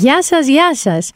Γεια 0.00 0.22
σας, 0.22 0.46
γεια 0.46 0.74
σας. 0.74 1.10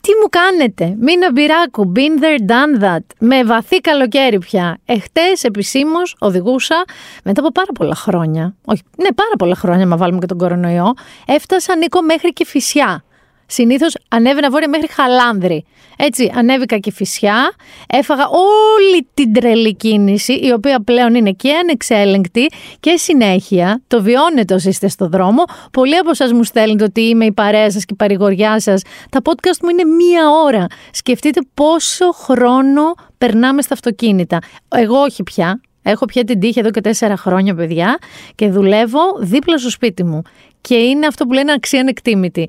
Τι 0.00 0.10
μου 0.22 0.28
κάνετε, 0.28 0.96
Μίνα 1.00 1.32
Μπυράκου, 1.32 1.92
been 1.96 2.22
there, 2.22 2.50
done 2.50 2.84
that, 2.84 3.04
με 3.18 3.44
βαθύ 3.44 3.80
καλοκαίρι 3.80 4.38
πια. 4.38 4.78
Εχθές 4.84 5.44
επισήμως 5.44 6.16
οδηγούσα 6.18 6.84
μετά 7.24 7.40
από 7.40 7.52
πάρα 7.52 7.72
πολλά 7.74 7.94
χρόνια, 7.94 8.54
όχι, 8.64 8.82
ναι 8.96 9.12
πάρα 9.12 9.34
πολλά 9.38 9.54
χρόνια, 9.54 9.86
μα 9.86 9.96
βάλουμε 9.96 10.18
και 10.18 10.26
τον 10.26 10.38
κορονοϊό, 10.38 10.94
έφτασα 11.26 11.76
Νίκο 11.76 12.02
μέχρι 12.02 12.32
και 12.32 12.44
φυσιά. 12.44 13.04
Συνήθως 13.50 13.96
ανέβαινα 14.08 14.50
βόρεια 14.50 14.68
μέχρι 14.68 14.88
Χαλάνδρη. 14.92 15.64
Έτσι, 15.96 16.32
ανέβηκα 16.34 16.78
και 16.78 16.92
φυσιά, 16.92 17.54
έφαγα 17.86 18.28
όλη 18.28 19.08
την 19.14 19.32
τρελή 19.32 19.74
κίνηση, 19.74 20.32
η 20.32 20.52
οποία 20.52 20.80
πλέον 20.80 21.14
είναι 21.14 21.30
και 21.30 21.52
ανεξέλεγκτη 21.52 22.46
και 22.80 22.96
συνέχεια. 22.96 23.82
Το 23.86 24.02
βιώνετε 24.02 24.54
όσοι 24.54 24.68
είστε 24.68 24.88
στο 24.88 25.08
δρόμο. 25.08 25.42
Πολλοί 25.72 25.96
από 25.96 26.10
εσά 26.10 26.34
μου 26.34 26.44
στέλνετε 26.44 26.84
ότι 26.84 27.00
είμαι 27.00 27.24
η 27.24 27.32
παρέα 27.32 27.70
σας 27.70 27.84
και 27.84 27.92
η 27.92 27.96
παρηγοριά 27.96 28.60
σας. 28.60 28.82
Τα 29.10 29.20
podcast 29.24 29.58
μου 29.62 29.68
είναι 29.68 29.84
μία 29.84 30.30
ώρα. 30.44 30.66
Σκεφτείτε 30.90 31.40
πόσο 31.54 32.12
χρόνο 32.12 32.94
περνάμε 33.18 33.62
στα 33.62 33.74
αυτοκίνητα. 33.74 34.38
Εγώ 34.68 34.98
όχι 34.98 35.22
πια. 35.22 35.60
Έχω 35.82 36.04
πια 36.04 36.24
την 36.24 36.40
τύχη 36.40 36.58
εδώ 36.58 36.70
και 36.70 36.80
τέσσερα 36.80 37.16
χρόνια, 37.16 37.54
παιδιά, 37.54 37.98
και 38.34 38.48
δουλεύω 38.48 39.00
δίπλα 39.20 39.58
στο 39.58 39.70
σπίτι 39.70 40.04
μου. 40.04 40.22
Και 40.60 40.74
είναι 40.74 41.06
αυτό 41.06 41.26
που 41.26 41.32
λένε 41.32 41.52
αξία 41.52 41.80
ανεκτήμητη. 41.80 42.48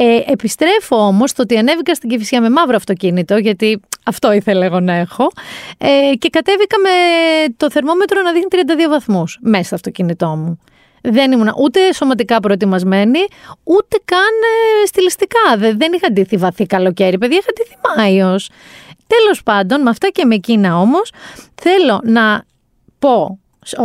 Ε, 0.00 0.32
επιστρέφω 0.32 0.96
όμως 0.96 1.32
το 1.32 1.42
ότι 1.42 1.56
ανέβηκα 1.56 1.94
στην 1.94 2.08
Κυφυσιά 2.08 2.40
με 2.40 2.50
μαύρο 2.50 2.76
αυτοκίνητο, 2.76 3.36
γιατί 3.36 3.80
αυτό 4.04 4.32
ήθελα 4.32 4.64
εγώ 4.64 4.80
να 4.80 4.92
έχω. 4.92 5.30
Ε, 5.78 6.14
και 6.18 6.28
κατέβηκα 6.28 6.76
με 6.78 6.90
το 7.56 7.70
θερμόμετρο 7.70 8.22
να 8.22 8.32
δείχνει 8.32 8.48
32 8.86 8.88
βαθμούς 8.88 9.38
μέσα 9.40 9.64
στο 9.64 9.74
αυτοκίνητό 9.74 10.26
μου. 10.26 10.58
Δεν 11.02 11.32
ήμουν 11.32 11.52
ούτε 11.58 11.92
σωματικά 11.92 12.40
προετοιμασμένη, 12.40 13.18
ούτε 13.64 13.98
καν 14.04 14.20
ε, 14.82 14.86
στιλιστικά. 14.86 15.56
Δεν, 15.56 15.78
δεν 15.78 15.92
είχα 15.92 16.12
ντύθει 16.12 16.36
βαθύ 16.36 16.66
καλοκαίρι, 16.66 17.18
παιδιά, 17.18 17.38
είχα 17.38 17.52
ντύθει 17.52 17.76
Μάιος. 17.96 18.50
Τέλος 19.06 19.42
πάντων, 19.42 19.82
με 19.82 19.90
αυτά 19.90 20.08
και 20.08 20.24
με 20.24 20.34
εκείνα 20.34 20.80
όμως, 20.80 21.12
θέλω 21.54 22.00
να 22.04 22.44
πω 22.98 23.38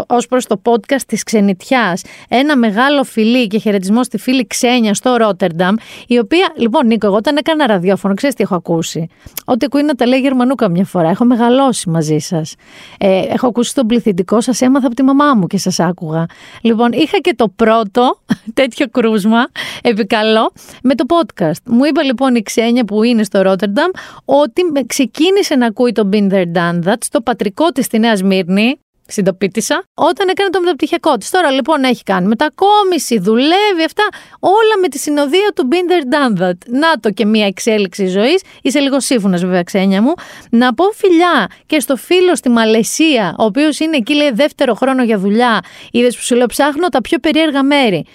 ως 0.08 0.28
προς 0.28 0.46
το 0.46 0.62
podcast 0.64 1.02
της 1.08 1.24
Ξενιτιάς. 1.24 2.02
Ένα 2.30 2.58
μεγάλο 2.58 3.04
φιλί 3.04 3.48
και 3.48 3.58
χαιρετισμό 3.58 4.04
στη 4.04 4.18
φίλη 4.18 4.48
Ξένια 4.48 4.94
στο 4.94 5.16
Ρότερνταμ, 5.16 5.76
η 6.08 6.18
οποία, 6.18 6.54
λοιπόν, 6.56 6.88
Νίκο, 6.88 7.08
εγώ 7.08 7.16
όταν 7.16 7.38
έκανα 7.38 7.68
ραδιόφωνο, 7.68 8.14
ξέρεις 8.14 8.36
τι 8.36 8.44
έχω 8.44 8.56
ακούσει; 8.56 9.08
Ότι 9.46 9.66
ακούει 9.66 9.84
να 9.84 9.96
τα 9.96 10.06
λέει 10.08 10.20
Γερμανού 10.20 10.56
καμιά 10.56 10.86
φορά. 10.86 11.10
Έχω 11.10 11.26
μεγαλώσει 11.26 11.90
μαζί 11.90 12.18
σας. 12.18 12.56
Ε, 12.98 13.20
έχω 13.20 13.48
ακούσει 13.48 13.74
τον 13.74 13.88
πληθυντικό 13.88 14.42
σας, 14.42 14.62
έμαθα 14.62 14.86
από 14.86 14.96
τη 14.96 15.04
μαμά 15.04 15.34
μου 15.34 15.48
και 15.48 15.58
σας 15.58 15.80
άκουγα. 15.80 16.26
Λοιπόν, 16.62 16.92
είχα 16.92 17.18
και 17.18 17.34
το 17.36 17.48
πρώτο 17.48 18.20
τέτοιο 18.60 18.90
κρούσμα, 18.90 19.48
επικαλώ, 19.82 20.52
με 20.84 20.96
το 20.96 21.06
podcast. 21.08 21.62
Μου 21.66 21.84
είπε 21.84 22.02
λοιπόν 22.02 22.36
η 22.36 22.42
Ξένια 22.42 22.86
που 22.86 23.04
είναι 23.04 23.24
στο 23.24 23.42
Ρότερνταμ 23.42 23.90
ότι 24.26 24.62
ξεκίνησε 24.86 25.56
να 25.56 25.66
ακούει 25.66 25.92
το 25.92 26.10
Binder 26.14 26.44
Done 26.56 26.94
στο 27.00 27.22
πατρικό 27.22 27.72
της 27.72 27.86
στη 27.86 28.00
Νέα 28.00 28.16
Σμύρνη, 28.16 28.80
Συντοπίτησα 29.14 29.84
όταν 29.94 30.28
έκανε 30.28 30.50
το 30.50 30.60
μεταπτυχιακό 30.60 31.18
της. 31.18 31.30
Τώρα 31.30 31.52
λοιπόν 31.52 31.84
έχει 31.84 32.04
κάνει 32.04 32.28
μετακόμιση, 32.28 33.20
δουλεύει 33.20 33.84
αυτά. 33.86 34.04
Όλα 34.40 34.78
με 34.82 34.88
τη 34.88 34.98
συνοδεία 34.98 35.52
του 35.56 35.68
Binder 35.72 36.14
Done 36.14 36.42
That. 36.42 36.58
Να 36.68 37.00
το 37.00 37.10
και 37.10 37.26
μία 37.26 37.46
εξέλιξη 37.46 38.08
ζωής. 38.08 38.42
Είσαι 38.62 38.80
λίγο 38.80 39.00
σύμφωνα, 39.00 39.38
βέβαια, 39.38 39.64
ξένια 39.64 40.02
μου. 40.02 40.14
Να 40.50 40.74
πω 40.74 40.84
φιλιά 40.92 41.48
και 41.66 41.80
στο 41.80 41.96
φίλο 41.96 42.36
στη 42.36 42.50
Μαλαισία, 42.50 43.36
ο 43.40 43.44
οποίος 43.44 43.80
είναι 43.80 43.98
εκεί, 43.98 44.14
λέει, 44.14 44.32
δεύτερο 44.32 44.74
χρόνο 44.74 45.04
για 45.04 45.18
δουλειά. 45.18 45.60
Είδες 45.92 46.16
που 46.16 46.22
σου 46.22 46.36
λέω, 46.36 46.46
ψάχνω 46.46 46.88
τα 46.88 47.02
πιο 47.02 47.20
περίεργα 47.20 47.64
μέρη. 47.64 48.06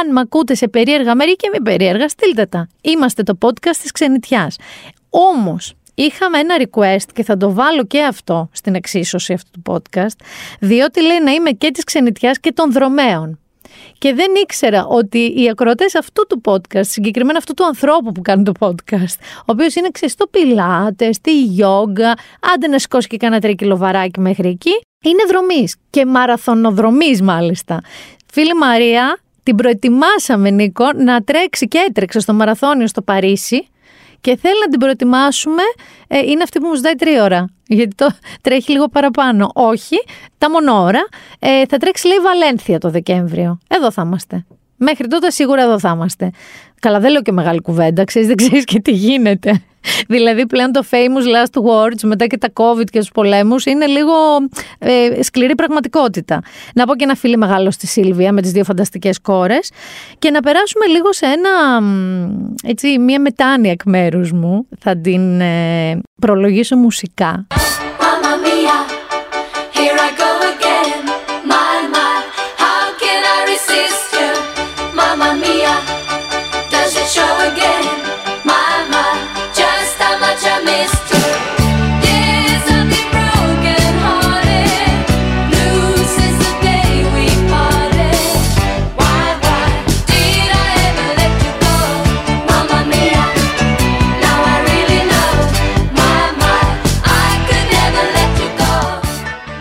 Αν 0.00 0.12
με 0.12 0.20
ακούτε 0.20 0.54
σε 0.54 0.68
περίεργα 0.68 1.14
μέρη 1.14 1.36
και 1.36 1.50
μη 1.52 1.60
περίεργα, 1.60 2.08
στείλτε 2.08 2.46
τα. 2.46 2.68
Είμαστε 2.80 3.22
το 3.22 3.38
podcast 3.40 3.76
της 3.82 3.92
ξενιτιάς. 3.92 4.56
Όμως, 5.10 5.74
είχαμε 6.02 6.38
ένα 6.38 6.56
request 6.58 7.08
και 7.14 7.24
θα 7.24 7.36
το 7.36 7.52
βάλω 7.52 7.84
και 7.84 8.02
αυτό 8.02 8.48
στην 8.52 8.74
εξίσωση 8.74 9.32
αυτού 9.32 9.50
του 9.50 9.72
podcast, 9.72 10.16
διότι 10.60 11.02
λέει 11.02 11.20
να 11.24 11.30
είμαι 11.30 11.50
και 11.50 11.70
της 11.70 11.84
ξενιτιάς 11.84 12.40
και 12.40 12.52
των 12.52 12.72
δρομέων. 12.72 13.38
Και 13.98 14.14
δεν 14.14 14.26
ήξερα 14.42 14.86
ότι 14.86 15.18
οι 15.36 15.48
ακροατές 15.48 15.94
αυτού 15.94 16.26
του 16.28 16.40
podcast, 16.44 16.84
συγκεκριμένα 16.84 17.38
αυτού 17.38 17.54
του 17.54 17.64
ανθρώπου 17.64 18.12
που 18.12 18.22
κάνει 18.22 18.42
το 18.42 18.52
podcast, 18.58 19.16
ο 19.38 19.44
οποίος 19.44 19.74
είναι 19.74 19.88
ξεστό 19.92 20.26
πιλάτες, 20.26 21.16
στη 21.16 21.42
γιόγκα, 21.42 22.14
άντε 22.54 22.66
να 22.66 22.78
σηκώσει 22.78 23.08
και 23.08 23.16
κάνα 23.16 23.40
τρίκιλο 23.40 23.76
μέχρι 24.18 24.48
εκεί, 24.48 24.72
είναι 25.04 25.22
δρομής 25.28 25.76
και 25.90 26.06
μαραθωνοδρομής 26.06 27.22
μάλιστα. 27.22 27.80
Φίλη 28.32 28.54
Μαρία, 28.54 29.18
την 29.42 29.56
προετοιμάσαμε 29.56 30.50
Νίκο 30.50 30.92
να 30.92 31.22
τρέξει 31.22 31.68
και 31.68 31.84
έτρεξε 31.88 32.20
στο 32.20 32.32
μαραθώνιο 32.32 32.86
στο 32.86 33.02
Παρίσι 33.02 33.68
και 34.20 34.36
θέλει 34.36 34.60
να 34.60 34.68
την 34.68 34.78
προετοιμάσουμε. 34.78 35.62
Ε, 36.08 36.18
είναι 36.18 36.42
αυτή 36.42 36.60
που 36.60 36.66
μου 36.66 36.74
ζητάει 36.74 36.94
τρία 36.94 37.24
ώρα. 37.24 37.44
Γιατί 37.66 37.94
το 37.94 38.08
τρέχει 38.40 38.72
λίγο 38.72 38.88
παραπάνω. 38.88 39.50
Όχι, 39.54 39.96
τα 40.38 40.50
μονόωρα. 40.50 41.00
Ε, 41.38 41.66
θα 41.68 41.76
τρέξει 41.76 42.06
λέει 42.06 42.18
Βαλένθια 42.18 42.78
το 42.78 42.90
Δεκέμβριο. 42.90 43.58
Εδώ 43.68 43.90
θα 43.90 44.02
είμαστε. 44.06 44.44
Μέχρι 44.76 45.06
τότε 45.06 45.30
σίγουρα 45.30 45.62
εδώ 45.62 45.78
θα 45.78 45.92
είμαστε. 45.94 46.30
Καλά, 46.80 47.00
δεν 47.00 47.10
λέω 47.10 47.22
και 47.22 47.32
μεγάλη 47.32 47.60
κουβέντα, 47.60 48.04
ξέρεις, 48.04 48.28
δεν 48.28 48.36
ξέρεις 48.36 48.64
και 48.64 48.80
τι 48.80 48.90
γίνεται. 48.90 49.62
Δηλαδή 50.08 50.46
πλέον 50.46 50.72
το 50.72 50.84
famous 50.90 51.24
last 51.24 51.62
words 51.62 52.00
μετά 52.02 52.26
και 52.26 52.38
τα 52.38 52.48
covid 52.52 52.84
και 52.90 52.98
τους 52.98 53.10
πολέμους 53.10 53.64
είναι 53.64 53.86
λίγο 53.86 54.12
ε, 54.78 55.22
σκληρή 55.22 55.54
πραγματικότητα. 55.54 56.42
Να 56.74 56.86
πω 56.86 56.96
και 56.96 57.04
ένα 57.04 57.14
φίλο 57.14 57.36
μεγάλο 57.36 57.70
στη 57.70 57.86
Σίλβια 57.86 58.32
με 58.32 58.42
τις 58.42 58.52
δύο 58.52 58.64
φανταστικές 58.64 59.20
κόρες 59.20 59.70
και 60.18 60.30
να 60.30 60.40
περάσουμε 60.40 60.86
λίγο 60.86 61.12
σε 61.12 61.26
ένα, 61.26 61.50
έτσι, 62.64 62.98
μια 62.98 63.20
μετάνοια 63.20 63.70
εκ 63.70 63.80
μέρους 63.84 64.32
μου. 64.32 64.66
Θα 64.78 64.96
την 64.96 65.40
ε, 65.40 66.00
προλογίσω 66.20 66.76
μουσικά. 66.76 67.46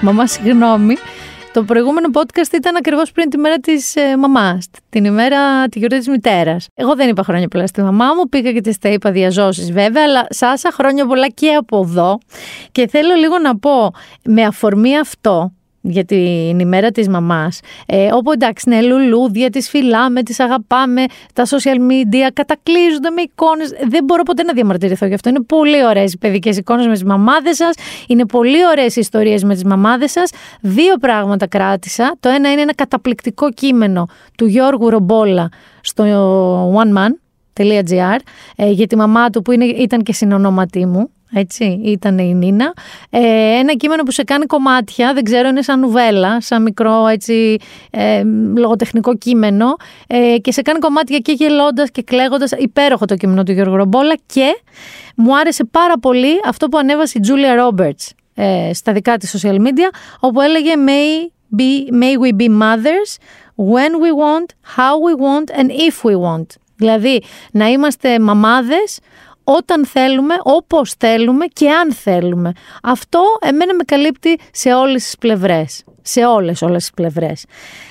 Μαμά, 0.10 0.28
συγγνώμη. 0.28 0.96
Το 1.54 1.64
προηγούμενο 1.64 2.10
podcast 2.14 2.54
ήταν 2.54 2.76
ακριβώς 2.76 3.12
πριν 3.12 3.30
τη 3.30 3.38
μέρα 3.38 3.58
της 3.58 3.96
ε, 3.96 4.18
μαμάς, 4.18 4.70
την 4.90 5.06
ημέρα 5.06 5.68
τη 5.68 5.80
γιορτή 5.80 5.98
της 5.98 6.08
μητέρας. 6.08 6.68
Εγώ 6.76 6.96
δεν 6.96 7.10
είπα 7.10 7.24
χρόνια 7.24 7.48
πολλά 7.48 7.68
στη 7.68 7.82
μαμά 7.82 8.06
μου, 8.06 8.30
πήγα 8.30 8.52
και 8.52 8.62
της 8.62 8.78
τα 8.78 8.90
είπα 8.90 9.12
διαζώσεις 9.12 9.72
βέβαια, 9.72 10.04
αλλά 10.04 10.28
Σάσα 10.30 10.72
χρόνια 10.72 11.06
πολλά 11.06 11.28
και 11.28 11.54
από 11.54 11.80
εδώ. 11.80 12.18
Και 12.72 12.88
θέλω 12.88 13.14
λίγο 13.14 13.38
να 13.38 13.58
πω 13.58 13.94
με 14.24 14.44
αφορμή 14.44 14.98
αυτό, 14.98 15.52
για 15.82 16.06
την 16.06 16.60
ημέρα 16.60 16.92
της 16.92 17.10
μαμάς. 17.10 17.60
Ε, 17.86 18.10
όπου 18.14 18.32
εντάξει 18.32 18.70
ναι 18.70 18.82
λουλούδια 18.82 19.50
τις 19.50 19.70
φυλάμε, 19.70 20.24
τις 20.24 20.40
αγαπάμε 20.40 21.04
τα 21.34 21.46
social 21.46 21.78
media 21.78 22.30
κατακλείζονται 22.34 23.10
με 23.10 23.22
εικόνες. 23.22 23.70
Δεν 23.88 24.04
μπορώ 24.04 24.24
ποτέ 24.24 24.44
να 24.44 24.54
διαμαρτυρηθώ 24.54 25.06
γι' 25.06 25.14
αυτό. 25.14 25.30
Είναι 25.30 25.42
πολύ 25.42 25.86
ωραίες 25.86 26.14
οι 26.14 26.18
παιδικές 26.18 26.58
εικόνες 26.58 26.88
με 26.88 26.94
τις 26.94 27.04
μαμάδες 27.04 27.56
σας. 27.56 27.76
Είναι 28.08 28.26
πολύ 28.26 28.66
ωραίες 28.66 28.96
οι 28.96 29.00
ιστορίες 29.00 29.44
με 29.44 29.54
τις 29.54 29.64
μαμάδες 29.64 30.12
σας. 30.12 30.32
Δύο 30.62 30.98
πράγματα 30.98 31.48
κράτησα. 31.48 32.16
Το 32.20 32.30
ένα 32.30 32.52
είναι 32.52 32.62
ένα 32.62 32.76
καταπληκτικό 32.76 33.52
κείμενο 33.52 34.08
του 34.38 34.46
Γιώργου 34.46 34.90
Ρομπόλα 34.90 35.50
στο 35.82 36.04
One 36.76 36.98
Man 36.98 37.12
ε, 38.56 38.70
για 38.70 38.88
τη 38.88 38.96
μαμά 38.96 39.30
του 39.30 39.42
που 39.42 39.52
είναι, 39.52 39.66
ήταν 39.66 40.04
και 40.04 40.14
συνονόματή 40.14 40.86
μου 40.86 41.10
έτσι, 41.34 41.82
ήταν 41.84 42.18
η 42.18 42.34
Νίνα. 42.34 42.74
Ε, 43.10 43.20
ένα 43.60 43.74
κείμενο 43.74 44.04
που 44.04 44.12
σε 44.12 44.24
κάνει 44.24 44.46
κομμάτια, 44.46 45.14
δεν 45.14 45.24
ξέρω, 45.24 45.48
είναι 45.48 45.62
σαν 45.62 45.80
νουβέλα, 45.80 46.42
σαν 46.42 46.62
μικρό 46.62 47.08
έτσι, 47.08 47.58
ε, 47.90 48.24
λογοτεχνικό 48.56 49.18
κείμενο 49.18 49.76
ε, 50.08 50.38
και 50.38 50.52
σε 50.52 50.62
κάνει 50.62 50.80
κομμάτια 50.80 51.18
και 51.18 51.32
γελώντας 51.32 51.92
και 51.92 52.02
κλαίγοντας. 52.02 52.52
Υπέροχο 52.52 53.06
το 53.06 53.16
κείμενο 53.16 53.44
του 53.44 53.52
Γιώργου 53.52 53.76
Ρομπόλα 53.76 54.16
και 54.26 54.62
μου 55.16 55.38
άρεσε 55.38 55.64
πάρα 55.64 56.00
πολύ 56.00 56.40
αυτό 56.46 56.68
που 56.68 56.78
ανέβασε 56.78 57.18
η 57.18 57.22
Τζούλια 57.22 57.56
Ρόμπερτς 57.56 58.14
ε, 58.36 58.74
στα 58.74 58.94
δικά 58.94 59.18
της 59.18 59.38
social 59.38 59.56
media, 59.56 59.90
όπου 60.20 60.42
έλεγε 60.42 60.74
may, 60.76 61.30
be, 61.58 61.94
may 61.94 62.18
we 62.18 62.42
be 62.42 62.50
mothers 62.50 63.18
when 63.56 63.92
we 64.04 64.12
want, 64.12 64.54
how 64.78 64.94
we 65.00 65.14
want 65.14 65.50
and 65.60 65.72
if 65.72 66.04
we 66.04 66.16
want. 66.16 66.46
Δηλαδή, 66.76 67.22
να 67.52 67.68
είμαστε 67.68 68.20
μαμάδες 68.20 69.00
όταν 69.58 69.86
θέλουμε, 69.86 70.36
όπως 70.44 70.94
θέλουμε 70.98 71.46
και 71.46 71.70
αν 71.70 71.94
θέλουμε. 71.94 72.52
Αυτό 72.84 73.22
εμένα 73.42 73.76
με 73.76 73.84
καλύπτει 73.84 74.40
σε 74.52 74.74
όλες 74.74 75.04
τις 75.04 75.18
πλευρές. 75.18 75.84
Σε 76.10 76.26
όλες 76.26 76.62
όλες 76.62 76.82
τις 76.82 76.92
πλευρές. 76.94 77.46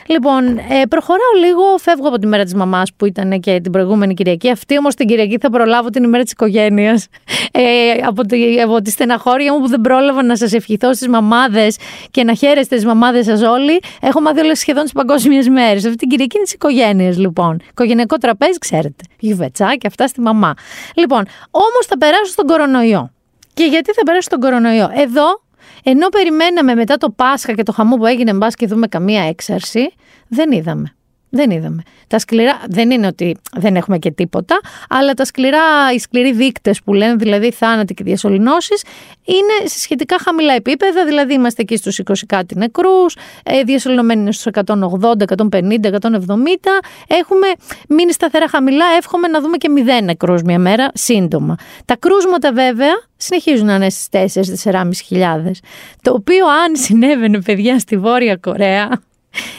Λοιπόν, 0.07 0.59
ε, 0.59 0.87
προχωράω 0.89 1.33
λίγο, 1.45 1.79
φεύγω 1.79 2.09
από 2.09 2.19
τη 2.19 2.27
μέρα 2.27 2.45
της 2.45 2.55
μαμάς 2.55 2.93
που 2.97 3.07
ήταν 3.07 3.41
και 3.41 3.61
την 3.61 3.73
προηγούμενη 3.73 4.15
Κυριακή. 4.15 4.51
Αυτή 4.51 4.79
όμως 4.79 4.95
την 4.95 5.07
Κυριακή 5.07 5.39
θα 5.39 5.51
προλάβω 5.51 5.89
την 5.89 6.05
ημέρα 6.05 6.23
της 6.23 6.33
οικογένειας. 6.33 7.07
Ε, 7.53 7.61
από, 8.07 8.23
τη, 8.23 8.61
από 8.61 8.83
τη 8.83 8.91
στεναχώρια 8.91 9.53
μου 9.53 9.61
που 9.61 9.69
δεν 9.69 9.81
πρόλαβα 9.81 10.23
να 10.23 10.37
σας 10.37 10.53
ευχηθώ 10.53 10.95
στις 10.95 11.09
μαμάδες 11.09 11.77
και 12.11 12.25
να 12.25 12.35
χαίρεστε 12.35 12.77
τι 12.77 12.87
μαμάδες 12.87 13.25
σας 13.25 13.43
όλοι. 13.43 13.81
Έχω 14.01 14.21
μάθει 14.21 14.41
όλες 14.41 14.59
σχεδόν 14.59 14.83
τις 14.83 14.93
παγκόσμιες 14.93 15.49
μέρες. 15.49 15.85
Αυτή 15.85 15.97
την 15.97 16.09
Κυριακή 16.09 16.37
είναι 16.37 16.45
της 16.45 16.55
οικογένειας, 16.55 17.19
λοιπόν. 17.19 17.61
Οικογενειακό 17.71 18.17
τραπέζι, 18.17 18.59
ξέρετε. 18.59 19.05
Γιουβετσάκι, 19.19 19.87
αυτά 19.87 20.07
στη 20.07 20.21
μαμά. 20.21 20.55
Λοιπόν, 20.95 21.27
όμως 21.51 21.87
θα 21.87 21.99
περάσω 21.99 22.33
στον 22.33 22.47
κορονοϊό. 22.47 23.11
Και 23.55 23.65
γιατί 23.65 23.93
θα 23.93 24.03
περάσω 24.05 24.23
στον 24.23 24.41
κορονοϊό; 24.41 24.91
Εδώ 24.95 25.41
ενώ 25.83 26.09
περιμέναμε 26.09 26.75
μετά 26.75 26.97
το 26.97 27.11
Πάσχα 27.11 27.53
και 27.53 27.63
το 27.63 27.73
χαμό 27.73 27.97
που 27.97 28.07
έγινε, 28.07 28.33
μπας 28.33 28.55
και 28.55 28.67
δούμε 28.67 28.87
καμία 28.87 29.23
έξαρση, 29.23 29.93
δεν 30.29 30.53
είδαμε. 30.53 30.93
Δεν 31.31 31.51
είδαμε. 31.51 31.83
Τα 32.07 32.19
σκληρά, 32.19 32.61
δεν 32.69 32.91
είναι 32.91 33.07
ότι 33.07 33.37
δεν 33.57 33.77
έχουμε 33.77 33.99
και 33.99 34.11
τίποτα, 34.11 34.61
αλλά 34.89 35.15
τα 35.15 35.25
σκληρά, 35.25 35.93
οι 35.95 35.99
σκληροί 35.99 36.33
δείκτες 36.33 36.83
που 36.83 36.95
λένε, 36.95 37.15
δηλαδή 37.15 37.51
θάνατοι 37.53 37.95
και 37.95 38.05
διασωληνώσεις, 38.05 38.83
είναι 39.25 39.69
σε 39.69 39.79
σχετικά 39.79 40.17
χαμηλά 40.19 40.53
επίπεδα. 40.55 41.05
Δηλαδή 41.05 41.35
είμαστε 41.35 41.63
εκεί 41.63 41.77
στους 41.77 41.99
20 41.99 42.13
κάτι 42.27 42.59
νεκρούς, 42.59 43.17
ε, 43.45 43.63
διασωληνωμένοι 43.63 44.21
είναι 44.21 44.33
στους 44.33 44.47
180, 44.47 45.25
150, 45.25 45.89
170. 45.89 46.81
Έχουμε 47.07 47.47
μείνει 47.89 48.13
σταθερά 48.13 48.49
χαμηλά. 48.49 48.85
Εύχομαι 48.97 49.29
να 49.29 49.41
δούμε 49.41 49.57
και 49.57 49.69
0 49.69 50.05
νεκρούς 50.05 50.43
μια 50.43 50.59
μέρα 50.59 50.91
σύντομα. 50.95 51.57
Τα 51.85 51.97
κρούσματα 51.97 52.53
βέβαια 52.53 52.93
συνεχίζουν 53.17 53.67
να 53.67 53.75
είναι 53.75 53.91
στις 53.91 54.09
4-4.500. 54.11 55.61
Το 56.03 56.13
οποίο 56.13 56.47
αν 56.47 56.77
συνέβαινε, 56.77 57.41
παιδιά, 57.41 57.79
στη 57.79 57.97
Βόρεια 57.97 58.37
Κορέα, 58.37 59.01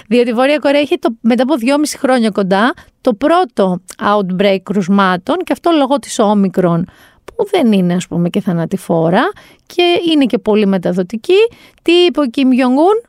διότι 0.07 0.29
η 0.29 0.33
Βόρεια 0.33 0.57
Κορέα 0.57 0.79
έχει 0.79 0.97
το, 0.99 1.09
μετά 1.21 1.43
από 1.43 1.55
δυόμιση 1.55 1.97
χρόνια 1.97 2.29
κοντά 2.29 2.73
το 3.01 3.13
πρώτο 3.13 3.81
outbreak 4.03 4.57
κρουσμάτων 4.63 5.37
και 5.37 5.53
αυτό 5.53 5.71
λόγω 5.71 5.99
της 5.99 6.19
όμικρον 6.19 6.85
που 7.39 7.45
δεν 7.51 7.71
είναι 7.71 7.93
ας 7.93 8.07
πούμε 8.07 8.29
και 8.29 8.41
θανατηφόρα 8.41 9.31
και 9.65 9.83
είναι 10.11 10.25
και 10.25 10.37
πολύ 10.37 10.65
μεταδοτική. 10.65 11.47
Τι 11.81 11.91
είπε 11.91 12.19
ο 12.19 12.25
Κιμ 12.25 12.51
Γιονγκούν, 12.51 13.01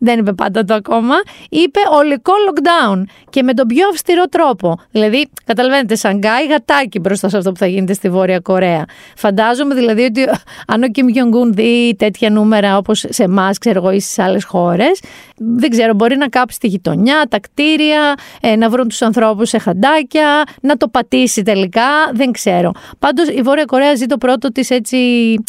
δεν 0.00 0.18
είπε 0.18 0.32
πάντα 0.32 0.64
το 0.64 0.74
ακόμα, 0.74 1.14
είπε 1.48 1.80
ολικό 1.92 2.32
lockdown 2.48 3.02
και 3.30 3.42
με 3.42 3.54
τον 3.54 3.66
πιο 3.66 3.88
αυστηρό 3.88 4.24
τρόπο. 4.24 4.78
Δηλαδή, 4.90 5.28
καταλαβαίνετε, 5.44 5.94
Σανγκάι 5.94 6.46
γατάκι 6.46 6.98
μπροστά 6.98 7.28
σε 7.28 7.36
αυτό 7.36 7.52
που 7.52 7.58
θα 7.58 7.66
γίνεται 7.66 7.92
στη 7.92 8.10
Βόρεια 8.10 8.40
Κορέα. 8.40 8.84
Φαντάζομαι 9.16 9.74
δηλαδή 9.74 10.02
ότι 10.02 10.24
αν 10.66 10.82
ο 10.82 10.88
Κιμ 10.88 11.08
Γιονγκούν 11.08 11.52
δει 11.52 11.94
τέτοια 11.98 12.30
νούμερα 12.30 12.76
όπως 12.76 13.04
σε 13.08 13.22
εμάς, 13.22 13.58
ξέρω 13.58 13.78
εγώ, 13.78 13.90
ή 13.90 14.00
στις 14.00 14.18
άλλες 14.18 14.44
χώρες, 14.44 15.00
δεν 15.36 15.70
ξέρω, 15.70 15.94
μπορεί 15.94 16.16
να 16.16 16.28
κάψει 16.28 16.58
τη 16.58 16.66
γειτονιά, 16.66 17.26
τα 17.28 17.40
κτίρια, 17.40 18.14
ε, 18.40 18.56
να 18.56 18.68
βρουν 18.68 18.88
τους 18.88 19.02
ανθρώπους 19.02 19.48
σε 19.48 19.58
χαντάκια, 19.58 20.42
να 20.60 20.76
το 20.76 20.88
πατήσει 20.88 21.42
τελικά, 21.42 21.88
δεν 22.12 22.32
ξέρω. 22.32 22.72
Πάντως 22.98 23.28
η 23.28 23.42
Βόρεια 23.42 23.64
Κορέα 23.64 23.94
ζει 23.94 24.06
το 24.06 24.18
πρώτο 24.18 24.52
της 24.52 24.70
έτσι 24.70 24.98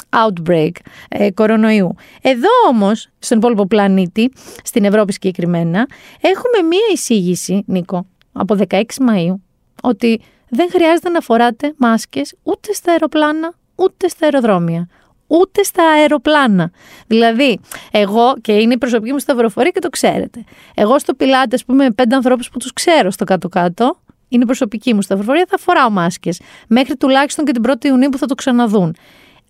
outbreak 0.10 0.72
ε, 1.10 1.32
κορονοϊού. 1.32 1.96
Εδώ 2.22 2.50
όμως, 2.70 3.08
στον 3.20 3.38
υπόλοιπο 3.38 3.68
πλανήτη, 3.68 4.32
στην 4.64 4.84
Ευρώπη 4.84 5.14
συγκεκριμένα, 5.14 5.88
έχουμε 6.22 6.68
μία 6.68 6.88
εισήγηση, 6.94 7.64
Νίκο, 7.68 8.06
από 8.32 8.58
16 8.70 8.82
Μαΐου, 8.82 9.36
ότι 9.82 10.22
δεν 10.50 10.70
χρειάζεται 10.72 11.10
να 11.10 11.22
φοράτε 11.22 11.74
μάσκες 11.78 12.36
ούτε 12.44 12.74
στα 12.74 12.92
αεροπλάνα, 12.92 13.54
ούτε 13.76 14.08
στα 14.08 14.26
αεροδρόμια 14.26 14.90
ούτε 15.32 15.64
στα 15.64 15.84
αεροπλάνα. 15.84 16.72
Δηλαδή, 17.08 17.60
εγώ 17.92 18.34
και 18.42 18.52
είναι 18.52 18.74
η 18.74 18.78
προσωπική 18.78 19.12
μου 19.12 19.20
σταυροφορία 19.20 19.72
και 19.72 19.80
το 19.80 19.90
ξέρετε. 19.90 20.44
Εγώ 20.76 21.00
στο 21.00 21.14
πιλάτες, 21.14 21.60
ας 21.60 21.66
πούμε, 21.66 21.92
πέντε 21.92 22.16
ανθρώπους 22.16 22.50
που 22.50 22.58
τους 22.58 22.74
ξέρω 22.74 23.12
στο 23.12 23.24
κάτω-κάτω, 23.24 24.00
είναι 24.28 24.44
η 24.44 24.46
προσωπική 24.46 24.94
μου 24.94 25.02
σταυροφορία, 25.02 25.46
θα 25.50 25.58
φοράω 25.58 25.90
μάσκες. 25.90 26.42
Μέχρι 26.68 26.96
τουλάχιστον 26.96 27.46
και 27.46 27.52
την 27.52 27.62
1η 27.68 27.86
Ιουνίου 27.86 28.10
που 28.10 28.18
θα 28.18 28.26
το 28.26 28.36
ξαναδούν. 28.36 28.96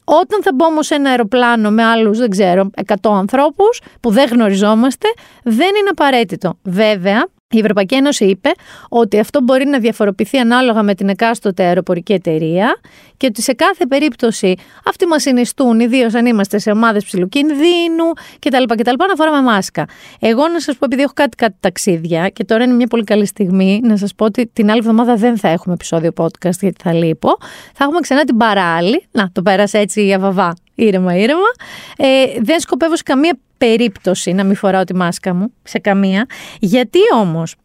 Όταν 0.04 0.44
θα 0.44 0.52
μπω 0.54 0.66
όμως 0.66 0.86
σε 0.86 0.96
ένα 0.96 1.10
αεροπλάνο 1.10 1.72
με 1.72 1.84
άλλους, 1.84 2.18
δεν 2.18 2.30
ξέρω, 2.30 2.70
100 2.86 2.94
ανθρώπους 3.04 3.82
που 4.00 4.12
δεν 4.12 4.30
γνωριζόμαστε, 4.30 5.08
δεν 5.44 5.68
είναι 5.68 5.90
απαραίτητο. 5.90 6.58
Βέβαια, 6.64 7.28
η 7.52 7.60
Ευρωπαϊκή 7.60 7.96
Ένωση 7.96 8.26
είπε 8.26 8.52
ότι 8.90 9.20
αυτό 9.20 9.42
μπορεί 9.42 9.66
να 9.66 9.80
διαφοροποιηθεί 9.80 10.38
ανάλογα 10.38 10.84
με 10.84 10.96
την 10.96 11.10
εκάστοτε 11.10 11.64
αεροπορική 11.64 12.14
εταιρεία 12.14 12.80
και 13.18 13.26
ότι 13.26 13.42
σε 13.42 13.54
κάθε 13.54 13.86
περίπτωση 13.86 14.56
αυτοί 14.86 15.06
μας 15.08 15.22
συνιστούν, 15.22 15.80
ιδίως 15.80 16.14
αν 16.14 16.26
είμαστε 16.26 16.60
σε 16.60 16.72
ομάδες 16.72 17.06
ψηλού 17.06 17.30
κινδύνου 17.30 18.12
κτλ. 18.40 18.64
κτλ. 18.76 18.94
να 19.08 19.16
φοράμε 19.16 19.42
μάσκα. 19.42 19.86
Εγώ 20.20 20.48
να 20.48 20.60
σας 20.60 20.76
πω, 20.76 20.86
επειδή 20.86 21.02
έχω 21.02 21.14
κάτι, 21.16 21.36
κάτι 21.36 21.56
ταξίδια 21.60 22.30
και 22.30 22.44
τώρα 22.44 22.64
είναι 22.64 22.74
μια 22.74 22.88
πολύ 22.88 23.04
καλή 23.04 23.26
στιγμή, 23.26 23.80
να 23.84 23.98
σας 23.98 24.16
πω 24.16 24.26
ότι 24.26 24.50
την 24.54 24.70
άλλη 24.70 24.80
εβδομάδα 24.80 25.16
δεν 25.16 25.38
θα 25.38 25.48
έχουμε 25.48 25.74
επεισόδιο 25.74 26.12
podcast 26.18 26.60
γιατί 26.60 26.76
θα 26.84 26.94
λείπω. 26.94 27.38
Θα 27.74 27.84
έχουμε 27.84 28.00
ξανά 28.00 28.24
την 28.24 28.38
παράλληλη. 28.38 29.06
Να, 29.12 29.32
το 29.32 29.42
πέρασα 29.42 29.78
έτσι 29.78 30.06
η 30.06 30.14
αβαβά. 30.14 30.54
Ήρεμα, 30.86 31.16
ήρεμα. 31.16 31.50
Ε, 31.98 32.26
δεν 32.42 32.60
σκοπεύω 32.60 32.96
σε 32.96 33.04
καμία 33.06 33.38
περίπτωση 33.58 34.32
να 34.32 34.44
μην 34.44 34.56
φοράω 34.56 34.84
τη 34.84 34.96
μάσκα 34.96 35.34
μου. 35.34 35.54
Σε 35.64 35.80
καμία. 35.80 36.26
Γιατί 36.60 37.00
όμως, 37.22 37.56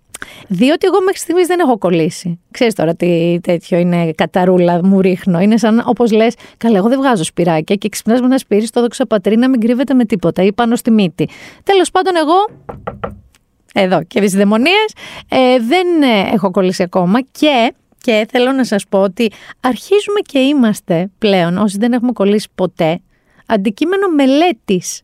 διότι 0.48 0.86
εγώ 0.86 1.00
μέχρι 1.04 1.18
στιγμής 1.18 1.46
δεν 1.46 1.58
έχω 1.60 1.78
κολλήσει. 1.78 2.38
Ξέρεις 2.50 2.74
τώρα 2.74 2.94
τι 2.94 3.38
τέτοιο 3.42 3.78
είναι 3.78 4.12
καταρούλα, 4.12 4.84
μου 4.84 5.00
ρίχνω. 5.00 5.40
Είναι 5.40 5.56
σαν 5.56 5.82
όπως 5.86 6.12
λες, 6.12 6.34
καλά, 6.56 6.76
εγώ 6.76 6.88
δεν 6.88 6.98
βγάζω 6.98 7.24
σπυράκια 7.24 7.74
και 7.74 7.88
ξυπνάς 7.88 8.20
με 8.20 8.26
ένα 8.26 8.38
σπίρι 8.38 8.66
στο 8.66 8.80
δόξα 8.80 9.06
πατρί 9.06 9.36
να 9.36 9.48
μην 9.48 9.60
κρύβεται 9.60 9.94
με 9.94 10.04
τίποτα 10.04 10.42
ή 10.42 10.52
πάνω 10.52 10.76
στη 10.76 10.90
μύτη. 10.90 11.28
Τέλος 11.62 11.90
πάντων, 11.90 12.16
εγώ. 12.16 12.48
Εδώ 13.74 14.02
και 14.02 14.20
τις 14.20 14.32
δαιμονίες 14.32 14.94
ε, 15.28 15.58
δεν 15.58 16.02
ε, 16.02 16.30
έχω 16.32 16.50
κολλήσει 16.50 16.82
ακόμα 16.82 17.20
και 17.20 17.72
και 18.06 18.26
θέλω 18.30 18.52
να 18.52 18.64
σας 18.64 18.84
πω 18.88 18.98
ότι 18.98 19.30
αρχίζουμε 19.60 20.20
και 20.26 20.38
είμαστε 20.38 21.10
πλέον, 21.18 21.56
όσοι 21.56 21.78
δεν 21.78 21.92
έχουμε 21.92 22.12
κολλήσει 22.12 22.48
ποτέ, 22.54 23.00
αντικείμενο 23.46 24.08
μελέτης. 24.08 25.00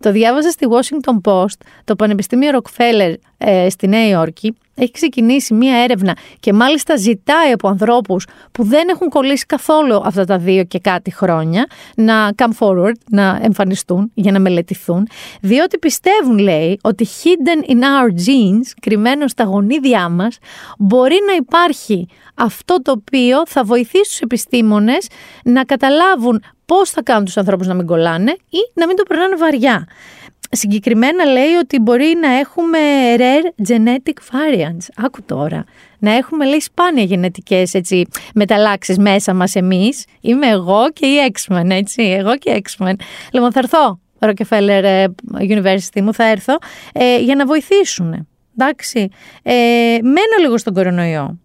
Το 0.00 0.12
διάβαζα 0.12 0.50
στη 0.50 0.66
Washington 0.70 1.30
Post, 1.30 1.58
το 1.84 1.96
Πανεπιστήμιο 1.96 2.50
Rockefeller 2.52 3.14
ε, 3.38 3.70
στη 3.70 3.88
Νέα 3.88 4.08
Υόρκη. 4.08 4.56
Έχει 4.74 4.90
ξεκινήσει 4.90 5.54
μία 5.54 5.76
έρευνα 5.76 6.16
και 6.40 6.52
μάλιστα 6.52 6.96
ζητάει 6.96 7.52
από 7.52 7.68
ανθρώπους 7.68 8.26
που 8.52 8.64
δεν 8.64 8.88
έχουν 8.88 9.08
κολλήσει 9.08 9.46
καθόλου 9.46 10.00
αυτά 10.04 10.24
τα 10.24 10.38
δύο 10.38 10.64
και 10.64 10.78
κάτι 10.78 11.10
χρόνια 11.14 11.66
να 11.96 12.30
come 12.36 12.50
forward, 12.58 12.94
να 13.10 13.38
εμφανιστούν 13.42 14.10
για 14.14 14.32
να 14.32 14.40
μελετηθούν, 14.40 15.06
διότι 15.40 15.78
πιστεύουν, 15.78 16.38
λέει, 16.38 16.78
ότι 16.82 17.06
hidden 17.22 17.70
in 17.70 17.76
our 17.76 18.10
genes, 18.10 18.72
κρυμμένο 18.80 19.28
στα 19.28 19.44
γονίδια 19.44 20.08
μας, 20.08 20.38
μπορεί 20.78 21.16
να 21.26 21.34
υπάρχει 21.34 22.08
αυτό 22.34 22.82
το 22.82 22.90
οποίο 22.90 23.46
θα 23.46 23.64
βοηθήσει 23.64 24.08
τους 24.08 24.20
επιστήμονες 24.20 25.06
να 25.44 25.64
καταλάβουν 25.64 26.42
πώς 26.66 26.90
θα 26.90 27.02
κάνουν 27.02 27.24
τους 27.24 27.36
ανθρώπους 27.36 27.66
να 27.66 27.74
μην 27.74 27.86
κολλάνε 27.86 28.30
ή 28.30 28.58
να 28.74 28.86
μην 28.86 28.96
το 28.96 29.02
περνάνε 29.02 29.36
βαριά. 29.36 29.86
Συγκεκριμένα 30.50 31.24
λέει 31.24 31.52
ότι 31.52 31.78
μπορεί 31.78 32.14
να 32.20 32.28
έχουμε 32.28 32.78
rare 33.16 33.68
genetic 33.68 34.18
variants. 34.30 34.86
Άκου 34.96 35.22
τώρα. 35.22 35.64
Να 35.98 36.12
έχουμε 36.12 36.44
λέει 36.46 36.60
σπάνια 36.60 37.02
γενετικές 37.02 37.74
έτσι, 37.74 38.06
μεταλλάξεις 38.34 38.98
μέσα 38.98 39.34
μας 39.34 39.54
εμείς. 39.54 40.04
Είμαι 40.20 40.46
εγώ 40.48 40.90
και 40.92 41.06
η 41.06 41.32
X-Men, 41.32 41.70
έτσι. 41.70 42.02
Εγώ 42.02 42.36
και 42.36 42.50
η 42.50 42.64
X-Men. 42.68 42.94
Λοιπόν, 43.30 43.52
θα 43.52 43.58
έρθω, 43.58 44.00
Rockefeller 44.18 44.80
ε, 44.82 45.06
University 45.38 46.00
μου, 46.02 46.14
θα 46.14 46.24
έρθω, 46.24 46.58
ε, 46.92 47.18
για 47.18 47.34
να 47.34 47.46
βοηθήσουν. 47.46 48.28
Εντάξει. 48.58 49.08
Ε, 49.42 49.52
μένω 50.02 50.36
λίγο 50.40 50.58
στον 50.58 50.74
κορονοϊό. 50.74 51.38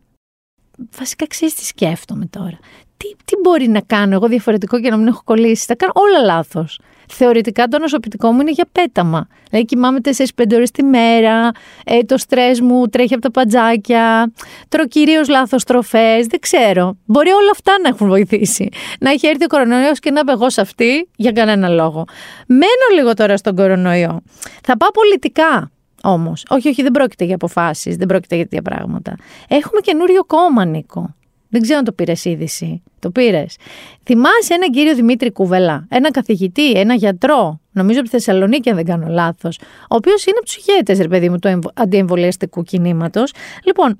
Βασικά 0.98 1.28
ξέρεις 1.28 1.56
τι 1.56 1.66
σκέφτομαι 1.66 2.26
τώρα 2.26 2.60
τι, 3.00 3.16
τι 3.26 3.36
μπορεί 3.44 3.68
να 3.68 3.82
κάνω 3.82 4.14
εγώ 4.14 4.28
διαφορετικό 4.28 4.80
και 4.80 4.90
να 4.90 4.98
μην 4.98 5.08
έχω 5.08 5.22
κολλήσει; 5.24 5.66
Θα 5.66 5.76
κάνω 5.76 5.92
όλα 5.96 6.26
λάθος. 6.26 6.80
Θεωρητικά 7.12 7.68
το 7.68 7.80
νοσοποιητικό 7.80 8.32
μου 8.32 8.42
είναι 8.42 8.52
για 8.52 8.66
πέταμα. 8.72 9.28
Δηλαδή 9.50 9.68
κοιμάμαι 9.68 10.00
4-5 10.04 10.54
ώρες 10.54 10.72
τη 10.72 10.84
μέρα, 10.84 11.52
ε, 11.86 12.00
το 12.04 12.18
στρες 12.18 12.62
μου 12.62 12.88
τρέχει 12.88 13.14
από 13.14 13.22
τα 13.24 13.32
παντζάκια, 13.32 14.32
τρώω 14.70 14.86
κυρίως 14.86 15.30
λάθος 15.30 15.64
τροφές, 15.64 16.28
δεν 16.28 16.40
ξέρω. 16.40 16.98
Μπορεί 17.06 17.30
όλα 17.30 17.50
αυτά 17.52 17.72
να 17.84 17.90
έχουν 17.90 18.08
βοηθήσει. 18.08 18.70
Να 19.00 19.10
έχει 19.10 19.28
έρθει 19.28 19.44
ο 19.44 19.48
κορονοϊός 19.48 20.00
και 20.00 20.12
να 20.12 20.20
είμαι 20.20 20.32
εγώ 20.32 20.50
σε 20.50 20.62
αυτή 20.62 21.10
για 21.16 21.32
κανένα 21.32 21.70
λόγο. 21.70 22.06
Μένω 22.48 22.86
λίγο 22.96 23.14
τώρα 23.14 23.38
στον 23.38 23.56
κορονοϊό. 23.56 24.22
Θα 24.64 24.78
πάω 24.78 24.92
πολιτικά. 24.92 25.72
Όμως, 26.04 26.46
όχι, 26.50 26.70
όχι, 26.70 26.82
δεν 26.82 26.92
πρόκειται 26.92 27.26
για 27.26 27.36
αποφάσεις, 27.36 27.96
δεν 27.96 28.08
πρόκειται 28.08 28.36
για 28.36 28.44
τέτοια 28.44 28.62
πράγματα. 28.62 29.16
Έχουμε 29.48 29.82
καινούριο 29.82 30.24
κόμμα, 30.26 30.66
Νίκο. 30.66 31.16
Δεν 31.50 31.62
ξέρω 31.62 31.78
αν 31.78 31.84
το 31.84 31.92
πήρες 31.92 32.26
είδηση. 32.26 32.84
Το 33.00 33.10
πήρες. 33.12 33.56
Θυμάσαι 34.04 34.54
έναν 34.54 34.70
κύριο 34.70 34.96
Δημήτρη 34.96 35.32
Κουβελά, 35.32 35.86
ένα 35.90 36.12
καθηγητή, 36.12 36.72
ένα 36.72 36.94
γιατρό, 36.94 37.60
νομίζω 37.72 38.00
από 38.00 38.10
τη 38.10 38.16
Θεσσαλονίκη, 38.16 38.70
αν 38.70 38.76
δεν 38.76 38.86
κάνω 38.86 39.08
λάθος, 39.08 39.60
ο 39.82 39.96
οποίος 39.96 40.26
είναι 40.26 40.38
από 40.38 40.46
τους 40.46 40.56
ηγέτες, 40.56 41.00
ρε 41.00 41.08
παιδί 41.08 41.30
μου, 41.30 41.40
του 41.40 41.62
αντιεμβολιαστικού 41.74 42.64
κινήματος. 42.64 43.32
Λοιπόν, 43.64 43.98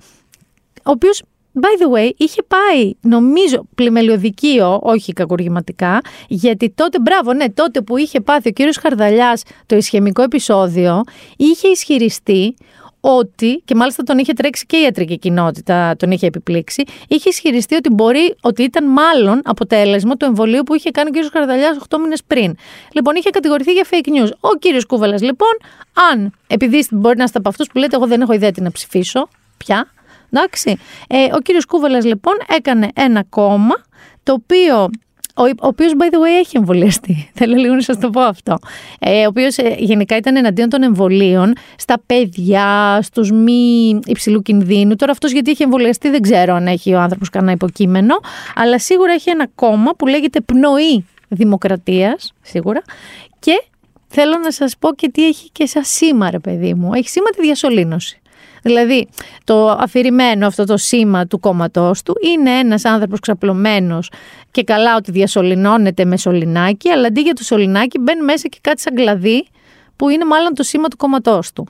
ο 0.76 0.90
οποίος 0.90 1.22
by 1.54 1.82
the 1.82 1.98
way, 1.98 2.10
είχε 2.16 2.42
πάει, 2.42 2.92
νομίζω, 3.00 3.66
πλημελιωδικείο, 3.74 4.78
όχι 4.82 5.12
κακουργηματικά, 5.12 6.00
γιατί 6.28 6.70
τότε, 6.70 7.00
μπράβο, 7.00 7.32
ναι, 7.32 7.50
τότε 7.50 7.80
που 7.80 7.96
είχε 7.96 8.20
πάθει 8.20 8.48
ο 8.48 8.52
κύριος 8.52 8.76
Χαρδαλιάς 8.76 9.42
το 9.66 9.76
ισχυμικό 9.76 10.22
επεισόδιο, 10.22 11.02
είχε 11.36 11.68
ισχυριστεί 11.68 12.54
ότι, 13.00 13.62
και 13.64 13.74
μάλιστα 13.74 14.02
τον 14.02 14.18
είχε 14.18 14.32
τρέξει 14.32 14.66
και 14.66 14.76
η 14.76 14.82
ιατρική 14.82 15.18
κοινότητα, 15.18 15.96
τον 15.96 16.10
είχε 16.10 16.26
επιπλήξει, 16.26 16.84
είχε 17.08 17.28
ισχυριστεί 17.28 17.74
ότι 17.74 17.90
μπορεί, 17.90 18.34
ότι 18.40 18.62
ήταν 18.62 18.84
μάλλον 18.90 19.40
αποτέλεσμα 19.44 20.16
του 20.16 20.24
εμβολίου 20.24 20.62
που 20.62 20.74
είχε 20.74 20.90
κάνει 20.90 21.08
ο 21.08 21.12
κύριος 21.12 21.30
Καρδαλιάς 21.30 21.76
8 21.88 21.98
μήνες 21.98 22.22
πριν. 22.26 22.56
Λοιπόν, 22.92 23.14
είχε 23.14 23.30
κατηγορηθεί 23.30 23.72
για 23.72 23.86
fake 23.90 24.08
news. 24.08 24.30
Ο 24.40 24.48
κύριος 24.58 24.86
Κούβελα, 24.86 25.16
λοιπόν, 25.20 25.56
αν, 26.12 26.32
επειδή 26.46 26.86
μπορεί 26.90 27.16
να 27.16 27.24
είστε 27.24 27.38
από 27.38 27.48
αυτούς 27.48 27.66
που 27.66 27.78
λέτε, 27.78 27.96
Εγώ 27.96 28.06
δεν 28.06 28.20
έχω 28.20 28.32
ιδέα 28.32 28.50
τι 28.50 28.60
να 28.60 28.70
ψηφίσω, 28.70 29.28
πια. 29.56 29.90
Εντάξει. 30.32 30.78
Ε, 31.08 31.24
ο 31.34 31.40
κύριος 31.40 31.66
Κούβελας 31.66 32.04
λοιπόν 32.04 32.34
έκανε 32.48 32.88
ένα 32.94 33.24
κόμμα 33.28 33.74
το 34.22 34.32
οποίο 34.32 34.90
ο, 35.40 35.44
ο 35.44 35.66
οποίος, 35.66 35.92
by 35.98 36.14
the 36.14 36.18
way, 36.18 36.40
έχει 36.40 36.56
εμβολιαστεί. 36.56 37.28
Θέλω 37.38 37.54
λίγο 37.54 37.74
να 37.74 37.80
σας 37.80 37.98
το 37.98 38.10
πω 38.10 38.20
αυτό. 38.20 38.58
Ε, 38.98 39.24
ο 39.24 39.28
οποίος 39.28 39.56
ε, 39.58 39.74
γενικά 39.78 40.16
ήταν 40.16 40.36
εναντίον 40.36 40.68
των 40.68 40.82
εμβολίων 40.82 41.52
στα 41.76 42.00
παιδιά, 42.06 42.98
στους 43.02 43.30
μη 43.30 43.98
υψηλού 44.04 44.42
κινδύνου. 44.42 44.96
Τώρα 44.96 45.12
αυτός 45.12 45.32
γιατί 45.32 45.50
έχει 45.50 45.62
εμβολιαστεί 45.62 46.10
δεν 46.10 46.20
ξέρω 46.20 46.54
αν 46.54 46.66
έχει 46.66 46.94
ο 46.94 47.00
άνθρωπος 47.00 47.30
κανένα 47.30 47.52
υποκείμενο. 47.52 48.14
Αλλά 48.54 48.78
σίγουρα 48.78 49.12
έχει 49.12 49.30
ένα 49.30 49.46
κόμμα 49.54 49.94
που 49.94 50.06
λέγεται 50.06 50.40
Πνοή 50.40 51.04
Δημοκρατίας, 51.28 52.32
σίγουρα. 52.42 52.82
Και 53.38 53.62
θέλω 54.08 54.38
να 54.38 54.50
σας 54.50 54.76
πω 54.78 54.94
και 54.94 55.10
τι 55.10 55.26
έχει 55.26 55.50
και 55.52 55.66
σαν 55.66 55.84
σήμα, 55.84 56.30
ρε 56.30 56.38
παιδί 56.38 56.74
μου. 56.74 56.92
Έχει 56.94 57.08
σήμα 57.08 57.30
τη 57.30 57.40
διασωλήνωση. 57.40 58.19
Δηλαδή, 58.62 59.08
το 59.44 59.70
αφηρημένο 59.70 60.46
αυτό 60.46 60.64
το 60.64 60.76
σήμα 60.76 61.26
του 61.26 61.40
κόμματός 61.40 62.02
του 62.02 62.14
είναι 62.34 62.50
ένας 62.50 62.84
άνθρωπος 62.84 63.20
ξαπλωμένος 63.20 64.10
και 64.50 64.62
καλά 64.62 64.96
ότι 64.96 65.10
διασωληνώνεται 65.10 66.04
με 66.04 66.16
σωληνάκι, 66.16 66.88
αλλά 66.88 67.06
αντί 67.06 67.20
για 67.20 67.34
το 67.34 67.44
σωληνάκι 67.44 67.98
μπαίνει 67.98 68.22
μέσα 68.22 68.48
και 68.48 68.58
κάτι 68.60 68.80
σαν 68.80 68.94
κλαδί 68.94 69.46
που 69.96 70.08
είναι 70.08 70.24
μάλλον 70.24 70.54
το 70.54 70.62
σήμα 70.62 70.88
του 70.88 70.96
κόμματός 70.96 71.52
του. 71.52 71.66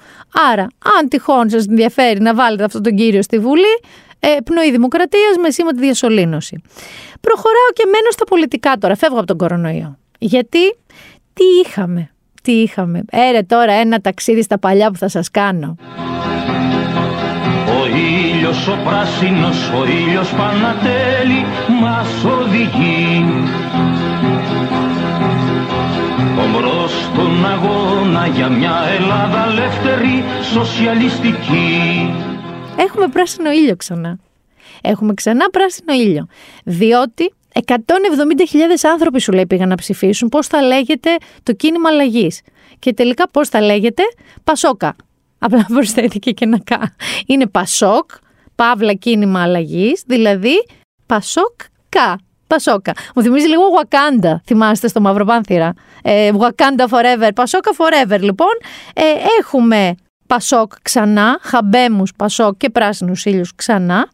Άρα, 0.50 0.66
αν 0.98 1.08
τυχόν 1.08 1.50
σας 1.50 1.66
ενδιαφέρει 1.66 2.20
να 2.20 2.34
βάλετε 2.34 2.64
αυτόν 2.64 2.82
τον 2.82 2.96
κύριο 2.96 3.22
στη 3.22 3.38
Βουλή, 3.38 3.80
ε, 4.20 4.36
πνοή 4.44 4.70
δημοκρατίας 4.70 5.36
με 5.42 5.50
σήμα 5.50 5.70
τη 5.72 5.80
διασωλήνωση. 5.80 6.62
Προχωράω 7.20 7.70
και 7.72 7.84
μένω 7.84 8.10
στα 8.10 8.24
πολιτικά 8.24 8.76
τώρα. 8.78 8.96
Φεύγω 8.96 9.16
από 9.18 9.26
τον 9.26 9.36
κορονοϊό. 9.36 9.98
Γιατί; 10.18 10.76
Τι 11.32 11.44
είχαμε, 11.64 12.10
τι 12.42 12.52
είχαμε; 12.52 13.02
Έρε 13.10 13.42
τώρα 13.42 13.72
ένα 13.72 14.00
ταξίδι 14.00 14.42
στα 14.42 14.58
παλιά 14.58 14.90
που 14.90 14.98
θα 14.98 15.08
σας 15.08 15.30
κάνω 15.30 15.76
ήλιος 18.50 18.68
ο 18.68 18.78
πράσινος, 18.84 19.70
ο 19.70 19.84
ήλιος 19.84 20.34
Πανατέλη 20.34 21.44
μας 21.80 22.24
οδηγεί 22.24 23.24
Ομπρός 26.38 26.92
στον 27.04 27.46
αγώνα 27.46 28.26
για 28.26 28.48
μια 28.48 28.82
Ελλάδα 28.98 29.46
ελεύθερη, 29.50 30.24
σοσιαλιστική 30.52 32.14
Έχουμε 32.76 33.08
πράσινο 33.08 33.50
ήλιο 33.50 33.76
ξανά. 33.76 34.18
Έχουμε 34.82 35.14
ξανά 35.14 35.50
πράσινο 35.50 35.92
ήλιο. 35.92 36.26
Διότι 36.64 37.32
170.000 37.54 37.66
άνθρωποι 38.92 39.20
σου 39.20 39.32
λέει 39.32 39.46
πήγαν 39.46 39.68
να 39.68 39.74
ψηφίσουν 39.74 40.28
πώς 40.28 40.46
θα 40.46 40.62
λέγεται 40.62 41.16
το 41.42 41.52
κίνημα 41.52 41.88
αλλαγής. 41.88 42.40
Και 42.78 42.92
τελικά 42.92 43.28
πώς 43.28 43.48
θα 43.48 43.60
λέγεται; 43.60 44.02
Πασόκα. 44.44 44.96
Απλά 45.38 45.66
προσθέθηκε 45.74 46.30
και 46.30 46.44
ένα 46.44 46.60
κα. 46.64 46.94
Είναι 47.26 47.46
Πασόκ, 47.46 48.10
παύλα 48.60 48.94
κίνημα 48.94 49.42
αλλαγής, 49.42 50.02
δηλαδή 50.06 50.66
Πασόκ 51.06 51.54
κα. 51.88 52.18
Πασόκα. 52.46 52.92
Μου 53.14 53.22
θυμίζει 53.22 53.46
λίγο 53.46 53.62
Wakanda, 53.80 54.34
θυμάστε 54.44 54.88
στο 54.88 55.00
Μαυροπάνθυρα. 55.00 55.72
Ε, 56.02 56.30
Wakanda 56.38 56.88
forever, 56.88 57.30
Πασόκα 57.34 57.70
forever. 57.76 58.20
Λοιπόν, 58.20 58.48
ε, 58.94 59.02
έχουμε 59.38 59.94
Πασόκ 60.26 60.72
ξανά, 60.82 61.38
χαμπέμους 61.42 62.12
Πασόκ 62.16 62.56
και 62.56 62.70
πράσινους 62.70 63.24
ήλιους 63.24 63.54
ξανά. 63.54 64.08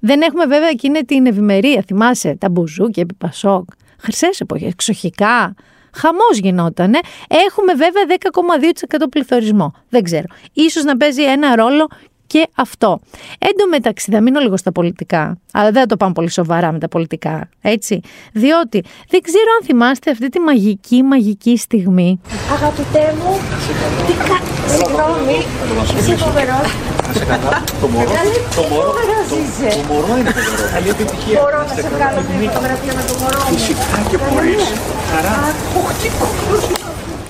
Δεν 0.00 0.20
έχουμε 0.22 0.46
βέβαια 0.46 0.68
εκείνη 0.68 1.00
την 1.04 1.26
ευημερία, 1.26 1.82
θυμάσαι, 1.86 2.36
τα 2.40 2.50
μπουζούκια 2.50 3.02
επί 3.02 3.14
Πασόκ. 3.14 3.68
Χρυσές 3.98 4.40
εποχές, 4.40 4.68
εξοχικά, 4.68 5.54
Χαμός 5.96 6.38
γινότανε. 6.38 6.98
Έχουμε 7.28 7.74
βέβαια 7.74 8.04
10,2% 8.06 9.08
πληθωρισμό. 9.10 9.74
Δεν 9.88 10.02
ξέρω. 10.02 10.24
Ίσως 10.52 10.84
να 10.84 10.96
παίζει 10.96 11.22
ένα 11.22 11.56
ρόλο 11.56 11.88
και 12.34 12.48
αυτό. 12.54 13.00
Εν 13.38 13.50
τω 13.58 13.68
μεταξύ, 13.68 14.10
θα 14.10 14.20
μείνω 14.20 14.40
λίγο 14.40 14.56
στα 14.56 14.72
πολιτικά, 14.72 15.38
αλλά 15.52 15.70
δεν 15.70 15.80
θα 15.80 15.86
το 15.86 15.96
πάμε 15.96 16.12
πολύ 16.12 16.30
σοβαρά 16.30 16.72
με 16.72 16.78
τα 16.78 16.88
πολιτικά, 16.88 17.48
έτσι. 17.60 18.00
Διότι 18.32 18.84
δεν 19.08 19.20
ξέρω 19.20 19.50
αν 19.58 19.66
θυμάστε 19.66 20.10
αυτή 20.10 20.28
τη 20.28 20.40
μαγική, 20.40 21.02
μαγική 21.02 21.56
στιγμή. 21.56 22.20
Αγαπητέ 22.52 23.14
μου, 23.18 23.32
τι 24.06 24.12
κα... 24.12 24.36
Συγγνώμη, 24.76 25.36
είσαι 25.98 26.16
φοβερός. 26.16 26.68
Το 27.80 27.88
μωρό, 27.88 28.10
το 28.56 28.62
μωρό, 28.70 28.92
το 29.76 29.94
μωρό 29.94 30.16
είναι 30.18 30.30
φοβερός. 30.30 30.70
Καλή 30.72 30.88
επιτυχία. 30.88 31.40
Μπορώ 31.40 31.58
να 31.68 31.74
σε 31.74 31.88
βγάλω 31.88 32.20
μια 32.40 32.50
φωτογραφία 32.50 32.92
με 32.94 33.02
το 33.08 33.14
μωρό 33.20 33.38
μου. 33.50 33.56
Φυσικά 33.56 33.98
και 34.10 34.18
μπορείς. 34.18 34.64
Χαρά. 35.12 35.54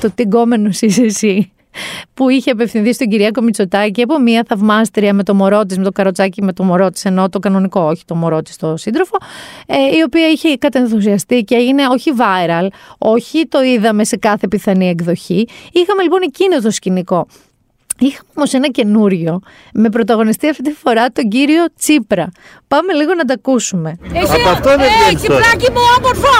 Το 0.01 0.11
τι 0.15 0.23
γκόμενος 0.23 0.81
είσαι 0.81 1.03
εσύ 1.03 1.53
που 2.15 2.29
είχε 2.29 2.51
απευθυνθεί 2.51 2.93
στον 2.93 3.09
Κυριάκο 3.09 3.43
Μητσοτάκη 3.43 4.03
από 4.03 4.21
μια 4.21 4.45
θαυμάστρια 4.49 5.15
με 5.15 5.23
το 5.23 5.35
μωρό 5.35 5.65
της, 5.65 5.79
με 5.79 5.85
το 5.85 5.91
καροτσάκι 5.93 6.43
με 6.43 6.53
το 6.53 6.65
μωρό 6.65 6.91
της, 6.91 7.05
ενώ 7.05 7.29
το 7.29 7.39
κανονικό, 7.39 7.81
όχι 7.81 8.05
το 8.05 8.15
μωρό 8.15 8.43
της, 8.43 8.57
το 8.57 8.77
σύντροφο, 8.77 9.17
ε, 9.67 9.97
η 9.97 10.03
οποία 10.07 10.29
είχε 10.29 10.57
κατενθουσιαστεί 10.57 11.43
και 11.43 11.55
έγινε 11.55 11.87
όχι 11.87 12.11
viral, 12.19 12.67
όχι 12.99 13.47
το 13.47 13.63
είδαμε 13.63 14.05
σε 14.05 14.17
κάθε 14.17 14.49
πιθανή 14.49 14.89
εκδοχή. 14.89 15.49
Είχαμε 15.73 16.03
λοιπόν 16.03 16.21
εκείνο 16.23 16.61
το 16.61 16.71
σκηνικό. 16.71 17.27
Είχαμε 17.99 18.29
όμω 18.35 18.47
ένα 18.53 18.69
καινούριο 18.69 19.41
με 19.73 19.89
πρωταγωνιστή 19.89 20.49
αυτή 20.49 20.63
τη 20.63 20.73
φορά 20.83 21.07
τον 21.13 21.29
κύριο 21.29 21.65
Τσίπρα. 21.79 22.29
Πάμε 22.69 22.93
λίγο 22.93 23.15
να 23.15 23.25
τα 23.25 23.35
ακούσουμε. 23.35 23.97
Εσύ, 24.13 24.41
Από 24.41 24.49
αυτό 24.49 24.69
δεν 24.69 24.81
ε, 25.11 25.15
Τσιπράκι 25.15 25.69
μου 25.75 25.83
όμορφο! 25.99 26.37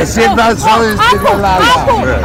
Εσύ 0.00 0.20
θα 0.36 0.48
σου 0.48 0.96
στην 1.08 1.26
Ελλάδα. 1.32 1.64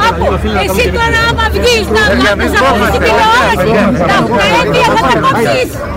Άκου, 0.10 0.28
εσύ 0.66 0.84
τώρα 0.98 1.20
άμα 1.30 1.46
βγεις 1.56 1.88
να 1.96 2.02
μάθεις 2.22 2.54
από 2.60 2.84
την 2.92 3.02
τηλεόραση, 3.06 3.70
τα 4.10 4.18
πρέπει 4.36 4.78
θα 4.86 4.94
τα 4.94 5.20
κόψεις. 5.20 5.31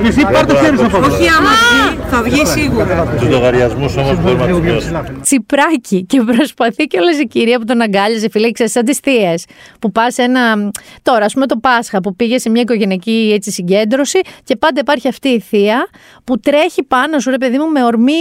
Εσύ 0.06 0.20
πάρ' 0.32 0.46
το 0.46 0.54
χέρι 0.54 0.76
σου 0.76 0.84
από 0.84 0.98
Όχι 0.98 1.28
άμα 1.28 1.50
βγει, 1.50 2.00
θα 2.10 2.22
βγει 2.22 2.46
σίγουρα. 2.46 3.16
Τους 3.18 3.28
λογαριασμούς 3.28 3.96
όμως 3.96 4.20
μπορούμε 4.20 4.46
να 4.46 4.52
τους 4.52 4.60
μειώσουμε. 4.60 5.18
Τσιπράκι 5.22 6.04
και 6.04 6.20
προσπαθεί 6.20 6.84
και 6.84 6.98
όλες 6.98 7.18
η 7.18 7.26
κυρία 7.26 7.58
που 7.58 7.64
τον 7.64 7.80
αγκάλιαζε, 7.80 8.28
φίλε, 8.30 8.50
ξέρεις, 8.50 8.72
σαν 8.72 8.84
τις 8.84 8.98
θείες, 8.98 9.44
που 9.78 9.92
πας 9.92 10.18
ένα, 10.18 10.70
τώρα 11.02 11.24
ας 11.24 11.32
πούμε 11.32 11.46
το 11.46 11.56
Πάσχα 11.56 12.00
που 12.00 12.16
πήγε 12.16 12.38
σε 12.38 12.50
μια 12.50 12.60
οικογενειακή 12.60 13.32
έτσι, 13.34 13.50
συγκέντρωση 13.50 14.20
και 14.44 14.56
πάντα 14.56 14.80
υπάρχει 14.80 15.08
αυτή 15.08 15.28
η 15.28 15.40
θεία 15.40 15.88
που 16.24 16.40
τρέχει 16.40 16.82
πάνω 16.82 17.18
σου, 17.18 17.30
ρε 17.30 17.38
παιδί 17.38 17.58
μου, 17.58 17.70
με 17.70 17.84
ορμή 17.84 18.12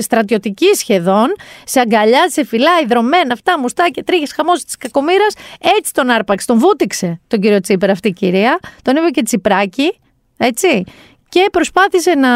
στρατιωτική 0.00 0.74
σχεδόν, 0.74 1.26
σε 1.64 1.80
αγκαλιά, 1.80 2.28
σε 2.30 2.44
φυλά, 2.44 2.70
υδρωμένα, 2.84 3.32
αυτά, 3.32 3.58
μουστάκια, 3.58 4.04
τρίχες, 4.04 4.32
χαμός 4.32 4.64
της 4.64 4.76
κακομήρα. 4.76 5.26
Έτσι 5.78 5.92
τον 5.92 6.10
άρπαξε, 6.10 6.46
τον 6.46 6.58
βούτυξε 6.58 7.20
τον 7.26 7.40
κύριο 7.40 7.60
Τσίπρα 7.60 7.92
αυτή 7.92 8.08
η 8.08 8.12
κυρία, 8.12 8.58
τον 8.82 8.96
είπε 8.96 9.08
και 9.10 9.22
τσιπράκι, 9.22 9.98
έτσι. 10.40 10.84
Και 11.28 11.48
προσπάθησε 11.52 12.14
να 12.14 12.32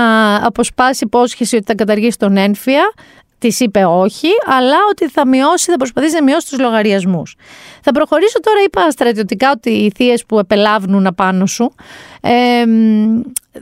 αποσπάσει 0.46 1.04
υπόσχεση 1.04 1.56
ότι 1.56 1.64
θα 1.64 1.74
καταργήσει 1.74 2.18
τον 2.18 2.36
ένφια 2.36 2.92
της 3.38 3.60
είπε 3.60 3.84
όχι, 3.84 4.28
αλλά 4.46 4.76
ότι 4.90 5.08
θα 5.08 5.26
μειώσει, 5.26 5.70
θα 5.70 5.76
προσπαθήσει 5.76 6.14
να 6.14 6.22
μειώσει 6.22 6.48
τους 6.48 6.58
λογαριασμούς. 6.58 7.36
Θα 7.82 7.92
προχωρήσω 7.92 8.40
τώρα, 8.40 8.62
είπα 8.62 8.90
στρατιωτικά 8.90 9.50
ότι 9.50 9.70
οι 9.70 9.92
θείες 9.96 10.24
που 10.26 10.38
επελάβνουν 10.38 11.06
απάνω 11.06 11.46
σου. 11.46 11.74
Ε, 12.20 12.64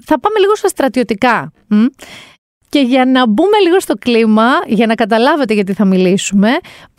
θα 0.04 0.20
πάμε 0.20 0.38
λίγο 0.40 0.56
στα 0.56 0.68
στρατιωτικά. 0.68 1.52
Και 2.68 2.80
για 2.80 3.04
να 3.04 3.26
μπούμε 3.26 3.58
λίγο 3.62 3.80
στο 3.80 3.94
κλίμα, 3.94 4.48
για 4.66 4.86
να 4.86 4.94
καταλάβετε 4.94 5.54
γιατί 5.54 5.72
θα 5.72 5.84
μιλήσουμε, 5.84 6.48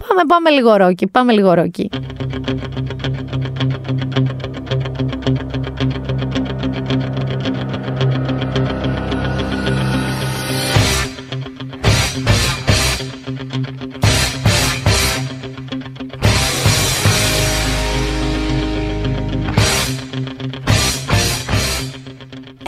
πάμε, 0.07 0.21
πάμε 0.27 0.49
λίγο 0.49 0.75
ρόκι, 0.75 1.07
πάμε 1.07 1.33
λίγο 1.33 1.53
ρόκι. 1.53 1.89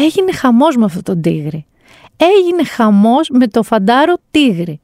Έγινε 0.06 0.34
χαμός 0.34 0.76
με 0.76 0.86
αυτό 0.86 1.02
τον 1.02 1.22
τίγρη. 1.22 1.66
Έγινε 2.18 2.64
χαμός 2.64 3.30
με 3.30 3.48
το 3.48 3.64
φαντάρο 3.64 4.14
τίγρη. 4.32 4.80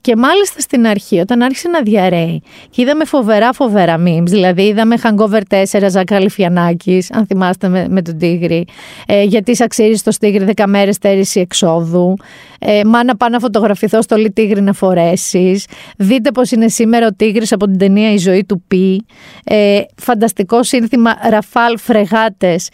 Και 0.00 0.16
μάλιστα 0.16 0.60
στην 0.60 0.86
αρχή, 0.86 1.18
όταν 1.18 1.42
άρχισε 1.42 1.68
να 1.68 1.82
διαρρέει 1.82 2.42
και 2.70 2.82
είδαμε 2.82 3.04
φοβερά 3.04 3.52
φοβερά 3.52 3.96
memes, 3.98 4.26
δηλαδή 4.26 4.62
είδαμε 4.62 4.96
Hangover 5.02 5.40
4, 5.50 5.86
Ζακ 5.88 6.12
Αλιφιανάκης, 6.12 7.12
αν 7.12 7.26
θυμάστε 7.26 7.68
με, 7.68 7.86
με 7.88 8.02
τον 8.02 8.18
Τίγρη, 8.18 8.64
ε, 9.06 9.22
γιατί 9.22 9.56
σαξίρει 9.56 9.96
στο 9.96 10.10
Τίγρη 10.18 10.52
10 10.56 10.64
μέρες 10.66 10.94
στέρηση 10.94 11.40
εξόδου, 11.40 12.16
ε, 12.58 12.84
μάνα 12.84 13.16
πάω 13.16 13.28
να 13.28 13.38
φωτογραφηθώ 13.38 14.02
στο 14.02 14.16
Τίγρη 14.32 14.60
να 14.60 14.72
φορέσεις. 14.72 15.66
Δείτε 15.96 16.30
πώς 16.30 16.50
είναι 16.50 16.68
σήμερα 16.68 17.06
ο 17.06 17.14
Τίγρης 17.16 17.52
από 17.52 17.66
την 17.66 17.78
ταινία 17.78 18.12
Η 18.12 18.18
ζωή 18.18 18.44
του 18.44 18.64
Πι. 18.68 19.04
Ε, 19.44 19.80
φανταστικό 19.96 20.62
σύνθημα 20.62 21.16
Ραφάλ 21.30 21.78
Φρεγάτες 21.78 22.68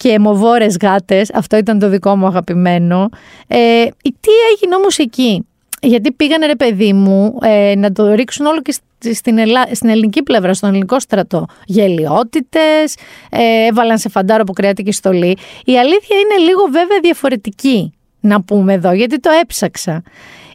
και 0.00 0.08
αιμοβόρες 0.08 0.76
γάτες. 0.82 1.30
Αυτό 1.34 1.56
ήταν 1.56 1.78
το 1.78 1.88
δικό 1.88 2.16
μου 2.16 2.26
αγαπημένο. 2.26 3.08
Ε, 3.46 3.84
τι 4.02 4.30
έγινε 4.52 4.74
όμως 4.74 4.98
εκεί; 4.98 5.46
Γιατί 5.80 6.12
πήγανε 6.12 6.46
ρε 6.46 6.56
παιδί 6.56 6.92
μου 6.92 7.38
ε, 7.42 7.74
να 7.76 7.92
το 7.92 8.14
ρίξουν 8.14 8.46
όλο 8.46 8.60
και 8.62 8.72
στην, 8.98 9.38
στην 9.72 9.88
ελληνική 9.88 10.22
πλευρά, 10.22 10.54
στον 10.54 10.68
ελληνικό 10.68 11.00
στρατό. 11.00 11.46
Γελιότητες, 11.64 12.96
ε, 13.30 13.66
έβαλαν 13.66 13.98
σε 13.98 14.08
φαντάρο 14.08 14.42
από 14.42 14.52
κρεατική 14.52 14.92
στολή. 14.92 15.36
Η 15.64 15.78
αλήθεια 15.78 16.16
είναι 16.16 16.44
λίγο 16.44 16.62
βέβαια 16.70 16.98
διαφορετική 17.02 17.92
να 18.20 18.42
πούμε 18.42 18.72
εδώ, 18.72 18.92
γιατί 18.92 19.20
το 19.20 19.30
έψαξα. 19.42 20.02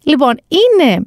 Λοιπόν, 0.03 0.33
είναι 0.47 1.05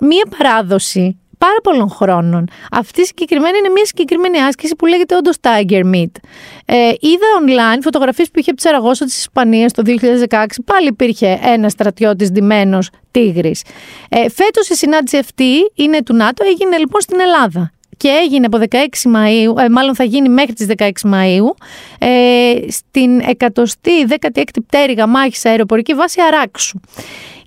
μία 0.00 0.26
παράδοση 0.38 1.18
πάρα 1.38 1.60
πολλών 1.62 1.90
χρόνων. 1.90 2.48
Αυτή 2.70 3.06
συγκεκριμένη 3.06 3.58
είναι 3.58 3.68
μια 3.68 3.84
συγκεκριμένη 3.84 4.38
άσκηση 4.38 4.76
που 4.76 4.86
λέγεται 4.86 5.16
όντως 5.16 5.36
Tiger 5.40 5.84
Meat. 5.94 6.12
Ε, 6.64 6.92
είδα 7.00 7.26
online 7.40 7.78
φωτογραφίες 7.82 8.30
που 8.30 8.38
είχε 8.38 8.50
από 8.50 8.60
της 8.60 8.70
Σαραγώσα 8.70 9.04
τη 9.04 9.12
Ισπανία 9.16 9.70
το 9.70 9.82
2016. 9.86 10.44
Πάλι 10.64 10.86
υπήρχε 10.86 11.38
ένας 11.42 11.72
στρατιώτης 11.72 12.30
ντυμένος 12.30 12.90
τίγρης. 13.10 13.62
Ε, 14.08 14.28
Φέτος 14.28 14.68
η 14.68 14.74
συνάντηση 14.74 15.16
αυτή 15.16 15.52
είναι 15.74 16.02
του 16.02 16.14
ΝΑΤΟ, 16.14 16.44
έγινε 16.46 16.78
λοιπόν 16.78 17.00
στην 17.00 17.20
Ελλάδα 17.20 17.72
και 17.98 18.08
έγινε 18.08 18.46
από 18.46 18.58
16 18.70 18.76
Μαΐου, 18.76 19.62
ε, 19.62 19.68
μάλλον 19.68 19.94
θα 19.94 20.04
γίνει 20.04 20.28
μέχρι 20.28 20.52
τις 20.52 20.66
16 20.76 20.88
Μαΐου, 21.04 21.48
ε, 21.98 22.54
στην 22.68 23.20
116η 23.20 24.60
πτέρυγα 24.66 25.06
μάχης 25.06 25.44
αεροπορική 25.44 25.94
βάση 25.94 26.20
Αράξου. 26.20 26.80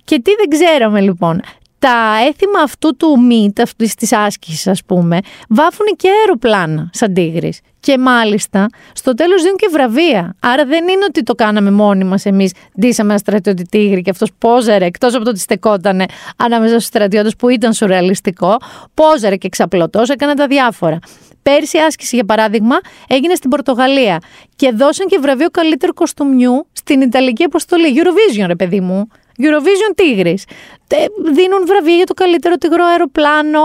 Και 0.04 0.20
τι 0.20 0.30
δεν 0.34 0.48
ξέραμε 0.48 1.00
λοιπόν 1.00 1.40
τα 1.82 2.26
έθιμα 2.28 2.60
αυτού 2.62 2.96
του 2.96 3.16
meet, 3.30 3.60
αυτή 3.62 3.94
της 3.94 4.12
άσκησης, 4.12 4.66
ας 4.66 4.84
πούμε, 4.84 5.18
βάφουν 5.48 5.86
και 5.96 6.08
αεροπλάνα 6.20 6.90
σαν 6.92 7.14
τίγρης. 7.14 7.60
Και 7.80 7.98
μάλιστα 7.98 8.66
στο 8.92 9.14
τέλος 9.14 9.42
δίνουν 9.42 9.56
και 9.56 9.68
βραβεία. 9.72 10.36
Άρα 10.40 10.64
δεν 10.64 10.88
είναι 10.88 11.04
ότι 11.08 11.22
το 11.22 11.34
κάναμε 11.34 11.70
μόνοι 11.70 12.04
μας 12.04 12.24
εμείς. 12.24 12.52
Ντύσαμε 12.80 13.10
ένα 13.10 13.18
στρατιώτη 13.18 13.64
τίγρη 13.64 14.02
και 14.02 14.10
αυτός 14.10 14.30
πόζερε, 14.38 14.84
εκτός 14.84 15.14
από 15.14 15.24
το 15.24 15.30
ότι 15.30 15.38
στεκότανε 15.38 16.04
ανάμεσα 16.36 16.72
στους 16.72 16.84
στρατιώτες 16.84 17.36
που 17.36 17.48
ήταν 17.48 17.72
σουρεαλιστικό, 17.72 18.56
πόζερε 18.94 19.36
και 19.36 19.48
ξαπλωτός, 19.48 20.08
έκανε 20.08 20.34
τα 20.34 20.46
διάφορα. 20.46 20.98
Πέρσι 21.42 21.78
άσκηση, 21.78 22.14
για 22.14 22.24
παράδειγμα, 22.24 22.76
έγινε 23.08 23.34
στην 23.34 23.50
Πορτογαλία 23.50 24.18
και 24.56 24.72
δώσαν 24.72 25.06
και 25.06 25.18
βραβείο 25.20 25.48
καλύτερου 25.50 25.94
κοστούμιου 25.94 26.66
στην 26.72 27.00
Ιταλική 27.00 27.44
αποστολή. 27.44 27.94
Eurovision, 27.96 28.46
ρε 28.46 28.56
παιδί 28.56 28.80
μου. 28.80 29.08
Eurovision 29.38 30.02
Tigris. 30.02 30.42
Δίνουν 31.32 31.66
βραβεία 31.66 31.94
για 31.94 32.06
το 32.06 32.14
καλύτερο 32.14 32.56
τυγρό 32.56 32.84
αεροπλάνο, 32.84 33.60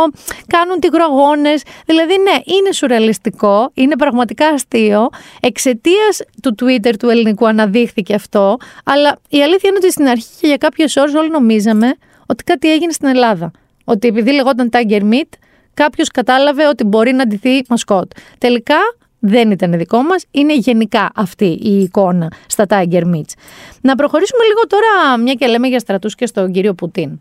κάνουν 0.48 0.80
τυγροαγώνε. 0.80 1.54
Δηλαδή, 1.86 2.14
ναι, 2.18 2.56
είναι 2.58 2.72
σουρεαλιστικό, 2.72 3.72
είναι 3.74 3.96
πραγματικά 3.96 4.48
αστείο. 4.48 5.10
Εξαιτίας 5.40 6.22
του 6.42 6.56
Twitter 6.62 6.94
του 7.00 7.10
ελληνικού 7.10 7.48
αναδείχθηκε 7.48 8.14
αυτό. 8.14 8.58
Αλλά 8.86 9.18
η 9.30 9.42
αλήθεια 9.44 9.70
είναι 9.70 9.78
ότι 9.82 9.92
στην 9.92 10.08
αρχή 10.08 10.28
και 10.40 10.48
για 10.48 10.58
κάποιες 10.58 10.96
ώρες 10.96 11.14
όλοι 11.14 11.30
νομίζαμε 11.30 11.94
ότι 12.26 12.44
κάτι 12.44 12.72
έγινε 12.72 12.92
στην 12.92 13.08
Ελλάδα. 13.08 13.52
Ότι 13.84 14.08
επειδή 14.08 14.32
λεγόταν 14.32 14.70
Tiger 14.72 15.02
Meat, 15.02 15.30
κάποιος 15.74 16.10
κατάλαβε 16.10 16.68
ότι 16.68 16.84
μπορεί 16.84 17.14
να 17.14 17.28
ντυθεί 17.28 17.62
μασκότ. 17.70 18.12
Τελικά 18.38 18.78
δεν 19.20 19.52
ήταν 19.52 19.78
δικό 19.78 20.02
μας, 20.02 20.26
είναι 20.32 20.56
γενικά 20.56 21.12
αυτή 21.16 21.46
η 21.46 21.82
εικόνα 21.82 22.32
στα 22.48 22.66
Tiger 22.70 23.04
Meats. 23.04 23.34
Να 23.82 23.96
προχωρήσουμε 23.96 24.44
λίγο 24.44 24.62
τώρα, 24.68 25.18
μια 25.18 25.34
και 25.34 25.48
λέμε 25.48 25.68
για 25.68 25.80
στρατούς 25.80 26.16
και 26.16 26.26
στον 26.26 26.52
κύριο 26.52 26.74
Πουτίν, 26.74 27.20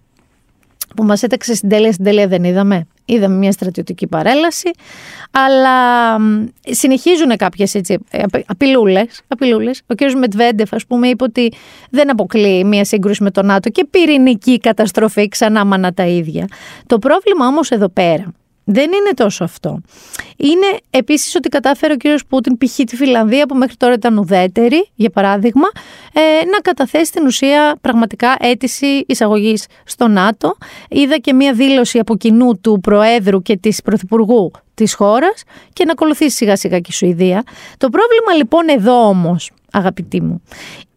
που 0.97 1.05
μας 1.05 1.23
έταξε 1.23 1.55
στην 1.55 1.69
τέλεια, 1.69 1.93
στην 1.93 2.05
τέλεια 2.05 2.27
δεν 2.27 2.45
είδαμε. 2.45 2.87
Είδαμε 3.09 3.37
μια 3.37 3.53
στρατιωτική 3.53 4.07
παρέλαση, 4.07 4.71
αλλά 5.31 6.17
συνεχίζουν 6.61 7.37
κάποιες 7.37 7.75
έτσι, 7.75 7.99
απειλούλες, 8.47 9.21
απειλούλες. 9.29 9.83
Ο 9.87 9.95
κύριος 9.95 10.15
Μετβέντεφ, 10.15 10.75
ας 10.75 10.87
πούμε, 10.87 11.09
είπε 11.09 11.25
ότι 11.25 11.53
δεν 11.91 12.11
αποκλείει 12.11 12.63
μια 12.67 12.85
σύγκρουση 12.85 13.23
με 13.23 13.31
τον 13.31 13.47
ΝΑΤΟ 13.47 13.71
και 13.71 13.87
πυρηνική 13.91 14.59
καταστροφή 14.59 15.29
ξανά 15.29 15.65
μάνα 15.65 15.93
τα 15.93 16.07
ίδια. 16.07 16.47
Το 16.87 16.99
πρόβλημα 16.99 17.47
όμως 17.47 17.71
εδώ 17.71 17.89
πέρα 17.89 18.33
δεν 18.69 18.93
είναι 18.93 19.11
τόσο 19.15 19.45
αυτό. 19.45 19.81
Είναι 20.37 20.79
επίσης 20.91 21.35
ότι 21.35 21.49
κατάφερε 21.49 21.93
ο 21.93 21.97
κύριος 21.97 22.27
Πούτιν, 22.27 22.59
π.χ. 22.59 22.75
τη 22.75 22.97
Φιλανδία 22.97 23.47
που 23.47 23.55
μέχρι 23.55 23.77
τώρα 23.77 23.93
ήταν 23.95 24.19
ουδέτερη, 24.19 24.89
για 24.95 25.11
παράδειγμα, 25.11 25.69
ε, 26.13 26.45
να 26.45 26.59
καταθέσει 26.59 27.05
στην 27.05 27.27
ουσία 27.27 27.77
πραγματικά 27.81 28.37
αίτηση 28.39 29.05
εισαγωγής 29.07 29.67
στο 29.85 30.09
ΝΑΤΟ. 30.09 30.57
Είδα 30.89 31.17
και 31.19 31.33
μία 31.33 31.53
δήλωση 31.53 31.99
από 31.99 32.17
κοινού 32.17 32.61
του 32.61 32.81
Προέδρου 32.83 33.43
και 33.43 33.57
της 33.57 33.83
Πρωθυπουργού 33.83 34.51
της 34.75 34.95
χώρας 34.95 35.43
και 35.73 35.85
να 35.85 35.93
ακολουθήσει 35.93 36.37
σιγά 36.37 36.57
σιγά 36.57 36.79
και 36.79 36.89
η 36.91 36.95
Σουηδία. 36.95 37.43
Το 37.79 37.89
πρόβλημα 37.89 38.33
λοιπόν 38.37 38.69
εδώ 38.69 39.09
όμως, 39.09 39.51
αγαπητοί 39.73 40.23
μου, 40.23 40.43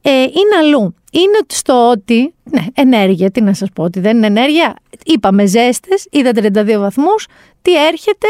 ε, 0.10 0.22
είναι 0.22 0.56
αλλού. 0.60 0.95
Είναι 1.12 1.38
στο 1.48 1.89
ότι, 1.89 2.34
ναι, 2.43 2.65
ενέργεια, 2.74 3.32
τι 3.32 3.41
να 3.41 3.54
σας 3.54 3.69
πω, 3.76 3.84
ότι 3.84 4.00
δεν 4.00 4.17
είναι 4.17 4.28
ενέργεια. 4.28 4.76
Είπαμε 5.06 5.45
ζέστες, 5.45 6.08
είδα 6.12 6.32
32 6.36 6.80
βαθμούς, 6.80 7.28
τι 7.62 7.86
έρχεται, 7.86 8.28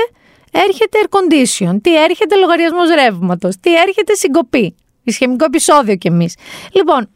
έρχεται 0.51 0.97
air 1.01 1.17
condition, 1.17 1.77
τι 1.81 2.03
έρχεται 2.03 2.35
λογαριασμός 2.35 2.89
ρεύματος, 2.89 3.55
τι 3.59 3.75
έρχεται 3.75 4.13
συγκοπή. 4.13 4.75
Ισχυμικό 5.03 5.45
επεισόδιο 5.45 5.95
κι 5.95 6.07
εμείς. 6.07 6.35
Λοιπόν, 6.71 7.09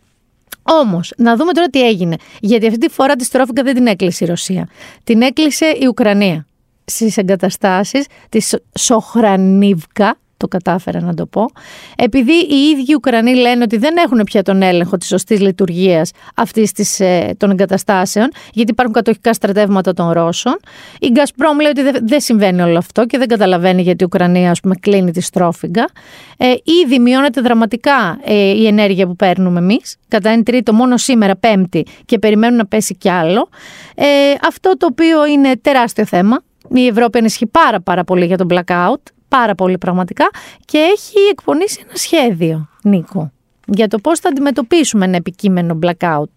Όμως, 0.63 1.13
να 1.17 1.35
δούμε 1.35 1.51
τώρα 1.53 1.67
τι 1.67 1.87
έγινε. 1.87 2.15
Γιατί 2.39 2.67
αυτή 2.67 2.77
τη 2.77 2.93
φορά 2.93 3.15
τη 3.15 3.23
στρόφικα 3.23 3.63
δεν 3.63 3.75
την 3.75 3.87
έκλεισε 3.87 4.23
η 4.23 4.27
Ρωσία. 4.27 4.69
Την 5.03 5.21
έκλεισε 5.21 5.65
η 5.65 5.87
Ουκρανία. 5.87 6.45
Στις 6.85 7.17
εγκαταστάσεις 7.17 8.05
της 8.29 8.55
Σοχρανίβκα, 8.79 10.17
το 10.43 10.57
κατάφερα 10.57 11.01
να 11.01 11.13
το 11.13 11.25
πω, 11.25 11.45
επειδή 11.95 12.33
οι 12.33 12.55
ίδιοι 12.55 12.93
Ουκρανοί 12.95 13.35
λένε 13.35 13.63
ότι 13.63 13.77
δεν 13.77 13.95
έχουν 14.05 14.21
πια 14.23 14.43
τον 14.43 14.61
έλεγχο 14.61 14.97
της 14.97 15.07
σωστής 15.07 15.39
λειτουργίας 15.39 16.11
αυτής 16.35 16.99
ε, 16.99 17.35
των 17.37 17.51
εγκαταστάσεων, 17.51 18.31
γιατί 18.53 18.71
υπάρχουν 18.71 18.95
κατοχικά 18.95 19.33
στρατεύματα 19.33 19.93
των 19.93 20.11
Ρώσων. 20.11 20.59
Η 20.99 21.07
Γκάσπρομ 21.11 21.59
λέει 21.59 21.71
ότι 21.71 22.05
δεν, 22.05 22.19
συμβαίνει 22.19 22.61
όλο 22.61 22.77
αυτό 22.77 23.05
και 23.05 23.17
δεν 23.17 23.27
καταλαβαίνει 23.27 23.81
γιατί 23.81 24.03
η 24.03 24.05
Ουκρανία 24.05 24.51
ας 24.51 24.59
πούμε, 24.59 24.75
κλείνει 24.75 25.11
τη 25.11 25.21
στρόφιγγα. 25.21 25.85
Ε, 26.37 26.53
ήδη 26.83 26.99
μειώνεται 26.99 27.41
δραματικά 27.41 28.19
ε, 28.23 28.33
η 28.33 28.67
ενέργεια 28.67 29.07
που 29.07 29.15
παίρνουμε 29.15 29.59
εμείς, 29.59 29.97
κατά 30.07 30.29
ένα 30.29 30.43
τρίτο 30.43 30.73
μόνο 30.73 30.97
σήμερα, 30.97 31.35
Πέμπτη, 31.35 31.85
και 32.05 32.19
περιμένουν 32.19 32.57
να 32.57 32.65
πέσει 32.65 32.95
κι 32.95 33.09
άλλο. 33.09 33.49
Ε, 33.95 34.05
αυτό 34.47 34.77
το 34.77 34.87
οποίο 34.91 35.25
είναι 35.25 35.57
τεράστιο 35.61 36.05
θέμα. 36.05 36.41
Η 36.69 36.87
Ευρώπη 36.87 37.17
ενισχύει 37.17 37.45
πάρα 37.45 37.81
πάρα 37.81 38.03
πολύ 38.03 38.25
για 38.25 38.37
τον 38.37 38.47
blackout 38.49 39.03
πάρα 39.37 39.55
πολύ 39.55 39.77
πραγματικά 39.77 40.29
και 40.65 40.77
έχει 40.77 41.17
εκπονήσει 41.31 41.83
ένα 41.85 41.95
σχέδιο, 41.95 42.69
Νίκο, 42.83 43.31
για 43.65 43.87
το 43.87 43.97
πώς 43.99 44.19
θα 44.19 44.29
αντιμετωπίσουμε 44.29 45.05
ένα 45.05 45.15
επικείμενο 45.15 45.79
blackout. 45.83 46.33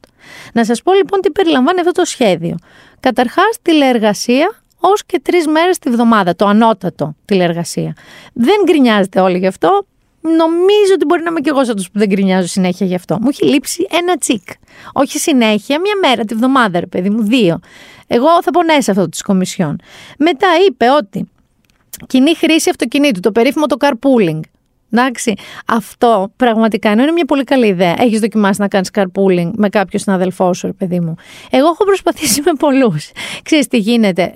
Να 0.52 0.64
σας 0.64 0.82
πω 0.82 0.92
λοιπόν 0.92 1.20
τι 1.20 1.30
περιλαμβάνει 1.30 1.80
αυτό 1.80 1.92
το 1.92 2.04
σχέδιο. 2.04 2.56
Καταρχάς 3.00 3.58
τηλεεργασία 3.62 4.54
ως 4.80 5.04
και 5.06 5.20
τρεις 5.22 5.46
μέρες 5.46 5.78
τη 5.78 5.90
βδομάδα, 5.90 6.36
το 6.36 6.46
ανώτατο 6.46 7.14
τηλεεργασία. 7.24 7.96
Δεν 8.32 8.56
γκρινιάζετε 8.64 9.20
όλοι 9.20 9.38
γι' 9.38 9.46
αυτό, 9.46 9.86
Νομίζω 10.20 10.92
ότι 10.94 11.04
μπορεί 11.04 11.22
να 11.22 11.30
είμαι 11.30 11.40
και 11.40 11.50
εγώ 11.50 11.64
σαν 11.64 11.76
τους 11.76 11.90
που 11.90 11.98
δεν 11.98 12.08
γκρινιάζω 12.08 12.46
συνέχεια 12.46 12.86
γι' 12.86 12.94
αυτό. 12.94 13.18
Μου 13.20 13.28
έχει 13.28 13.44
λείψει 13.44 13.86
ένα 13.90 14.16
τσικ. 14.16 14.42
Όχι 14.92 15.18
συνέχεια, 15.18 15.80
μία 15.80 15.94
μέρα 16.02 16.24
τη 16.24 16.34
βδομάδα, 16.34 16.80
ρε 16.80 16.86
παιδί 16.86 17.10
μου, 17.10 17.22
δύο. 17.22 17.60
Εγώ 18.06 18.42
θα 18.42 18.50
πονέσω 18.50 18.90
αυτό 18.90 19.08
της 19.08 19.22
Κομισιόν. 19.22 19.80
Μετά 20.18 20.48
είπε 20.68 20.90
ότι 20.90 21.28
κοινή 22.06 22.34
χρήση 22.34 22.70
αυτοκινήτου, 22.70 23.20
το 23.20 23.32
περίφημο 23.32 23.66
το 23.66 23.76
carpooling. 23.80 24.40
Εντάξει, 24.90 25.34
αυτό 25.66 26.32
πραγματικά 26.36 26.90
είναι 26.90 27.10
μια 27.10 27.24
πολύ 27.24 27.44
καλή 27.44 27.66
ιδέα. 27.66 27.94
Έχεις 27.98 28.20
δοκιμάσει 28.20 28.60
να 28.60 28.68
κάνεις 28.68 28.90
carpooling 28.94 29.50
με 29.54 29.68
κάποιο 29.68 29.98
συναδελφό 29.98 30.54
σου, 30.54 30.66
ρε 30.66 30.72
παιδί 30.72 31.00
μου. 31.00 31.14
Εγώ 31.50 31.66
έχω 31.66 31.84
προσπαθήσει 31.84 32.42
με 32.46 32.52
πολλούς. 32.58 33.10
Ξέρεις 33.42 33.66
τι 33.66 33.78
γίνεται. 33.78 34.32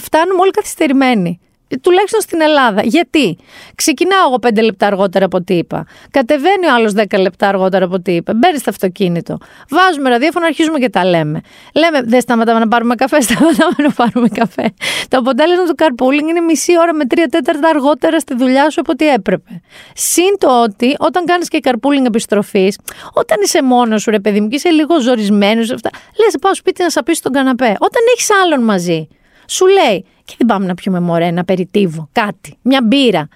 Φτάνουμε 0.00 0.40
όλοι 0.40 0.50
καθυστερημένοι. 0.50 1.40
Ε, 1.68 1.76
Τουλάχιστον 1.76 2.20
στην 2.20 2.40
Ελλάδα. 2.40 2.82
Γιατί; 2.84 3.38
Ξεκινάω 3.74 4.26
εγώ 4.26 4.38
πέντε 4.38 4.60
λεπτά 4.60 4.86
αργότερα 4.86 5.24
από 5.24 5.36
ό,τι 5.36 5.54
είπα. 5.54 5.86
Κατεβαίνει 6.10 6.66
ο 6.66 6.74
άλλος 6.74 6.92
10 6.96 7.18
λεπτά 7.18 7.48
αργότερα 7.48 7.84
από 7.84 7.94
ό,τι 7.94 8.12
είπε. 8.12 8.34
Μπαίνει 8.34 8.58
στο 8.58 8.70
αυτοκίνητο. 8.70 9.38
Βάζουμε 9.70 10.08
ραδιόφωνο, 10.08 10.46
αρχίζουμε 10.46 10.78
και 10.78 10.88
τα 10.88 11.04
λέμε. 11.04 11.40
Λέμε, 11.74 12.02
δεν 12.02 12.20
σταματάμε 12.20 12.58
να 12.58 12.68
πάρουμε 12.68 12.94
καφέ, 12.94 13.20
σταματάμε 13.28 13.74
να 13.76 13.90
πάρουμε 13.90 14.28
καφέ. 14.28 14.74
Το 15.08 15.18
αποτέλεσμα 15.18 15.64
του 15.64 15.74
carpooling 15.78 16.28
είναι 16.28 16.40
μισή 16.40 16.78
ώρα 16.78 16.94
με 16.94 17.04
τρία 17.04 17.28
τέταρτα 17.28 17.68
αργότερα 17.68 18.18
στη 18.20 18.34
δουλειά 18.34 18.70
σου 18.70 18.80
από 18.80 18.92
ό,τι 18.92 19.08
έπρεπε. 19.08 19.60
Συν 19.94 20.38
το 20.38 20.62
ότι 20.62 20.96
όταν 20.98 21.24
κάνεις 21.24 21.48
και 21.48 21.60
carpooling 21.62 22.06
επιστροφής, 22.06 22.78
όταν 23.12 23.38
είσαι 23.42 23.62
μόνος 23.62 24.02
σου, 24.02 24.10
ρε 24.10 24.20
παιδί 24.20 24.40
μου, 24.40 24.48
και 24.48 24.56
είσαι 24.56 24.68
λίγο 24.68 25.00
ζορισμένος, 25.00 25.68
λες, 25.70 26.36
πάω 26.40 26.54
σπίτι 26.54 26.82
να 26.82 26.90
σαπίσει 26.90 27.22
τον 27.22 27.32
καναπέ. 27.32 27.76
Όταν 27.78 28.02
έχεις 28.14 28.28
άλλον 28.42 28.64
μαζί, 28.64 29.08
σου 29.46 29.66
λέει, 29.66 30.04
και 30.26 30.34
δεν 30.38 30.46
πάμε 30.46 30.66
να 30.66 30.74
πιούμε 30.74 31.00
μωρέ 31.00 31.24
ένα 31.24 31.44
περιτύβο, 31.44 32.08
κάτι, 32.12 32.58
μια 32.62 32.80
μπύρα. 32.84 33.28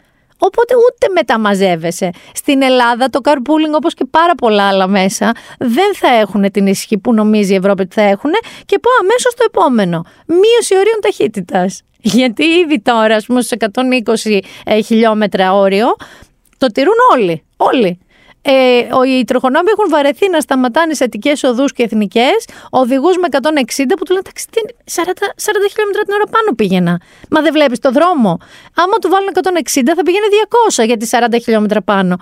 Οπότε 0.43 0.75
ούτε 0.75 1.13
μεταμαζεύεσαι. 1.15 2.11
Στην 2.35 2.63
Ελλάδα 2.63 3.11
το 3.11 3.21
carpooling 3.23 3.75
όπως 3.75 3.95
και 3.95 4.05
πάρα 4.11 4.35
πολλά 4.35 4.69
άλλα 4.69 4.87
μέσα 4.87 5.33
δεν 5.59 5.95
θα 5.95 6.09
έχουν 6.09 6.51
την 6.51 6.67
ισχύ 6.67 6.99
που 6.99 7.15
νομίζει 7.15 7.53
η 7.53 7.57
Ευρώπη 7.57 7.83
ότι 7.83 7.95
θα 7.95 8.03
έχουν 8.03 8.31
και 8.67 8.79
πάω 8.79 8.93
αμέσως 9.01 9.33
στο 9.33 9.45
επόμενο. 9.47 10.05
Μείωση 10.27 10.75
ορίων 10.75 11.01
ταχύτητας. 11.01 11.83
Γιατί 12.01 12.45
ήδη 12.45 12.81
τώρα, 12.81 13.15
ας 13.15 13.27
πούμε, 13.27 13.41
στους 13.43 13.59
120 14.25 14.39
ε, 14.65 14.81
χιλιόμετρα 14.81 15.55
όριο, 15.55 15.87
το 16.59 16.67
τηρούν 16.67 16.95
όλοι. 17.13 17.45
Όλοι. 17.57 17.99
Ε, 18.43 18.87
οι 19.07 19.25
τροχονόμοι 19.25 19.71
έχουν 19.71 19.89
βαρεθεί 19.89 20.31
να 20.31 20.41
σταματάνε 20.41 20.95
σε 20.95 21.05
αττικέ 21.05 21.33
οδούς 21.43 21.73
και 21.73 21.83
εθνικές 21.83 22.49
οδηγούς 22.71 23.17
με 23.17 23.27
160 23.31 23.39
που 23.99 24.05
του 24.05 24.13
λένε 24.13 24.23
40, 24.23 24.99
40 25.01 25.05
χιλιόμετρα 25.71 26.03
την 26.05 26.15
ώρα 26.15 26.25
πάνω 26.25 26.55
πήγαινα. 26.57 27.01
Μα 27.31 27.41
δεν 27.41 27.53
βλέπεις 27.53 27.79
το 27.79 27.91
δρόμο. 27.91 28.39
Άμα 28.75 28.97
του 29.01 29.09
βάλουν 29.09 29.29
160 29.35 29.93
θα 29.97 30.03
πηγαίνει 30.03 30.27
200 30.81 30.87
για 30.87 30.97
τι 30.97 31.09
40 31.11 31.43
χιλιόμετρα 31.43 31.83
πάνω. 31.83 32.17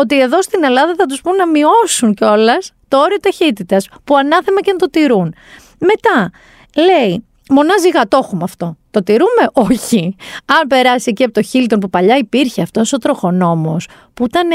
Ότι 0.00 0.20
εδώ 0.20 0.42
στην 0.42 0.64
Ελλάδα 0.64 0.94
θα 0.96 1.06
τους 1.06 1.20
πούν 1.20 1.36
να 1.36 1.46
μειώσουν 1.46 2.14
κιόλας 2.14 2.72
το 2.88 2.98
όριο 2.98 3.20
ταχύτητας 3.20 3.88
που 4.04 4.16
ανάθεμα 4.16 4.60
και 4.60 4.72
να 4.72 4.78
το 4.78 4.90
τηρούν. 4.90 5.34
Μετά 5.78 6.30
λέει 6.76 7.24
Μονάζιγα 7.48 8.08
το 8.08 8.18
έχουμε 8.22 8.44
αυτό. 8.44 8.76
Το 8.90 9.02
τηρούμε, 9.02 9.48
όχι. 9.52 10.16
Αν 10.44 10.66
περάσει 10.68 11.10
εκεί 11.10 11.24
από 11.24 11.32
το 11.32 11.42
Χίλτον 11.42 11.78
που 11.78 11.90
παλιά 11.90 12.16
υπήρχε 12.16 12.62
αυτός 12.62 12.92
ο 12.92 12.98
τροχονόμος, 12.98 13.88
που 14.14 14.24
ήταν 14.24 14.48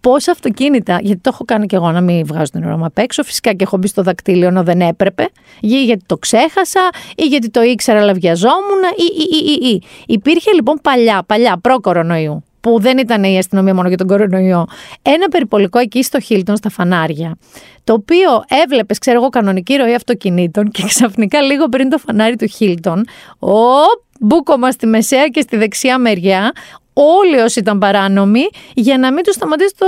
πόσα 0.00 0.32
αυτοκίνητα. 0.32 0.98
Γιατί 1.02 1.20
το 1.20 1.30
έχω 1.32 1.44
κάνει 1.44 1.66
και 1.66 1.76
εγώ 1.76 1.90
να 1.90 2.00
μην 2.00 2.26
βγάζω 2.26 2.50
την 2.52 2.64
ώρα 2.64 2.86
απ' 2.86 2.98
έξω. 2.98 3.22
Φυσικά 3.22 3.52
και 3.52 3.64
έχω 3.64 3.76
μπει 3.76 3.86
στο 3.86 4.02
δακτύλιο 4.02 4.46
ενώ 4.46 4.62
δεν 4.62 4.80
έπρεπε. 4.80 5.28
Ή 5.60 5.84
γιατί 5.84 6.04
το 6.06 6.16
ξέχασα, 6.16 6.88
ή 7.16 7.24
γιατί 7.24 7.50
το 7.50 7.62
ήξερα 7.62 8.00
αλλά 8.00 8.12
βιαζόμουν, 8.12 8.82
ή, 8.96 9.36
ή, 9.36 9.66
ή, 9.66 9.68
ή. 9.68 9.82
Υπήρχε 10.06 10.52
λοιπόν 10.52 10.78
παλιά, 10.82 11.22
παλιά, 11.26 11.58
προ-κορονοϊού 11.60 12.44
που 12.60 12.80
δεν 12.80 12.98
ήταν 12.98 13.24
η 13.24 13.38
αστυνομία 13.38 13.74
μόνο 13.74 13.88
για 13.88 13.96
τον 13.96 14.06
κορονοϊό, 14.06 14.66
ένα 15.02 15.28
περιπολικό 15.28 15.78
εκεί 15.78 16.02
στο 16.02 16.20
Χίλτον, 16.20 16.56
στα 16.56 16.70
φανάρια, 16.70 17.36
το 17.84 17.92
οποίο 17.92 18.44
έβλεπες, 18.64 18.98
ξέρω 18.98 19.18
εγώ, 19.20 19.28
κανονική 19.28 19.74
ροή 19.74 19.94
αυτοκινήτων 19.94 20.70
και 20.70 20.82
ξαφνικά 20.86 21.42
λίγο 21.42 21.68
πριν 21.68 21.88
το 21.88 21.98
φανάρι 21.98 22.36
του 22.36 22.46
Χίλτον, 22.46 23.04
ο 23.38 23.56
μπούκομα 24.20 24.70
στη 24.70 24.86
μεσαία 24.86 25.28
και 25.28 25.40
στη 25.40 25.56
δεξιά 25.56 25.98
μεριά, 25.98 26.52
όλοι 26.92 27.36
όσοι 27.36 27.58
ήταν 27.58 27.78
παράνομοι, 27.78 28.48
για 28.74 28.98
να 28.98 29.12
μην 29.12 29.24
τους 29.24 29.34
σταματήσει 29.34 29.74
το, 29.78 29.86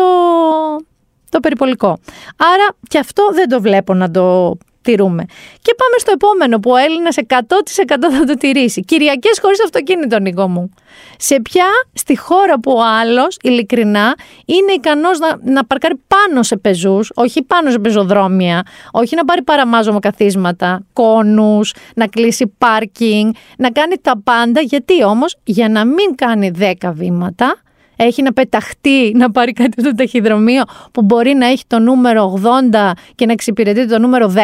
το 1.29 1.41
περιπολικό. 1.41 1.99
Άρα 2.37 2.77
και 2.89 2.99
αυτό 2.99 3.23
δεν 3.33 3.49
το 3.49 3.61
βλέπω 3.61 3.95
να 3.95 4.11
το 4.11 4.57
τηρούμε. 4.83 5.25
Και 5.63 5.75
πάμε 5.75 5.97
στο 5.99 6.13
επόμενο 6.15 6.61
που 6.61 6.71
ο 6.71 6.77
Έλληνας 6.77 7.17
100% 7.17 8.11
θα 8.19 8.25
το 8.27 8.35
τηρήσει. 8.35 8.81
Κυριακές 8.81 9.39
χωρίς 9.43 9.63
αυτοκίνητο, 9.65 10.19
Νίκο 10.19 10.49
μου. 10.49 10.71
Σε 11.17 11.41
ποια 11.41 11.67
στη 11.93 12.19
χώρα 12.19 12.61
που 12.61 12.73
ο 12.73 12.85
άλλος, 13.01 13.37
ειλικρινά, 13.43 14.15
είναι 14.45 14.73
ικανός 14.73 15.19
να, 15.19 15.39
να 15.43 15.65
παρκάρει 15.65 15.95
πάνω 16.07 16.43
σε 16.43 16.57
πεζούς, 16.57 17.11
όχι 17.15 17.43
πάνω 17.43 17.71
σε 17.71 17.79
πεζοδρόμια, 17.79 18.63
όχι 18.93 19.17
να 19.17 19.25
πάρει 19.25 19.43
παραμάζωμα 19.43 19.99
καθίσματα, 19.99 20.87
κόνους, 20.93 21.75
να 21.95 22.07
κλείσει 22.07 22.55
πάρκινγκ, 22.59 23.33
να 23.59 23.71
κάνει 23.71 23.95
τα 24.03 24.21
πάντα. 24.25 24.61
Γιατί 24.61 25.05
όμως, 25.05 25.37
για 25.45 25.69
να 25.69 25.85
μην 25.85 26.15
κάνει 26.15 26.51
10 26.59 26.93
βήματα, 26.93 27.62
έχει 28.03 28.23
να 28.23 28.33
πεταχτεί 28.33 29.13
να 29.15 29.31
πάρει 29.31 29.53
κάτι 29.53 29.71
από 29.81 29.83
το 29.83 29.95
ταχυδρομείο 29.95 30.63
που 30.93 31.03
μπορεί 31.03 31.35
να 31.35 31.47
έχει 31.47 31.65
το 31.67 31.79
νούμερο 31.79 32.41
80 32.73 32.91
και 33.15 33.27
να 33.27 33.33
εξυπηρετεί 33.33 33.87
το 33.87 33.99
νούμερο 33.99 34.33
10, 34.37 34.39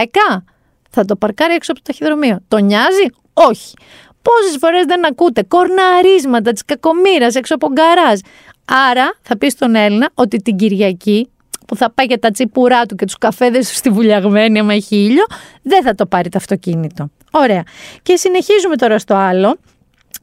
θα 0.90 1.04
το 1.04 1.16
παρκάρει 1.16 1.54
έξω 1.54 1.72
από 1.72 1.80
το 1.82 1.92
ταχυδρομείο. 1.92 2.38
Το 2.48 2.58
νοιάζει; 2.58 3.06
Όχι. 3.32 3.74
Πόσες 4.22 4.56
φορές 4.58 4.84
δεν 4.84 5.06
ακούτε 5.06 5.42
κορναρίσματα 5.42 6.52
της 6.52 6.64
κακομήρα 6.64 7.26
έξω 7.34 7.54
από 7.54 7.68
γκαράζ. 7.72 8.18
Άρα 8.90 9.14
θα 9.22 9.38
πεις 9.38 9.52
στον 9.52 9.74
Έλληνα 9.74 10.10
ότι 10.14 10.36
την 10.36 10.56
Κυριακή 10.56 11.28
που 11.66 11.76
θα 11.76 11.90
πάει 11.90 12.06
για 12.06 12.18
τα 12.18 12.30
τσίπουρά 12.30 12.86
του 12.86 12.94
και 12.94 13.04
τους 13.04 13.18
καφέδες 13.18 13.68
του 13.68 13.74
στη 13.74 13.90
βουλιαγμένη, 13.90 14.58
άμα 14.58 14.74
έχει 14.74 14.96
ήλιο, 14.96 15.24
δεν 15.62 15.82
θα 15.82 15.94
το 15.94 16.06
πάρει 16.06 16.28
το 16.28 16.38
αυτοκίνητο. 16.38 17.10
Ωραία. 17.30 17.62
Και 18.02 18.16
συνεχίζουμε 18.16 18.76
τώρα 18.76 18.98
στο 18.98 19.14
άλλο. 19.14 19.56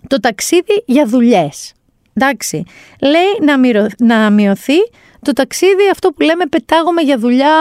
Το 0.08 0.20
ταξίδι 0.20 0.84
για 0.86 1.06
δουλειές. 1.06 1.74
Εντάξει. 2.18 2.64
Λέει 3.02 3.46
να, 3.46 3.60
μειω, 3.60 3.88
να 3.98 4.30
μειωθεί 4.30 4.78
το 5.22 5.34
ταξίδι 5.34 5.90
αυτό 5.92 6.10
που 6.10 6.22
λέμε 6.22 6.46
πετάγομαι 6.46 7.02
για 7.02 7.18
δουλειά 7.18 7.54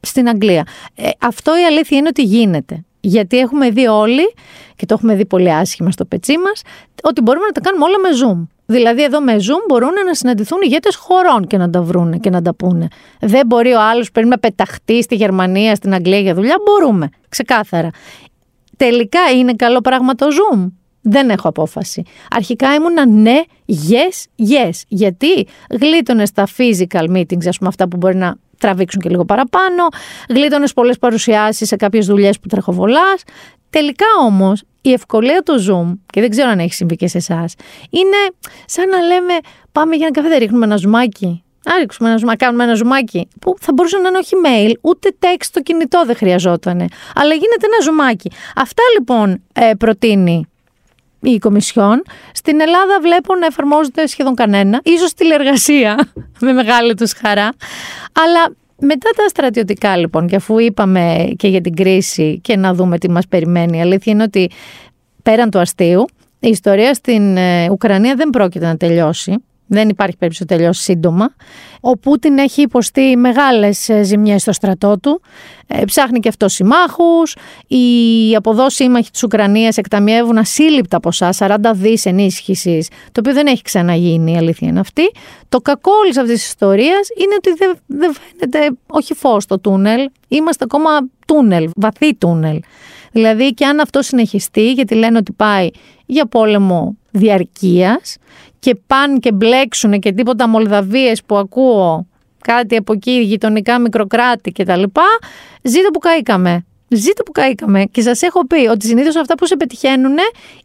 στην 0.00 0.28
Αγγλία. 0.28 0.66
Ε, 0.94 1.08
αυτό 1.20 1.58
η 1.58 1.64
αλήθεια 1.64 1.98
είναι 1.98 2.08
ότι 2.08 2.22
γίνεται. 2.22 2.84
Γιατί 3.00 3.38
έχουμε 3.38 3.70
δει 3.70 3.86
όλοι, 3.86 4.34
και 4.76 4.86
το 4.86 4.94
έχουμε 4.94 5.14
δει 5.14 5.26
πολύ 5.26 5.52
άσχημα 5.52 5.90
στο 5.90 6.04
πετσί 6.04 6.38
μας, 6.38 6.62
ότι 7.02 7.20
μπορούμε 7.20 7.46
να 7.46 7.52
τα 7.52 7.60
κάνουμε 7.60 7.84
όλα 7.84 7.98
με 7.98 8.08
Zoom. 8.22 8.46
Δηλαδή, 8.66 9.02
εδώ 9.02 9.20
με 9.20 9.36
Zoom 9.36 9.64
μπορούν 9.68 9.92
να 10.06 10.14
συναντηθούν 10.14 10.58
ηγέτες 10.62 10.96
χωρών 10.96 11.46
και 11.46 11.56
να 11.56 11.70
τα 11.70 11.82
βρούνε 11.82 12.18
και 12.18 12.30
να 12.30 12.42
τα 12.42 12.54
πούνε. 12.54 12.88
Δεν 13.20 13.46
μπορεί 13.46 13.72
ο 13.72 13.80
άλλος 13.80 14.10
πρέπει 14.10 14.28
να 14.28 14.38
πεταχτεί 14.38 15.02
στη 15.02 15.14
Γερμανία, 15.14 15.74
στην 15.74 15.94
Αγγλία 15.94 16.18
για 16.18 16.34
δουλειά. 16.34 16.54
Μπορούμε. 16.64 17.08
Ξεκάθαρα. 17.28 17.90
Τελικά 18.76 19.20
είναι 19.36 19.54
καλό 19.54 19.80
πράγμα 19.80 20.14
το 20.14 20.26
Zoom; 20.26 20.66
Δεν 21.08 21.30
έχω 21.30 21.48
απόφαση. 21.48 22.02
Αρχικά 22.30 22.74
ήμουνα 22.74 23.06
ναι, 23.06 23.40
yes, 23.66 24.42
yes. 24.50 24.70
Γιατί 24.88 25.46
γλίτωνες 25.80 26.32
τα 26.32 26.48
physical 26.56 27.16
meetings, 27.16 27.46
ας 27.48 27.58
πούμε, 27.58 27.68
αυτά 27.68 27.88
που 27.88 27.96
μπορεί 27.96 28.16
να 28.16 28.36
τραβήξουν 28.58 29.00
και 29.00 29.08
λίγο 29.08 29.24
παραπάνω. 29.24 29.88
Γλίτωνες 30.28 30.72
πολλές 30.72 30.98
παρουσιάσεις 30.98 31.68
σε 31.68 31.76
κάποιες 31.76 32.06
δουλειές 32.06 32.38
που 32.40 32.48
τρεχοβολάς. 32.48 33.22
Τελικά 33.70 34.06
όμως 34.24 34.62
η 34.80 34.92
ευκολία 34.92 35.42
του 35.42 35.54
Zoom, 35.54 35.98
και 36.12 36.20
δεν 36.20 36.30
ξέρω 36.30 36.48
αν 36.48 36.58
έχει 36.58 36.74
συμβεί 36.74 36.96
και 36.96 37.08
σε 37.08 37.18
εσάς, 37.18 37.54
είναι 37.90 38.16
σαν 38.66 38.88
να 38.88 39.00
λέμε 39.00 39.32
πάμε 39.72 39.96
για 39.96 40.06
ένα 40.06 40.14
καφέ, 40.14 40.28
δεν 40.28 40.38
ρίχνουμε 40.38 40.64
ένα 40.64 40.76
ζουμάκι. 40.76 41.42
Να 41.64 41.78
ρίξουμε 41.78 42.08
ένα 42.08 42.18
ζουμάκι, 42.18 42.38
κάνουμε 42.38 42.64
ένα 42.64 42.74
ζουμάκι. 42.74 43.28
Που 43.40 43.54
θα 43.60 43.72
μπορούσε 43.72 43.96
να 43.96 44.08
είναι 44.08 44.18
όχι 44.18 44.34
mail, 44.44 44.72
ούτε 44.80 45.16
text 45.20 45.42
στο 45.44 45.60
κινητό 45.60 46.02
δεν 46.06 46.16
χρειαζόταν. 46.16 46.76
Αλλά 47.14 47.34
γίνεται 47.34 47.66
ένα 47.66 47.82
ζουμάκι. 47.82 48.30
Αυτά 48.56 48.82
λοιπόν 48.98 49.42
ε, 49.52 49.70
προτείνει 49.78 50.46
η 51.20 51.38
Κομισιόν. 51.38 52.02
Στην 52.32 52.60
Ελλάδα 52.60 53.00
βλέπω 53.00 53.34
να 53.34 53.46
εφαρμόζεται 53.46 54.06
σχεδόν 54.06 54.34
κανένα. 54.34 54.80
Ίσως 54.84 55.14
τηλεργασία, 55.14 56.12
με 56.40 56.52
μεγάλη 56.52 56.94
τους 56.94 57.12
χαρά. 57.12 57.48
Αλλά 58.12 58.54
μετά 58.78 59.10
τα 59.16 59.28
στρατιωτικά 59.28 59.96
λοιπόν, 59.96 60.26
και 60.26 60.36
αφού 60.36 60.58
είπαμε 60.58 61.32
και 61.36 61.48
για 61.48 61.60
την 61.60 61.74
κρίση 61.74 62.40
και 62.42 62.56
να 62.56 62.74
δούμε 62.74 62.98
τι 62.98 63.10
μας 63.10 63.26
περιμένει, 63.28 63.78
η 63.78 63.80
αλήθεια 63.80 64.12
είναι 64.12 64.22
ότι 64.22 64.50
πέραν 65.22 65.50
του 65.50 65.58
αστείου, 65.58 66.04
η 66.40 66.48
ιστορία 66.48 66.94
στην 66.94 67.36
ε, 67.36 67.70
Ουκρανία 67.70 68.14
δεν 68.14 68.30
πρόκειται 68.30 68.66
να 68.66 68.76
τελειώσει. 68.76 69.44
Δεν 69.66 69.88
υπάρχει 69.88 70.16
περίπτωση 70.16 70.46
να 70.50 70.56
τελειώσει 70.56 70.82
σύντομα. 70.82 71.34
Ο 71.80 71.98
Πούτιν 71.98 72.38
έχει 72.38 72.62
υποστεί 72.62 73.16
μεγάλες 73.16 73.90
ζημιές 74.02 74.42
στο 74.42 74.52
στρατό 74.52 74.98
του. 74.98 75.20
Ε, 75.66 75.84
ψάχνει 75.84 76.20
και 76.20 76.28
αυτό 76.28 76.48
συμμάχους. 76.48 77.36
Οι 77.66 78.34
αποδόσεις 78.36 78.74
σύμμαχοι 78.76 79.10
της 79.10 79.22
Ουκρανίας 79.22 79.76
εκταμιεύουν 79.76 80.38
ασύλληπτα 80.38 81.00
ποσά, 81.00 81.32
40 81.38 81.56
δις 81.74 82.06
ενίσχυσης, 82.06 82.88
το 82.88 83.20
οποίο 83.20 83.32
δεν 83.32 83.46
έχει 83.46 83.62
ξαναγίνει, 83.62 84.32
η 84.32 84.36
αλήθεια 84.36 84.68
είναι 84.68 84.80
αυτή. 84.80 85.10
Το 85.48 85.60
κακό 85.60 85.90
όλης 86.02 86.16
αυτής 86.16 86.34
της 86.34 86.46
ιστορίας 86.46 87.08
είναι 87.20 87.34
ότι 87.34 87.52
δεν, 87.52 87.78
δεν 87.86 88.14
φαίνεται 88.14 88.76
όχι 88.86 89.14
φως 89.14 89.42
στο 89.42 89.58
τούνελ. 89.58 90.10
Είμαστε 90.28 90.64
ακόμα 90.64 90.90
τούνελ, 91.26 91.70
βαθύ 91.76 92.14
τούνελ. 92.14 92.60
Δηλαδή 93.12 93.54
και 93.54 93.64
αν 93.64 93.80
αυτό 93.80 94.02
συνεχιστεί, 94.02 94.72
γιατί 94.72 94.94
λένε 94.94 95.18
ότι 95.18 95.32
πάει 95.32 95.68
για 96.06 96.26
πόλεμο 96.26 96.96
διαρκείας 97.10 98.16
και 98.66 98.78
πάνε 98.86 99.18
και 99.18 99.32
μπλέξουν 99.32 99.98
και 99.98 100.12
τίποτα 100.12 100.48
Μολδαβίες 100.48 101.22
που 101.24 101.36
ακούω 101.36 102.06
κάτι 102.42 102.76
από 102.76 102.92
εκεί, 102.92 103.10
γειτονικά 103.10 103.78
μικροκράτη 103.78 104.52
κτλ. 104.52 104.82
Ζήτω 105.62 105.90
που 105.92 105.98
καήκαμε. 105.98 106.66
Ζήτω 106.88 107.22
που 107.22 107.32
καήκαμε. 107.32 107.84
Και 107.84 108.00
σας 108.00 108.22
έχω 108.22 108.46
πει 108.46 108.66
ότι 108.66 108.86
συνήθως 108.86 109.16
αυτά 109.16 109.34
που 109.34 109.46
σε 109.46 109.56
πετυχαίνουν 109.56 110.16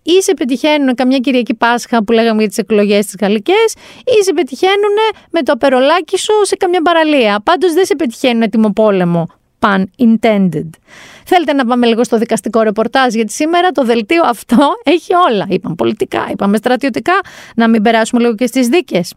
ή 0.01 0.21
σε 0.21 0.33
πετυχαίνουν 0.33 0.95
καμιά 0.95 1.17
Κυριακή 1.17 1.53
Πάσχα 1.53 2.03
που 2.03 2.11
λέγαμε 2.11 2.39
για 2.39 2.47
τις 2.47 2.57
εκλογές 2.57 3.05
της 3.05 3.15
Γαλλικές, 3.21 3.73
ή 4.05 4.23
σε 4.23 4.33
πετυχαίνουν 4.33 4.97
με 5.31 5.41
το 5.41 5.51
απερολάκι 5.51 6.17
σου 6.17 6.33
σε 6.41 6.55
καμιά 6.55 6.81
παραλία. 6.81 7.41
Πάντως 7.43 7.73
δεν 7.73 7.85
σε 7.85 7.95
πετυχαίνουν 7.95 8.41
έτοιμο 8.41 8.69
πόλεμο. 8.69 9.27
Pun 9.61 9.83
intended. 9.97 10.69
Θέλετε 11.25 11.53
να 11.53 11.65
πάμε 11.65 11.85
λίγο 11.85 12.03
στο 12.03 12.17
δικαστικό 12.17 12.61
ρεπορτάζ, 12.61 13.13
γιατί 13.13 13.31
σήμερα 13.31 13.69
το 13.71 13.83
δελτίο 13.83 14.21
αυτό 14.25 14.69
έχει 14.83 15.13
όλα. 15.29 15.45
Είπαμε 15.49 15.75
πολιτικά, 15.75 16.27
είπαμε 16.31 16.57
στρατιωτικά, 16.57 17.19
να 17.55 17.69
μην 17.69 17.81
περάσουμε 17.81 18.21
λίγο 18.21 18.35
και 18.35 18.45
στις 18.45 18.67
δίκες. 18.67 19.13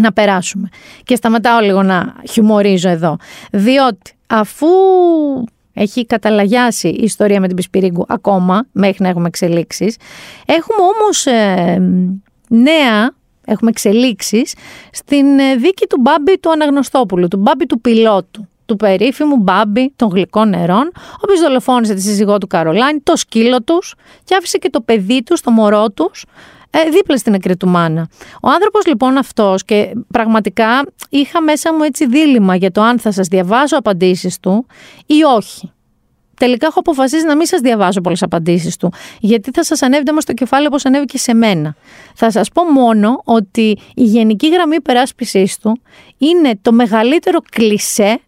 Να 0.00 0.12
περάσουμε. 0.12 0.68
Και 1.04 1.14
σταματάω 1.14 1.60
λίγο 1.60 1.82
να 1.82 2.14
χιουμορίζω 2.30 2.88
εδώ. 2.88 3.16
Διότι 3.50 4.12
αφού 4.26 4.68
έχει 5.74 6.06
καταλαγιάσει 6.06 6.88
η 6.88 7.02
ιστορία 7.02 7.40
με 7.40 7.46
την 7.46 7.56
Πισπυρίγκου 7.56 8.04
ακόμα, 8.08 8.66
μέχρι 8.72 9.02
να 9.02 9.08
έχουμε 9.08 9.26
εξελίξεις, 9.26 9.96
έχουμε 10.46 10.82
όμως 10.94 11.26
ε, 11.26 11.82
νέα 12.48 13.12
έχουμε 13.44 13.70
εξελίξεις 13.70 14.54
στην 14.92 15.38
ε, 15.38 15.56
δίκη 15.56 15.86
του 15.86 16.00
Μπάμπη 16.00 16.38
του 16.38 16.50
Αναγνωστόπουλου, 16.50 17.28
του 17.28 17.36
Μπάμπη 17.36 17.66
του 17.66 17.80
πιλότου 17.80 18.48
του 18.66 18.76
περίφημου 18.76 19.36
Μπάμπη 19.36 19.92
των 19.96 20.08
γλυκών 20.08 20.48
νερών, 20.48 20.92
ο 20.96 21.20
οποίος 21.20 21.40
δολοφόνησε 21.40 21.94
τη 21.94 22.00
σύζυγό 22.00 22.38
του 22.38 22.46
Καρολάνη, 22.46 23.00
το 23.00 23.16
σκύλο 23.16 23.62
τους 23.62 23.94
και 24.24 24.34
άφησε 24.34 24.58
και 24.58 24.70
το 24.70 24.80
παιδί 24.80 25.22
του, 25.22 25.36
το 25.42 25.50
μωρό 25.50 25.90
τους, 25.90 26.24
ε, 26.70 26.88
δίπλα 26.90 27.16
στην 27.16 27.32
νεκρή 27.32 27.56
του 27.56 27.68
μάνα. 27.68 28.08
Ο 28.42 28.48
άνθρωπος 28.48 28.86
λοιπόν 28.86 29.16
αυτός 29.16 29.64
και 29.64 29.92
πραγματικά 30.12 30.84
είχα 31.08 31.42
μέσα 31.42 31.74
μου 31.74 31.82
έτσι 31.82 32.06
δίλημα 32.06 32.56
για 32.56 32.70
το 32.70 32.82
αν 32.82 32.98
θα 32.98 33.12
σας 33.12 33.28
διαβάσω 33.28 33.76
απαντήσεις 33.76 34.40
του 34.40 34.66
ή 35.06 35.22
όχι. 35.22 35.72
Τελικά 36.36 36.66
έχω 36.66 36.78
αποφασίσει 36.78 37.24
να 37.24 37.36
μην 37.36 37.46
σας 37.46 37.60
διαβάζω 37.60 38.00
πολλές 38.00 38.22
απαντήσεις 38.22 38.76
του, 38.76 38.92
γιατί 39.20 39.50
θα 39.50 39.64
σας 39.64 39.82
ανέβει 39.82 40.10
όμω 40.10 40.18
το 40.26 40.32
κεφάλι 40.32 40.66
όπως 40.66 40.84
ανέβει 40.84 41.04
και 41.04 41.18
σε 41.18 41.34
μένα. 41.34 41.74
Θα 42.14 42.30
σας 42.30 42.48
πω 42.50 42.64
μόνο 42.64 43.20
ότι 43.24 43.78
η 43.94 44.02
γενική 44.02 44.48
γραμμή 44.48 44.74
υπεράσπισης 44.74 45.58
του 45.58 45.80
είναι 46.18 46.58
το 46.62 46.72
μεγαλύτερο 46.72 47.38
κλισέ 47.50 48.20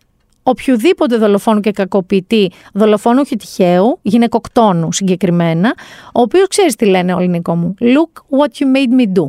οποιοδήποτε 0.46 1.16
δολοφόνου 1.16 1.60
και 1.60 1.70
κακοποιητή, 1.70 2.52
δολοφόνου 2.72 3.20
όχι 3.20 3.36
τυχαίου, 3.36 3.98
γυναικοκτόνου 4.02 4.92
συγκεκριμένα, 4.92 5.74
ο 6.06 6.20
οποίος 6.20 6.48
ξέρεις 6.48 6.76
τι 6.76 6.86
λένε 6.86 7.14
όλοι 7.14 7.28
Νίκο 7.28 7.54
μου. 7.54 7.74
Look 7.80 8.38
what 8.38 8.48
you 8.48 8.66
made 8.76 9.00
me 9.00 9.18
do. 9.18 9.26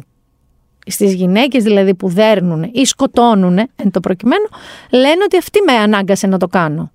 Στις 0.86 1.14
γυναίκες 1.14 1.64
δηλαδή 1.64 1.96
που 1.96 2.10
δέρνουν 2.10 2.70
ή 2.74 2.86
σκοτώνουν, 2.86 3.58
εν 3.58 3.92
το 3.92 4.00
προκειμένου, 4.00 4.48
λένε 4.92 5.24
ότι 5.24 5.38
αυτή 5.38 5.60
με 5.62 5.74
ανάγκασε 5.74 6.28
να 6.28 6.38
το 6.38 6.48
κάνω. 6.48 6.92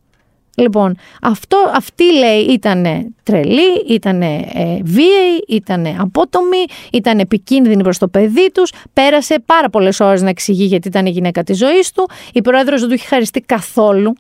Λοιπόν, 0.57 0.97
αυτό, 1.23 1.57
αυτή 1.75 2.05
λέει 2.19 2.41
ήταν 2.41 3.15
τρελή, 3.23 3.85
ήταν 3.88 4.23
ε, 4.23 4.47
βίαιη, 4.85 5.45
ήταν 5.49 5.87
απότομη, 5.99 6.65
ήταν 6.93 7.19
επικίνδυνη 7.19 7.83
προς 7.83 7.99
το 7.99 8.09
παιδί 8.09 8.51
τους, 8.53 8.73
πέρασε 8.93 9.43
πάρα 9.47 9.71
πολλές 9.71 10.01
ώρες 10.01 10.23
να 10.23 10.29
εξηγεί 10.29 10.65
γιατί 10.65 10.88
ήταν 10.88 11.07
η 11.07 11.11
γυναίκα 11.11 11.43
της 11.43 11.59
ζωής 11.59 11.93
του, 11.93 12.09
η 12.33 12.43
πρόεδρος 12.43 12.81
δεν 12.81 12.88
του 12.88 12.95
είχε 12.95 13.07
χαριστεί 13.07 13.41
καθόλου, 13.41 14.15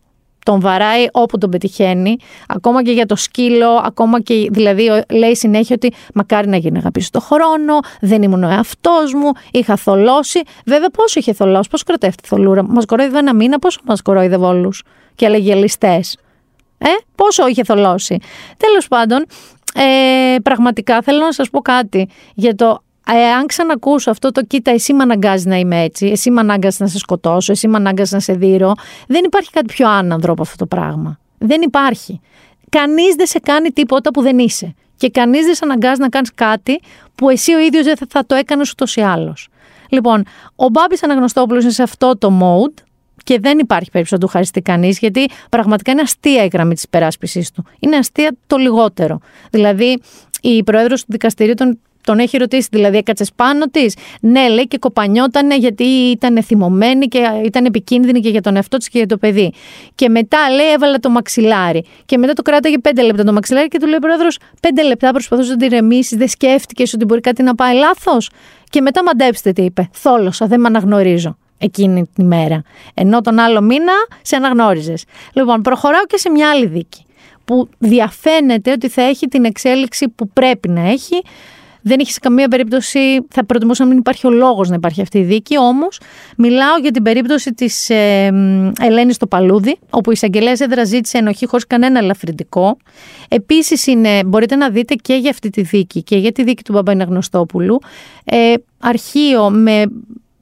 τον 0.44 0.60
βαράει 0.60 1.06
όπου 1.12 1.38
τον 1.38 1.50
πετυχαίνει, 1.50 2.16
ακόμα 2.48 2.82
και 2.82 2.92
για 2.92 3.06
το 3.06 3.16
σκύλο, 3.16 3.68
ακόμα 3.84 4.20
και 4.20 4.48
δηλαδή 4.50 5.02
λέει 5.10 5.36
συνέχεια 5.36 5.76
ότι 5.82 5.92
μακάρι 6.14 6.48
να 6.48 6.56
γίνει 6.56 6.78
αγαπήσει 6.78 7.10
το 7.10 7.20
χρόνο, 7.20 7.78
δεν 8.00 8.22
ήμουν 8.22 8.42
ο 8.42 8.48
εαυτός 8.48 9.14
μου, 9.14 9.30
είχα 9.50 9.76
θολώσει. 9.76 10.40
Βέβαια, 10.66 10.90
πόσο 10.90 11.18
είχε 11.20 11.32
θολώσει, 11.32 11.68
πώς 11.70 11.82
κρατεύει 11.82 12.14
τη 12.16 12.28
θολούρα, 12.28 12.64
μας 12.64 12.84
κορόιδε 12.84 13.18
ένα 13.18 13.34
μήνα, 13.34 13.58
πόσο 13.58 13.80
μας 13.84 14.02
κορόιδε 14.02 14.36
όλους; 14.36 14.82
Και 15.14 15.24
έλεγε 15.24 15.54
ληστέ. 15.54 16.00
Ε, 16.82 16.88
πόσο 17.14 17.46
είχε 17.48 17.64
θολώσει. 17.64 18.18
Τέλος 18.56 18.88
πάντων, 18.88 19.26
ε, 19.74 20.36
πραγματικά 20.42 21.02
θέλω 21.02 21.18
να 21.18 21.32
σας 21.32 21.50
πω 21.50 21.60
κάτι 21.60 22.08
για 22.34 22.54
το 22.54 22.82
ε, 23.06 23.30
αν 23.32 23.46
ξανακούσω 23.46 24.10
αυτό 24.10 24.32
το 24.32 24.42
κοίτα, 24.44 24.70
εσύ 24.70 24.92
με 24.92 25.02
αναγκάζεις 25.02 25.46
να 25.46 25.56
είμαι 25.56 25.82
έτσι, 25.82 26.06
εσύ 26.06 26.30
με 26.30 26.40
ανάγκασες 26.40 26.80
να 26.80 26.86
σε 26.86 26.98
σκοτώσω, 26.98 27.52
εσύ 27.52 27.68
με 27.68 27.76
ανάγκασες 27.76 28.12
να 28.12 28.20
σε 28.20 28.32
δείρω. 28.32 28.72
Δεν 29.08 29.24
υπάρχει 29.24 29.50
κάτι 29.50 29.66
πιο 29.66 29.88
άνανδρο 29.88 30.32
από 30.32 30.42
αυτό 30.42 30.56
το 30.56 30.66
πράγμα. 30.66 31.18
Δεν 31.38 31.62
υπάρχει. 31.62 32.20
Κανείς 32.68 33.14
δεν 33.14 33.26
σε 33.26 33.38
κάνει 33.38 33.70
τίποτα 33.70 34.10
που 34.10 34.22
δεν 34.22 34.38
είσαι. 34.38 34.74
Και 34.96 35.10
κανείς 35.10 35.44
δεν 35.44 35.54
σε 35.54 35.60
αναγκάζει 35.64 36.00
να 36.00 36.08
κάνεις 36.08 36.30
κάτι 36.34 36.80
που 37.14 37.30
εσύ 37.30 37.54
ο 37.54 37.58
ίδιος 37.58 37.84
δεν 37.84 37.96
θα, 38.08 38.26
το 38.26 38.34
έκανες 38.34 38.70
ούτως 38.70 38.96
ή 38.96 39.00
άλλως. 39.00 39.48
Λοιπόν, 39.88 40.24
ο 40.56 40.68
Μπάμπης 40.68 41.02
Αναγνωστόπουλος 41.02 41.62
είναι 41.62 41.72
σε 41.72 41.82
αυτό 41.82 42.18
το 42.18 42.32
mode 42.40 42.82
και 43.22 43.38
δεν 43.40 43.58
υπάρχει 43.58 43.90
περίπτωση 43.90 44.20
να 44.20 44.26
του 44.26 44.32
χαριστεί 44.32 44.60
κανείς, 44.60 44.98
γιατί 44.98 45.28
πραγματικά 45.50 45.92
είναι 45.92 46.00
αστεία 46.00 46.44
η 46.44 46.48
γραμμή 46.52 46.74
της 46.74 46.82
υπεράσπισης 46.82 47.50
του. 47.50 47.64
Είναι 47.78 47.96
αστεία 47.96 48.36
το 48.46 48.56
λιγότερο. 48.56 49.18
Δηλαδή, 49.50 49.98
η 50.40 50.62
πρόεδρο 50.62 50.96
του 50.96 51.04
δικαστηρίου 51.06 51.54
τον, 51.54 51.78
τον 52.04 52.18
έχει 52.18 52.36
ρωτήσει, 52.36 52.68
δηλαδή 52.70 52.96
έκατσε 52.96 53.24
πάνω 53.36 53.66
της. 53.66 53.96
Ναι, 54.20 54.48
λέει 54.48 54.68
και 54.68 54.78
κοπανιότανε 54.78 55.56
γιατί 55.56 55.84
ήταν 55.84 56.42
θυμωμένη 56.42 57.06
και 57.06 57.22
ήταν 57.44 57.64
επικίνδυνη 57.64 58.20
και 58.20 58.28
για 58.28 58.40
τον 58.40 58.56
εαυτό 58.56 58.76
της 58.76 58.88
και 58.88 58.98
για 58.98 59.06
το 59.06 59.16
παιδί. 59.16 59.52
Και 59.94 60.08
μετά 60.08 60.50
λέει 60.50 60.72
έβαλε 60.72 60.98
το 60.98 61.10
μαξιλάρι. 61.10 61.84
Και 62.04 62.18
μετά 62.18 62.32
το 62.32 62.42
κράταγε 62.42 62.78
πέντε 62.78 63.02
λεπτά 63.02 63.24
το 63.24 63.32
μαξιλάρι 63.32 63.68
και 63.68 63.78
του 63.78 63.86
λέει 63.86 63.96
ο 63.96 64.00
πρόεδρος 64.00 64.38
πέντε 64.60 64.82
λεπτά 64.82 65.10
προσπαθούσε 65.10 65.50
να 65.50 65.56
την 65.56 65.68
ρεμίσει, 65.68 66.16
δεν 66.16 66.28
σκέφτηκε 66.28 66.82
ότι 66.94 67.04
μπορεί 67.04 67.20
κάτι 67.20 67.42
να 67.42 67.54
πάει 67.54 67.74
λάθος. 67.74 68.30
Και 68.70 68.80
μετά 68.80 69.02
μαντέψτε 69.02 69.52
τι 69.52 69.62
είπε. 69.62 69.88
Θόλωσα, 69.92 70.46
δεν 70.46 70.60
με 70.60 70.66
αναγνωρίζω 70.66 71.36
εκείνη 71.62 72.06
την 72.14 72.24
ημέρα. 72.24 72.62
Ενώ 72.94 73.20
τον 73.20 73.38
άλλο 73.38 73.60
μήνα 73.60 73.92
σε 74.22 74.36
αναγνώριζες. 74.36 75.04
Λοιπόν, 75.32 75.62
προχωράω 75.62 76.04
και 76.06 76.16
σε 76.16 76.30
μια 76.30 76.50
άλλη 76.50 76.66
δίκη 76.66 77.04
που 77.44 77.68
διαφαίνεται 77.78 78.70
ότι 78.72 78.88
θα 78.88 79.02
έχει 79.02 79.26
την 79.28 79.44
εξέλιξη 79.44 80.08
που 80.08 80.28
πρέπει 80.28 80.68
να 80.68 80.80
έχει. 80.80 81.22
Δεν 81.84 82.00
έχει 82.00 82.12
σε 82.12 82.18
καμία 82.18 82.48
περίπτωση, 82.48 82.98
θα 83.28 83.44
προτιμούσα 83.44 83.82
να 83.82 83.88
μην 83.88 83.98
υπάρχει 83.98 84.26
ο 84.26 84.30
λόγος 84.30 84.68
να 84.68 84.74
υπάρχει 84.74 85.00
αυτή 85.00 85.18
η 85.18 85.22
δίκη, 85.22 85.58
όμως 85.58 86.00
μιλάω 86.36 86.76
για 86.76 86.90
την 86.90 87.02
περίπτωση 87.02 87.54
της 87.54 87.90
ε, 87.90 88.30
Ελένης 88.80 89.14
στο 89.14 89.26
Παλούδι, 89.26 89.78
όπου 89.90 90.10
η 90.10 90.12
εισαγγελέας 90.16 90.60
έδρα 90.60 90.84
ζήτησε 90.84 91.18
ενοχή 91.18 91.46
χωρίς 91.46 91.66
κανένα 91.66 91.98
ελαφρυντικό. 91.98 92.76
Επίσης 93.28 93.86
είναι, 93.86 94.24
μπορείτε 94.24 94.56
να 94.56 94.70
δείτε 94.70 94.94
και 94.94 95.14
για 95.14 95.30
αυτή 95.30 95.50
τη 95.50 95.62
δίκη 95.62 96.02
και 96.02 96.16
για 96.16 96.32
τη 96.32 96.42
δίκη 96.42 96.62
του 96.62 96.72
Μπαμπαναγνωστόπουλου, 96.72 97.78
ε, 98.24 98.54
αρχείο 98.78 99.50
με 99.50 99.84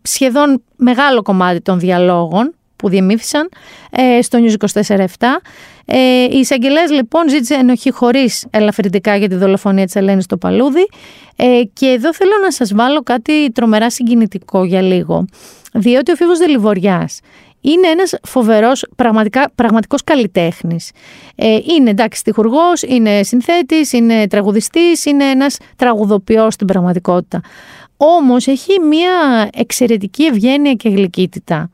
σχεδόν 0.02 0.62
μεγάλο 0.76 1.22
κομμάτι 1.22 1.60
των 1.60 1.78
διαλόγων 1.78 2.54
που 2.76 2.88
διεμήφθησαν 2.88 3.48
ε, 3.90 4.22
στο 4.22 4.38
News 4.42 4.82
24-7. 4.82 5.06
Ε, 5.84 5.98
η 6.22 6.38
εισαγγελέα 6.38 6.90
λοιπόν 6.90 7.28
ζήτησε 7.28 7.54
ενοχή 7.54 7.90
χωρίς 7.90 8.46
ελαφρυντικά 8.50 9.16
για 9.16 9.28
τη 9.28 9.34
δολοφονία 9.34 9.84
της 9.84 9.94
Ελένης 9.96 10.24
στο 10.24 10.36
Παλούδι. 10.36 10.88
Ε, 11.36 11.62
και 11.72 11.86
εδώ 11.86 12.14
θέλω 12.14 12.32
να 12.42 12.50
σας 12.52 12.74
βάλω 12.74 13.02
κάτι 13.02 13.50
τρομερά 13.50 13.90
συγκινητικό 13.90 14.64
για 14.64 14.82
λίγο. 14.82 15.24
Διότι 15.72 16.12
ο 16.12 16.14
Φίβος 16.14 16.38
Δελιβοριάς 16.38 17.20
είναι 17.60 17.88
ένας 17.88 18.14
φοβερός, 18.22 18.86
πραγματικά, 18.96 19.50
πραγματικός 19.54 20.04
καλλιτέχνης. 20.04 20.90
Ε, 21.34 21.58
είναι 21.76 21.90
εντάξει 21.90 22.24
τυχουργός, 22.24 22.82
είναι 22.82 23.22
συνθέτης, 23.22 23.92
είναι 23.92 24.26
τραγουδιστής, 24.26 25.04
είναι 25.04 25.24
ένας 25.24 25.56
τραγουδοποιός 25.76 26.54
στην 26.54 26.66
πραγματικότητα. 26.66 27.40
Όμως 28.02 28.46
έχει 28.46 28.80
μια 28.80 29.48
εξαιρετική 29.52 30.24
ευγένεια 30.24 30.72
και 30.72 30.88
γλυκύτητα 30.88 31.70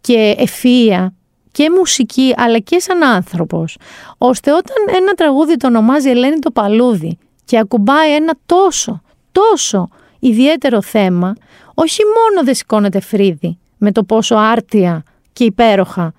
και 0.00 0.36
ευφυΐα 0.38 1.06
και 1.52 1.70
μουσική 1.70 2.34
αλλά 2.36 2.58
και 2.58 2.78
σαν 2.78 3.02
άνθρωπος 3.02 3.76
ώστε 4.18 4.50
όταν 4.52 4.96
ένα 4.96 5.12
τραγούδι 5.12 5.56
το 5.56 5.66
ονομάζει 5.66 6.08
Ελένη 6.08 6.38
το 6.38 6.50
Παλούδι 6.50 7.18
και 7.44 7.58
ακουμπάει 7.58 8.14
ένα 8.14 8.32
τόσο, 8.46 9.02
τόσο 9.32 9.88
ιδιαίτερο 10.18 10.82
θέμα 10.82 11.34
όχι 11.74 12.00
μόνο 12.04 12.44
δεν 12.44 12.54
σηκώνεται 12.54 13.00
φρύδι 13.00 13.58
με 13.78 13.92
το 13.92 14.04
πόσο 14.04 14.34
άρτια 14.34 15.02
και 15.32 15.44
υπέροχα, 15.44 16.12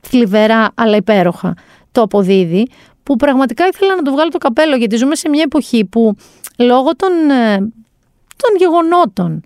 θλιβερά 0.00 0.70
αλλά 0.74 0.96
υπέροχα 0.96 1.54
το 1.92 2.02
αποδίδει 2.02 2.66
που 3.02 3.16
πραγματικά 3.16 3.66
ήθελα 3.66 3.96
να 3.96 4.02
το 4.02 4.12
βγάλω 4.12 4.30
το 4.30 4.38
καπέλο 4.38 4.76
γιατί 4.76 4.96
ζούμε 4.96 5.14
σε 5.14 5.28
μια 5.28 5.42
εποχή 5.42 5.84
που 5.84 6.16
λόγω 6.58 6.96
των 6.96 7.30
ε, 7.30 7.72
των 8.36 8.56
γεγονότων. 8.58 9.42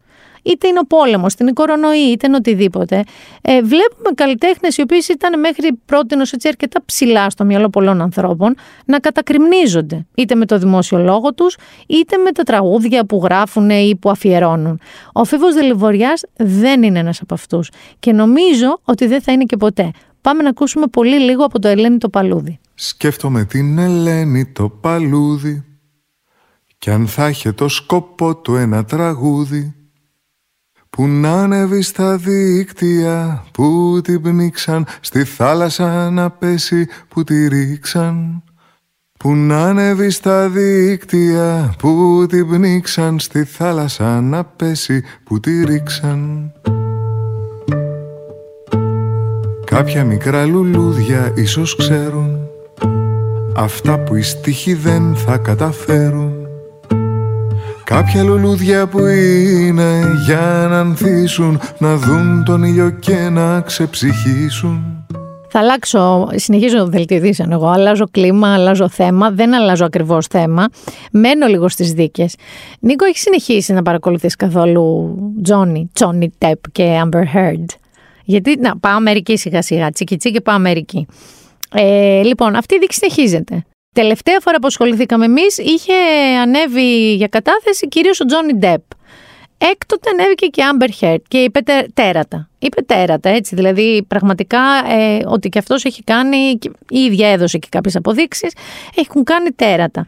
Είτε 0.46 0.68
είναι 0.68 0.79
ο 0.79 0.87
πόλεμος, 0.87 1.33
είτε 1.33 1.42
είναι 1.42 1.51
η 1.51 1.55
κορονοϊή, 1.55 2.11
είτε 2.11 2.27
είναι 2.27 2.37
οτιδήποτε. 2.37 3.03
Ε, 3.42 3.62
βλέπουμε 3.62 4.11
καλλιτέχνες 4.14 4.77
οι 4.77 4.83
οποίες 4.83 5.09
ήταν 5.09 5.40
μέχρι 5.40 5.81
πρώτη 5.85 6.16
έτσι 6.33 6.49
αρκετά 6.49 6.83
ψηλά 6.85 7.31
στο 7.31 7.44
μυαλό 7.44 7.68
πολλών 7.68 8.01
ανθρώπων 8.01 8.55
να 8.85 8.99
κατακριμνίζονται. 8.99 10.07
Είτε 10.14 10.35
με 10.35 10.46
το 10.46 10.59
δημόσιο 10.59 10.99
λόγο 10.99 11.35
τους, 11.35 11.57
είτε 11.87 12.16
με 12.16 12.33
τα 12.33 12.42
τραγούδια 12.42 13.05
που 13.05 13.20
γράφουν 13.25 13.70
ή 13.70 13.96
που 14.01 14.11
αφιερώνουν. 14.11 14.81
Ο 15.12 15.25
Φίβος 15.25 15.55
Δελιβοριάς 15.55 16.22
δεν 16.37 16.83
είναι 16.83 16.99
ένας 16.99 17.20
από 17.20 17.35
αυτούς. 17.35 17.70
Και 17.99 18.12
νομίζω 18.12 18.81
ότι 18.85 19.07
δεν 19.07 19.22
θα 19.22 19.33
είναι 19.33 19.44
και 19.44 19.57
ποτέ. 19.57 19.90
Πάμε 20.20 20.42
να 20.42 20.49
ακούσουμε 20.49 20.87
πολύ 20.87 21.18
λίγο 21.18 21.44
από 21.44 21.59
το 21.59 21.68
Ελένη 21.68 21.99
το 21.99 22.09
Παλούδι. 22.09 22.59
Σκέφτομαι 22.75 23.44
την 23.44 23.79
Ελένη 23.79 24.46
το 24.46 24.68
Παλούδι 24.68 25.64
κι 26.78 26.90
αν 26.90 27.06
θα 27.06 27.28
είχε 27.28 27.52
το 27.52 27.68
σκοπό 27.68 28.36
του 28.36 28.54
ένα 28.54 28.84
τραγούδι 28.84 29.74
που 30.90 31.06
να 31.06 31.42
ανέβει 31.42 31.82
στα 31.82 32.16
δίκτυα 32.16 33.44
που 33.52 34.00
την 34.02 34.22
πνίξαν 34.22 34.86
στη 35.00 35.24
θάλασσα 35.24 36.10
να 36.10 36.30
πέσει 36.30 36.88
που 37.08 37.24
τη 37.24 37.48
ρίξαν. 37.48 38.42
Που 39.18 39.34
να 39.34 39.68
ανέβει 39.68 40.10
στα 40.10 40.48
δίκτυα 40.48 41.74
που 41.78 42.26
την 42.28 42.48
πνίξαν 42.48 43.18
στη 43.18 43.44
θάλασσα 43.44 44.20
να 44.20 44.44
πέσει 44.44 45.02
που 45.24 45.40
τη 45.40 45.64
ρίξαν. 45.64 46.52
Κάποια 49.64 50.04
μικρά 50.04 50.44
λουλούδια 50.44 51.32
ίσως 51.34 51.76
ξέρουν 51.76 52.46
Αυτά 53.58 53.98
που 53.98 54.14
οι 54.14 54.22
στίχοι 54.22 54.74
δεν 54.74 55.16
θα 55.16 55.36
καταφέρουν 55.36 56.45
Κάποια 57.87 58.22
λουλούδια 58.22 58.87
που 58.87 58.99
είναι 58.99 60.01
για 60.25 60.66
να 60.70 60.81
ανθίσουν 60.81 61.61
Να 61.79 61.96
δουν 61.96 62.44
τον 62.44 62.62
ήλιο 62.62 62.90
και 62.90 63.29
να 63.29 63.61
ξεψυχήσουν 63.61 65.05
θα 65.49 65.59
αλλάξω, 65.59 66.29
συνεχίζω 66.35 66.79
το 66.79 66.87
δελτιωδήσαν 66.87 67.53
εγώ, 67.53 67.68
αλλάζω 67.68 68.09
κλίμα, 68.11 68.55
αλλάζω 68.55 68.88
θέμα, 68.88 69.31
δεν 69.31 69.55
αλλάζω 69.55 69.85
ακριβώς 69.85 70.27
θέμα, 70.27 70.66
μένω 71.12 71.46
λίγο 71.46 71.68
στις 71.68 71.92
δίκες. 71.92 72.35
Νίκο, 72.81 73.05
έχεις 73.05 73.20
συνεχίσει 73.20 73.72
να 73.72 73.83
παρακολουθείς 73.83 74.37
καθόλου 74.37 75.14
Τζόνι, 75.42 75.90
Τζόνι 75.92 76.33
Τεπ 76.38 76.70
και 76.72 77.01
Amber 77.05 77.37
Heard; 77.37 77.64
Γιατί, 78.25 78.57
να, 78.61 78.79
πάω 78.79 78.96
Αμερική 78.96 79.37
σιγά 79.37 79.62
σιγά, 79.62 79.90
τσίκι 79.90 80.16
τσίκι 80.16 80.40
πάω 80.40 80.55
Αμερική. 80.55 81.07
Ε, 81.75 82.22
λοιπόν, 82.22 82.55
αυτή 82.57 82.75
η 82.75 82.79
δίκη 82.79 82.94
συνεχίζεται. 82.94 83.64
Τελευταία 83.96 84.40
φορά 84.40 84.59
που 84.59 84.66
ασχοληθήκαμε 84.66 85.24
εμείς 85.24 85.59
είχε 85.59 85.92
ανέβει 86.42 87.14
για 87.14 87.26
κατάθεση 87.26 87.88
κυρίως 87.88 88.20
ο 88.20 88.24
Τζόνι 88.24 88.52
Ντεπ. 88.52 88.82
Έκτοτε 89.59 90.11
ανέβηκε 90.11 90.46
και 90.46 90.62
Amber 90.72 91.04
Heard 91.04 91.22
και 91.28 91.38
είπε 91.38 91.61
τέρατα. 91.94 92.48
Είπε 92.59 92.82
τέρατα, 92.82 93.28
έτσι. 93.28 93.54
Δηλαδή, 93.54 94.04
πραγματικά 94.09 94.59
ε, 94.88 95.18
ότι 95.26 95.48
και 95.48 95.59
αυτός 95.59 95.85
έχει 95.85 96.02
κάνει, 96.02 96.59
η 96.88 96.98
ίδια 96.98 97.28
έδωσε 97.28 97.59
και 97.59 97.68
κάποιες 97.70 97.96
αποδείξεις, 97.96 98.52
έχουν 98.94 99.24
κάνει 99.24 99.50
τέρατα. 99.50 100.04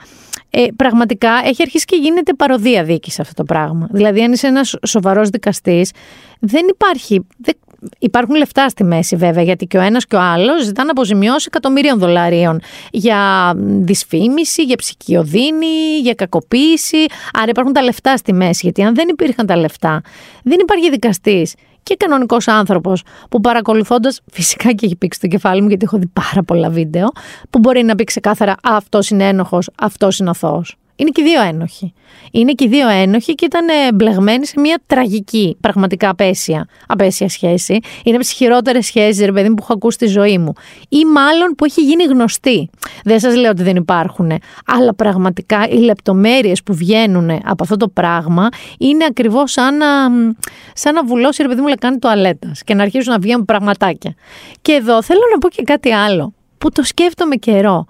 Ε, 0.51 0.66
πραγματικά 0.77 1.31
έχει 1.44 1.62
αρχίσει 1.62 1.85
και 1.85 1.96
γίνεται 1.96 2.33
παροδία 2.33 2.85
δίκη 2.85 3.20
αυτό 3.20 3.35
το 3.35 3.44
πράγμα. 3.44 3.88
Δηλαδή, 3.90 4.22
αν 4.22 4.33
είσαι 4.33 4.46
ένας 4.46 4.77
σοβαρός 4.87 5.29
δικαστής, 5.29 5.90
δεν 6.38 6.66
υπάρχει. 6.68 7.27
Δεν, 7.37 7.55
Υπάρχουν 7.99 8.35
λεφτά 8.35 8.69
στη 8.69 8.85
μέση 8.85 9.17
βέβαια, 9.17 9.43
γιατί 9.43 9.67
και 9.67 9.79
ο 9.79 9.81
ένας 9.81 10.07
και 10.07 10.17
ο 10.17 10.21
άλλος 10.21 10.64
ζητάνε 10.64 10.91
αποζημιώσει 10.91 11.47
εκατομμυρίων 11.49 11.99
δολαρίων 11.99 12.61
για 12.91 13.53
δυσφήμιση, 13.57 14.62
για 14.62 14.77
ψυχιοδίνη, 14.77 15.99
για 16.03 16.14
κακοποίηση. 16.14 17.07
Άρα 17.33 17.47
υπάρχουν 17.49 17.73
τα 17.73 17.83
λεφτά 17.83 18.17
στη 18.17 18.33
μέση, 18.33 18.61
γιατί 18.62 18.83
αν 18.83 18.95
δεν 18.95 19.09
υπήρχαν 19.09 19.47
τα 19.47 19.57
λεφτά, 19.57 20.01
δεν 20.43 20.59
υπάρχει 20.61 20.91
δικαστής 20.91 21.55
και 21.83 21.95
κανονικός 21.99 22.49
άνθρωπος 22.49 23.03
που 23.31 23.41
παρακολουθώντας, 23.41 24.21
φυσικά 24.33 24.73
και 24.73 24.87
έχει 24.87 24.97
πήξει 24.97 25.21
το 25.21 25.27
κεφάλι 25.27 25.62
μου 25.62 25.69
γιατί 25.69 25.85
έχω 25.85 25.99
δει 25.99 26.07
πάρα 26.07 26.43
πολλά 26.43 26.71
βίντεο, 26.71 27.09
που 27.51 27.59
μπορεί 27.59 27.83
να 27.83 27.95
πει 27.95 28.05
ξεκάθαρα 28.05 28.55
αυτός 28.62 29.11
είναι 29.11 29.29
ένοχος, 29.29 29.71
αυτός 29.79 30.19
είναι 30.19 30.31
αθώος. 30.31 30.77
Είναι 31.00 31.11
και 31.11 31.20
οι 31.20 31.24
δύο 31.24 31.42
ένοχοι. 31.42 31.92
Είναι 32.30 32.52
και 32.52 32.64
οι 32.64 32.68
δύο 32.68 32.88
ένοχοι 32.88 33.34
και 33.34 33.44
ήταν 33.44 33.66
μπλεγμένοι 33.94 34.46
σε 34.46 34.61
μια 34.61 34.78
τραγική, 34.87 35.56
πραγματικά 35.61 36.08
απέσια, 36.08 36.66
απέσια 36.87 37.28
σχέση. 37.28 37.72
Είναι 38.04 38.16
από 38.16 38.24
τις 38.24 38.32
χειρότερες 38.32 38.87
σχέσεις, 38.87 39.24
ρε 39.24 39.32
παιδί 39.32 39.48
μου, 39.48 39.54
που 39.54 39.62
έχω 39.62 39.72
ακούσει 39.72 39.96
στη 39.96 40.06
ζωή 40.06 40.38
μου. 40.38 40.52
Ή 40.88 41.04
μάλλον 41.04 41.54
που 41.56 41.64
έχει 41.64 41.80
γίνει 41.80 42.04
γνωστή. 42.04 42.70
Δεν 43.04 43.20
σας 43.20 43.37
λέω 43.37 43.50
ότι 43.50 43.62
δεν 43.62 43.76
υπάρχουν. 43.76 44.32
Αλλά 44.66 44.94
πραγματικά 44.94 45.68
οι 45.68 45.76
λεπτομέρειες 45.76 46.62
που 46.62 46.74
βγαίνουν 46.74 47.30
από 47.30 47.62
αυτό 47.62 47.76
το 47.76 47.88
πράγμα 47.88 48.48
είναι 48.78 49.04
ακριβώς 49.04 49.52
σαν 49.52 49.76
να, 49.76 49.87
σαν 50.72 50.94
να 50.94 51.04
βουλώσει, 51.04 51.42
ρε 51.42 51.48
παιδί 51.48 51.61
μου, 51.61 51.68
λεκάνη 51.68 51.98
τουαλέτας 51.98 52.62
και 52.64 52.74
να 52.74 52.82
αρχίσουν 52.82 53.12
να 53.12 53.18
βγαίνουν 53.18 53.44
πραγματάκια. 53.44 54.14
Και 54.62 54.72
εδώ 54.72 55.02
θέλω 55.02 55.20
να 55.32 55.38
πω 55.38 55.48
και 55.48 55.62
κάτι 55.62 55.92
άλλο 55.92 56.32
που 56.58 56.70
το 56.70 56.82
σκέφτομαι 56.82 57.37
καιρό. 57.37 57.87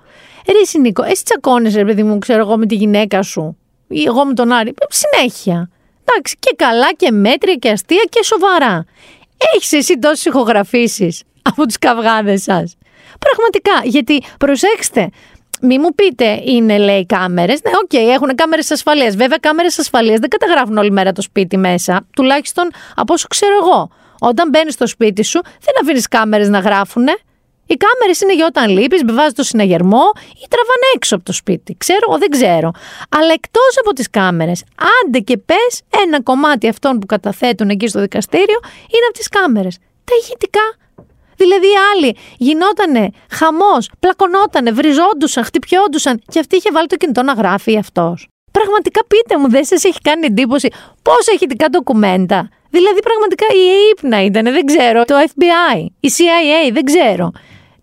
Ρε 0.48 0.80
Νίκο, 0.80 1.02
εσύ 1.02 1.24
τσακώνεσαι, 1.24 1.84
παιδί 1.84 2.02
μου, 2.02 2.18
ξέρω 2.18 2.40
εγώ 2.40 2.56
με 2.58 2.66
τη 2.66 2.74
γυναίκα 2.74 3.22
σου 3.22 3.56
ή 3.88 4.02
εγώ 4.02 4.24
με 4.24 4.34
τον 4.34 4.52
Άρη. 4.52 4.74
Συνέχεια. 4.88 5.70
Εντάξει, 6.04 6.36
και 6.38 6.54
καλά 6.56 6.92
και 6.92 7.10
μέτρια 7.10 7.54
και 7.54 7.70
αστεία 7.70 8.02
και 8.08 8.24
σοβαρά. 8.24 8.84
Έχεις 9.54 9.72
εσύ 9.72 9.98
τόσες 9.98 10.24
ηχογραφήσεις 10.24 11.22
από 11.42 11.66
τους 11.66 11.78
καυγάδες 11.78 12.42
σας; 12.42 12.76
Πραγματικά, 13.18 13.72
γιατί 13.84 14.22
προσέξτε, 14.38 15.10
μη 15.60 15.78
μου 15.78 15.94
πείτε, 15.94 16.40
είναι 16.44 16.78
λέει 16.78 17.06
κάμερες. 17.06 17.60
Ναι, 17.62 17.70
οκ, 17.82 17.90
okay, 17.92 18.12
έχουν 18.14 18.34
κάμερες 18.34 18.70
ασφαλείας. 18.70 19.16
Βέβαια, 19.16 19.38
κάμερες 19.40 19.78
ασφαλείας 19.78 20.18
δεν 20.18 20.28
καταγράφουν 20.28 20.76
όλη 20.76 20.90
μέρα 20.90 21.12
το 21.12 21.22
σπίτι 21.22 21.56
μέσα. 21.56 22.06
Τουλάχιστον 22.16 22.70
από 22.94 23.12
όσο 23.12 23.26
ξέρω 23.28 23.54
εγώ. 23.62 23.90
Όταν 24.20 24.48
μπαίνεις 24.48 24.74
στο 24.74 24.86
σπίτι 24.86 25.24
σου, 25.24 25.40
δεν 25.42 25.74
αφήνεις 25.82 26.08
κάμερες 26.08 26.48
να 26.48 26.58
γράφουνε. 26.58 27.12
Οι 27.70 27.76
κάμερες 27.76 28.20
είναι 28.20 28.34
για 28.34 28.46
όταν 28.46 28.68
λείπεις, 28.68 29.02
βάζεις 29.04 29.32
το 29.32 29.42
συναγερμό 29.42 30.04
ή 30.42 30.44
τραβάνε 30.52 30.86
έξω 30.94 31.14
από 31.14 31.24
το 31.24 31.32
σπίτι. 31.32 31.74
Ξέρω, 31.78 32.04
εγώ 32.08 32.18
δεν 32.18 32.30
ξέρω. 32.30 32.70
Αλλά 33.08 33.32
εκτός 33.32 33.72
από 33.80 33.92
τις 33.92 34.10
κάμερες, 34.10 34.64
άντε 34.98 35.18
και 35.18 35.36
πες 35.36 35.82
ένα 36.06 36.22
κομμάτι 36.22 36.68
αυτών 36.68 36.98
που 36.98 37.06
καταθέτουν 37.06 37.68
εκεί 37.68 37.86
στο 37.88 38.00
δικαστήριο 38.00 38.58
είναι 38.94 39.06
από 39.08 39.18
τις 39.18 39.28
κάμερες. 39.28 39.76
Τα 40.04 40.14
ηχητικά. 40.20 40.66
Δηλαδή 41.36 41.66
οι 41.66 41.78
άλλοι 41.92 42.16
γινότανε 42.36 43.10
χαμός, 43.30 43.90
πλακωνότανε, 44.00 44.70
βριζόντουσαν, 44.70 45.44
χτυπιόντουσαν 45.44 46.22
και 46.28 46.38
αυτή 46.38 46.56
είχε 46.56 46.70
βάλει 46.72 46.86
το 46.86 46.96
κινητό 46.96 47.22
να 47.22 47.32
γράφει 47.32 47.78
αυτός. 47.78 48.28
Πραγματικά 48.52 49.00
πείτε 49.06 49.38
μου, 49.38 49.48
δεν 49.50 49.64
σας 49.64 49.84
έχει 49.84 50.00
κάνει 50.00 50.26
εντύπωση 50.26 50.68
πόσα 51.02 51.32
ηχητικά 51.34 51.68
ντοκουμέντα. 51.68 52.48
Δηλαδή 52.70 53.00
πραγματικά 53.02 53.46
η 53.46 53.62
ΑΕΠ 53.68 54.12
να 54.12 54.20
ήταν, 54.20 54.44
δεν 54.44 54.64
ξέρω, 54.64 55.04
το 55.04 55.14
FBI, 55.14 55.86
η 56.00 56.08
CIA, 56.16 56.72
δεν 56.72 56.84
ξέρω 56.84 57.32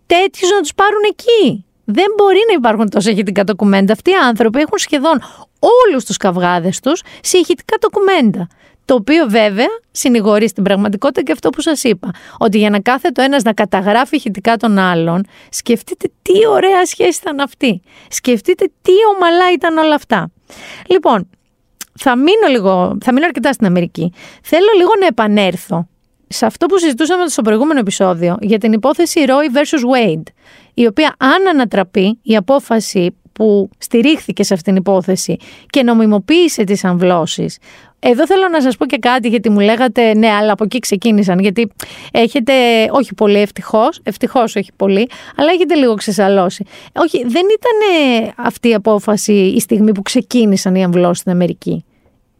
τέτοιους 0.06 0.50
να 0.50 0.62
τους 0.62 0.74
πάρουν 0.74 1.02
εκεί. 1.10 1.66
Δεν 1.86 2.06
μπορεί 2.18 2.40
να 2.48 2.54
υπάρχουν 2.54 2.90
τόσα 2.90 3.12
ηχητικά 3.12 3.44
ντοκουμέντα. 3.44 3.94
Αυτοί 3.94 4.12
οι 4.12 4.16
άνθρωποι 4.16 4.60
έχουν 4.60 4.78
σχεδόν 4.78 5.22
όλους 5.60 6.06
τους 6.06 6.18
καυγάδες 6.18 6.80
τους 6.80 7.02
σε 7.22 7.38
ηχητικά 7.38 7.78
ντοκουμέντα. 7.80 8.48
Το 8.86 8.94
οποίο 8.94 9.26
βέβαια 9.30 9.68
συνηγορεί 9.92 10.48
στην 10.48 10.64
πραγματικότητα 10.64 11.22
και 11.22 11.32
αυτό 11.32 11.50
που 11.50 11.62
σας 11.62 11.84
είπα. 11.84 12.10
Ότι 12.38 12.58
για 12.58 12.70
να 12.70 12.80
κάθεται 12.80 13.22
ο 13.22 13.24
ένας 13.24 13.44
να 13.44 13.54
καταγράφει 13.54 14.16
ηχητικά 14.16 14.58
των 14.58 14.78
άλλων, 14.78 15.26
σκεφτείτε 15.50 16.10
τι 16.22 16.48
ωραία 16.48 16.86
σχέση 16.86 17.20
ήταν 17.22 17.40
αυτή. 17.40 17.82
Σκεφτείτε 18.10 18.72
τι 18.82 18.92
ομαλά 19.16 19.52
ήταν 19.54 19.78
όλα 19.78 19.96
αυτά. 19.96 20.32
Λοιπόν, 20.88 21.30
θα 22.00 22.16
μείνω, 22.16 22.48
λίγο, 22.50 22.98
θα 23.04 23.14
μείνω 23.14 23.26
αρκετά 23.26 23.54
στην 23.54 23.66
Αμερική. 23.66 24.14
Θέλω 24.44 24.68
λίγο 24.78 24.92
να 25.00 25.06
επανέλθω 25.06 25.88
σε 26.28 26.46
αυτό 26.46 26.66
που 26.66 26.78
συζητούσαμε 26.78 27.28
στο 27.28 27.42
προηγούμενο 27.42 27.80
επεισόδιο 27.80 28.38
για 28.42 28.58
την 28.58 28.74
υπόθεση 28.74 29.24
Roy 29.28 29.58
vs. 29.58 29.80
Wade, 29.80 30.24
η 30.74 30.86
οποία 30.86 31.16
αν 31.18 31.48
ανατραπεί 31.48 32.20
η 32.22 32.36
απόφαση 32.36 33.16
που 33.34 33.70
στηρίχθηκε 33.78 34.44
σε 34.44 34.54
αυτήν 34.54 34.74
την 34.74 34.82
υπόθεση 34.82 35.38
και 35.70 35.84
νομιμοποίησε 35.84 36.64
τις 36.64 36.84
αμβλώσεις. 36.84 37.58
Εδώ 38.00 38.26
θέλω 38.26 38.48
να 38.48 38.62
σας 38.62 38.78
πω 38.78 38.86
και 38.86 38.98
κάτι 38.98 39.28
γιατί 39.28 39.50
μου 39.50 39.60
λέγατε 39.60 40.14
ναι 40.14 40.28
αλλά 40.28 40.52
από 40.52 40.64
εκεί 40.64 40.80
ξεκίνησαν 40.80 41.40
γιατί 41.40 41.72
έχετε 42.12 42.54
όχι 42.92 43.14
πολύ 43.14 43.40
ευτυχώς, 43.40 44.00
ευτυχώς 44.04 44.56
όχι 44.56 44.72
πολύ 44.76 45.10
αλλά 45.36 45.52
έχετε 45.52 45.76
λίγο 45.76 45.94
ξεσαλώσει. 45.94 46.66
Όχι 46.96 47.18
δεν 47.18 47.44
ήταν 47.46 48.34
αυτή 48.36 48.70
η 48.70 48.74
απόφαση 48.74 49.34
η 49.34 49.60
στιγμή 49.60 49.92
που 49.92 50.02
ξεκίνησαν 50.02 50.76
οι 50.76 50.84
αμβλώσεις 50.84 51.20
στην 51.20 51.32
Αμερική; 51.32 51.86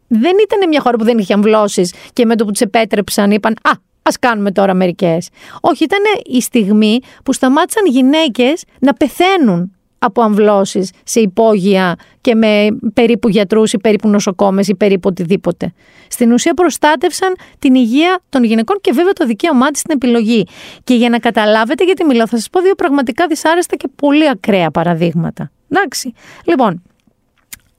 Δεν 0.08 0.32
ήταν 0.42 0.68
μια 0.68 0.80
χώρα 0.80 0.96
που 0.96 1.04
δεν 1.04 1.18
είχε 1.18 1.32
αμβλώσει 1.32 1.90
και 2.12 2.24
με 2.24 2.36
το 2.36 2.44
που 2.44 2.50
του 2.50 2.62
επέτρεψαν 2.62 3.30
είπαν 3.30 3.52
Α, 3.62 3.70
ας 4.02 4.18
κάνουμε 4.18 4.52
τώρα 4.52 4.74
μερικές. 4.74 5.28
Όχι, 5.60 5.84
ήταν 5.84 5.98
η 6.24 6.40
στιγμή 6.40 6.98
που 7.24 7.32
σταμάτησαν 7.32 7.86
γυναίκες 7.86 8.64
να 8.80 8.92
πεθαίνουν 8.92 9.70
από 9.98 10.22
αμβλώσεις 10.22 10.90
σε 11.04 11.20
υπόγεια 11.20 11.94
και 12.20 12.34
με 12.34 12.66
περίπου 12.94 13.28
γιατρούς 13.28 13.72
ή 13.72 13.78
περίπου 13.78 14.08
νοσοκόμες 14.08 14.68
ή 14.68 14.74
περίπου 14.74 15.08
οτιδήποτε. 15.10 15.72
Στην 16.08 16.32
ουσία 16.32 16.54
προστάτευσαν 16.54 17.36
την 17.58 17.74
υγεία 17.74 18.20
των 18.28 18.44
γυναικών 18.44 18.78
και 18.80 18.92
βέβαια 18.92 19.12
το 19.12 19.26
δικαίωμά 19.26 19.70
της 19.70 19.80
στην 19.80 19.94
επιλογή. 19.94 20.46
Και 20.84 20.94
για 20.94 21.08
να 21.08 21.18
καταλάβετε 21.18 21.84
γιατί 21.84 22.04
μιλάω, 22.04 22.26
θα 22.26 22.36
σας 22.36 22.50
πω 22.50 22.60
δύο 22.60 22.74
πραγματικά 22.74 23.26
δυσάρεστα 23.26 23.76
και 23.76 23.88
πολύ 23.96 24.28
ακραία 24.28 24.70
παραδείγματα. 24.70 25.50
Εντάξει. 25.70 26.12
Λοιπόν, 26.44 26.82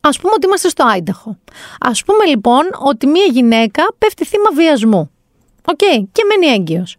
Α 0.07 0.19
πούμε 0.21 0.33
ότι 0.35 0.45
είμαστε 0.45 0.69
στο 0.69 0.85
Άινταχο. 0.85 1.37
Ας 1.79 1.91
πούμε 2.05 2.25
λοιπόν 2.25 2.63
ότι 2.79 3.07
μία 3.07 3.25
γυναίκα 3.31 3.83
πέφτει 3.97 4.25
θύμα 4.25 4.49
βιασμού. 4.53 5.11
Οκ, 5.65 5.77
και 6.11 6.21
μένει 6.27 6.53
έγκυος. 6.53 6.97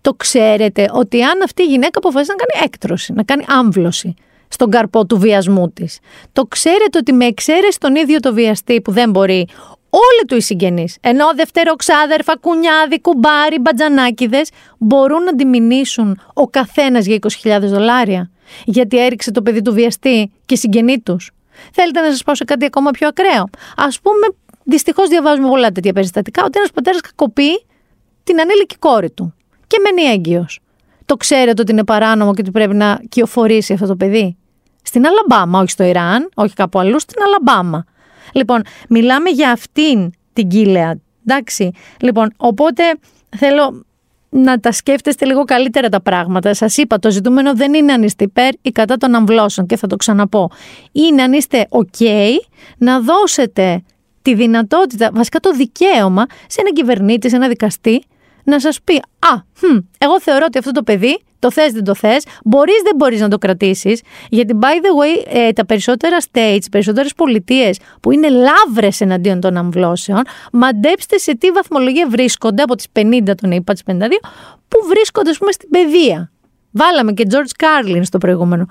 Το 0.00 0.14
ξέρετε 0.14 0.90
ότι 0.92 1.22
αν 1.22 1.42
αυτή 1.42 1.62
η 1.62 1.66
γυναίκα 1.66 1.98
αποφασίσει 1.98 2.30
να 2.30 2.44
κάνει 2.44 2.64
έκτρωση, 2.66 3.12
να 3.12 3.22
κάνει 3.22 3.44
άμβλωση 3.48 4.14
στον 4.48 4.70
καρπό 4.70 5.06
του 5.06 5.18
βιασμού 5.18 5.70
της, 5.70 5.98
το 6.32 6.44
ξέρετε 6.44 6.98
ότι 6.98 7.12
με 7.12 7.24
εξαίρεση 7.24 7.78
τον 7.78 7.96
ίδιο 7.96 8.20
το 8.20 8.34
βιαστή 8.34 8.80
που 8.80 8.92
δεν 8.92 9.10
μπορεί, 9.10 9.48
όλοι 9.90 10.24
του 10.26 10.36
οι 10.36 10.40
συγγενείς, 10.40 10.96
έως 11.00 11.24
δευτεροξάδερφα, 11.34 12.36
κουνιάδοι, 12.36 13.00
κουμπάροι, 13.00 13.58
μπατζανάκηδες, 13.58 14.40
μπορούν 14.78 15.22
να 15.22 15.30
τη 15.30 15.48
μηνύσουν 15.48 16.20
ο 16.34 16.46
καθένας 16.46 17.06
για 17.06 17.18
20.000 17.42 17.58
δολάρια. 17.60 18.30
Γιατί 18.64 18.98
έριξε 18.98 19.30
το 19.30 19.42
παιδί 19.42 19.62
του 19.62 19.72
βιαστή 19.72 20.32
και 20.46 20.56
συγγενή 20.56 21.00
τους. 21.00 21.30
Θέλετε 21.72 22.00
να 22.00 22.10
σας 22.10 22.22
πω 22.22 22.34
σε 22.34 22.44
κάτι 22.44 22.64
ακόμα 22.64 22.90
πιο 22.90 23.08
ακραίο; 23.08 23.42
Α 23.76 23.88
πούμε, 24.02 24.26
δυστυχώς 24.64 25.08
διαβάζουμε 25.08 25.48
πολλά 25.48 25.70
τέτοια 25.70 25.92
περιστατικά, 25.92 26.44
ότι 26.44 26.58
ένας 26.58 26.70
πατέρας 26.70 27.00
κακοποιεί 27.00 27.66
την 28.24 28.40
ανήλικη 28.40 28.76
κόρη 28.76 29.10
του 29.10 29.34
και 29.66 29.76
μένει 29.82 30.08
έγκυος. 30.08 30.60
Το 31.04 31.16
ξέρετε 31.16 31.60
ότι 31.62 31.72
είναι 31.72 31.84
παράνομο 31.84 32.34
και 32.34 32.40
ότι 32.40 32.50
πρέπει 32.50 32.74
να 32.74 33.00
κυοφορήσει 33.08 33.72
αυτό 33.72 33.86
το 33.86 33.96
παιδί; 33.96 34.36
Στην 34.82 35.06
Αλαμπάμα, 35.06 35.60
όχι 35.60 35.70
στο 35.70 35.84
Ιράν, 35.84 36.28
όχι 36.34 36.54
κάπου 36.54 36.78
αλλού, 36.78 37.00
στην 37.00 37.22
Αλαμπάμα. 37.22 37.84
Λοιπόν, 38.32 38.62
μιλάμε 38.88 39.30
για 39.30 39.50
αυτήν 39.50 40.10
την 40.32 40.48
κύλεα. 40.48 41.00
Εντάξει. 41.26 41.70
Λοιπόν, 42.00 42.32
οπότε 42.36 42.82
θέλω 43.36 43.86
να 44.28 44.60
τα 44.60 44.72
σκέφτεστε 44.72 45.24
λίγο 45.24 45.44
καλύτερα 45.44 45.88
τα 45.88 46.00
πράγματα. 46.00 46.54
Σας 46.54 46.76
είπα, 46.76 46.98
το 46.98 47.10
ζητούμενο 47.10 47.54
δεν 47.54 47.74
είναι 47.74 47.92
αν 47.92 48.02
είστε 48.02 48.24
υπέρ 48.24 48.50
ή 48.62 48.70
κατά 48.70 48.96
των 48.96 49.14
αμβλώσεων 49.14 49.66
και 49.66 49.76
θα 49.76 49.86
το 49.86 49.96
ξαναπώ. 49.96 50.50
Είναι 50.92 51.22
αν 51.22 51.32
είστε 51.32 51.66
OK 51.70 52.04
να 52.78 53.00
δώσετε 53.00 53.82
τη 54.22 54.34
δυνατότητα, 54.34 55.10
βασικά 55.12 55.40
το 55.40 55.52
δικαίωμα 55.52 56.26
σε 56.46 56.60
έναν 56.60 56.72
κυβερνήτη, 56.72 57.28
σε 57.28 57.36
ένα 57.36 57.48
δικαστή, 57.48 58.02
να 58.44 58.60
σας 58.60 58.80
πει 58.84 58.94
Α, 58.96 59.42
hm, 59.60 59.84
εγώ 59.98 60.20
θεωρώ 60.20 60.44
ότι 60.48 60.58
αυτό 60.58 60.70
το 60.70 60.82
παιδί 60.82 61.18
το 61.38 61.50
θες, 61.50 61.72
δεν 61.72 61.84
το 61.84 61.94
θες, 61.94 62.24
μπορείς, 62.44 62.80
δεν 62.82 62.96
μπορείς 62.96 63.20
να 63.20 63.28
το 63.28 63.38
κρατήσεις. 63.38 64.00
Γιατί, 64.28 64.58
by 64.60 64.64
the 64.64 65.02
way, 65.02 65.26
ε, 65.26 65.52
τα 65.52 65.66
περισσότερα 65.66 66.16
states, 66.20 66.64
οι 66.64 66.68
περισσότερες 66.70 67.14
πολιτείες 67.14 67.78
που 68.00 68.12
είναι 68.12 68.28
λαύρε 68.28 68.88
εναντίον 68.98 69.40
των 69.40 69.56
αμβλώσεων, 69.56 70.22
μαντέψτε 70.52 71.18
σε 71.18 71.36
τι 71.36 71.50
βαθμολογία 71.50 72.08
βρίσκονται 72.08 72.62
από 72.62 72.74
τις 72.74 72.86
50 72.92 73.34
τον 73.40 73.50
είπα, 73.50 73.72
τις 73.72 73.82
52, 73.82 74.18
που 74.68 74.78
βρίσκονται, 74.88 75.30
ας 75.30 75.38
πούμε, 75.38 75.52
στην 75.52 75.68
παιδεία. 75.70 76.30
Βάλαμε 76.70 77.12
και 77.12 77.26
George 77.30 77.64
Carlin 77.64 78.00
στο 78.02 78.18
προηγούμενο. 78.18 78.66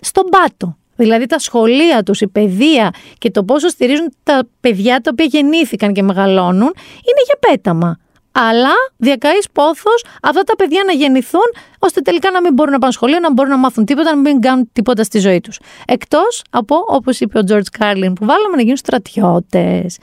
Στον 0.00 0.24
πάτο. 0.30 0.76
Δηλαδή 0.96 1.26
τα 1.26 1.38
σχολεία 1.38 2.02
τους, 2.02 2.20
η 2.20 2.28
παιδεία 2.28 2.90
και 3.18 3.30
το 3.30 3.44
πόσο 3.44 3.68
στηρίζουν 3.68 4.14
τα 4.22 4.48
παιδιά 4.60 5.00
τα 5.00 5.10
οποία 5.12 5.24
γεννήθηκαν 5.24 5.92
και 5.92 6.02
μεγαλώνουν 6.02 6.72
είναι 6.94 7.22
για 7.26 7.50
πέταμα 7.50 7.98
αλλά 8.32 8.72
διακαείς 8.96 9.46
πόθος 9.52 10.04
αυτά 10.22 10.42
τα 10.42 10.56
παιδιά 10.56 10.82
να 10.86 10.92
γεννηθούν, 10.92 11.54
ώστε 11.78 12.00
τελικά 12.00 12.30
να 12.30 12.40
μην 12.40 12.52
μπορούν 12.52 12.72
να 12.72 12.78
πάνε 12.78 12.92
σχολείο, 12.92 13.18
να 13.18 13.32
μπορούν 13.32 13.50
να 13.50 13.56
μάθουν 13.58 13.84
τίποτα, 13.84 14.14
να 14.14 14.20
μην 14.20 14.40
κάνουν 14.40 14.68
τίποτα 14.72 15.04
στη 15.04 15.18
ζωή 15.18 15.40
τους. 15.40 15.60
Εκτός 15.86 16.42
από, 16.50 16.76
όπως 16.86 17.20
είπε 17.20 17.38
ο 17.38 17.42
George 17.48 17.78
Carlin, 17.78 18.12
που 18.14 18.24
βάλαμε 18.26 18.56
να 18.56 18.62
γίνουν 18.62 18.76
στρατιώτες. 18.76 19.98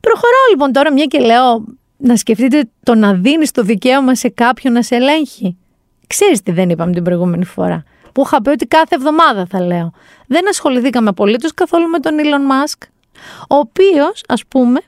Προχωράω 0.00 0.46
λοιπόν 0.50 0.72
τώρα, 0.72 0.92
μια 0.92 1.04
και 1.04 1.18
λέω 1.18 1.64
να 1.96 2.16
σκεφτείτε 2.16 2.68
το 2.82 2.94
να 2.94 3.12
δίνεις 3.14 3.50
το 3.50 3.62
δικαίωμα 3.62 4.14
σε 4.14 4.28
κάποιον 4.28 4.72
να 4.72 4.82
σε 4.82 4.94
ελέγχει. 4.94 5.56
Ξέρεις 6.06 6.42
τι 6.42 6.52
δεν 6.52 6.70
είπαμε 6.70 6.92
την 6.92 7.02
προηγούμενη 7.02 7.44
φορά. 7.44 7.84
Που 8.12 8.22
είχα 8.26 8.42
πει 8.42 8.50
ότι 8.50 8.66
κάθε 8.66 8.94
εβδομάδα 8.94 9.46
θα 9.50 9.60
λέω. 9.60 9.92
Δεν 10.26 10.48
ασχοληθήκαμε 10.48 11.08
απολύτως 11.08 11.54
καθόλου 11.54 11.88
με 11.88 11.98
τον 11.98 12.12
Elon 12.18 12.52
Musk. 12.52 12.88
Ο 13.48 13.54
οποίος, 13.54 14.22
ας 14.28 14.42
πούμε, 14.48 14.80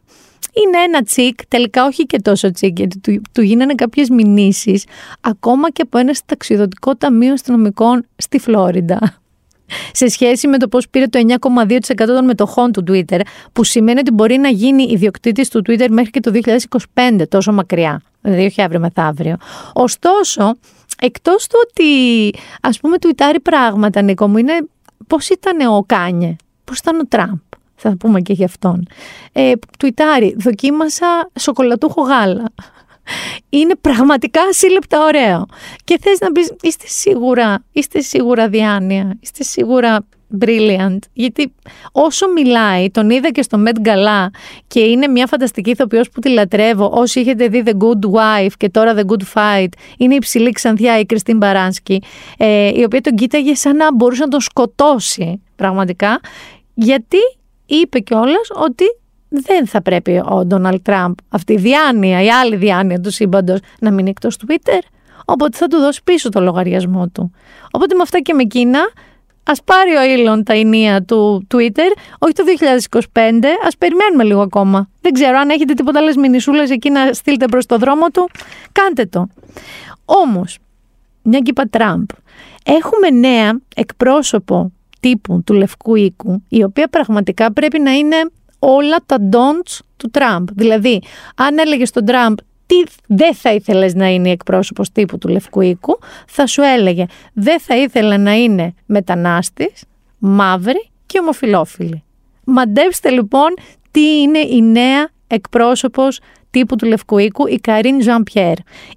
είναι 0.52 0.78
ένα 0.78 1.02
τσικ, 1.02 1.46
τελικά 1.46 1.84
όχι 1.84 2.06
και 2.06 2.20
τόσο 2.20 2.50
τσικ, 2.50 2.78
γιατί 2.78 2.98
του, 2.98 3.22
του 3.32 3.42
γίνανε 3.42 3.74
κάποιες 3.74 4.08
μηνύσεις 4.08 4.84
ακόμα 5.20 5.70
και 5.70 5.82
από 5.82 5.98
ένα 5.98 6.14
ταξιδοτικό 6.26 6.96
ταμείο 6.96 7.32
αστυνομικών 7.32 8.06
στη 8.16 8.38
Φλόριντα. 8.38 9.18
Σε 9.92 10.08
σχέση 10.08 10.48
με 10.48 10.58
το 10.58 10.68
πώς 10.68 10.88
πήρε 10.88 11.06
το 11.06 11.20
9,2% 11.40 12.06
των 12.06 12.24
μετοχών 12.24 12.72
του 12.72 12.84
Twitter, 12.88 13.20
που 13.52 13.64
σημαίνει 13.64 13.98
ότι 13.98 14.10
μπορεί 14.10 14.36
να 14.36 14.48
γίνει 14.48 14.82
ιδιοκτήτης 14.82 15.48
του 15.48 15.62
Twitter 15.66 15.88
μέχρι 15.90 16.10
και 16.10 16.20
το 16.20 16.30
2025, 16.94 17.22
τόσο 17.28 17.52
μακριά. 17.52 18.02
Δηλαδή, 18.20 18.44
όχι 18.44 18.62
αύριο 18.62 18.80
μεθαύριο. 18.80 19.36
Ωστόσο, 19.72 20.54
εκτός 21.00 21.46
του 21.46 21.58
ότι 21.68 21.84
ας 22.60 22.80
πούμε 22.80 22.98
τουιτάρει 22.98 23.40
πράγματα, 23.40 24.02
Νίκο 24.02 24.28
μου, 24.28 24.36
είναι 24.36 24.52
πώς 25.06 25.28
ήταν 25.28 25.60
ο 25.60 25.84
Kanye, 25.86 26.36
πώς 26.64 26.78
ήταν 26.78 26.98
ο 26.98 27.06
Τραμπ 27.08 27.38
θα 27.78 27.96
πούμε 27.96 28.20
και 28.20 28.32
για 28.32 28.46
αυτόν. 28.46 28.86
Ε, 29.32 29.52
τουιτάρει, 29.78 30.36
δοκίμασα 30.38 31.30
σοκολατούχο 31.38 32.02
γάλα. 32.02 32.44
Είναι 33.48 33.74
πραγματικά 33.80 34.40
ασύλληπτα 34.50 35.04
ωραίο. 35.04 35.46
Και 35.84 35.98
θες 36.00 36.18
να 36.18 36.32
πεις, 36.32 36.52
είστε 36.60 36.86
σίγουρα, 36.86 37.64
είστε 37.72 38.00
σίγουρα 38.00 38.48
διάνοια, 38.48 39.16
είστε 39.20 39.42
σίγουρα 39.42 40.06
brilliant. 40.40 40.98
Γιατί 41.12 41.54
όσο 41.92 42.28
μιλάει, 42.28 42.90
τον 42.90 43.10
είδα 43.10 43.30
και 43.30 43.42
στο 43.42 43.62
Met 43.66 43.88
Gala 43.88 44.26
και 44.66 44.80
είναι 44.80 45.06
μια 45.06 45.26
φανταστική 45.26 45.70
ηθοποιός 45.70 46.10
που 46.10 46.20
τη 46.20 46.28
λατρεύω. 46.28 46.90
Όσοι 46.94 47.20
έχετε 47.20 47.48
δει 47.48 47.62
The 47.66 47.72
Good 47.72 48.10
Wife 48.12 48.52
και 48.56 48.68
τώρα 48.68 48.94
The 48.94 49.02
Good 49.02 49.34
Fight, 49.34 49.68
είναι 49.98 50.14
η 50.14 50.18
ψηλή 50.18 50.50
ξανθιά 50.50 50.98
η 50.98 51.06
Κριστίν 51.06 51.36
Μπαράνσκι, 51.36 52.02
ε, 52.36 52.70
η 52.74 52.84
οποία 52.84 53.00
τον 53.00 53.14
κοίταγε 53.14 53.54
σαν 53.54 53.76
να 53.76 53.94
μπορούσε 53.94 54.22
να 54.22 54.28
τον 54.28 54.40
σκοτώσει 54.40 55.42
πραγματικά. 55.56 56.20
Γιατί 56.74 57.18
είπε 57.68 57.98
κιόλας 57.98 58.50
ότι 58.54 58.84
δεν 59.28 59.66
θα 59.66 59.82
πρέπει 59.82 60.22
ο 60.30 60.44
Ντόναλτ 60.44 60.82
Τραμπ, 60.82 61.14
αυτή 61.28 61.52
η 61.52 61.56
διάνοια, 61.56 62.22
η 62.22 62.30
άλλη 62.30 62.56
διάνοια 62.56 63.00
του 63.00 63.10
σύμπαντος, 63.10 63.58
να 63.80 63.90
μείνει 63.90 64.10
εκτός 64.10 64.36
Twitter. 64.46 64.80
Οπότε 65.24 65.56
θα 65.56 65.66
του 65.66 65.78
δώσει 65.78 66.00
πίσω 66.04 66.28
το 66.28 66.40
λογαριασμό 66.40 67.08
του. 67.08 67.32
Οπότε 67.70 67.94
με 67.94 68.02
αυτά 68.02 68.18
και 68.18 68.34
με 68.34 68.42
εκείνα, 68.42 68.80
ας 69.44 69.62
πάρει 69.64 69.90
ο 69.90 70.00
Elon 70.00 70.42
τα 70.44 70.52
ενία 70.52 71.02
του 71.02 71.46
Twitter, 71.54 71.90
όχι 72.18 72.32
το 72.32 72.42
2025, 73.12 73.46
ας 73.66 73.76
περιμένουμε 73.76 74.24
λίγο 74.24 74.40
ακόμα. 74.40 74.88
Δεν 75.00 75.12
ξέρω 75.12 75.38
αν 75.38 75.48
έχετε 75.50 75.74
τίποτα 75.74 75.98
άλλες 75.98 76.16
μηνυσούλες 76.16 76.70
εκεί 76.70 76.90
να 76.90 77.12
στείλετε 77.12 77.46
προς 77.46 77.66
το 77.66 77.78
δρόμο 77.78 78.08
του, 78.08 78.30
κάντε 78.72 79.06
το. 79.06 79.28
Όμως, 80.04 80.58
μια 81.22 81.38
και 81.38 81.50
είπα 81.50 81.68
Τραμπ, 81.70 82.08
έχουμε 82.64 83.10
νέα 83.10 83.60
εκπρόσωπο 83.74 84.72
τύπου 85.00 85.42
του 85.46 85.52
Λευκού 85.52 85.94
Οίκου, 85.94 86.42
η 86.48 86.62
οποία 86.62 86.88
πραγματικά 86.88 87.52
πρέπει 87.52 87.80
να 87.80 87.92
είναι 87.92 88.16
όλα 88.58 88.96
τα 89.06 89.16
don'ts 89.32 89.78
του 89.96 90.10
Τραμπ. 90.10 90.48
Δηλαδή, 90.52 91.02
αν 91.34 91.58
έλεγε 91.58 91.84
στον 91.84 92.04
Τραμπ 92.04 92.38
τι 92.66 92.74
δεν 93.06 93.34
θα 93.34 93.52
ήθελες 93.52 93.94
να 93.94 94.08
είναι 94.08 94.28
η 94.28 94.32
εκπρόσωπος 94.32 94.92
τύπου 94.92 95.18
του 95.18 95.28
Λευκού 95.28 95.60
Οίκου, 95.60 95.98
θα 96.26 96.46
σου 96.46 96.62
έλεγε 96.62 97.04
δεν 97.32 97.60
θα 97.60 97.76
ήθελε 97.76 98.16
να 98.16 98.32
είναι 98.32 98.74
μετανάστης, 98.86 99.84
μαύρη 100.18 100.90
και 101.06 101.18
ομοφιλόφιλη. 101.18 102.02
Μαντέψτε 102.44 103.10
λοιπόν 103.10 103.54
τι 103.90 104.20
είναι 104.20 104.38
η 104.38 104.62
νέα 104.62 105.08
εκπρόσωπος 105.26 106.20
τύπου 106.50 106.76
του 106.76 106.86
Λευκού 106.86 107.18
Οίκου, 107.18 107.46
η 107.46 107.58
Καρίν 107.60 108.02
Ζαν 108.02 108.24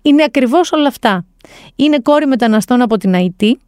Είναι 0.01 0.23
ακριβώς 0.23 0.71
όλα 0.71 0.87
αυτά. 0.87 1.25
Είναι 1.75 1.99
κόρη 1.99 2.25
μεταναστών 2.25 2.81
από 2.81 2.97
την 2.97 3.13
Αϊτή, 3.13 3.59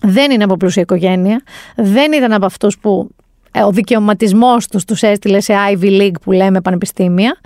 δεν 0.00 0.30
είναι 0.30 0.44
από 0.44 0.56
πλούσια 0.56 0.82
οικογένεια, 0.82 1.42
δεν 1.76 2.12
ήταν 2.12 2.32
από 2.32 2.46
αυτούς 2.46 2.78
που 2.78 3.10
ε, 3.52 3.62
ο 3.62 3.70
δικαιωματισμός 3.70 4.68
τους 4.68 4.84
τους 4.84 5.02
έστειλε 5.02 5.40
σε 5.40 5.54
Ivy 5.72 6.00
League 6.00 6.20
που 6.22 6.32
λέμε 6.32 6.60
πανεπιστήμια, 6.60 7.38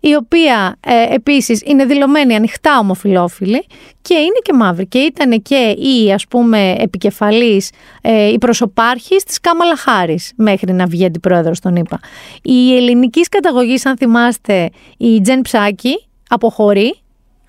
η 0.00 0.14
οποία 0.14 0.76
ε, 0.80 1.14
επίσης 1.14 1.62
είναι 1.64 1.84
δηλωμένη 1.84 2.34
ανοιχτά 2.34 2.78
ομοφιλόφιλη 2.78 3.66
και 4.02 4.14
είναι 4.14 4.38
και 4.42 4.52
μαύρη. 4.52 4.86
Και 4.86 4.98
ήταν 4.98 5.42
και 5.42 5.76
η 5.78 6.12
ας 6.12 6.26
πούμε 6.26 6.74
επικεφαλής, 6.78 7.70
ε, 8.00 8.28
η 8.28 8.38
προσωπάρχης 8.38 9.24
της 9.24 9.40
Κάμαλα 9.40 9.76
Χάρης 9.76 10.32
μέχρι 10.36 10.72
να 10.72 10.86
βγει 10.86 11.04
αντιπρόεδρος 11.04 11.60
τον 11.60 11.76
είπα. 11.76 12.00
Η 12.42 12.76
ελληνικής 12.76 13.28
καταγωγής 13.28 13.86
αν 13.86 13.96
θυμάστε 13.96 14.70
η 14.96 15.20
Τζεν 15.20 15.40
Ψάκη 15.40 16.06
αποχωρεί 16.28 17.03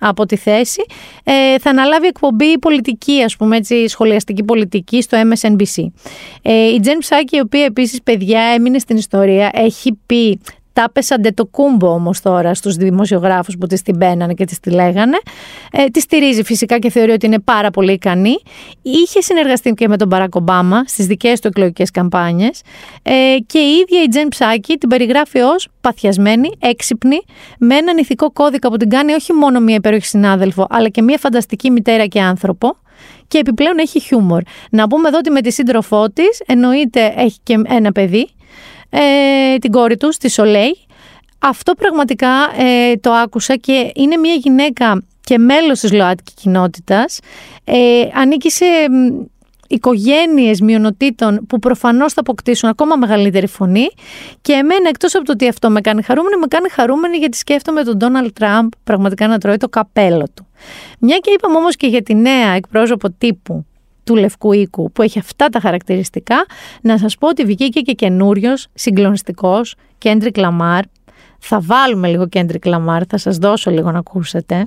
από 0.08 0.26
τη 0.26 0.36
θέση, 0.36 0.84
ε, 1.24 1.58
θα 1.58 1.70
αναλάβει 1.70 2.06
εκπομπή 2.06 2.58
πολιτική, 2.58 3.22
ας 3.22 3.36
πούμε 3.36 3.56
έτσι, 3.56 3.88
σχολιαστική 3.88 4.42
πολιτική 4.44 5.02
στο 5.02 5.18
MSNBC. 5.18 5.84
Ε, 6.42 6.66
η 6.66 6.80
Τζεν 6.80 6.98
Ψάκη, 6.98 7.36
η 7.36 7.40
οποία 7.40 7.64
επίσης 7.64 8.02
παιδιά 8.02 8.40
έμεινε 8.40 8.78
στην 8.78 8.96
ιστορία, 8.96 9.50
έχει 9.52 9.98
πει 10.06 10.40
τα 10.76 10.90
πέσαντε 10.92 11.30
το 11.30 11.46
κούμπο 11.46 11.88
όμως 11.88 12.20
τώρα 12.20 12.54
στους 12.54 12.74
δημοσιογράφους 12.74 13.56
που 13.58 13.66
τη 13.66 13.82
την 13.82 13.96
μπαίνανε 13.96 14.34
και 14.34 14.44
τη 14.44 14.60
τη 14.60 14.70
λέγανε. 14.70 15.18
Ε, 15.72 15.84
τη 15.84 16.00
στηρίζει 16.00 16.42
φυσικά 16.42 16.78
και 16.78 16.90
θεωρεί 16.90 17.10
ότι 17.10 17.26
είναι 17.26 17.38
πάρα 17.38 17.70
πολύ 17.70 17.92
ικανή. 17.92 18.36
Είχε 18.82 19.20
συνεργαστεί 19.20 19.70
και 19.70 19.88
με 19.88 19.96
τον 19.96 20.08
Μπαράκ 20.08 20.34
Ομπάμα 20.34 20.84
στις 20.86 21.06
δικές 21.06 21.40
του 21.40 21.48
εκλογικές 21.48 21.90
καμπάνιες. 21.90 22.60
Ε, 23.02 23.12
και 23.46 23.58
η 23.58 23.70
ίδια 23.70 24.02
η 24.02 24.08
Τζεν 24.08 24.28
Ψάκη 24.28 24.76
την 24.76 24.88
περιγράφει 24.88 25.38
ως 25.38 25.68
παθιασμένη, 25.80 26.50
έξυπνη, 26.58 27.18
με 27.58 27.74
έναν 27.74 27.96
ηθικό 27.96 28.32
κώδικα 28.32 28.68
που 28.70 28.76
την 28.76 28.88
κάνει 28.88 29.12
όχι 29.12 29.32
μόνο 29.32 29.60
μια 29.60 29.74
υπέροχη 29.74 30.06
συνάδελφο, 30.06 30.66
αλλά 30.70 30.88
και 30.88 31.02
μια 31.02 31.18
φανταστική 31.18 31.70
μητέρα 31.70 32.06
και 32.06 32.20
άνθρωπο 32.20 32.76
και 33.28 33.38
επιπλέον 33.38 33.78
έχει 33.78 34.00
χιούμορ. 34.00 34.42
Να 34.70 34.86
πούμε 34.86 35.08
εδώ 35.08 35.18
ότι 35.18 35.30
με 35.30 35.40
τη 35.40 35.52
σύντροφό 35.52 36.10
της 36.10 36.42
εννοείται 36.46 37.14
έχει 37.16 37.38
και 37.42 37.62
ένα 37.66 37.92
παιδί, 37.92 38.28
ε, 38.90 39.56
την 39.58 39.70
κόρη 39.70 39.96
τους, 39.96 40.14
στη 40.14 40.30
Σολέη. 40.30 40.78
Αυτό 41.38 41.72
πραγματικά 41.74 42.28
ε, 42.58 42.96
το 42.96 43.12
άκουσα 43.12 43.56
και 43.56 43.90
είναι 43.94 44.16
μια 44.16 44.34
γυναίκα 44.34 45.02
και 45.24 45.38
μέλος 45.38 45.80
της 45.80 45.92
ΛΟΑΤΚΙ 45.92 46.32
κοινότητας. 46.34 47.18
Ε, 47.64 48.08
ανήκει 48.14 48.50
σε 48.50 48.64
οικογένειες 49.68 50.60
μειονοτήτων 50.60 51.46
που 51.48 51.58
προφανώς 51.58 52.12
θα 52.12 52.20
αποκτήσουν 52.20 52.68
ακόμα 52.68 52.96
μεγαλύτερη 52.96 53.46
φωνή 53.46 53.88
και 54.42 54.52
εμένα 54.52 54.88
εκτός 54.88 55.14
από 55.14 55.24
το 55.24 55.32
ότι 55.32 55.48
αυτό 55.48 55.70
με 55.70 55.80
κάνει 55.80 56.02
χαρούμενη, 56.02 56.36
με 56.36 56.46
κάνει 56.46 56.68
χαρούμενη 56.68 57.16
γιατί 57.16 57.36
σκέφτομαι 57.36 57.82
τον 57.82 57.96
Ντόναλτ 57.96 58.38
Τραμπ 58.38 58.68
πραγματικά 58.84 59.26
να 59.26 59.38
τρώει 59.38 59.56
το 59.56 59.68
καπέλο 59.68 60.24
του. 60.34 60.46
Μια 60.98 61.16
και 61.16 61.30
είπαμε 61.30 61.56
όμως 61.56 61.76
και 61.76 61.86
για 61.86 62.02
τη 62.02 62.14
νέα 62.14 62.50
εκπρόσωπο 62.50 63.10
τύπου 63.10 63.66
του 64.06 64.16
Λευκού 64.16 64.52
Οίκου 64.52 64.92
που 64.92 65.02
έχει 65.02 65.18
αυτά 65.18 65.48
τα 65.48 65.60
χαρακτηριστικά, 65.60 66.46
να 66.80 66.98
σας 66.98 67.16
πω 67.16 67.28
ότι 67.28 67.44
βγήκε 67.44 67.80
και 67.80 67.92
καινούριος 67.92 68.66
συγκλονιστικός 68.74 69.74
Kendrick 69.98 70.36
Lamar. 70.36 70.84
Θα 71.38 71.60
βάλουμε 71.60 72.08
λίγο 72.08 72.28
Kendrick 72.28 72.66
Lamar, 72.66 73.02
θα 73.08 73.18
σας 73.18 73.36
δώσω 73.36 73.70
λίγο 73.70 73.90
να 73.90 73.98
ακούσετε. 73.98 74.66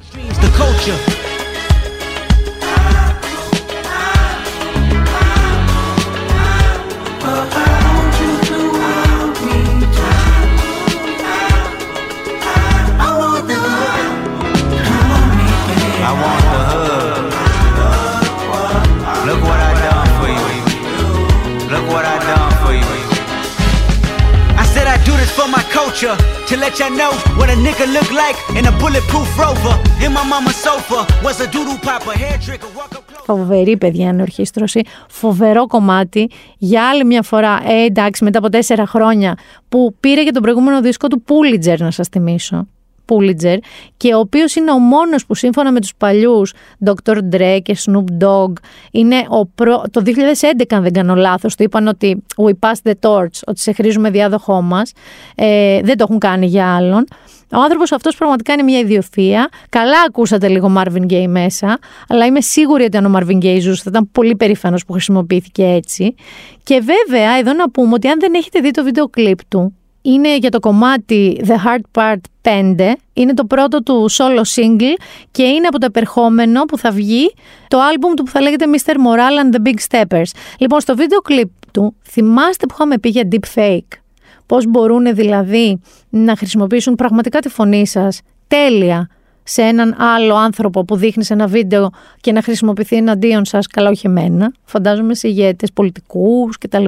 Picture 26.00 26.18
to 26.48 26.56
let 26.64 26.80
y'all 26.80 26.96
know 27.02 27.12
what 27.40 27.50
a 27.50 27.58
nigga 27.66 27.86
look 27.96 28.10
like 28.24 28.38
in 28.58 28.66
a 28.66 28.74
bulletproof 28.82 29.28
rover. 29.44 29.76
In 30.06 30.12
my 30.18 30.24
mama's 30.32 30.58
sofa 30.66 31.00
was 31.26 31.40
a 31.46 31.48
doodle 31.54 31.80
popper, 31.88 32.16
hair 32.24 32.38
trigger, 32.46 32.70
walk 32.78 32.92
up 32.98 33.04
close. 33.08 33.26
Φοβερή 33.26 33.78
παιδιά 33.78 34.08
είναι 34.08 34.22
ορχήστρωση. 34.22 34.82
Φοβερό 35.10 35.68
κομμάτι. 35.68 36.30
Για 36.58 36.90
άλλη 36.90 37.06
μια 37.06 37.22
φορά, 37.22 37.60
ε, 37.68 37.84
εντάξει, 37.84 38.24
μετά 38.24 38.38
από 38.38 38.50
τέσσερα 38.50 38.86
χρόνια 38.86 39.38
που 39.70 39.96
πήρε 40.00 40.24
και 40.24 40.32
τον 40.32 40.42
προηγούμενο 40.42 40.82
δίσκο 40.82 41.08
του 41.08 41.24
Pulitzer, 41.28 41.78
να 41.78 41.92
σας 41.92 42.08
θυμίσω. 42.08 42.68
Pulitzer 43.10 43.58
και 43.98 44.14
ο 44.14 44.20
οποίος 44.20 44.56
είναι 44.56 44.72
ο 44.72 44.78
μόνος 44.78 45.26
που 45.26 45.36
σύμφωνα 45.36 45.72
με 45.72 45.80
τους 45.80 45.96
παλιούς 45.98 46.54
Dr. 46.86 47.18
Dre 47.32 47.60
και 47.64 47.78
Snoop 47.86 48.24
Dogg 48.24 48.54
είναι 48.92 49.26
ο 49.28 49.46
προ... 49.46 49.84
το 49.92 50.02
2011 50.06 50.64
αν 50.70 50.84
δεν 50.84 50.94
κάνω 50.94 51.16
λάθος 51.16 51.56
του 51.56 51.64
είπαν 51.64 51.88
ότι 51.88 52.24
we 52.36 52.52
pass 52.60 52.90
the 52.90 52.94
torch 53.10 53.40
ότι 53.46 53.60
σε 53.60 53.72
χρήζουμε 53.72 54.10
διάδοχό 54.10 54.62
μας 54.62 54.92
ε, 55.36 55.82
δεν 55.82 55.98
το 55.98 56.06
έχουν 56.08 56.20
κάνει 56.20 56.46
για 56.46 56.76
άλλον 56.76 57.06
ο 57.54 57.62
άνθρωπος 57.62 57.92
αυτός 57.92 58.16
πραγματικά 58.16 58.54
είναι 58.54 58.64
μια 58.64 58.80
ιδιοφία. 58.80 59.50
Καλά 59.70 59.98
ακούσατε 60.08 60.48
λίγο 60.48 60.74
Marvin 60.78 61.12
Gaye 61.12 61.28
μέσα, 61.28 61.80
αλλά 62.08 62.26
είμαι 62.26 62.42
σίγουρη 62.42 62.84
ότι 62.84 62.98
αν 62.98 63.06
ο 63.06 63.18
Marvin 63.18 63.44
Gaye 63.44 63.60
ζούσε 63.60 63.82
θα 63.84 63.90
ήταν 63.90 64.10
πολύ 64.12 64.36
περήφανος 64.36 64.86
που 64.86 64.92
χρησιμοποιήθηκε 64.92 65.64
έτσι. 65.64 66.16
Και 66.64 66.82
βέβαια, 66.84 67.38
εδώ 67.38 67.54
να 67.54 67.70
πούμε 67.70 67.94
ότι 67.94 68.08
αν 68.08 68.20
δεν 68.20 68.34
έχετε 68.34 68.60
δει 68.60 68.72
το 68.72 68.84
βίντεο 68.84 69.08
κλιπ 69.08 69.40
του, 69.48 69.74
είναι 70.12 70.38
για 70.38 70.50
το 70.50 70.60
κομμάτι 70.60 71.42
The 71.46 71.56
Hard 71.66 72.02
Part 72.02 72.50
5. 72.78 72.94
Είναι 73.14 73.34
το 73.34 73.46
πρώτο 73.46 73.84
του 73.84 74.12
solo 74.12 74.42
single 74.56 75.02
και 75.32 75.44
είναι 75.44 75.68
από 75.68 75.80
το 75.80 75.86
επερχόμενο 75.86 76.64
που 76.64 76.78
θα 76.78 76.92
βγει 76.92 77.34
το 77.68 77.80
άλμπουμ 77.80 78.14
του 78.14 78.24
που 78.24 78.32
θα 78.32 78.42
λέγεται 78.42 78.66
Mr. 78.72 78.92
Moral 78.92 79.44
and 79.44 79.56
the 79.56 79.68
Big 79.68 79.78
Steppers. 79.90 80.32
Λοιπόν, 80.58 80.80
στο 80.80 80.96
βίντεο 80.96 81.20
κλιπ 81.20 81.50
του 81.72 81.96
θυμάστε 82.04 82.66
που 82.66 82.74
είχαμε 82.74 82.98
πει 82.98 83.10
για 83.10 83.28
deep 83.32 83.60
fake. 83.60 83.98
Πώς 84.46 84.66
μπορούν 84.68 85.16
δηλαδή 85.16 85.82
να 86.10 86.36
χρησιμοποιήσουν 86.36 86.96
πραγματικά 86.96 87.40
τη 87.40 87.50
φωνή 87.50 87.88
σας 87.88 88.22
τέλεια 88.48 89.10
σε 89.50 89.62
έναν 89.62 89.96
άλλο 90.00 90.36
άνθρωπο 90.36 90.86
που 90.86 90.96
δείχνει 90.96 91.24
σε 91.24 91.34
ένα 91.34 91.48
βίντεο 91.48 91.90
και 92.22 92.32
να 92.32 92.42
χρησιμοποιηθεί 92.42 92.96
εναντίον 92.96 93.46
σας, 93.46 93.68
καλά 93.68 93.90
όχι 93.90 94.08
εμένα, 94.08 94.54
φαντάζομαι 94.64 95.16
σε 95.16 95.28
ηγέτες, 95.28 95.72
πολιτικούς 95.74 96.58
κτλ. 96.58 96.84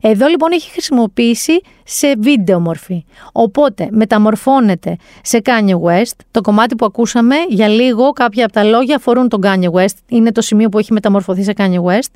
Εδώ 0.00 0.26
λοιπόν 0.26 0.52
έχει 0.52 0.70
χρησιμοποιήσει 0.70 1.60
σε 1.84 2.14
βίντεο 2.18 2.60
μορφή. 2.60 3.04
Οπότε 3.32 3.88
μεταμορφώνεται 3.90 4.96
σε 5.22 5.42
Kanye 5.44 5.80
West. 5.80 6.16
Το 6.30 6.40
κομμάτι 6.40 6.74
που 6.74 6.84
ακούσαμε 6.84 7.36
για 7.48 7.68
λίγο, 7.68 8.10
κάποια 8.10 8.44
από 8.44 8.52
τα 8.52 8.64
λόγια 8.64 8.96
αφορούν 8.96 9.28
τον 9.28 9.40
Kanye 9.44 9.70
West. 9.70 9.96
Είναι 10.08 10.32
το 10.32 10.40
σημείο 10.40 10.68
που 10.68 10.78
έχει 10.78 10.92
μεταμορφωθεί 10.92 11.42
σε 11.42 11.52
Kanye 11.56 11.82
West. 11.82 12.10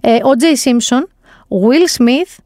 Ε, 0.00 0.14
ο 0.14 0.30
Jay 0.40 0.68
Simpson, 0.68 1.02
Will 1.48 2.02
Smith, 2.02 2.36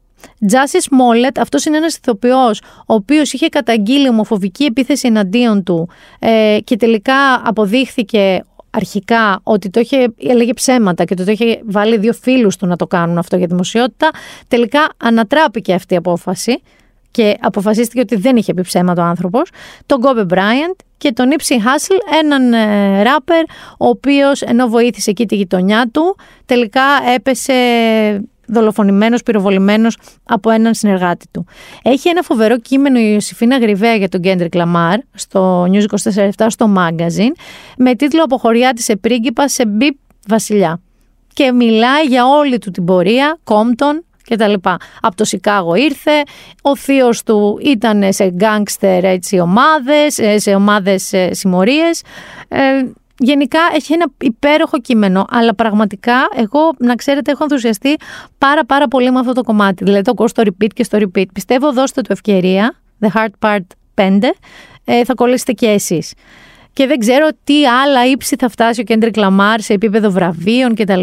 Τζάσι 0.47 0.81
Σμόλετ, 0.81 1.39
αυτός 1.39 1.65
είναι 1.65 1.77
ένας 1.77 1.95
ηθοποιός 1.95 2.61
ο 2.61 2.93
οποίος 2.93 3.33
είχε 3.33 3.47
καταγγείλει 3.47 4.09
ομοφοβική 4.09 4.63
επίθεση 4.63 5.07
εναντίον 5.07 5.63
του 5.63 5.89
ε, 6.19 6.57
και 6.63 6.75
τελικά 6.75 7.41
αποδείχθηκε 7.43 8.43
αρχικά 8.69 9.39
ότι 9.43 9.69
το 9.69 9.79
είχε, 9.79 10.13
έλεγε 10.17 10.53
ψέματα 10.53 11.03
και 11.03 11.13
ότι 11.13 11.25
το 11.25 11.31
είχε 11.31 11.61
βάλει 11.65 11.97
δύο 11.97 12.13
φίλους 12.13 12.55
του 12.55 12.67
να 12.67 12.75
το 12.75 12.87
κάνουν 12.87 13.17
αυτό 13.17 13.37
για 13.37 13.47
δημοσιότητα. 13.47 14.09
Τελικά 14.47 14.89
ανατράπηκε 14.97 15.73
αυτή 15.73 15.93
η 15.93 15.97
απόφαση 15.97 16.61
και 17.11 17.37
αποφασίστηκε 17.41 17.99
ότι 17.99 18.15
δεν 18.15 18.35
είχε 18.35 18.53
πει 18.53 18.61
ψέματα 18.61 19.03
ο 19.03 19.05
άνθρωπος. 19.05 19.49
Τον 19.85 20.01
Κόμπε 20.01 20.23
Μπράιαντ 20.23 20.73
και 20.97 21.11
τον 21.11 21.31
Ήψη 21.31 21.61
Χάσλ, 21.61 21.93
έναν 22.23 22.53
ε, 22.53 23.03
ράπερ, 23.03 23.43
ο 23.77 23.87
οποίος 23.87 24.41
ενώ 24.41 24.67
βοήθησε 24.67 25.09
εκεί 25.09 25.25
τη 25.25 25.35
γειτονιά 25.35 25.89
του, 25.93 26.15
τελικά 26.45 26.83
έπεσε 27.15 27.53
δολοφονημένος, 28.47 29.23
πυροβολημένος 29.23 29.97
από 30.23 30.49
έναν 30.49 30.73
συνεργάτη 30.73 31.25
του. 31.31 31.45
Έχει 31.83 32.09
ένα 32.09 32.21
φοβερό 32.21 32.57
κείμενο 32.57 32.99
η 32.99 33.09
Ιωσηφίνα 33.13 33.57
Γριβέα 33.57 33.95
για 33.95 34.09
τον 34.09 34.21
Kendrick 34.21 34.55
Lamar 34.55 34.99
στο 35.13 35.63
News 35.63 35.85
24 36.13 36.29
στο 36.47 36.73
Magazine 36.77 37.33
με 37.77 37.95
τίτλο 37.95 38.23
«Από 38.23 38.41
χωριάτη 38.41 38.71
σε 38.75 38.95
πρίγκιπα 38.95 39.47
σε 39.47 39.65
μπιπ 39.65 39.95
βασιλιά». 40.27 40.81
Και 41.33 41.51
μιλάει 41.51 42.05
για 42.05 42.25
όλη 42.25 42.57
του 42.57 42.71
την 42.71 42.85
πορεία, 42.85 43.39
Compton, 43.43 44.05
και 44.27 44.35
τα 44.35 44.47
λοιπά. 44.47 44.77
Από 45.01 45.15
το 45.15 45.23
Σικάγο 45.25 45.75
ήρθε, 45.75 46.23
ο 46.61 46.75
θείος 46.75 47.23
του 47.23 47.59
ήταν 47.63 48.13
σε 48.13 48.29
γκάγκστερ 48.29 49.03
έτσι 49.03 49.39
ομάδες, 49.39 50.17
ε, 50.17 50.39
σε 50.39 50.55
ομάδες 50.55 51.13
ε, 51.13 51.33
συμμορίες. 51.33 52.01
Ε, 52.47 52.57
Γενικά 53.19 53.59
έχει 53.73 53.93
ένα 53.93 54.05
υπέροχο 54.21 54.79
κείμενο, 54.79 55.25
αλλά 55.29 55.55
πραγματικά 55.55 56.27
εγώ, 56.35 56.73
να 56.77 56.95
ξέρετε, 56.95 57.31
έχω 57.31 57.43
ενθουσιαστεί 57.43 57.95
πάρα 58.37 58.65
πάρα 58.65 58.87
πολύ 58.87 59.11
με 59.11 59.19
αυτό 59.19 59.33
το 59.33 59.43
κομμάτι. 59.43 59.83
Δηλαδή 59.83 60.03
το 60.03 60.11
ακούω 60.11 60.27
στο 60.27 60.43
repeat 60.45 60.67
και 60.73 60.83
στο 60.83 60.97
repeat. 61.01 61.25
Πιστεύω 61.33 61.73
δώστε 61.73 62.01
του 62.01 62.11
ευκαιρία, 62.11 62.75
The 62.99 63.07
Heart 63.17 63.47
Part 63.47 63.65
5, 63.95 64.19
ε, 64.85 65.03
θα 65.03 65.13
κολλήσετε 65.13 65.51
και 65.51 65.67
εσείς. 65.67 66.13
Και 66.73 66.87
δεν 66.87 66.99
ξέρω 66.99 67.27
τι 67.43 67.67
άλλα 67.67 68.05
ύψη 68.05 68.35
θα 68.39 68.49
φτάσει 68.49 68.81
ο 68.81 68.83
Κέντρικ 68.83 69.17
Λαμάρ 69.17 69.61
σε 69.61 69.73
επίπεδο 69.73 70.11
βραβείων 70.11 70.75
κτλ. 70.75 71.01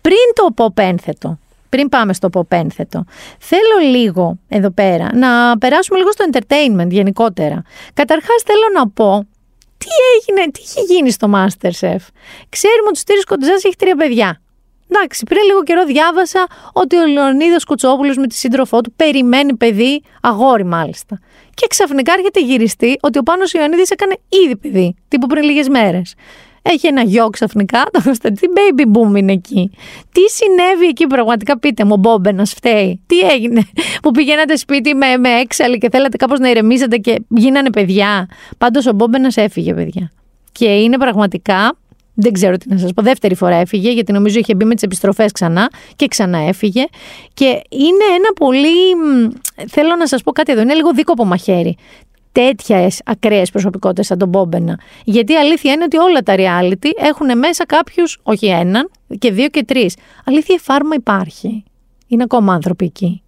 Πριν 0.00 0.26
το 0.34 0.52
ποπ 0.54 0.70
ένθετο, 0.74 1.38
πριν 1.68 1.88
πάμε 1.88 2.12
στο 2.14 2.30
ποπ 2.30 2.44
ένθετο, 2.48 3.04
θέλω 3.38 3.90
λίγο 3.90 4.38
εδώ 4.48 4.70
πέρα 4.70 5.08
να 5.14 5.58
περάσουμε 5.58 5.98
λίγο 5.98 6.12
στο 6.12 6.24
entertainment 6.32 6.88
γενικότερα. 6.90 7.62
Καταρχάς 7.94 8.42
θέλω 8.44 8.64
να 8.74 8.88
πω 8.88 9.26
τι 9.80 9.88
έγινε, 10.16 10.50
τι 10.50 10.60
έχει 10.60 10.94
γίνει 10.94 11.10
στο 11.10 11.30
Masterchef; 11.34 12.02
Ξέρουμε 12.48 12.88
ότι 12.88 12.98
ο 12.98 13.02
Στήρης 13.04 13.24
Κοντζάς 13.24 13.64
έχει 13.64 13.76
τρία 13.76 13.96
παιδιά. 13.96 14.40
Εντάξει, 14.92 15.24
πριν 15.24 15.42
λίγο 15.42 15.62
καιρό 15.62 15.84
διάβασα 15.84 16.46
ότι 16.72 16.96
ο 16.96 17.06
Λεωνίδας 17.06 17.64
Κουτσόπουλος 17.64 18.16
με 18.16 18.26
τη 18.26 18.34
σύντροφό 18.34 18.80
του 18.80 18.92
περιμένει 18.96 19.56
παιδί, 19.56 20.02
αγόρι 20.20 20.64
μάλιστα. 20.64 21.18
Και 21.54 21.66
ξαφνικά 21.66 22.12
έρχεται 22.12 22.40
γυριστή 22.40 22.96
ότι 23.00 23.18
ο 23.18 23.22
Πάνος 23.22 23.52
Ιωαννίδης 23.52 23.90
έκανε 23.90 24.16
ήδη 24.44 24.56
παιδί, 24.56 24.94
τύπου 25.08 25.26
πριν 25.26 25.42
λίγες 25.42 25.68
μέρες. 25.68 26.14
Έχει 26.62 26.86
ένα 26.86 27.02
γιο 27.02 27.28
ξαφνικά, 27.28 27.82
το 28.22 28.32
τι 28.32 28.46
baby 28.54 28.82
boom 28.82 29.16
είναι 29.16 29.32
εκεί. 29.32 29.70
Τι 30.12 30.20
συνέβη 30.28 30.86
εκεί 30.86 31.06
πραγματικά, 31.06 31.58
πείτε 31.58 31.84
μου, 31.84 31.92
ο 31.94 31.96
Μπόμπενα 31.96 32.44
φταίει. 32.44 33.00
Τι 33.06 33.18
έγινε, 33.18 33.62
που 34.02 34.10
πηγαίνατε 34.10 34.56
σπίτι 34.56 34.94
με, 34.94 35.16
με 35.16 35.28
έξαλλη 35.28 35.78
και 35.78 35.88
θέλατε 35.90 36.16
κάπως 36.16 36.38
να 36.38 36.50
ηρεμήσετε 36.50 36.96
και 36.96 37.22
γίνανε 37.28 37.70
παιδιά. 37.70 38.28
Πάντως 38.58 38.86
ο 38.86 38.92
Μπόμπενα 38.92 39.32
έφυγε, 39.34 39.74
παιδιά. 39.74 40.10
Και 40.52 40.66
είναι 40.66 40.98
πραγματικά 40.98 41.74
δεν 42.14 42.32
ξέρω 42.32 42.56
τι 42.56 42.68
να 42.68 42.78
σας 42.78 42.92
πω. 42.92 43.02
Δεύτερη 43.02 43.34
φορά 43.34 43.54
έφυγε, 43.54 43.90
γιατί 43.90 44.12
νομίζω 44.12 44.38
είχε 44.38 44.54
μπει 44.54 44.64
με 44.64 44.74
τις 44.74 44.82
επιστροφές 44.82 45.32
ξανά 45.32 45.70
και 45.96 46.06
ξανά 46.06 46.38
έφυγε. 46.38 46.84
Και 47.34 47.44
είναι 47.70 48.04
ένα 48.16 48.32
πολύ. 48.36 48.76
Θέλω 49.68 49.96
να 49.96 50.06
σας 50.06 50.22
πω 50.22 50.32
κάτι 50.32 50.52
εδώ. 50.52 50.60
Είναι 50.60 50.74
λίγο 50.74 50.92
δίκοπο 50.92 51.24
μαχαίρι 51.24 51.76
τέτοιες 52.32 53.00
ακραίες 53.04 53.50
προσωπικότητες 53.50 54.06
σαν 54.06 54.18
τον 54.18 54.28
Μπόμπενα. 54.28 54.78
Γιατί 55.04 55.32
η 55.32 55.36
αλήθεια 55.36 55.72
είναι 55.72 55.84
ότι 55.84 55.96
όλα 55.96 56.20
τα 56.20 56.34
reality 56.36 56.90
έχουν 56.96 57.38
μέσα 57.38 57.66
κάποιους, 57.66 58.18
όχι 58.22 58.46
έναν, 58.46 58.90
και 59.18 59.32
δύο 59.32 59.48
και 59.48 59.64
τρεις. 59.64 59.96
Αλήθεια, 60.24 60.54
η 60.54 60.58
φάρμα 60.58 60.94
υπάρχει. 60.94 61.64
Είναι 62.06 62.22
ακόμα 62.22 62.52
άνθρωποι 62.52 62.84
εκεί. 62.84 63.22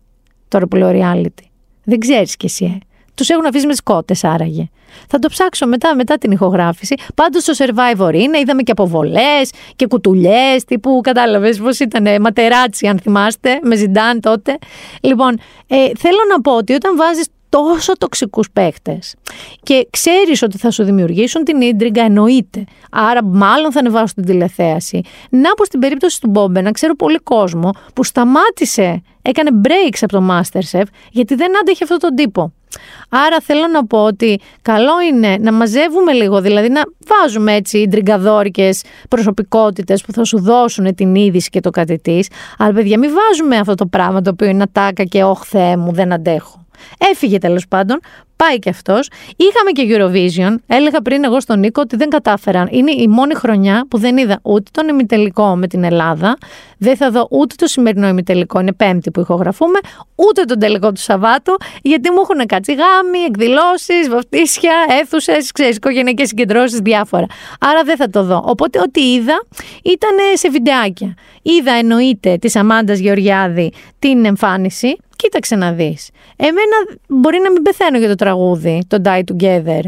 Τώρα 0.48 0.66
που 0.66 0.76
λέω 0.76 0.90
reality. 0.94 1.44
Δεν 1.84 1.98
ξέρεις 1.98 2.36
κι 2.36 2.46
εσύ, 2.46 2.64
ε. 2.64 2.78
Τους 3.14 3.28
έχουν 3.28 3.46
αφήσει 3.46 3.66
με 3.66 3.72
τις 3.72 3.82
κότες, 3.82 4.24
άραγε. 4.24 4.68
Θα 5.08 5.18
το 5.18 5.28
ψάξω 5.28 5.66
μετά, 5.66 5.94
μετά 5.94 6.18
την 6.18 6.30
ηχογράφηση. 6.30 6.94
Πάντως 7.14 7.42
στο 7.42 7.52
survivor 7.56 8.14
είναι, 8.14 8.38
είδαμε 8.38 8.62
και 8.62 8.70
αποβολές 8.70 9.50
και 9.76 9.86
κουτουλιές, 9.86 10.64
τύπου 10.64 11.00
κατάλαβες 11.02 11.58
πώς 11.58 11.78
ήταν, 11.78 12.20
ματεράτσι, 12.20 12.86
αν 12.86 12.98
θυμάστε, 12.98 13.58
με 13.62 13.76
ζιντάν 13.76 14.20
τότε. 14.20 14.58
Λοιπόν, 15.00 15.38
ε, 15.66 15.76
θέλω 15.98 16.18
να 16.30 16.40
πω 16.40 16.56
ότι 16.56 16.72
όταν 16.72 16.96
βάζεις 16.96 17.26
τόσο 17.52 17.92
τοξικούς 17.98 18.50
παίχτες 18.50 19.14
και 19.62 19.86
ξέρεις 19.90 20.42
ότι 20.42 20.58
θα 20.58 20.70
σου 20.70 20.84
δημιουργήσουν 20.84 21.44
την 21.44 21.60
ίντριγκα, 21.60 22.02
εννοείται. 22.02 22.64
Άρα 22.90 23.24
μάλλον 23.24 23.72
θα 23.72 23.78
ανεβάσουν 23.78 24.14
την 24.14 24.24
τηλεθέαση. 24.24 25.00
Να 25.30 25.54
πω 25.54 25.64
στην 25.64 25.80
περίπτωση 25.80 26.20
του 26.20 26.30
Μπόμπε, 26.30 26.60
να 26.60 26.70
ξέρω 26.70 26.96
πολύ 26.96 27.18
κόσμο 27.18 27.70
που 27.94 28.04
σταμάτησε, 28.04 29.02
έκανε 29.22 29.50
breaks 29.64 29.98
από 30.00 30.12
το 30.12 30.26
Masterchef 30.30 30.84
γιατί 31.10 31.34
δεν 31.34 31.58
άντεχε 31.60 31.82
αυτόν 31.82 31.98
τον 31.98 32.14
τύπο. 32.14 32.52
Άρα 33.08 33.40
θέλω 33.40 33.66
να 33.66 33.86
πω 33.86 34.04
ότι 34.04 34.40
καλό 34.62 35.00
είναι 35.10 35.36
να 35.40 35.52
μαζεύουμε 35.52 36.12
λίγο, 36.12 36.40
δηλαδή 36.40 36.68
να 36.68 36.80
βάζουμε 37.06 37.54
έτσι 37.54 37.86
ντριγκαδόρικες 37.88 38.82
προσωπικότητες 39.08 40.02
που 40.02 40.12
θα 40.12 40.24
σου 40.24 40.40
δώσουν 40.40 40.94
την 40.94 41.14
είδηση 41.14 41.48
και 41.48 41.60
το 41.60 41.70
κάτι 41.70 42.26
Αλλά 42.58 42.72
παιδιά 42.72 42.98
μην 42.98 43.10
βάζουμε 43.14 43.56
αυτό 43.56 43.74
το 43.74 43.86
πράγμα 43.86 44.20
το 44.20 44.30
οποίο 44.30 44.48
είναι 44.48 44.62
ατάκα 44.62 45.04
και 45.04 45.22
όχ 45.22 45.42
Θεέ 45.44 45.76
μου 45.76 45.92
δεν 45.92 46.12
αντέχω. 46.12 46.61
Έφυγε 47.10 47.38
τέλος 47.38 47.68
πάντων, 47.68 48.00
πάει 48.36 48.58
και 48.58 48.68
αυτός. 48.68 49.10
Είχαμε 49.36 49.70
και 49.70 49.86
Eurovision. 49.88 50.54
Έλεγα 50.66 51.02
πριν 51.02 51.24
εγώ 51.24 51.40
στον 51.40 51.58
Νίκο 51.58 51.80
ότι 51.80 51.96
δεν 51.96 52.08
κατάφεραν. 52.08 52.68
Είναι 52.70 52.90
η 52.90 53.08
μόνη 53.08 53.34
χρονιά 53.34 53.86
που 53.90 53.98
δεν 53.98 54.16
είδα 54.16 54.38
ούτε 54.42 54.70
τον 54.72 54.88
ημιτελικό 54.88 55.56
με 55.56 55.66
την 55.66 55.84
Ελλάδα. 55.84 56.36
Δεν 56.78 56.96
θα 56.96 57.10
δω 57.10 57.26
ούτε 57.30 57.54
το 57.58 57.66
σημερινό 57.66 58.08
ημιτελικό, 58.08 58.60
είναι 58.60 58.72
Πέμπτη 58.72 59.10
που 59.10 59.20
ηχογραφούμε, 59.20 59.78
ούτε 60.14 60.42
τον 60.42 60.58
τελικό 60.58 60.92
του 60.92 61.00
Σαββάτου, 61.00 61.56
γιατί 61.82 62.10
μου 62.10 62.16
έχουν 62.22 62.46
κάτσει 62.46 62.72
γάμοι, 62.72 63.18
εκδηλώσεις, 63.18 64.08
βαφτίσια, 64.08 64.72
αίθουσες, 65.00 65.52
ξέρεις, 65.52 65.76
οικογενειακές 65.76 66.28
συγκεντρώσεις, 66.28 66.78
διάφορα. 66.78 67.26
Άρα 67.60 67.82
δεν 67.82 67.96
θα 67.96 68.10
το 68.10 68.22
δω. 68.22 68.42
Οπότε 68.46 68.78
ό,τι 68.80 69.12
είδα 69.12 69.44
ήταν 69.82 70.16
σε 70.34 70.48
βιντεάκια. 70.50 71.14
Είδα 71.42 71.72
εννοείται 71.72 72.36
της 72.36 72.56
Αμάντας 72.56 72.98
Γεωργιάδη 72.98 73.72
την 73.98 74.24
εμφάνιση 74.24 74.96
κοίταξε 75.22 75.56
να 75.56 75.72
δεις. 75.72 76.10
Εμένα 76.36 76.76
μπορεί 77.06 77.38
να 77.38 77.50
μην 77.50 77.62
πεθαίνω 77.62 77.98
για 77.98 78.08
το 78.08 78.14
τραγούδι, 78.14 78.82
το 78.86 78.96
Die 79.04 79.20
Together. 79.32 79.80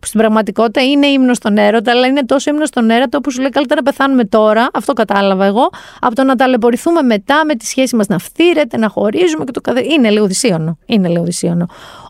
Που 0.00 0.06
στην 0.06 0.20
πραγματικότητα 0.20 0.82
είναι 0.82 1.06
ύμνος 1.06 1.36
στον 1.36 1.56
έρωτα, 1.56 1.90
αλλά 1.90 2.06
είναι 2.06 2.24
τόσο 2.24 2.50
ύμνος 2.50 2.68
στον 2.68 2.90
έρωτα 2.90 3.18
όπου 3.18 3.30
σου 3.30 3.40
λέει 3.40 3.50
καλύτερα 3.50 3.80
να 3.84 3.90
πεθάνουμε 3.90 4.24
τώρα, 4.24 4.68
αυτό 4.72 4.92
κατάλαβα 4.92 5.44
εγώ, 5.44 5.70
από 6.00 6.14
το 6.14 6.24
να 6.24 6.36
ταλαιπωρηθούμε 6.36 7.02
μετά 7.02 7.44
με 7.44 7.54
τη 7.54 7.66
σχέση 7.66 7.96
μας 7.96 8.06
να 8.06 8.18
φθήρεται, 8.18 8.76
να 8.76 8.88
χωρίζουμε 8.88 9.44
και 9.44 9.52
το 9.52 9.60
καθε... 9.60 9.84
Είναι 9.84 10.10
λίγο 10.10 10.26
δυσίωνο. 10.26 10.78
Είναι 10.86 11.08
λίγο 11.08 11.24
δυσίωνο. 11.24 11.66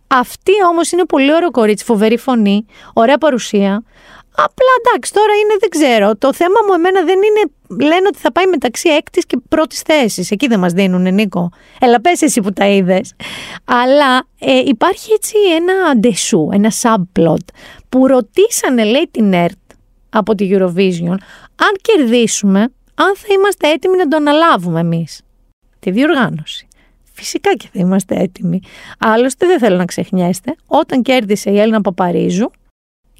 Αυτή 0.06 0.52
όμως 0.70 0.92
είναι 0.92 1.04
πολύ 1.04 1.34
ωραίο 1.34 1.50
κορίτσι, 1.50 1.84
φοβερή 1.84 2.18
φωνή, 2.18 2.66
ωραία 2.92 3.18
παρουσία. 3.18 3.82
Απλά 4.34 4.72
εντάξει, 4.80 5.12
τώρα 5.12 5.32
είναι, 5.42 5.56
δεν 5.60 5.68
ξέρω. 5.68 6.16
Το 6.16 6.32
θέμα 6.32 6.58
μου 6.66 6.72
εμένα 6.72 7.00
δεν 7.04 7.16
είναι. 7.16 7.50
Λένε 7.80 8.06
ότι 8.06 8.18
θα 8.18 8.32
πάει 8.32 8.46
μεταξύ 8.46 8.88
έκτης 8.88 9.26
και 9.26 9.38
πρώτης 9.48 9.80
θέσης. 9.80 10.30
Εκεί 10.30 10.46
δεν 10.46 10.58
μας 10.58 10.72
δίνουν, 10.72 11.14
Νίκο. 11.14 11.50
Έλα, 11.80 12.00
πες 12.00 12.22
εσύ 12.22 12.40
που 12.40 12.52
τα 12.52 12.68
είδες. 12.68 13.14
Αλλά 13.64 14.26
ε, 14.38 14.58
υπάρχει 14.64 15.12
έτσι 15.12 15.34
ένα 15.56 15.72
αντεσού, 15.90 16.48
ένα 16.52 16.72
subplot 16.82 17.44
που 17.88 18.06
ρωτήσανε, 18.06 18.84
λέει, 18.84 19.08
την 19.10 19.32
ΕΡΤ 19.32 19.56
από 20.10 20.34
τη 20.34 20.48
Eurovision, 20.52 21.16
αν 21.56 21.76
κερδίσουμε, 21.80 22.60
αν 22.94 23.16
θα 23.16 23.26
είμαστε 23.34 23.70
έτοιμοι 23.70 23.96
να 23.96 24.08
το 24.08 24.16
αναλάβουμε 24.16 24.80
εμείς. 24.80 25.20
Τη 25.78 25.90
διοργάνωση. 25.90 26.66
Φυσικά 27.12 27.54
και 27.54 27.68
θα 27.72 27.80
είμαστε 27.80 28.14
έτοιμοι. 28.14 28.60
Άλλωστε 28.98 29.46
δεν 29.46 29.58
θέλω 29.58 29.76
να 29.76 29.84
ξεχνιέστε, 29.84 30.56
όταν 30.66 31.02
κέρδισε 31.02 31.50
η 31.50 31.58
Έλληνα 31.58 31.80
Παπαρίζου, 31.80 32.50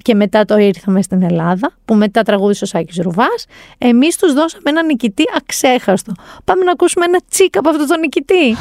και 0.03 0.15
μετά 0.15 0.45
το 0.45 0.57
ήρθαμε 0.57 1.01
στην 1.01 1.23
Ελλάδα, 1.23 1.71
που 1.85 1.95
μετά 1.95 2.21
τραγούδισε 2.21 2.63
ο 2.63 2.67
Σάκης 2.67 2.97
Ρουβάς, 2.97 3.45
εμείς 3.77 4.17
τους 4.17 4.33
δώσαμε 4.33 4.69
ένα 4.69 4.83
νικητή 4.83 5.23
αξέχαστο. 5.37 6.13
Πάμε 6.43 6.63
να 6.63 6.71
ακούσουμε 6.71 7.05
ένα 7.05 7.19
τσίκα 7.29 7.59
από 7.59 7.69
αυτό 7.69 7.87
το 7.87 7.97
νικητή. 7.97 8.55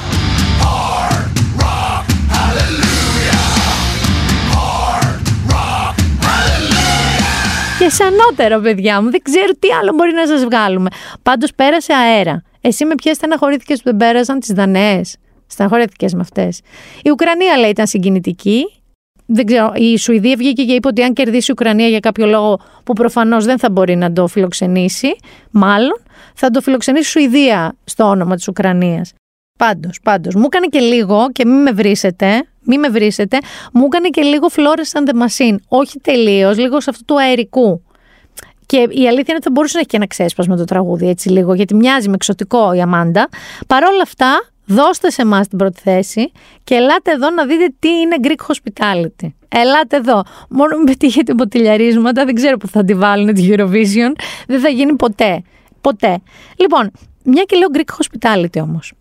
Και 7.79 7.89
σανότερο, 7.89 8.61
παιδιά 8.61 9.03
μου, 9.03 9.11
δεν 9.11 9.23
ξέρω 9.23 9.53
τι 9.59 9.69
άλλο 9.81 9.93
μπορεί 9.95 10.13
να 10.13 10.27
σας 10.27 10.45
βγάλουμε. 10.45 10.91
Πάντως 11.23 11.51
πέρασε 11.55 11.93
αέρα. 11.93 12.43
Εσύ 12.61 12.85
με 12.85 12.95
ποιες 12.95 13.17
στεναχωρήθηκες 13.17 13.77
που 13.77 13.85
δεν 13.85 13.97
πέρασαν 13.97 14.41
τις 14.41 14.53
Δαναίες. 14.53 15.17
Στεναχωρήθηκες 15.47 16.15
με 16.15 16.21
αυτές. 16.21 16.61
Η 17.03 17.11
Ουκρανία 17.11 17.57
λέει 17.57 17.71
ήταν 17.71 17.87
συγκινητική 17.87 18.82
δεν 19.35 19.47
ξέρω, 19.47 19.73
η 19.75 19.99
Σουηδία 19.99 20.37
βγήκε 20.37 20.65
και 20.65 20.73
είπε 20.73 20.89
ότι 20.89 21.03
αν 21.03 21.13
κερδίσει 21.13 21.51
η 21.51 21.55
Ουκρανία 21.59 21.89
για 21.89 22.01
κάποιο 22.01 22.27
λόγο 22.27 22.61
που 22.85 22.93
προφανώς 22.93 23.45
δεν 23.45 23.59
θα 23.59 23.71
μπορεί 23.71 23.97
να 23.97 24.13
το 24.13 24.27
φιλοξενήσει, 24.27 25.17
μάλλον 25.51 26.01
θα 26.35 26.51
το 26.51 26.61
φιλοξενήσει 26.61 27.03
η 27.03 27.11
Σουηδία 27.11 27.75
στο 27.85 28.05
όνομα 28.05 28.35
της 28.35 28.49
Ουκρανίας. 28.49 29.13
Πάντως, 29.59 30.01
πάντως, 30.03 30.35
μου 30.35 30.45
έκανε 30.45 30.67
και 30.67 30.79
λίγο, 30.79 31.27
και 31.33 31.45
μην 31.47 31.63
με 31.63 31.73
βρίσετε, 31.73 32.45
μην 32.61 32.81
με 32.81 32.89
βρίσετε, 32.89 33.39
μου 33.73 33.85
έκανε 33.85 34.09
και 34.09 34.23
λίγο 34.23 34.47
Flores 34.57 35.01
and 35.01 35.09
the 35.11 35.23
Machine. 35.23 35.57
Όχι 35.69 36.01
τελείως, 36.01 36.59
λίγο 36.59 36.81
σε 36.81 36.91
αυτό 36.91 37.05
του 37.05 37.21
αερικού. 37.21 37.83
Και 38.67 38.77
η 38.77 39.07
αλήθεια 39.07 39.09
είναι 39.09 39.35
ότι 39.35 39.43
θα 39.43 39.51
μπορούσε 39.51 39.75
να 39.75 39.81
έχει 39.81 39.89
και 39.89 39.97
ένα 39.97 40.07
ξέσπασμα 40.07 40.57
το 40.57 40.65
τραγούδι 40.65 41.09
έτσι 41.09 41.29
λίγο, 41.29 41.55
γιατί 41.55 41.75
μοιάζει 41.75 42.09
με 42.09 42.15
εξωτικό 42.15 42.73
η 42.73 42.81
Αμάντα. 42.81 43.29
Παρ' 43.67 43.85
όλα 43.85 44.03
αυτά, 44.03 44.52
Δώστε 44.75 45.11
σε 45.11 45.23
εμάς 45.23 45.49
την 45.49 45.59
πρώτη 45.59 45.81
θέση 45.81 46.33
και 46.65 46.75
ελάτε 46.75 47.11
εδώ 47.13 47.31
να 47.31 47.47
δείτε 47.47 47.75
τι 47.79 47.89
είναι 47.89 48.17
Greek 48.23 48.53
Hospitality. 48.53 49.29
Ελάτε 49.49 49.97
εδώ. 49.97 50.23
Μόνο 50.49 50.77
μην 50.77 50.87
πετύχετε 50.87 51.35
ποτηλιαρίσματα, 51.35 52.25
δεν 52.25 52.35
ξέρω 52.35 52.57
που 52.57 52.69
θα 52.69 52.85
τη 52.85 52.95
βάλουν 52.95 53.35
τη 53.35 53.49
Eurovision. 53.51 54.13
Δεν 54.47 54.61
θα 54.61 54.69
γίνει 54.69 54.97
ποτέ. 54.97 55.43
Ποτέ. 55.81 56.19
Λοιπόν, 56.57 56.91
μια 57.25 57.43
και 57.43 57.57
λέω 57.57 57.69
Greek 57.73 57.95
Hospitality 58.03 58.63
όμως. 58.63 58.93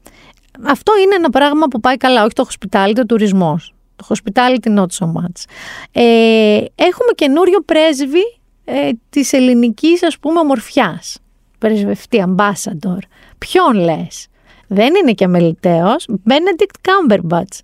Αυτό 0.64 0.94
είναι 1.04 1.16
ένα 1.16 1.30
πράγμα 1.30 1.68
που 1.68 1.80
πάει 1.80 1.98
καλά, 1.98 2.24
όχι 2.24 2.34
το 2.34 2.48
hospitality, 2.50 3.00
ο 3.00 3.06
τουρισμός. 3.06 3.74
Το 3.96 4.06
hospitality 4.10 4.78
not 4.78 4.86
so 5.00 5.06
much. 5.06 5.44
Ε, 5.92 6.04
έχουμε 6.76 7.12
καινούριο 7.16 7.62
πρέσβη 7.62 8.40
ε, 8.66 8.90
της 9.10 9.34
ελληνικής 9.34 10.04
ας 10.04 10.20
πούμε 10.20 10.40
ομορφιάς. 10.40 11.18
Πρεσβευτή, 11.58 12.24
ambassador. 12.28 13.00
Ποιον 13.38 13.74
λες; 13.74 14.28
Δεν 14.74 14.96
είναι 14.96 15.12
και 15.12 15.24
αμεληταίος, 15.24 16.08
Benedict 16.30 16.90
Cumberbatch. 16.90 17.60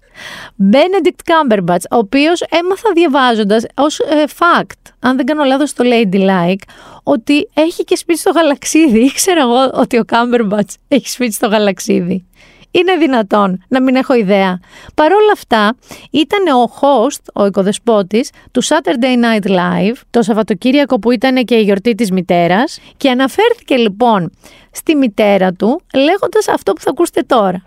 Benedict 0.71 1.31
Cumberbatch, 1.31 1.83
ο 1.91 1.97
οποίος 1.97 2.41
έμαθα 2.41 2.91
διαβάζοντας 2.93 3.65
ως 3.75 3.99
ε, 3.99 4.23
fact, 4.39 4.91
αν 4.99 5.15
δεν 5.15 5.25
κάνω 5.25 5.43
λάθος 5.43 5.69
στο 5.69 5.83
Ladylike, 5.87 6.61
ότι 7.03 7.49
έχει 7.53 7.83
και 7.83 7.95
σπίτι 7.95 8.19
στο 8.19 8.31
γαλαξίδι. 8.31 8.99
Ήξερα 9.09 9.41
εγώ 9.41 9.71
ότι 9.73 9.97
ο 9.97 10.03
Cumberbatch 10.11 10.73
έχει 10.87 11.09
σπίτι 11.09 11.33
στο 11.33 11.47
γαλαξίδι. 11.47 12.25
Είναι 12.71 12.95
δυνατόν 12.95 13.63
να 13.67 13.81
μην 13.81 13.95
έχω 13.95 14.13
ιδέα. 14.13 14.59
Παρ' 14.95 15.11
όλα 15.11 15.31
αυτά, 15.33 15.75
ήταν 16.11 16.47
ο 16.47 16.71
host, 16.81 17.21
ο 17.33 17.45
οικοδεσπότης, 17.45 18.29
του 18.51 18.63
Saturday 18.63 19.23
Night 19.23 19.49
Live, 19.49 19.95
το 20.09 20.21
Σαββατοκύριακο 20.21 20.99
που 20.99 21.11
ήταν 21.11 21.45
και 21.45 21.55
η 21.55 21.61
γιορτή 21.61 21.95
της 21.95 22.11
μητέρας 22.11 22.79
και 22.97 23.09
αναφέρθηκε 23.09 23.75
λοιπόν 23.75 24.31
στη 24.76 24.94
μητέρα 24.94 25.52
του 25.52 25.82
λέγοντας 25.94 26.48
αυτό 26.48 26.72
που 26.72 26.80
θα 26.80 26.90
ακούσετε 26.90 27.22
τώρα. 27.22 27.62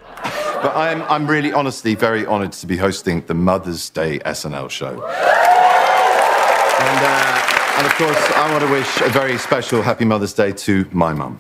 But 0.64 0.74
I'm, 0.76 1.02
I'm 1.10 1.28
really 1.28 1.54
honestly 1.54 1.96
very 1.96 2.26
honored 2.26 2.54
to 2.62 2.68
be 2.68 2.78
hosting 2.78 3.24
the 3.28 3.38
Mother's 3.50 3.90
Day 3.90 4.20
SNL 4.26 4.70
show. 4.70 4.94
And, 6.90 7.02
uh, 7.16 7.78
and 7.78 7.86
of 7.90 7.94
course, 8.02 8.24
I 8.44 8.46
want 8.52 8.64
to 8.68 8.72
wish 8.80 8.92
a 9.02 9.12
very 9.22 9.38
special 9.38 9.80
happy 9.90 10.06
Mother's 10.14 10.34
Day 10.34 10.52
to 10.68 10.74
my 10.92 11.14
mum. 11.14 11.34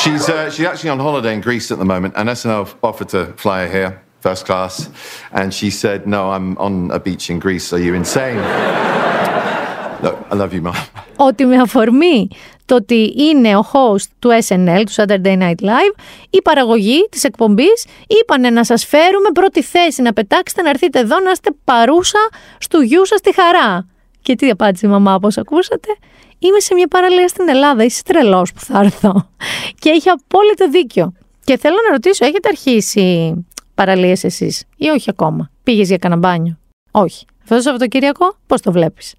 She's, 0.00 0.28
uh, 0.28 0.50
she's 0.50 0.66
actually 0.66 0.90
on 0.90 0.98
holiday 0.98 1.32
in 1.34 1.40
Greece 1.40 1.70
at 1.70 1.78
the 1.78 1.84
moment, 1.94 2.14
and 2.16 2.28
SNL 2.28 2.66
offered 2.82 3.08
to 3.10 3.20
fly 3.36 3.58
her 3.62 3.70
here, 3.76 4.02
first 4.20 4.44
class. 4.44 4.88
And 5.32 5.54
she 5.54 5.70
said, 5.70 6.06
No, 6.06 6.30
I'm 6.30 6.58
on 6.58 6.90
a 6.90 7.00
beach 7.00 7.30
in 7.30 7.38
Greece. 7.38 7.72
Are 7.72 7.78
you 7.78 7.94
insane? 7.94 8.38
Look, 10.02 10.16
I 10.30 10.34
love 10.34 10.52
you, 10.52 10.62
Mom. 10.62 10.74
Ότι 11.16 11.44
με 11.44 11.56
αφορμή 11.56 12.28
το 12.69 12.75
ότι 12.75 13.13
είναι 13.17 13.55
ο 13.55 13.65
host 13.73 14.05
του 14.19 14.29
SNL, 14.47 14.83
του 14.85 14.93
Saturday 14.95 15.37
Night 15.41 15.61
Live, 15.61 15.93
η 16.29 16.41
παραγωγή 16.41 17.07
της 17.11 17.23
εκπομπής 17.23 17.85
είπανε 18.07 18.49
να 18.49 18.63
σας 18.63 18.85
φέρουμε 18.85 19.29
πρώτη 19.33 19.61
θέση, 19.63 20.01
να 20.01 20.13
πετάξετε, 20.13 20.61
να 20.61 20.69
έρθετε 20.69 20.99
εδώ, 20.99 21.19
να 21.19 21.31
είστε 21.31 21.49
παρούσα 21.63 22.19
στο 22.59 22.79
γιου 22.79 23.05
σας 23.05 23.21
τη 23.21 23.33
χαρά. 23.33 23.87
Και 24.21 24.35
τι 24.35 24.49
απάντησε 24.49 24.85
η 24.85 24.89
μαμά, 24.89 25.13
όπως 25.13 25.37
ακούσατε, 25.37 25.87
είμαι 26.39 26.59
σε 26.59 26.73
μια 26.73 26.87
παραλία 26.87 27.27
στην 27.27 27.49
Ελλάδα, 27.49 27.83
είσαι 27.83 28.03
τρελός 28.03 28.53
που 28.53 28.59
θα 28.59 28.79
έρθω. 28.79 29.29
Και 29.79 29.89
έχει 29.89 30.09
απόλυτο 30.09 30.69
δίκιο. 30.69 31.13
Και 31.43 31.57
θέλω 31.57 31.75
να 31.87 31.91
ρωτήσω, 31.91 32.25
έχετε 32.25 32.47
αρχίσει 32.47 33.33
παραλίες 33.75 34.23
εσείς 34.23 34.63
ή 34.77 34.87
όχι 34.87 35.09
ακόμα; 35.09 35.51
Πήγες 35.63 35.87
για 35.87 35.97
καναμπάνιο; 35.97 36.59
Όχι. 36.91 37.25
Αυτό 37.41 37.55
το 37.55 37.61
Σαββατοκύριακο 37.61 38.37
πώς 38.47 38.61
το 38.61 38.71
βλέπεις; 38.71 39.15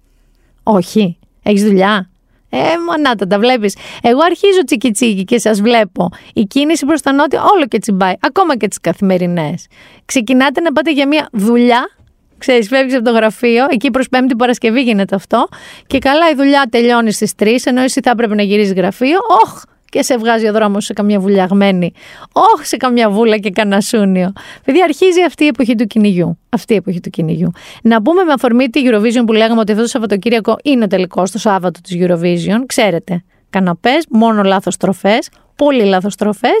Όχι. 0.63 1.17
Έχεις 1.43 1.63
δουλειά; 1.63 2.10
Ε, 2.53 2.57
μονάτα, 2.87 3.27
τα 3.27 3.39
βλέπεις. 3.39 3.75
Εγώ 4.01 4.19
αρχίζω 4.25 4.63
τσίκι 4.65 4.91
τσίκι 4.91 5.23
και 5.23 5.39
σας 5.39 5.61
βλέπω. 5.61 6.09
Η 6.33 6.43
κίνηση 6.43 6.85
προς 6.85 7.01
τα 7.01 7.13
νότια 7.13 7.43
όλο 7.53 7.65
και 7.65 7.77
τσιμπάει, 7.79 8.13
ακόμα 8.19 8.57
και 8.57 8.67
τις 8.67 8.79
καθημερινές. 8.79 9.67
Ξεκινάτε 10.05 10.61
να 10.61 10.71
πάτε 10.71 10.91
για 10.91 11.07
μια 11.07 11.29
δουλειά. 11.31 11.89
Ξέρεις, 12.37 12.67
φεύγεις 12.67 12.95
από 12.95 13.03
το 13.03 13.11
γραφείο, 13.11 13.65
εκεί 13.69 13.91
προς 13.91 14.09
Πέμπτη 14.09 14.35
Παρασκευή 14.35 14.81
γίνεται 14.81 15.15
αυτό. 15.15 15.47
Και 15.87 15.99
καλά 15.99 16.29
η 16.29 16.35
δουλειά 16.35 16.67
τελειώνει 16.69 17.11
στις 17.11 17.33
3, 17.39 17.55
ενώ 17.63 17.81
εσύ 17.81 17.99
θα 18.03 18.09
έπρεπε 18.09 18.35
να 18.35 18.41
γυρίσεις 18.41 18.73
γραφείο. 18.73 19.17
Όχ, 19.43 19.61
και 19.91 20.03
σε 20.03 20.17
βγάζει 20.17 20.47
ο 20.47 20.51
δρόμος 20.51 20.85
σε 20.85 20.93
καμιά 20.93 21.19
βουλιαγμένη. 21.19 21.93
Όχι 22.31 22.65
σε 22.65 22.77
καμιά 22.77 23.09
βούλα 23.09 23.37
και 23.37 23.49
κανένα 23.49 23.81
σούνιο. 23.81 24.33
Επειδή 24.59 24.81
αρχίζει 24.81 25.23
αυτή 25.23 25.43
η 25.43 25.47
εποχή 25.47 25.75
του 25.75 25.85
κυνηγιού. 25.87 26.39
Αυτή 26.49 26.73
η 26.73 26.75
εποχή 26.75 26.99
του 26.99 27.09
κυνηγιού. 27.09 27.51
Να 27.83 28.01
πούμε 28.01 28.23
με 28.23 28.33
αφορμή 28.33 28.67
τη 28.67 28.81
Eurovision 28.85 29.23
που 29.25 29.33
λέγαμε 29.33 29.59
ότι 29.59 29.71
αυτό 29.71 29.83
το 29.83 29.89
Σαββατοκύριακο 29.89 30.57
είναι 30.63 30.87
τελικό 30.87 31.23
το 31.31 31.37
Σάββατο 31.37 31.81
της 31.81 31.97
Eurovision. 31.99 32.63
Ξέρετε, 32.65 33.23
καναπές, 33.51 34.05
μόνο 34.09 34.43
λάθος 34.43 34.77
τροφές 34.77 35.29
πολύ 35.65 35.83
λαθοστροφέ 35.83 36.51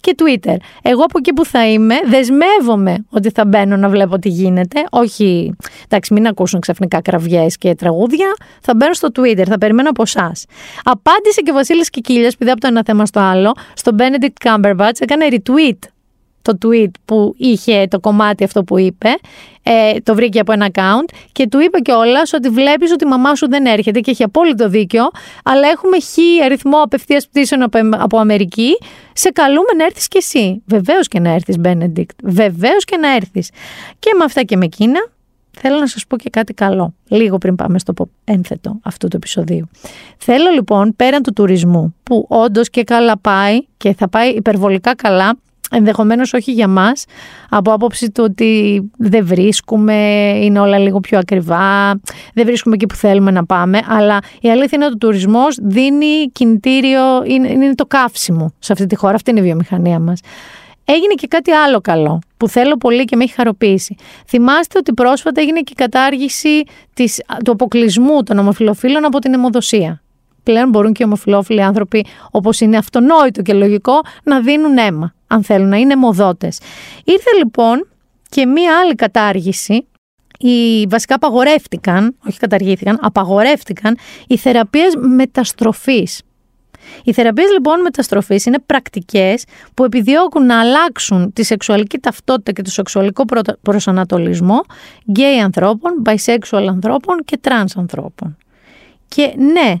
και 0.00 0.14
Twitter. 0.18 0.56
Εγώ 0.82 1.02
από 1.02 1.18
εκεί 1.18 1.32
που 1.32 1.44
θα 1.44 1.68
είμαι, 1.68 1.94
δεσμεύομαι 2.06 3.04
ότι 3.10 3.30
θα 3.30 3.46
μπαίνω 3.46 3.76
να 3.76 3.88
βλέπω 3.88 4.18
τι 4.18 4.28
γίνεται. 4.28 4.84
Όχι, 4.90 5.56
εντάξει, 5.84 6.12
μην 6.12 6.26
ακούσουν 6.26 6.60
ξαφνικά 6.60 7.00
κραυγές 7.00 7.56
και 7.56 7.74
τραγούδια. 7.74 8.34
Θα 8.60 8.74
μπαίνω 8.74 8.92
στο 8.92 9.08
Twitter, 9.18 9.44
θα 9.48 9.58
περιμένω 9.58 9.88
από 9.88 10.02
εσάς. 10.02 10.44
Απάντησε 10.84 11.40
και 11.40 11.50
ο 11.50 11.54
Βασίλης 11.54 11.90
Κικίλιας, 11.90 12.34
επειδή 12.34 12.50
από 12.50 12.60
το 12.60 12.66
ένα 12.66 12.82
θέμα 12.84 13.06
στο 13.06 13.20
άλλο, 13.20 13.52
στον 13.74 13.96
Benedict 13.98 14.48
Cumberbatch, 14.48 14.98
έκανε 14.98 15.26
retweet 15.30 15.78
το 16.54 16.68
tweet 16.68 16.90
που 17.04 17.34
είχε 17.36 17.86
το 17.90 18.00
κομμάτι 18.00 18.44
αυτό 18.44 18.64
που 18.64 18.78
είπε, 18.78 19.08
ε, 19.62 20.00
το 20.02 20.14
βρήκε 20.14 20.40
από 20.40 20.52
ένα 20.52 20.68
account 20.72 21.14
και 21.32 21.48
του 21.48 21.60
είπε 21.60 21.78
κιόλας 21.78 22.32
ότι 22.32 22.48
βλέπεις 22.48 22.92
ότι 22.92 23.04
η 23.04 23.08
μαμά 23.08 23.34
σου 23.34 23.48
δεν 23.48 23.66
έρχεται 23.66 24.00
και 24.00 24.10
έχει 24.10 24.22
απόλυτο 24.22 24.68
δίκιο, 24.68 25.10
αλλά 25.44 25.68
έχουμε 25.68 26.00
χι 26.00 26.42
αριθμό 26.44 26.78
απευθείας 26.82 27.28
πτήσεων 27.28 27.62
από, 27.62 27.78
από 27.92 28.18
Αμερική. 28.18 28.78
Σε 29.12 29.30
καλούμε 29.30 29.72
να 29.76 29.84
έρθεις 29.84 30.08
κι 30.08 30.16
εσύ. 30.16 30.62
Βεβαίως 30.66 31.08
και 31.08 31.20
να 31.20 31.30
έρθεις, 31.30 31.56
Benedict. 31.62 32.14
Βεβαίως 32.22 32.84
και 32.84 32.96
να 32.96 33.14
έρθεις. 33.14 33.50
Και 33.98 34.10
με 34.18 34.24
αυτά 34.24 34.42
και 34.42 34.56
με 34.56 34.64
εκείνα, 34.64 35.00
θέλω 35.60 35.78
να 35.78 35.86
σας 35.86 36.06
πω 36.06 36.16
και 36.16 36.30
κάτι 36.30 36.54
καλό, 36.54 36.94
λίγο 37.08 37.38
πριν 37.38 37.56
πάμε 37.56 37.78
στο 37.78 37.92
ένθετο 38.24 38.78
αυτού 38.82 39.08
του 39.08 39.16
επεισοδίου. 39.16 39.68
Θέλω 40.18 40.50
λοιπόν, 40.50 40.96
πέραν 40.96 41.22
του 41.22 41.32
τουρισμού, 41.32 41.94
που 42.02 42.26
όντως 42.28 42.70
και 42.70 42.84
καλά 42.84 43.18
πάει 43.18 43.60
και 43.76 43.94
θα 43.94 44.08
πάει 44.08 44.28
υπερβολικά 44.30 44.94
καλά 44.94 45.38
ενδεχομένως 45.70 46.32
όχι 46.32 46.52
για 46.52 46.68
μας, 46.68 47.04
από 47.48 47.72
άποψη 47.72 48.10
του 48.10 48.24
ότι 48.26 48.82
δεν 48.98 49.26
βρίσκουμε, 49.26 49.94
είναι 50.42 50.60
όλα 50.60 50.78
λίγο 50.78 51.00
πιο 51.00 51.18
ακριβά, 51.18 52.00
δεν 52.34 52.44
βρίσκουμε 52.46 52.74
εκεί 52.74 52.86
που 52.86 52.94
θέλουμε 52.94 53.30
να 53.30 53.46
πάμε, 53.46 53.80
αλλά 53.88 54.18
η 54.40 54.50
αλήθεια 54.50 54.70
είναι 54.72 54.84
ότι 54.84 54.94
ο 54.94 54.98
τουρισμός 54.98 55.58
δίνει 55.62 56.30
κινητήριο, 56.32 57.24
είναι, 57.24 57.48
είναι 57.48 57.74
το 57.74 57.86
καύσιμο 57.86 58.52
σε 58.58 58.72
αυτή 58.72 58.86
τη 58.86 58.96
χώρα, 58.96 59.14
αυτή 59.14 59.30
είναι 59.30 59.40
η 59.40 59.42
βιομηχανία 59.42 59.98
μας. 59.98 60.20
Έγινε 60.84 61.14
και 61.14 61.26
κάτι 61.26 61.50
άλλο 61.50 61.80
καλό 61.80 62.20
που 62.36 62.48
θέλω 62.48 62.76
πολύ 62.76 63.04
και 63.04 63.16
με 63.16 63.24
έχει 63.24 63.32
χαροποιήσει. 63.32 63.96
Θυμάστε 64.26 64.78
ότι 64.78 64.92
πρόσφατα 64.92 65.40
έγινε 65.40 65.60
και 65.60 65.72
η 65.72 65.74
κατάργηση 65.74 66.62
της, 66.94 67.22
του 67.44 67.52
αποκλεισμού 67.52 68.22
των 68.22 68.38
ομοφιλοφίλων 68.38 69.04
από 69.04 69.18
την 69.18 69.34
αιμοδοσία. 69.34 70.02
Πλέον 70.48 70.68
μπορούν 70.68 70.92
και 70.92 71.02
οι 71.02 71.06
ομοφιλόφιλοι 71.06 71.62
άνθρωποι, 71.62 72.06
όπως 72.30 72.60
είναι 72.60 72.76
αυτονόητο 72.76 73.42
και 73.42 73.52
λογικό, 73.52 74.00
να 74.22 74.40
δίνουν 74.40 74.76
αίμα, 74.76 75.14
αν 75.26 75.42
θέλουν 75.42 75.68
να 75.68 75.76
είναι 75.76 75.92
αιμοδότες. 75.92 76.60
Ήρθε 77.04 77.30
λοιπόν 77.38 77.88
και 78.28 78.46
μία 78.46 78.78
άλλη 78.78 78.94
κατάργηση 78.94 79.86
οι, 80.38 80.86
βασικά 80.86 81.14
απαγορεύτηκαν, 81.14 82.16
όχι 82.28 82.38
καταργήθηκαν, 82.38 82.98
απαγορεύτηκαν 83.02 83.96
οι 84.26 84.36
θεραπείες 84.36 84.94
μεταστροφής. 85.16 86.22
Οι 87.04 87.12
θεραπείες 87.12 87.50
λοιπόν 87.52 87.80
μεταστροφής 87.80 88.44
είναι 88.44 88.58
πρακτικές 88.66 89.44
που 89.74 89.84
επιδιώκουν 89.84 90.46
να 90.46 90.60
αλλάξουν 90.60 91.32
τη 91.32 91.42
σεξουαλική 91.42 91.98
ταυτότητα 91.98 92.52
και 92.52 92.62
το 92.62 92.70
σεξουαλικό 92.70 93.24
προσανατολισμό 93.62 94.60
γκέι 95.10 95.38
ανθρώπων, 95.38 96.02
bisexual 96.04 96.66
ανθρώπων 96.68 97.18
και 97.24 97.38
τρανς 97.40 97.76
ανθρώπων. 97.76 98.36
Και 99.08 99.34
ναι, 99.36 99.74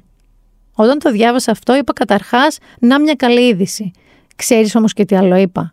όταν 0.80 0.98
το 0.98 1.10
διάβασα 1.10 1.50
αυτό 1.50 1.76
είπα 1.76 1.92
καταρχάς 1.92 2.58
να 2.80 3.00
μια 3.00 3.14
καλή 3.14 3.48
είδηση. 3.48 3.90
Ξέρεις 4.36 4.74
όμως 4.74 4.92
και 4.92 5.04
τι 5.04 5.16
άλλο 5.16 5.36
είπα. 5.36 5.72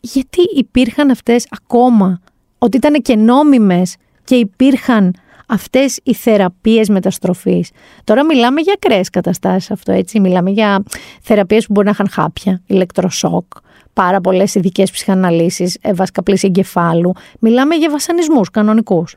Γιατί 0.00 0.40
υπήρχαν 0.56 1.10
αυτές 1.10 1.46
ακόμα, 1.50 2.20
ότι 2.58 2.76
ήταν 2.76 3.02
και 3.02 3.16
νόμιμες 3.16 3.96
και 4.24 4.34
υπήρχαν 4.34 5.14
αυτές 5.48 6.00
οι 6.02 6.14
θεραπείες 6.14 6.88
μεταστροφής. 6.88 7.70
Τώρα 8.04 8.24
μιλάμε 8.24 8.60
για 8.60 8.72
ακραίες 8.76 9.10
καταστάσεις 9.10 9.70
αυτό 9.70 9.92
έτσι, 9.92 10.20
μιλάμε 10.20 10.50
για 10.50 10.82
θεραπείες 11.22 11.66
που 11.66 11.72
μπορεί 11.72 11.86
να 11.86 11.92
είχαν 11.92 12.08
χάπια, 12.10 12.62
ηλεκτροσόκ, 12.66 13.44
πάρα 13.92 14.20
πολλές 14.20 14.54
ειδικές 14.54 14.90
ψυχαναλύσεις, 14.90 15.78
ε, 15.80 15.92
βασκαπλής 15.92 16.42
εγκεφάλου. 16.42 17.12
Μιλάμε 17.40 17.74
για 17.74 17.90
βασανισμούς 17.90 18.50
κανονικούς. 18.50 19.16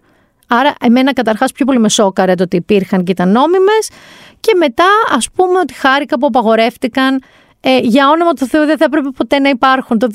Άρα, 0.52 0.74
εμένα 0.82 1.14
καταρχάς 1.14 1.52
πιο 1.52 1.66
πολύ 1.66 1.80
με 1.80 1.90
σόκαρε 1.90 2.36
το 2.36 2.44
ότι 2.44 2.56
υπήρχαν 2.56 3.04
και 3.04 3.12
ήταν 3.12 3.32
νόμιμες. 3.32 3.90
Και 4.40 4.54
μετά, 4.58 4.88
ας 5.16 5.30
πούμε, 5.32 5.60
ότι 5.60 5.74
χάρηκα 5.74 6.20
που 6.20 6.26
απαγορεύτηκαν. 6.26 7.22
Ε, 7.62 7.78
για 7.78 8.10
όνομα 8.10 8.34
του 8.34 8.46
Θεού 8.46 8.66
δεν 8.66 8.78
θα 8.78 8.86
έπρεπε 8.86 9.10
ποτέ 9.18 9.40
να 9.40 9.50
υπάρχουν. 9.50 10.00
Το 10.00 10.08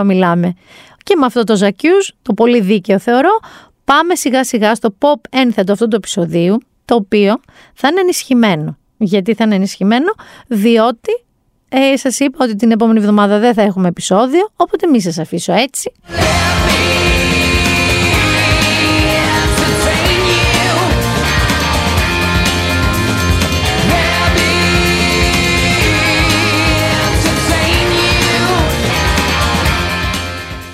2022 0.00 0.04
μιλάμε. 0.04 0.54
Και 1.02 1.16
με 1.16 1.26
αυτό 1.26 1.44
το 1.44 1.56
Ζακιούς, 1.56 2.12
το 2.22 2.32
πολύ 2.32 2.60
δίκαιο 2.60 2.98
θεωρώ, 2.98 3.40
πάμε 3.84 4.14
σιγά 4.14 4.44
σιγά 4.44 4.74
στο 4.74 4.94
pop 5.00 5.20
ένθετο 5.30 5.72
αυτού 5.72 5.88
του 5.88 5.96
επεισοδίου, 5.96 6.58
το 6.84 6.94
οποίο 6.94 7.40
θα 7.74 7.88
είναι 7.88 8.00
ενισχυμένο. 8.00 8.78
Γιατί 8.96 9.34
θα 9.34 9.44
είναι 9.44 9.54
ενισχυμένο, 9.54 10.12
διότι 10.46 11.24
ε, 11.68 11.96
σας 11.96 12.18
είπα 12.18 12.44
ότι 12.44 12.56
την 12.56 12.70
επόμενη 12.70 12.98
εβδομάδα 12.98 13.38
δεν 13.38 13.54
θα 13.54 13.62
έχουμε 13.62 13.88
επεισόδιο, 13.88 14.50
οπότε 14.56 14.86
μη 14.86 15.00
σας 15.00 15.18
αφήσω 15.18 15.52
έτσι. 15.52 15.92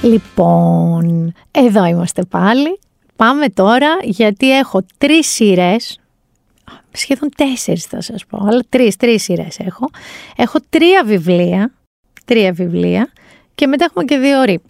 Λοιπόν, 0.03 1.33
εδώ 1.51 1.85
είμαστε 1.85 2.23
πάλι. 2.25 2.79
Πάμε 3.17 3.49
τώρα 3.49 3.99
γιατί 4.03 4.57
έχω 4.57 4.83
τρεις 4.99 5.27
σειρές. 5.27 6.01
Σχεδόν 6.93 7.29
τέσσερις 7.37 7.85
θα 7.85 8.01
σας 8.01 8.27
πω, 8.27 8.45
αλλά 8.47 8.61
τρεις, 8.69 8.97
τρεις 8.97 9.23
σειρές 9.23 9.59
έχω. 9.59 9.91
Έχω 10.37 10.59
τρία 10.71 11.05
βιβλία, 11.05 11.73
τρία 12.25 12.53
βιβλία 12.53 13.13
και 13.55 13.67
μετά 13.67 13.85
έχουμε 13.85 14.05
και 14.05 14.19
δύο 14.19 14.43
ρίπ. 14.43 14.63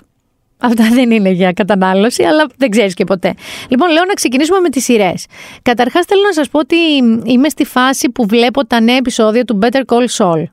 Αυτά 0.58 0.88
δεν 0.96 1.10
είναι 1.10 1.30
για 1.30 1.52
κατανάλωση, 1.52 2.22
αλλά 2.22 2.46
δεν 2.56 2.70
ξέρεις 2.70 2.94
και 2.94 3.04
ποτέ. 3.04 3.34
Λοιπόν, 3.68 3.90
λέω 3.90 4.04
να 4.04 4.14
ξεκινήσουμε 4.14 4.60
με 4.60 4.68
τις 4.68 4.84
σειρές. 4.84 5.26
Καταρχάς 5.62 6.06
θέλω 6.06 6.22
να 6.22 6.32
σας 6.32 6.48
πω 6.48 6.58
ότι 6.58 6.76
είμαι 7.24 7.48
στη 7.48 7.64
φάση 7.64 8.10
που 8.10 8.26
βλέπω 8.26 8.66
τα 8.66 8.80
νέα 8.80 8.96
επεισόδια 8.96 9.44
του 9.44 9.58
Better 9.62 9.82
Call 9.86 10.06
Saul. 10.16 10.44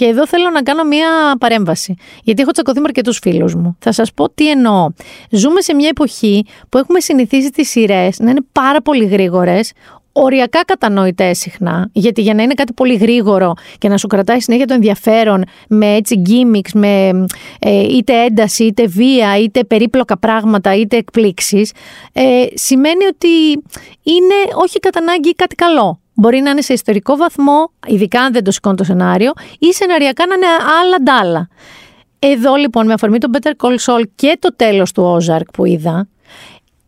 Και 0.00 0.06
εδώ 0.06 0.26
θέλω 0.26 0.50
να 0.50 0.62
κάνω 0.62 0.84
μία 0.84 1.08
παρέμβαση. 1.38 1.94
Γιατί 2.22 2.42
έχω 2.42 2.50
τσακωθεί 2.50 2.78
με 2.78 2.84
αρκετούς 2.86 3.18
φίλους 3.18 3.54
μου. 3.54 3.76
Θα 3.78 3.92
σας 3.92 4.12
πω 4.12 4.30
τι 4.30 4.50
εννοώ. 4.50 4.88
Ζούμε 5.30 5.60
σε 5.60 5.74
μια 5.74 5.88
εποχή 5.88 6.44
που 6.68 6.78
έχουμε 6.78 7.00
συνηθίσει 7.00 7.50
τις 7.50 7.70
σειρές 7.70 8.18
να 8.18 8.30
είναι 8.30 8.40
πάρα 8.52 8.82
πολύ 8.82 9.04
γρήγορες, 9.04 9.72
οριακά 10.12 10.64
κατανοητέ 10.64 11.34
συχνά, 11.34 11.88
γιατί 11.92 12.22
για 12.22 12.34
να 12.34 12.42
είναι 12.42 12.54
κάτι 12.54 12.72
πολύ 12.72 12.94
γρήγορο 12.94 13.52
και 13.78 13.88
να 13.88 13.96
σου 13.96 14.06
κρατάει 14.06 14.40
συνέχεια 14.40 14.66
το 14.66 14.74
ενδιαφέρον 14.74 15.44
με 15.68 15.94
έτσι 15.94 16.22
gimmicks, 16.26 16.70
με 16.74 17.26
ε, 17.58 17.80
είτε 17.80 18.24
ένταση, 18.24 18.64
είτε 18.64 18.86
βία, 18.86 19.38
είτε 19.38 19.64
περίπλοκα 19.64 20.18
πράγματα, 20.18 20.74
είτε 20.74 20.96
εκπλήξεις, 20.96 21.72
ε, 22.12 22.44
σημαίνει 22.54 23.04
ότι 23.04 23.50
είναι 24.02 24.34
όχι 24.54 24.78
κατά 24.78 24.98
ανάγκη 24.98 25.34
κάτι 25.34 25.54
καλό. 25.54 26.00
Μπορεί 26.20 26.40
να 26.40 26.50
είναι 26.50 26.62
σε 26.62 26.72
ιστορικό 26.72 27.16
βαθμό, 27.16 27.72
ειδικά 27.86 28.20
αν 28.20 28.32
δεν 28.32 28.44
το 28.44 28.50
σηκώνει 28.50 28.76
το 28.76 28.84
σενάριο, 28.84 29.32
ή 29.58 29.72
σεναριακά 29.72 30.26
να 30.26 30.34
είναι 30.34 30.46
άλλα 30.80 30.96
ντάλα. 31.02 31.48
Εδώ 32.18 32.54
λοιπόν 32.54 32.86
με 32.86 32.92
αφορμή 32.92 33.18
το 33.18 33.30
Better 33.32 33.66
Call 33.66 33.76
Saul 33.86 34.02
και 34.14 34.36
το 34.40 34.54
τέλος 34.56 34.92
του 34.92 35.18
Ozark 35.18 35.46
που 35.52 35.64
είδα 35.64 36.08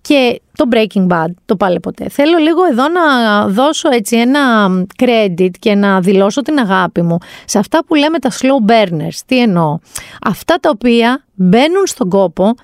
και 0.03 0.40
το 0.57 0.68
Breaking 0.72 1.07
Bad, 1.09 1.26
το 1.44 1.57
πάλι 1.57 1.80
ποτέ. 1.80 2.09
Θέλω 2.09 2.38
λίγο 2.38 2.64
εδώ 2.70 2.82
να 2.88 3.46
δώσω 3.48 3.88
έτσι 3.92 4.16
ένα 4.16 4.68
credit 5.03 5.50
και 5.59 5.74
να 5.74 6.00
δηλώσω 6.00 6.42
την 6.42 6.59
αγάπη 6.59 7.03
μου 7.03 7.18
σε 7.44 7.59
αυτά 7.59 7.84
που 7.84 7.94
λέμε 7.94 8.18
τα 8.18 8.30
slow 8.30 8.70
burners. 8.70 9.20
Τι 9.26 9.40
εννοώ; 9.40 9.78
Αυτά 10.24 10.55
τα 10.61 10.70
οποία 10.72 11.24
μπαίνουν 11.34 11.86
στον 11.86 12.09
κόπο, 12.09 12.55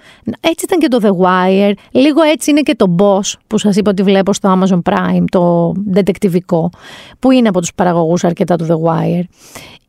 έτσι 0.41 0.65
ήταν 0.65 0.79
και 0.79 0.89
το 0.89 0.99
The 1.03 1.27
Wire, 1.27 1.73
λίγο 1.91 2.23
έτσι 2.23 2.51
είναι 2.51 2.61
και 2.61 2.75
το 2.75 2.95
Boss 2.99 3.39
που 3.47 3.59
σας 3.59 3.77
είπα 3.77 3.91
ότι 3.91 4.03
βλέπω 4.03 4.33
στο 4.33 4.59
Amazon 4.59 4.93
Prime, 4.93 5.25
το 5.31 5.73
δεντεκτιβικό, 5.87 6.71
που 7.19 7.31
είναι 7.31 7.49
από 7.49 7.61
τους 7.61 7.75
παραγωγούς 7.75 8.25
αρκετά 8.25 8.57
του 8.57 8.67
The 8.69 8.89
Wire 8.89 9.25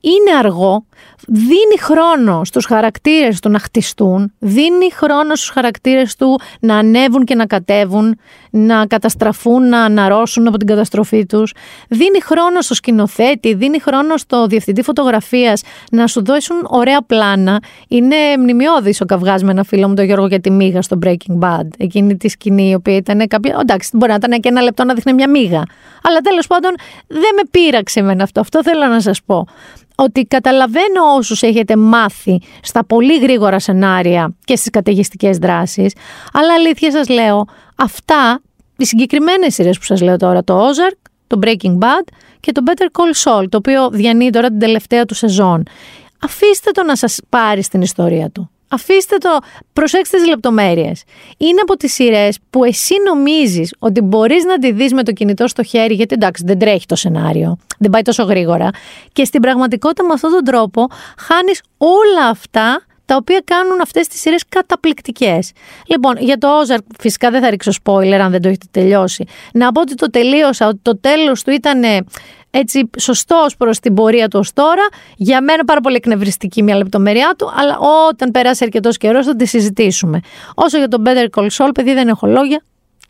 είναι 0.02 0.38
αργό, 0.40 0.86
δίνει 1.28 1.78
χρόνο 1.80 2.44
στους 2.46 2.66
χαρακτήρες 2.66 3.40
του 3.40 3.50
να 3.50 3.60
χτιστούν, 3.60 4.34
δίνει 4.40 4.92
χρόνο 4.94 5.36
στους 5.36 5.50
χαρακτήρες 5.50 6.16
του 6.16 6.40
να 6.60 6.78
ανέβουν 6.78 7.24
και 7.26 7.36
να 7.36 7.46
κατέβουν, 7.46 8.20
να 8.50 8.86
καταστραφούν, 8.86 9.70
να 9.70 9.84
αναρρώσουν 9.84 10.48
από 10.48 10.58
την 10.58 10.68
καταστροφή 10.68 11.26
τους, 11.26 11.54
δίνει 11.90 12.22
χρόνο 12.22 12.62
στο 12.62 12.74
σκηνοθέτη, 12.74 13.54
δίνει 13.54 13.80
χρόνο 13.80 14.18
στο 14.18 14.48
διευθυντή 14.48 14.82
φωτογραφίας 14.82 15.62
να 15.92 16.08
σου 16.08 16.24
δώσουν 16.26 16.58
ωραία 16.64 17.02
πλάνα. 17.02 17.60
Είναι 17.88 18.16
μνημειώδης 18.40 19.02
ο 19.02 19.06
καυγάς 19.06 19.44
με 19.44 19.52
ένα 19.52 19.64
φίλο 19.64 19.88
μου, 19.88 19.94
τον 19.94 20.06
Γιώργο 20.06 20.28
για 20.28 20.40
τη 20.40 20.52
μίγα 20.52 20.82
στο 20.82 21.00
Breaking 21.06 21.40
Bad, 21.40 21.68
εκείνη 21.78 22.18
τη 22.18 22.30
σκηνή 22.30 22.70
η 22.70 22.74
οποία 22.74 22.96
ήταν 22.96 23.28
κάποια... 23.28 23.58
Εντάξει, 23.62 23.90
μπορεί 23.94 24.12
να 24.12 24.18
ήταν 24.18 24.40
και 24.40 24.50
ένα 24.50 24.62
λεπτό 24.62 24.84
να 24.84 24.94
δείχνει 24.94 25.14
μια 25.14 25.30
μίγα. 25.30 25.64
Αλλά 26.04 26.20
τέλος 26.20 26.48
πάντων 26.48 26.72
δεν 27.08 27.32
με 27.36 27.42
πείραξε 27.52 28.02
με 28.02 28.16
αυτό. 28.22 28.40
Αυτό 28.40 28.64
θέλω 28.64 28.86
να 28.86 29.02
σας 29.02 29.22
πω 29.26 29.46
ότι 30.02 30.26
καταλαβαίνω 30.26 30.89
όσους 31.18 31.42
έχετε 31.42 31.76
μάθει 31.76 32.42
στα 32.62 32.86
πολύ 32.86 33.20
γρήγορα 33.20 33.60
σενάρια 33.60 34.36
και 34.44 34.56
στις 34.56 34.70
καταιγιστικές 34.70 35.38
δράσεις, 35.38 35.94
αλλά 36.34 36.54
αλήθεια 36.54 36.92
σας 36.92 37.10
λέω, 37.10 37.46
αυτά, 37.76 38.42
οι 38.78 38.86
συγκεκριμένες 38.86 39.54
σειρές 39.54 39.78
που 39.78 39.84
σας 39.84 40.02
λέω 40.02 40.18
τώρα, 40.18 40.44
το 40.44 40.68
Ozark, 40.68 41.10
το 41.28 41.40
Breaking 41.44 41.78
Bad 41.78 42.08
και 42.40 42.52
το 42.52 42.62
Better 42.66 42.86
Call 42.86 43.24
Saul, 43.24 43.46
το 43.50 43.58
οποίο 43.58 43.90
διανύει 43.90 44.30
τώρα 44.30 44.48
την 44.48 44.60
τελευταία 44.60 45.06
του 45.06 45.14
σεζόν, 45.14 45.64
αφήστε 46.22 46.72
το 46.72 46.84
να 46.84 46.96
σας 46.96 47.20
πάρει 47.30 47.64
στην 47.64 47.82
ιστορία 47.82 48.30
του. 48.30 48.50
Αφήστε 48.72 49.18
το, 49.18 49.30
προσέξτε 49.74 50.18
τις 50.18 50.28
λεπτομέρειες. 50.28 51.04
Είναι 51.38 51.62
από 51.62 51.78
τις 51.78 51.94
σειρές 51.94 52.38
που 52.50 52.64
εσύ 52.64 52.96
νομίζεις 53.06 53.74
ότι 53.80 54.02
μπορείς 54.02 54.44
να 54.44 54.58
τη 54.58 54.72
δεις 54.72 54.94
με 54.94 55.04
το 55.04 55.12
κινητό 55.12 55.48
στο 55.48 55.64
χέρι, 55.64 55.94
γιατί 55.94 56.14
εντάξει 56.14 56.44
δεν 56.46 56.60
τρέχει 56.60 56.86
το 56.86 56.96
σενάριο, 56.96 57.58
δεν 57.78 57.90
πάει 57.90 58.02
τόσο 58.02 58.24
γρήγορα. 58.24 58.70
Και 59.14 59.26
στην 59.26 59.42
πραγματικότητα 59.42 60.04
με 60.04 60.14
αυτόν 60.14 60.32
τον 60.32 60.44
τρόπο 60.44 60.88
χάνεις 61.18 61.62
όλα 61.78 62.28
αυτά 62.30 62.84
τα 63.10 63.16
οποία 63.16 63.42
κάνουν 63.46 63.82
αυτές 63.82 64.08
τις 64.08 64.20
σειρές 64.20 64.44
καταπληκτικές. 64.50 65.52
Λοιπόν, 65.86 66.18
για 66.20 66.38
το 66.38 66.48
Ozark 66.48 66.84
φυσικά 67.00 67.32
δεν 67.32 67.42
θα 67.42 67.50
ρίξω 67.50 67.72
spoiler 67.84 68.20
αν 68.22 68.32
δεν 68.32 68.42
το 68.42 68.48
έχετε 68.48 68.66
τελειώσει. 68.72 69.26
Να 69.54 69.72
πω 69.72 69.82
ότι 69.82 69.96
το 69.96 70.10
τελείωσα, 70.10 70.68
ότι 70.68 70.80
το 70.82 70.98
τέλος 70.98 71.44
του 71.44 71.52
ήταν 71.52 71.82
έτσι 72.50 72.90
σωστός 73.00 73.56
προς 73.58 73.80
την 73.80 73.94
πορεία 73.94 74.28
του 74.28 74.40
ως 74.40 74.54
τώρα. 74.54 74.88
Για 75.16 75.42
μένα 75.42 75.64
πάρα 75.64 75.80
πολύ 75.80 75.96
εκνευριστική 75.96 76.64
μια 76.64 76.76
λεπτομέρειά 76.76 77.34
του, 77.38 77.52
αλλά 77.56 77.78
όταν 78.10 78.32
περάσει 78.32 78.64
αρκετός 78.64 78.98
καιρός 78.98 79.26
θα 79.26 79.36
τη 79.36 79.46
συζητήσουμε. 79.46 80.20
Όσο 80.56 80.78
για 80.78 80.88
τον 80.88 81.04
Better 81.06 81.28
Call 81.40 81.48
Saul, 81.58 81.70
παιδί, 81.74 81.94
δεν 81.94 82.08
έχω 82.08 82.28
λόγια. 82.28 82.62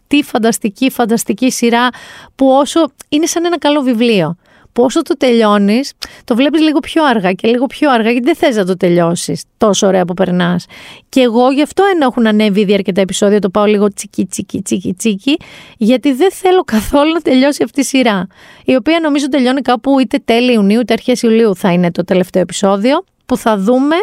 Τι 0.07 0.23
φανταστική, 0.23 0.89
φανταστική 0.89 1.51
σειρά 1.51 1.89
που 2.35 2.47
όσο 2.49 2.91
είναι 3.09 3.25
σαν 3.25 3.45
ένα 3.45 3.57
καλό 3.57 3.81
βιβλίο 3.81 4.37
πόσο 4.81 5.01
το 5.01 5.17
τελειώνεις, 5.17 5.93
το 6.23 6.35
βλέπεις 6.35 6.61
λίγο 6.61 6.79
πιο 6.79 7.05
αργά 7.05 7.31
και 7.31 7.47
λίγο 7.47 7.65
πιο 7.65 7.91
αργά, 7.91 8.11
γιατί 8.11 8.25
δεν 8.25 8.35
θες 8.35 8.55
να 8.55 8.65
το 8.65 8.77
τελειώσεις 8.77 9.43
τόσο 9.57 9.87
ωραία 9.87 10.05
που 10.05 10.13
περνάς. 10.13 10.65
Και 11.09 11.21
εγώ 11.21 11.51
γι' 11.51 11.61
αυτό 11.61 11.83
ενώ 11.93 12.05
έχουν 12.05 12.27
ανέβει 12.27 12.61
ήδη 12.61 12.73
αρκετά 12.73 13.01
επεισόδια, 13.01 13.39
το 13.39 13.49
πάω 13.49 13.65
λίγο 13.65 13.93
τσίκι, 13.93 14.25
τσίκι, 14.25 14.61
τσίκι, 14.61 14.93
τσίκι, 14.93 15.37
γιατί 15.77 16.13
δεν 16.13 16.31
θέλω 16.31 16.61
καθόλου 16.61 17.13
να 17.13 17.21
τελειώσει 17.21 17.63
αυτή 17.63 17.79
η 17.79 17.83
σειρά. 17.83 18.27
Η 18.65 18.75
οποία 18.75 18.99
νομίζω 18.99 19.29
τελειώνει 19.29 19.61
κάπου 19.61 19.99
είτε 19.99 20.17
τέλη 20.25 20.53
Ιουνίου 20.53 20.79
είτε 20.79 20.93
αρχές 20.93 21.21
Ιουλίου 21.21 21.55
θα 21.55 21.71
είναι 21.71 21.91
το 21.91 22.03
τελευταίο 22.03 22.41
επεισόδιο, 22.41 23.03
που 23.25 23.37
θα 23.37 23.57
δούμε 23.57 23.95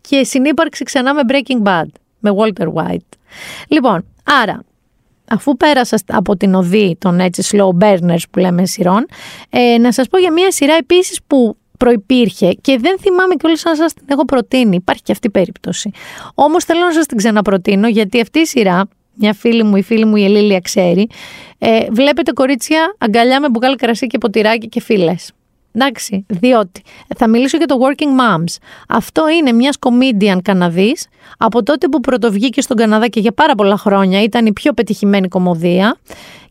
και 0.00 0.24
συνύπαρξη 0.24 0.84
ξανά 0.84 1.14
με 1.14 1.20
Breaking 1.28 1.62
Bad, 1.62 1.88
με 2.18 2.30
Walter 2.36 2.66
White. 2.72 3.18
Λοιπόν, 3.68 4.04
άρα 4.42 4.64
αφού 5.30 5.56
πέρασα 5.56 5.98
από 6.06 6.36
την 6.36 6.54
οδή 6.54 6.96
των 6.98 7.20
έτσι 7.20 7.48
slow 7.52 7.84
burners 7.84 8.22
που 8.30 8.38
λέμε 8.38 8.66
σειρών, 8.66 9.06
ε, 9.50 9.78
να 9.78 9.92
σας 9.92 10.08
πω 10.08 10.18
για 10.18 10.32
μια 10.32 10.50
σειρά 10.50 10.74
επίσης 10.74 11.20
που 11.26 11.56
προϋπήρχε 11.78 12.52
και 12.52 12.78
δεν 12.80 12.98
θυμάμαι 12.98 13.34
κιόλας 13.34 13.66
αν 13.66 13.76
σας 13.76 13.94
την 13.94 14.04
έχω 14.08 14.24
προτείνει. 14.24 14.76
Υπάρχει 14.76 15.02
και 15.02 15.12
αυτή 15.12 15.26
η 15.26 15.30
περίπτωση. 15.30 15.90
Όμως 16.34 16.64
θέλω 16.64 16.80
να 16.80 16.92
σας 16.92 17.06
την 17.06 17.16
ξαναπροτείνω 17.16 17.88
γιατί 17.88 18.20
αυτή 18.20 18.38
η 18.38 18.46
σειρά, 18.46 18.88
μια 19.14 19.34
φίλη 19.34 19.62
μου, 19.62 19.76
η 19.76 19.82
φίλη 19.82 20.04
μου 20.04 20.16
η 20.16 20.24
Ελίλια 20.24 20.60
ξέρει, 20.60 21.08
ε, 21.58 21.86
βλέπετε 21.90 22.32
κορίτσια 22.32 22.94
αγκαλιά 22.98 23.40
με 23.40 23.48
μπουκάλι 23.48 23.76
κρασί 23.76 24.06
και 24.06 24.18
ποτηράκι 24.18 24.68
και 24.68 24.80
φίλες. 24.80 25.32
Εντάξει, 25.72 26.26
διότι 26.28 26.82
θα 27.16 27.28
μιλήσω 27.28 27.56
για 27.56 27.66
το 27.66 27.76
Working 27.80 28.20
Moms. 28.20 28.56
Αυτό 28.88 29.28
είναι 29.28 29.52
μιας 29.52 29.76
comedian 29.80 30.38
Καναδής 30.42 31.06
από 31.38 31.62
τότε 31.62 31.88
που 31.88 32.00
πρωτοβγήκε 32.00 32.60
στον 32.60 32.76
Καναδά 32.76 33.08
και 33.08 33.20
για 33.20 33.32
πάρα 33.32 33.54
πολλά 33.54 33.76
χρόνια 33.76 34.22
ήταν 34.22 34.46
η 34.46 34.52
πιο 34.52 34.72
πετυχημένη 34.72 35.28
κομμωδία 35.28 35.96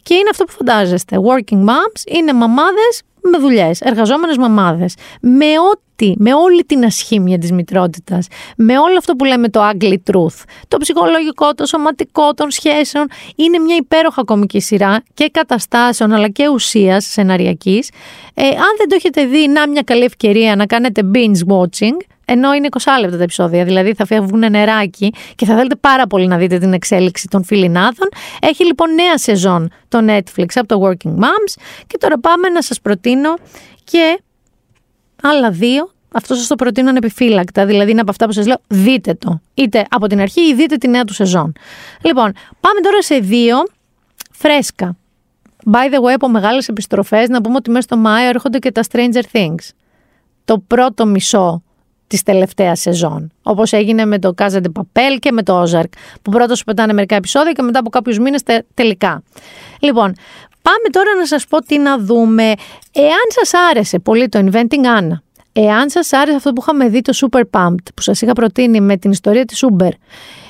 και 0.04 0.14
είναι 0.14 0.30
αυτό 0.32 0.44
που 0.44 0.52
φαντάζεστε. 0.52 1.18
Working 1.18 1.66
Moms 1.66 2.12
είναι 2.16 2.34
μαμάδες 2.34 3.02
με 3.22 3.38
δουλειές, 3.38 3.82
εργαζόμενες 3.82 4.38
μαμάδες. 4.38 4.94
Με 5.22 5.46
ό,τι, 5.72 6.14
με 6.18 6.34
όλη 6.34 6.64
την 6.64 6.86
ασχήμια 6.86 7.38
της 7.38 7.52
μητρότητας. 7.52 8.28
Με 8.58 8.78
όλο 8.80 8.98
αυτό 8.98 9.16
που 9.16 9.26
λέμε 9.26 9.50
το 9.50 9.70
ugly 9.70 9.96
truth. 10.12 10.44
Το 10.68 10.78
ψυχολογικό, 10.78 11.54
το 11.54 11.66
σωματικό 11.66 12.34
των 12.34 12.52
σχέσεων. 12.52 13.08
Είναι 13.36 13.60
μια 13.60 13.76
υπέροχα 13.76 14.24
κομική 14.24 14.60
σειρά 14.60 15.04
και 15.14 15.30
καταστάσεων 15.34 16.12
αλλά 16.14 16.30
και 16.30 16.48
ουσίας 16.48 17.06
σεναριακής. 17.06 17.90
Ε, 18.34 18.48
αν 18.48 18.76
δεν 18.78 18.90
το 18.90 18.96
έχετε 18.96 19.26
δει, 19.26 19.48
να 19.48 19.68
μια 19.68 19.82
καλή 19.82 20.04
ευκαιρία 20.04 20.56
να 20.56 20.66
κάνετε 20.66 21.02
binge 21.14 21.54
watching 21.56 21.98
ενώ 22.30 22.54
είναι 22.54 22.68
20 22.72 22.78
λεπτά 23.02 23.18
τα 23.18 23.24
επεισόδια, 23.24 23.64
δηλαδή 23.64 23.94
θα 23.94 24.06
φεύγουν 24.06 24.52
νεράκι 24.52 25.14
και 25.36 25.46
θα 25.46 25.56
θέλετε 25.56 25.76
πάρα 25.76 26.08
πολύ 26.08 26.28
να 26.28 26.38
δείτε 26.38 26.58
την 26.58 26.74
εξέλιξη 26.74 27.28
των 27.28 27.44
φιλινάδων. 27.44 28.10
Έχει 28.42 28.66
λοιπόν 28.66 28.94
νέα 28.94 29.18
σεζόν 29.18 29.72
το 29.88 30.00
Netflix 30.08 30.46
από 30.56 30.68
το 30.68 30.88
Working 30.88 31.10
Moms 31.10 31.62
και 31.88 31.98
τώρα 31.98 32.20
πάμε 32.20 32.50
να 32.50 32.62
σας 32.62 32.82
προτείνω 32.82 33.34
και 33.84 34.22
άλλα 35.22 35.52
δύο. 35.52 35.92
Αυτό 36.14 36.36
σας 36.36 36.48
το 36.48 36.56
προτείνω 36.56 36.90
ανεπιφύλακτα, 36.90 37.66
δηλαδή 37.66 37.92
είναι 37.92 38.02
από 38.02 38.12
αυτά 38.12 38.26
που 38.26 38.32
σας 38.32 38.46
λέω 38.46 38.58
δείτε 38.68 39.14
το. 39.14 39.42
Είτε 39.54 39.86
από 39.90 40.08
την 40.08 40.20
αρχή 40.20 40.42
ή 40.42 40.54
δείτε 40.54 40.76
τη 40.76 40.88
νέα 40.88 41.04
του 41.04 41.14
σεζόν. 41.14 41.54
Λοιπόν, 42.02 42.32
πάμε 42.60 42.80
τώρα 42.84 43.02
σε 43.02 43.16
δύο 43.16 43.56
φρέσκα. 44.32 44.98
By 45.72 45.94
the 45.94 46.06
way, 46.06 46.14
από 46.14 46.30
μεγάλες 46.30 46.68
επιστροφές, 46.68 47.30
να 47.30 47.42
πούμε 47.42 47.56
ότι 47.56 47.70
μέσα 47.70 47.82
στο 47.82 47.98
Μάιο 47.98 48.30
έρχονται 48.30 48.60
και 48.60 48.72
τα 48.72 48.84
Stranger 48.92 49.24
Things. 49.32 49.70
Το 50.46 50.60
πρώτο 50.68 51.06
μισό 51.06 51.64
της 52.10 52.24
τελευταίας 52.24 52.80
σεζόν. 52.80 53.32
Όπως 53.44 53.72
έγινε 53.72 54.06
με 54.06 54.20
το 54.20 54.34
Casa 54.38 54.56
de 54.56 54.72
Papel 54.80 55.18
και 55.20 55.32
με 55.32 55.44
το 55.44 55.64
Ozark, 55.64 55.90
που 56.22 56.32
πρώτα 56.32 56.56
σου 56.56 56.64
πετάνε 56.64 56.94
μερικά 56.94 57.16
επεισόδια 57.16 57.52
και 57.52 57.62
μετά 57.62 57.80
από 57.80 57.90
κάποιους 57.90 58.20
μήνες 58.20 58.42
τελικά. 58.74 59.24
Λοιπόν, 59.80 60.14
πάμε 60.62 60.90
τώρα 60.92 61.16
να 61.18 61.26
σας 61.26 61.46
πω 61.48 61.62
τι 61.62 61.78
να 61.78 61.98
δούμε. 62.00 62.54
Εάν 62.92 63.26
σας 63.28 63.52
άρεσε 63.70 64.00
πολύ 64.00 64.30
το 64.30 64.40
Inventing 64.46 65.00
Anna, 65.00 65.18
εάν 65.54 65.90
σας 65.90 66.14
άρεσε 66.14 66.36
αυτό 66.36 66.54
που 66.54 66.62
είχαμε 66.62 66.90
δει 66.90 67.02
το 67.02 67.14
Super 67.16 67.42
Pumped, 67.52 67.94
που 67.96 68.02
σας 68.02 68.22
είχα 68.22 68.34
προτείνει 68.34 68.82
με 68.82 68.98
την 68.98 69.12
ιστορία 69.12 69.46
της 69.46 69.66
Uber, 69.72 69.92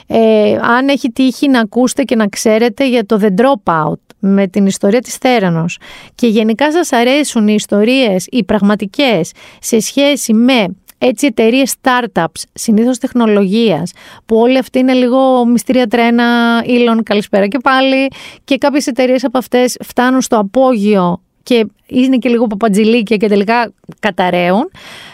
ε, 0.08 0.58
αν 0.62 0.88
έχει 0.88 1.12
τύχει 1.12 1.48
να 1.48 1.60
ακούσετε 1.60 2.04
και 2.04 2.16
να 2.16 2.28
ξέρετε 2.28 2.90
για 2.90 3.06
το 3.06 3.20
The 3.22 3.42
Dropout, 3.42 4.00
με 4.20 4.48
την 4.48 4.66
ιστορία 4.66 5.00
της 5.00 5.16
Θέρανος 5.16 5.78
και 6.16 6.28
γενικά 6.28 6.72
σας 6.72 6.92
αρέσουν 6.92 7.48
οι 7.48 7.54
ιστορίες, 7.58 8.28
οι 8.30 8.44
πραγματικές 8.44 9.32
σε 9.60 9.80
σχέση 9.80 10.34
με 10.34 10.66
έτσι 11.00 11.26
εταιρείες 11.26 11.76
startups, 11.82 12.42
συνήθως 12.54 12.98
τεχνολογίας, 12.98 13.92
που 14.26 14.36
όλοι 14.38 14.58
αυτοί 14.58 14.80
είναι 14.80 14.94
λίγο 14.94 15.46
μυστήρια 15.46 15.88
τρένα, 15.88 16.62
ήλων, 16.66 17.04
καλησπέρα 17.04 17.48
και 17.48 17.58
πάλι, 17.64 18.08
και 18.44 18.58
κάποιες 18.58 18.88
εταιρείες 18.88 19.24
από 19.24 19.38
αυτές 19.38 19.78
φτάνουν 19.84 20.22
στο 20.22 20.38
απόγειο 20.38 21.22
και 21.44 21.66
είναι 21.88 22.18
και 22.18 22.30
λίγο 22.30 22.48
παπατζηλίκια 22.48 23.18
και 23.18 23.28
τελικά 23.28 23.74
καταραίουν. 24.00 24.72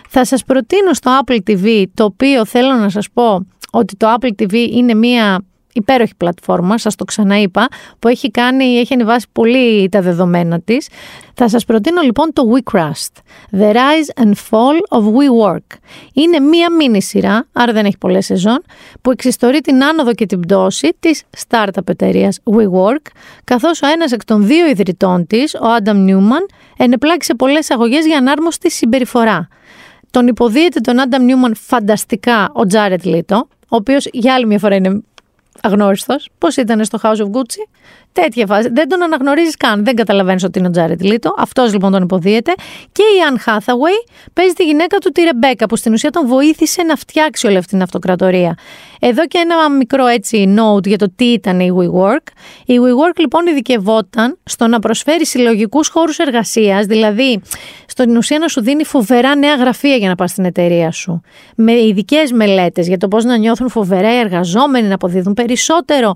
Θα 0.09 0.25
σας 0.25 0.43
προτείνω 0.43 0.93
στο 0.93 1.19
Apple 1.23 1.37
TV, 1.47 1.83
το 1.93 2.03
οποίο 2.03 2.45
θέλω 2.45 2.73
να 2.73 2.89
σας 2.89 3.07
πω 3.13 3.45
ότι 3.71 3.95
το 3.95 4.15
Apple 4.19 4.31
TV 4.41 4.53
είναι 4.53 4.93
μία 4.93 5.43
υπέροχη 5.75 6.15
πλατφόρμα, 6.17 6.77
σας 6.77 6.95
το 6.95 7.03
ξαναείπα, 7.03 7.67
που 7.99 8.07
έχει 8.07 8.31
κάνει, 8.31 8.65
έχει 8.65 8.93
ανεβάσει 8.93 9.27
πολύ 9.31 9.89
τα 9.89 10.01
δεδομένα 10.01 10.59
της. 10.59 10.89
Θα 11.33 11.49
σας 11.49 11.65
προτείνω 11.65 12.01
λοιπόν 12.01 12.33
το 12.33 12.43
WeCrust, 12.55 13.21
The 13.59 13.73
Rise 13.73 14.23
and 14.23 14.33
Fall 14.49 14.99
of 14.99 15.03
WeWork. 15.03 15.77
Είναι 16.13 16.39
μία 16.39 16.71
μίνι 16.71 17.01
σειρά, 17.01 17.47
άρα 17.53 17.73
δεν 17.73 17.85
έχει 17.85 17.97
πολλές 17.97 18.25
σεζόν, 18.25 18.63
που 19.01 19.11
εξιστορεί 19.11 19.61
την 19.61 19.83
άνοδο 19.83 20.13
και 20.13 20.25
την 20.25 20.39
πτώση 20.39 20.95
της 20.99 21.23
startup 21.47 21.87
εταιρείας 21.89 22.39
WeWork, 22.43 23.05
καθώς 23.43 23.81
ο 23.81 23.87
ένας 23.87 24.11
εκ 24.11 24.25
των 24.25 24.45
δύο 24.45 24.67
ιδρυτών 24.67 25.27
της, 25.27 25.53
ο 25.53 25.65
Adam 25.83 26.09
Newman, 26.09 26.45
ενεπλάκησε 26.77 27.35
πολλές 27.35 27.71
αγωγές 27.71 28.05
για 28.05 28.17
ανάρμοστη 28.17 28.71
συμπεριφορά. 28.71 29.47
Τον 30.11 30.27
υποδίεται 30.27 30.79
τον 30.79 30.95
Adam 30.97 31.19
Newman 31.19 31.51
φανταστικά 31.55 32.43
ο 32.43 32.61
Jared 32.71 33.05
Leto, 33.05 33.37
ο 33.67 33.75
οποίος 33.75 34.07
για 34.11 34.33
άλλη 34.33 34.45
μια 34.45 34.59
φορά 34.59 34.75
είναι 34.75 35.03
αγνώριστος. 35.61 36.29
Πώς 36.37 36.57
ήταν 36.57 36.85
στο 36.85 36.99
House 37.01 37.17
of 37.17 37.29
Gucci; 37.31 37.67
Τέτοια 38.21 38.45
φάση. 38.45 38.69
Δεν 38.71 38.89
τον 38.89 39.03
αναγνωρίζεις 39.03 39.57
καν. 39.57 39.85
Δεν 39.85 39.95
καταλαβαίνεις 39.95 40.43
ότι 40.43 40.59
είναι 40.59 40.67
ο 40.67 40.71
Τζάρετ 40.71 41.01
Λίτο. 41.01 41.33
Αυτός 41.37 41.71
λοιπόν 41.71 41.91
τον 41.91 42.03
υποδίεται. 42.03 42.53
Και 42.91 43.01
η 43.01 43.21
Αν 43.27 43.39
Hathaway 43.45 44.09
παίζει 44.33 44.53
τη 44.53 44.63
γυναίκα 44.63 44.97
του, 44.97 45.11
τη 45.11 45.21
Ρεμπέκα, 45.21 45.65
που 45.65 45.75
στην 45.75 45.93
ουσία 45.93 46.09
τον 46.09 46.27
βοήθησε 46.27 46.83
να 46.83 46.95
φτιάξει 46.95 47.47
όλη 47.47 47.57
αυτή 47.57 47.69
την 47.69 47.81
αυτοκρατορία. 47.81 48.57
Εδώ 48.99 49.27
και 49.27 49.37
ένα 49.37 49.69
μικρό 49.69 50.05
έτσι 50.05 50.55
note 50.57 50.87
για 50.87 50.97
το 50.97 51.11
τι 51.15 51.25
ήταν 51.25 51.59
η 51.59 51.71
WeWork. 51.77 52.27
Η 52.65 52.73
WeWork 52.77 53.17
λοιπόν 53.19 53.47
ειδικευόταν 53.47 54.37
στο 54.43 54.67
να 54.67 54.79
προσφέρει 54.79 55.25
συλλογικούς 55.25 55.87
χώρους 55.87 56.17
εργασίας, 56.17 56.85
δηλαδή 56.85 57.41
στην 57.85 58.17
ουσία 58.17 58.39
να 58.39 58.47
σου 58.47 58.61
δίνει 58.61 58.85
φοβερά 58.85 59.35
νέα 59.35 59.55
γραφεία 59.55 59.95
για 59.95 60.09
να 60.09 60.15
πας 60.15 60.31
στην 60.31 60.45
εταιρεία 60.45 60.91
σου. 60.91 61.21
Με 61.55 61.71
ειδικές 61.71 62.31
μελέτες 62.31 62.87
για 62.87 62.97
το 62.97 63.07
πώς 63.07 63.23
να 63.23 63.37
νιώθουν 63.37 63.69
φοβερά 63.69 64.15
οι 64.15 64.17
εργαζόμενοι, 64.19 64.87
να 64.87 64.93
αποδίδουν 64.93 65.33
περισσότερο 65.33 66.13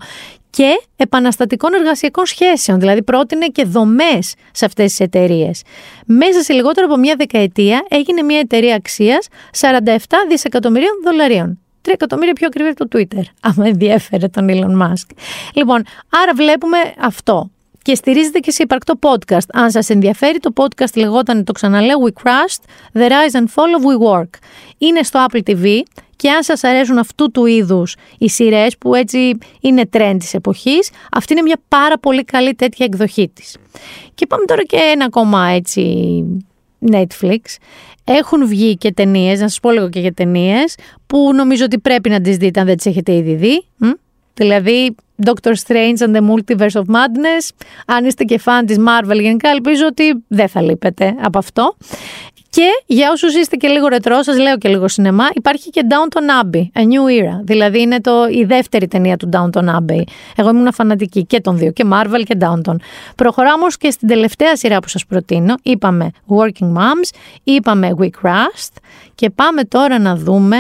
και 0.50 0.82
επαναστατικών 0.95 1.74
εργασιακών 1.74 2.26
σχέσεων. 2.26 2.80
Δηλαδή, 2.80 3.04
πρότεινε 3.04 3.47
και 3.47 3.64
δομές 3.66 4.34
σε 4.52 4.66
αυτές 4.66 4.86
τις 4.89 5.00
εταιρείες. 5.00 5.62
Μέσα 6.06 6.41
σε 6.41 6.54
λιγότερο 6.54 6.86
από 6.86 6.97
μια 6.97 7.16
δεκαετία 7.18 7.86
έγινε 7.89 8.22
μια 8.22 8.39
εταιρεία 8.39 8.76
αξίας 8.76 9.28
47 9.60 9.78
δισεκατομμυρίων 10.30 10.91
δολαρίων. 11.04 11.60
3 11.82 11.91
εκατομμύρια 11.93 12.34
πιο 12.34 12.47
ακριβή 12.47 12.70
από 12.70 12.88
το 12.88 13.00
Twitter, 13.00 13.24
άμα 13.50 13.68
ενδιέφερε 13.68 14.28
τον 14.28 14.47
Elon 14.50 14.82
Musk. 14.82 15.16
Λοιπόν, 15.54 15.84
άρα 16.10 16.34
βλέπουμε 16.34 16.78
αυτό. 17.00 17.50
Και 17.82 17.95
στηρίζεται 17.95 18.39
και 18.39 18.52
σε 18.52 18.64
υπαρκτό 18.64 18.93
podcast. 19.02 19.47
Αν 19.54 19.72
σας 19.72 19.89
ενδιαφέρει, 19.89 20.39
το 20.39 20.54
podcast 20.56 20.93
λεγόταν, 20.95 21.43
το 21.43 21.52
ξαναλέω, 21.52 21.97
We 22.06 22.24
Crushed, 22.24 22.64
The 22.93 23.10
Rise 23.10 23.39
and 23.39 23.45
Fall 23.56 23.72
of 23.80 23.84
We 23.86 24.20
Work. 24.20 24.30
Είναι 24.78 25.04
στο 25.04 25.26
Apple 25.30 25.41
TV 25.45 25.82
και 26.20 26.30
αν 26.30 26.43
σας 26.43 26.63
αρέσουν 26.63 26.97
αυτού 26.97 27.32
του 27.32 27.45
είδους 27.45 27.95
οι 28.17 28.30
σειρές 28.30 28.78
που 28.78 28.95
έτσι 28.95 29.38
είναι 29.61 29.89
trend 29.91 30.15
της 30.20 30.34
εποχής, 30.34 30.89
αυτή 31.11 31.34
είναι 31.34 31.41
μια 31.41 31.61
πάρα 31.67 31.99
πολύ 31.99 32.24
καλή 32.24 32.53
τέτοια 32.53 32.86
εκδοχή 32.86 33.30
της. 33.34 33.57
Και 34.15 34.28
πάμε 34.28 34.45
τώρα 34.45 34.63
και 34.63 34.78
ένα 34.93 35.05
ακόμα 35.05 35.47
έτσι 35.47 36.24
Netflix. 36.91 37.39
Έχουν 38.03 38.47
βγει 38.47 38.78
και 38.78 38.91
ταινίες, 38.91 39.39
να 39.39 39.47
σας 39.47 39.59
πω 39.59 39.72
λίγο 39.72 39.89
και 39.89 39.99
για 39.99 40.13
ταινίες, 40.13 40.76
που 41.07 41.32
νομίζω 41.36 41.65
ότι 41.65 41.80
πρέπει 41.80 42.09
να 42.09 42.22
τις 42.22 42.38
δείτε 42.38 42.59
αν 42.59 42.65
δεν 42.65 42.78
τις 42.78 42.86
έχετε 42.86 43.13
ήδη 43.13 43.36
δει. 43.36 43.63
Δηλαδή, 44.34 44.95
Doctor 45.26 45.53
Strange 45.67 45.97
and 45.97 46.15
the 46.15 46.22
Multiverse 46.30 46.82
of 46.82 46.86
Madness. 46.95 47.49
Αν 47.86 48.05
είστε 48.05 48.24
και 48.24 48.38
φαν 48.38 48.65
της 48.65 48.78
Marvel 48.80 49.22
γενικά, 49.22 49.49
ελπίζω 49.49 49.86
ότι 49.86 50.24
δεν 50.28 50.47
θα 50.47 50.61
λείπετε 50.61 51.15
από 51.22 51.38
αυτό. 51.38 51.76
Και 52.50 52.68
για 52.86 53.12
όσους 53.12 53.36
είστε 53.36 53.56
και 53.56 53.68
λίγο 53.68 53.88
ρετρό, 53.88 54.24
σας 54.24 54.38
λέω 54.38 54.58
και 54.58 54.70
λίγο 54.70 54.88
σινεμά, 54.88 55.28
υπάρχει 55.34 55.70
και 55.70 55.82
Downton 55.89 56.45
Abbey, 56.45 56.62
A 56.62 56.82
New 56.82 57.24
Era. 57.24 57.39
Δηλαδή 57.43 57.82
είναι 57.82 58.02
το, 58.02 58.28
η 58.32 58.43
δεύτερη 58.43 58.88
ταινία 58.88 59.18
του 59.18 59.30
Downton 59.34 59.64
Abbey. 59.64 60.02
Εγώ 60.36 60.50
ήμουν 60.50 60.74
φανατική 60.74 61.26
και 61.26 61.41
των 61.41 61.58
δύο, 61.58 61.72
και 61.72 61.86
Marvel 61.91 62.24
και 62.24 62.38
Downton. 62.39 62.76
Προχωράμε 63.16 63.54
όμως 63.54 63.78
και 63.78 63.91
στην 63.91 64.08
τελευταία 64.08 64.56
σειρά 64.56 64.80
που 64.80 64.88
σας 64.88 65.06
προτείνω. 65.06 65.56
Είπαμε 65.64 66.12
Working 66.28 66.74
Moms, 66.76 67.10
είπαμε 67.43 67.95
We 68.00 68.10
Crust 68.24 68.72
και 69.16 69.30
πάμε 69.30 69.64
τώρα 69.64 70.00
να 70.00 70.16
δούμε 70.16 70.58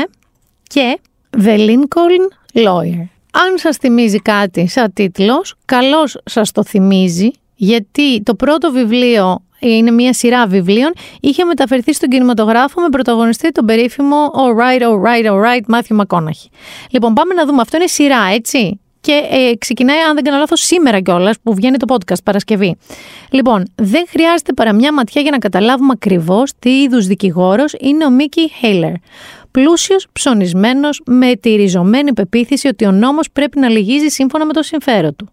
και 0.63 0.99
The 1.37 1.57
Lincoln 1.57 2.33
Lawyer. 2.53 3.07
Αν 3.31 3.57
σας 3.57 3.77
θυμίζει 3.77 4.17
κάτι 4.17 4.67
σαν 4.67 4.93
τίτλος, 4.93 5.55
καλώς 5.65 6.21
σας 6.25 6.51
το 6.51 6.63
θυμίζει, 6.63 7.31
γιατί 7.55 8.23
το 8.23 8.35
πρώτο 8.35 8.71
βιβλίο 8.71 9.43
είναι 9.59 9.91
μια 9.91 10.13
σειρά 10.13 10.47
βιβλίων, 10.47 10.93
είχε 11.19 11.43
μεταφερθεί 11.43 11.93
στον 11.93 12.09
κινηματογράφο 12.09 12.81
με 12.81 12.89
πρωταγωνιστή 12.89 13.51
τον 13.51 13.65
περίφημο 13.65 14.31
Alright, 14.33 14.81
Alright, 14.81 15.31
Alright, 15.31 15.63
Μάθιου 15.67 15.95
Μακόναχη. 15.95 16.49
Λοιπόν, 16.89 17.13
πάμε 17.13 17.33
να 17.33 17.45
δούμε. 17.45 17.61
Αυτό 17.61 17.77
είναι 17.77 17.87
σειρά, 17.87 18.21
έτσι. 18.33 18.79
Και 19.01 19.21
ε, 19.31 19.55
ξεκινάει, 19.57 19.97
αν 19.99 20.15
δεν 20.15 20.23
κάνω 20.23 20.37
λάθος, 20.37 20.61
σήμερα 20.61 20.99
κιόλας 20.99 21.35
που 21.43 21.53
βγαίνει 21.53 21.77
το 21.77 21.95
podcast 21.95 22.23
Παρασκευή. 22.23 22.77
Λοιπόν, 23.29 23.65
δεν 23.75 24.05
χρειάζεται 24.09 24.53
παρά 24.53 24.73
μια 24.73 24.93
ματιά 24.93 25.21
για 25.21 25.31
να 25.31 25.37
καταλάβουμε 25.37 25.91
ακριβώς 25.95 26.51
τι 26.59 26.81
είδους 26.81 27.07
δικηγόρος 27.07 27.73
είναι 27.79 28.05
ο 28.05 28.09
Μίκη 28.09 28.51
Χέιλερ. 28.59 28.91
Πλούσιος, 29.51 30.07
ψωνισμένος, 30.11 31.01
με 31.05 31.35
τη 31.35 31.55
ριζωμένη 31.55 32.13
πεποίθηση 32.13 32.67
ότι 32.67 32.85
ο 32.85 32.91
νόμος 32.91 33.31
πρέπει 33.31 33.59
να 33.59 33.69
λυγίζει 33.69 34.07
σύμφωνα 34.07 34.45
με 34.45 34.53
το 34.53 34.63
συμφέρον 34.63 35.15
του. 35.15 35.29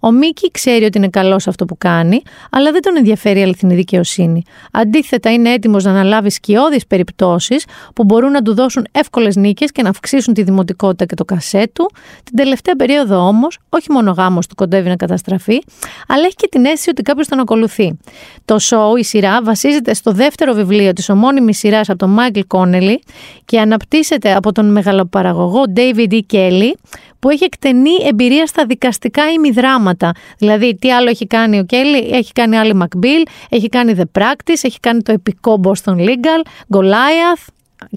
Ο 0.00 0.10
Μίκη 0.10 0.50
ξέρει 0.50 0.84
ότι 0.84 0.98
είναι 0.98 1.08
καλός 1.08 1.42
σε 1.42 1.50
αυτό 1.50 1.64
που 1.64 1.78
κάνει, 1.78 2.22
αλλά 2.50 2.72
δεν 2.72 2.82
τον 2.82 2.96
ενδιαφέρει 2.96 3.40
η 3.40 3.42
αληθινή 3.42 3.74
δικαιοσύνη. 3.74 4.42
Αντίθετα, 4.72 5.32
είναι 5.32 5.52
έτοιμος 5.52 5.84
να 5.84 5.90
αναλάβει 5.90 6.30
σκιώδεις 6.30 6.86
περιπτώσεις 6.86 7.64
που 7.94 8.04
μπορούν 8.04 8.30
να 8.30 8.42
του 8.42 8.54
δώσουν 8.54 8.86
εύκολες 8.92 9.36
νίκες 9.36 9.72
και 9.72 9.82
να 9.82 9.88
αυξήσουν 9.88 10.34
τη 10.34 10.42
δημοτικότητα 10.42 11.04
και 11.04 11.14
το 11.14 11.24
κασέ 11.24 11.70
του. 11.72 11.90
Την 12.24 12.36
τελευταία 12.36 12.76
περίοδο 12.76 13.26
όμως, 13.26 13.58
όχι 13.68 13.92
μόνο 13.92 14.10
ο 14.10 14.14
γάμος 14.14 14.46
του 14.46 14.54
κοντεύει 14.54 14.88
να 14.88 14.96
καταστραφεί, 14.96 15.62
αλλά 16.08 16.24
έχει 16.24 16.34
και 16.34 16.48
την 16.50 16.64
αίσθηση 16.64 16.90
ότι 16.90 17.02
κάποιος 17.02 17.28
τον 17.28 17.38
ακολουθεί. 17.40 17.98
Το 18.44 18.56
show, 18.60 18.98
η 18.98 19.04
σειρά, 19.04 19.42
βασίζεται 19.42 19.94
στο 19.94 20.12
δεύτερο 20.12 20.52
βιβλίο 20.52 20.92
της 20.92 21.08
ομώνυμης 21.08 21.58
σειράς 21.58 21.88
από 21.88 21.98
τον 21.98 22.10
Μάικλ 22.10 22.40
Κόνελι 22.46 23.02
και 23.44 23.60
αναπτύσσεται 23.60 24.34
από 24.34 24.52
τον 24.52 24.72
μεγαλοπαραγωγό 24.72 25.62
David 25.76 26.12
E. 26.12 26.20
Kelly, 26.32 26.72
που 27.20 27.30
έχει 27.30 27.44
εκτενή 27.44 27.96
εμπειρία 28.08 28.46
στα 28.46 28.66
δικαστικά 28.66 29.30
ημιδράματα. 29.30 30.12
Δηλαδή, 30.38 30.76
τι 30.76 30.92
άλλο 30.92 31.08
έχει 31.08 31.26
κάνει 31.26 31.58
ο 31.58 31.64
Κέλλη, 31.64 32.10
έχει 32.12 32.32
κάνει 32.32 32.58
άλλη 32.58 32.74
Μακμπίλ, 32.74 33.22
έχει 33.48 33.68
κάνει 33.68 33.94
The 33.96 34.20
Practice, 34.20 34.60
έχει 34.62 34.80
κάνει 34.80 35.02
το 35.02 35.12
επικό 35.12 35.60
Boston 35.64 35.94
Legal, 35.96 36.46
Goliath, 36.68 37.46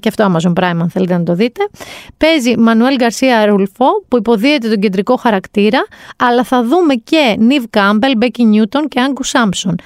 και 0.00 0.08
αυτό 0.08 0.32
Amazon 0.32 0.52
Prime 0.52 0.78
αν 0.80 0.90
θέλετε 0.90 1.16
να 1.16 1.22
το 1.22 1.34
δείτε. 1.34 1.68
Παίζει 2.16 2.58
Μανουέλ 2.58 2.96
Γκαρσία 2.96 3.46
Ρουλφό 3.46 4.04
που 4.08 4.16
υποδίεται 4.16 4.68
τον 4.68 4.80
κεντρικό 4.80 5.16
χαρακτήρα, 5.16 5.86
αλλά 6.16 6.44
θα 6.44 6.64
δούμε 6.64 6.94
και 6.94 7.36
Νιβ 7.38 7.64
Κάμπελ, 7.70 8.16
Μπέκι 8.16 8.44
Νιούτον 8.44 8.88
και 8.88 9.00
Άγκου 9.00 9.22
Σάμψον. 9.22 9.76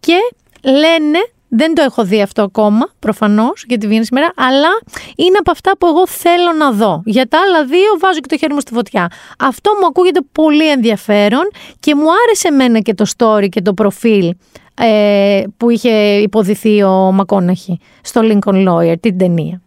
Και 0.00 0.16
λένε 0.62 1.18
δεν 1.48 1.74
το 1.74 1.82
έχω 1.82 2.04
δει 2.04 2.22
αυτό 2.22 2.42
ακόμα, 2.42 2.88
προφανώς, 2.98 3.64
γιατί 3.68 3.86
βγαίνει 3.86 4.04
σήμερα, 4.04 4.32
αλλά 4.36 4.68
είναι 5.16 5.36
από 5.38 5.50
αυτά 5.50 5.76
που 5.78 5.86
εγώ 5.86 6.06
θέλω 6.06 6.52
να 6.58 6.70
δω. 6.70 7.02
Για 7.04 7.28
τα 7.28 7.38
άλλα 7.40 7.64
δύο 7.64 7.98
βάζω 8.00 8.20
και 8.20 8.28
το 8.28 8.36
χέρι 8.36 8.52
μου 8.54 8.60
στη 8.60 8.72
φωτιά. 8.72 9.10
Αυτό 9.38 9.70
μου 9.80 9.86
ακούγεται 9.86 10.20
πολύ 10.32 10.70
ενδιαφέρον 10.70 11.50
και 11.80 11.94
μου 11.94 12.06
άρεσε 12.24 12.48
εμένα 12.48 12.78
και 12.78 12.94
το 12.94 13.04
story 13.16 13.48
και 13.48 13.62
το 13.62 13.74
προφίλ 13.74 14.34
ε, 14.74 15.42
που 15.56 15.70
είχε 15.70 16.16
υποδηθεί 16.16 16.82
ο 16.82 17.12
Μακόναχη 17.12 17.80
στο 18.02 18.20
Lincoln 18.24 18.68
Lawyer, 18.68 18.94
την 19.00 19.18
ταινία. 19.18 19.60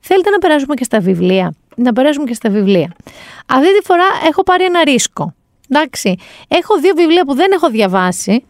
Θέλετε 0.00 0.30
να 0.30 0.38
περάσουμε 0.38 0.74
και 0.74 0.84
στα 0.84 1.00
βιβλία; 1.00 1.54
Να 1.76 1.92
περάσουμε 1.92 2.24
και 2.26 2.34
στα 2.34 2.50
βιβλία. 2.50 2.92
Αυτή 3.46 3.78
τη 3.78 3.84
φορά 3.84 4.04
έχω 4.28 4.42
πάρει 4.42 4.64
ένα 4.64 4.84
ρίσκο. 4.84 5.34
Εντάξει, 5.70 6.16
έχω 6.48 6.78
δύο 6.80 6.92
βιβλία 6.96 7.24
που 7.24 7.34
δεν 7.34 7.52
έχω 7.52 7.70
διαβάσει. 7.70 8.44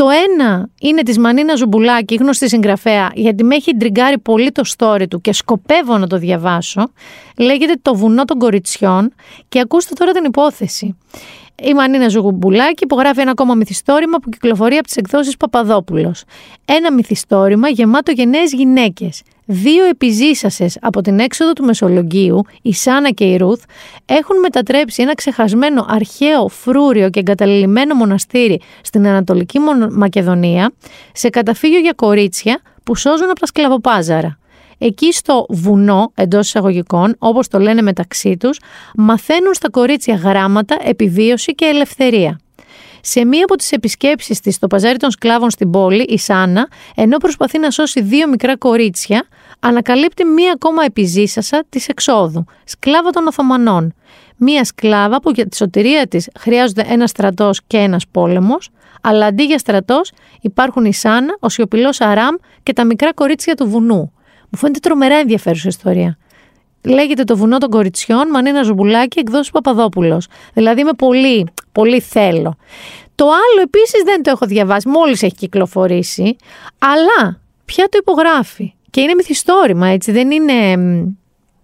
Το 0.00 0.08
ένα 0.08 0.68
είναι 0.80 1.02
της 1.02 1.18
Μανίνας 1.18 1.58
Ζουμπουλάκη, 1.58 2.14
γνωστή 2.14 2.48
συγγραφέα, 2.48 3.10
γιατί 3.14 3.44
με 3.44 3.54
έχει 3.54 3.76
ιντριγκάρει 3.76 4.18
πολύ 4.18 4.52
το 4.52 4.62
story 4.76 5.04
του 5.10 5.20
και 5.20 5.32
σκοπεύω 5.32 5.98
να 5.98 6.06
το 6.06 6.18
διαβάσω. 6.18 6.90
Λέγεται 7.38 7.74
«Το 7.82 7.94
βουνό 7.94 8.24
των 8.24 8.38
κοριτσιών» 8.38 9.12
και 9.48 9.60
ακούστε 9.60 9.94
τώρα 9.94 10.12
την 10.12 10.24
υπόθεση. 10.24 10.96
Η 11.62 11.74
Μανίνα 11.74 12.08
Ζουμπουλάκη 12.08 12.84
υπογράφει 12.84 13.20
ένα 13.20 13.30
ακόμα 13.30 13.54
μυθιστόρημα 13.54 14.18
που 14.18 14.28
κυκλοφορεί 14.28 14.74
από 14.74 14.86
τις 14.86 14.96
εκδόσεις 14.96 15.36
Παπαδόπουλος. 15.36 16.24
Ένα 16.64 16.92
μυθιστόρημα 16.92 17.68
γεμάτο 17.68 18.12
γενναίες 18.12 18.52
γυναίκες. 18.52 19.22
Δύο 19.52 19.84
επιζήσασες 19.84 20.78
από 20.80 21.00
την 21.00 21.18
έξοδο 21.18 21.52
του 21.52 21.64
Μεσολογγίου, 21.64 22.42
η 22.62 22.74
Σάνα 22.74 23.10
και 23.10 23.24
η 23.24 23.36
Ρούθ, 23.36 23.62
έχουν 24.06 24.38
μετατρέψει 24.38 25.02
ένα 25.02 25.14
ξεχασμένο 25.14 25.86
αρχαίο 25.88 26.48
φρούριο 26.48 27.10
και 27.10 27.18
εγκαταλειμμένο 27.18 27.94
μοναστήρι 27.94 28.60
στην 28.82 29.06
Ανατολική 29.06 29.58
Μακεδονία 29.90 30.72
σε 31.12 31.28
καταφύγιο 31.28 31.78
για 31.78 31.92
κορίτσια 31.96 32.60
που 32.84 32.94
σώζουν 32.96 33.30
από 33.30 33.40
τα 33.40 33.46
σκλαβοπάζαρα. 33.46 34.38
Εκεί 34.78 35.12
στο 35.12 35.46
βουνό, 35.48 36.12
εντός 36.14 36.46
εισαγωγικών, 36.46 37.14
όπως 37.18 37.48
το 37.48 37.58
λένε 37.58 37.82
μεταξύ 37.82 38.36
τους, 38.36 38.58
μαθαίνουν 38.96 39.54
στα 39.54 39.70
κορίτσια 39.70 40.14
γράμματα, 40.14 40.76
επιβίωση 40.82 41.54
και 41.54 41.64
ελευθερία. 41.64 42.40
Σε 43.02 43.24
μία 43.24 43.44
από 43.44 43.56
τις 43.56 43.72
επισκέψεις 43.72 44.40
της 44.40 44.54
στο 44.54 44.66
παζάρι 44.66 44.96
των 44.96 45.10
σκλάβων 45.10 45.50
στην 45.50 45.70
πόλη, 45.70 46.02
η 46.02 46.18
Σάνα, 46.18 46.68
ενώ 46.94 47.16
προσπαθεί 47.16 47.58
να 47.58 47.70
σώσει 47.70 48.00
δύο 48.00 48.28
μικρά 48.28 48.56
κορίτσια, 48.56 49.26
ανακαλύπτει 49.60 50.24
μία 50.24 50.52
ακόμα 50.52 50.84
επιζήσασα 50.84 51.64
της 51.68 51.88
εξόδου, 51.88 52.44
σκλάβα 52.64 53.10
των 53.10 53.26
Οθωμανών. 53.26 53.94
Μία 54.36 54.64
σκλάβα 54.64 55.20
που 55.20 55.30
για 55.30 55.46
τη 55.46 55.56
σωτηρία 55.56 56.06
της 56.06 56.28
χρειάζονται 56.38 56.84
ένας 56.88 57.06
στρατός 57.06 57.60
και 57.66 57.76
ένας 57.76 58.04
πόλεμος, 58.10 58.70
αλλά 59.00 59.26
αντί 59.26 59.44
για 59.44 59.58
στρατός 59.58 60.12
υπάρχουν 60.40 60.84
η 60.84 60.94
Σάνα, 60.94 61.36
ο 61.40 61.48
σιωπηλός 61.48 62.00
Αράμ 62.00 62.34
και 62.62 62.72
τα 62.72 62.84
μικρά 62.84 63.12
κορίτσια 63.12 63.54
του 63.54 63.68
βουνού. 63.68 64.12
Μου 64.50 64.58
φαίνεται 64.58 64.78
τρομερά 64.78 65.16
ενδιαφέρουσα 65.16 65.68
ιστορία. 65.68 66.18
Λέγεται 66.84 67.24
Το 67.24 67.36
βουνό 67.36 67.58
των 67.58 67.70
κοριτσιών, 67.70 68.28
Μανίνα 68.30 68.62
Ζουμπουλάκη, 68.62 69.18
εκδόσεις 69.18 69.50
Παπαδόπουλος. 69.50 70.26
Δηλαδή 70.54 70.80
είμαι 70.80 70.92
πολύ, 70.92 71.48
πολύ 71.72 72.00
θέλω. 72.00 72.56
Το 73.14 73.24
άλλο 73.24 73.62
επίσης 73.62 74.02
δεν 74.04 74.22
το 74.22 74.30
έχω 74.30 74.46
διαβάσει, 74.46 74.88
μόλις 74.88 75.22
έχει 75.22 75.34
κυκλοφορήσει, 75.34 76.36
αλλά 76.78 77.40
πια 77.64 77.88
το 77.90 77.98
υπογράφει; 78.00 78.74
Και 78.90 79.00
είναι 79.00 79.14
μυθιστόρημα, 79.14 79.86
έτσι, 79.86 80.12
δεν 80.12 80.30
είναι 80.30 80.76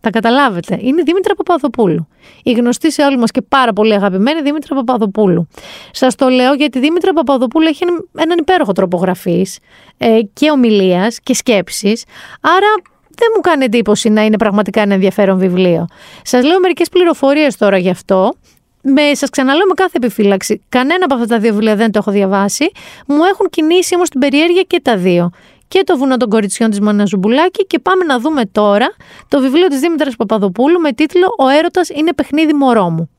θα 0.07 0.12
καταλάβετε. 0.12 0.79
Είναι 0.81 1.01
η 1.01 1.05
Δήμητρα 1.05 1.35
Παπαδοπούλου. 1.35 2.09
Η 2.43 2.53
γνωστή 2.53 2.93
σε 2.93 3.03
όλοι 3.03 3.18
μας 3.18 3.31
και 3.31 3.43
πάρα 3.43 3.72
πολύ 3.72 3.95
αγαπημένη 3.95 4.43
Δήμητρα 4.43 4.74
Παπαδοπούλου. 4.74 5.49
Σας 5.91 6.14
το 6.14 6.29
λέω 6.29 6.55
γιατί 6.55 6.79
η 6.79 6.81
Δήμητρα 6.81 7.12
Παπαδοπούλου 7.12 7.66
έχει 7.66 7.85
έναν 8.16 8.39
υπέροχο 8.39 8.72
τρόπο 8.72 8.97
γραφής 8.97 9.59
ε, 9.99 10.18
και 10.33 10.51
ομιλίας 10.51 11.20
και 11.20 11.35
σκέψης. 11.35 12.05
Άρα 12.41 12.72
δεν 13.01 13.29
μου 13.35 13.41
κάνει 13.41 13.64
εντύπωση 13.64 14.09
να 14.09 14.24
είναι 14.24 14.37
πραγματικά 14.37 14.81
ένα 14.81 14.95
ενδιαφέρον 14.95 15.39
βιβλίο. 15.39 15.87
Σας 16.22 16.45
λέω 16.45 16.61
μερικές 16.61 16.89
πληροφορίες 16.89 17.57
τώρα 17.57 17.79
γι' 17.79 17.91
αυτό. 17.91 18.35
Με, 18.83 19.14
σας 19.14 19.31
ξαναλέω 19.31 19.66
με 19.66 19.74
κάθε 19.74 19.97
επιφύλαξη, 19.97 20.62
κανένα 20.68 21.05
από 21.05 21.14
αυτά 21.14 21.27
τα 21.27 21.39
δύο 21.39 21.53
βιβλία 21.53 21.77
δεν 21.77 21.91
το 21.91 21.99
έχω 21.99 22.11
διαβάσει. 22.11 22.70
Μου 23.07 23.24
έχουν 23.24 23.49
κινήσει 23.51 23.95
όμως 23.95 24.09
την 24.09 24.20
περιέργεια 24.20 24.62
και 24.62 24.81
τα 24.83 24.97
δύο 24.97 25.31
και 25.69 25.83
το 25.87 25.97
βουνό 25.97 26.17
των 26.17 26.29
κοριτσιών 26.29 26.71
της 26.71 26.81
Μανίνας 26.81 27.05
Ζουμπουλάκη 27.05 27.67
και 27.67 27.79
πάμε 27.79 28.05
να 28.05 28.19
δούμε 28.19 28.45
τώρα 28.53 28.95
το 29.29 29.41
βιβλίο 29.41 29.67
της 29.67 29.81
Δήμητρας 29.81 30.17
Παπαδοπούλου 30.17 30.81
με 30.81 30.93
τίτλο 30.93 31.35
«Ο 31.39 31.49
έρωτας 31.49 31.89
είναι 31.89 32.12
παιχνίδι 32.12 32.53
μωρό 32.55 32.91
μου». 32.91 33.11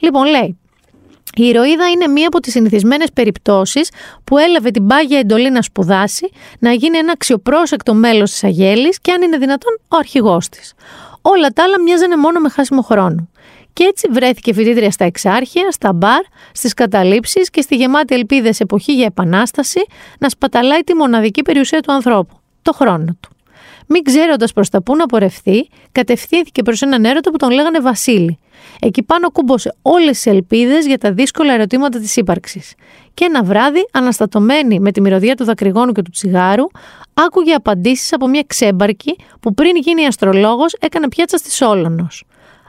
Λοιπόν, 0.00 0.26
λέει, 0.26 0.58
η 1.36 1.44
ηρωίδα 1.44 1.88
είναι 1.88 2.06
μία 2.06 2.26
από 2.26 2.40
τις 2.40 2.52
συνηθισμένες 2.52 3.08
περιπτώσεις 3.14 3.90
που 4.24 4.38
έλαβε 4.38 4.70
την 4.70 4.86
πάγια 4.86 5.18
εντολή 5.18 5.50
να 5.50 5.62
σπουδάσει, 5.62 6.30
να 6.58 6.72
γίνει 6.72 6.98
ένα 6.98 7.12
αξιοπρόσεκτο 7.12 7.94
μέλος 7.94 8.30
της 8.30 8.44
Αγέλης 8.44 9.00
και 9.00 9.12
αν 9.12 9.22
είναι 9.22 9.36
δυνατόν 9.36 9.78
ο 9.88 9.96
αρχηγός 9.96 10.48
της. 10.48 10.74
Όλα 11.22 11.48
τα 11.48 11.62
άλλα 11.62 11.80
μοιάζανε 11.80 12.16
μόνο 12.16 12.40
με 12.40 12.48
χάσιμο 12.48 12.82
χρόνο. 12.82 13.28
Και 13.72 13.84
έτσι 13.84 14.08
βρέθηκε 14.10 14.52
φοιτήτρια 14.52 14.90
στα 14.90 15.04
εξάρχεια, 15.04 15.70
στα 15.70 15.92
μπαρ, 15.92 16.22
στις 16.52 16.74
καταλήψεις 16.74 17.50
και 17.50 17.60
στη 17.60 17.76
γεμάτη 17.76 18.14
ελπίδες 18.14 18.60
εποχή 18.60 18.92
για 18.94 19.06
επανάσταση 19.06 19.80
να 20.18 20.28
σπαταλάει 20.28 20.80
τη 20.80 20.94
μοναδική 20.94 21.42
περιουσία 21.42 21.80
του 21.80 21.92
ανθρώπου, 21.92 22.40
το 22.62 22.72
χρόνο 22.72 23.16
του. 23.20 23.30
Μην 23.92 24.02
ξέροντας 24.02 24.52
προς 24.52 24.68
τα 24.68 24.82
πού 24.82 24.96
να 24.96 25.06
πορευθεί, 25.06 25.68
κατευθύνθηκε 25.92 26.62
προς 26.62 26.82
έναν 26.82 27.04
έρωτα 27.04 27.30
που 27.30 27.36
τον 27.36 27.50
λέγανε 27.50 27.80
Βασίλη. 27.80 28.38
Εκεί 28.80 29.02
πάνω 29.02 29.30
κούμπωσε 29.30 29.74
όλες 29.82 30.10
τις 30.10 30.26
ελπίδες 30.26 30.86
για 30.86 30.98
τα 30.98 31.12
δύσκολα 31.12 31.52
ερωτήματα 31.52 31.98
της 31.98 32.16
ύπαρξης. 32.16 32.74
Και 33.14 33.24
ένα 33.24 33.44
βράδυ, 33.44 33.88
αναστατωμένη 33.92 34.80
με 34.80 34.92
τη 34.92 35.00
μυρωδία 35.00 35.34
του 35.34 35.44
δακρυγόνου 35.44 35.92
και 35.92 36.02
του 36.02 36.10
τσιγάρου, 36.10 36.66
άκουγε 37.14 37.54
απαντήσεις 37.54 38.12
από 38.12 38.26
μια 38.26 38.44
ξέμπαρκη 38.46 39.16
που 39.40 39.54
πριν 39.54 39.76
γίνει 39.76 40.06
αστρολόγος 40.06 40.72
έκανε 40.80 41.08
πιάτσα 41.08 41.36
στη 41.36 41.50
Σόλωνος. 41.50 42.24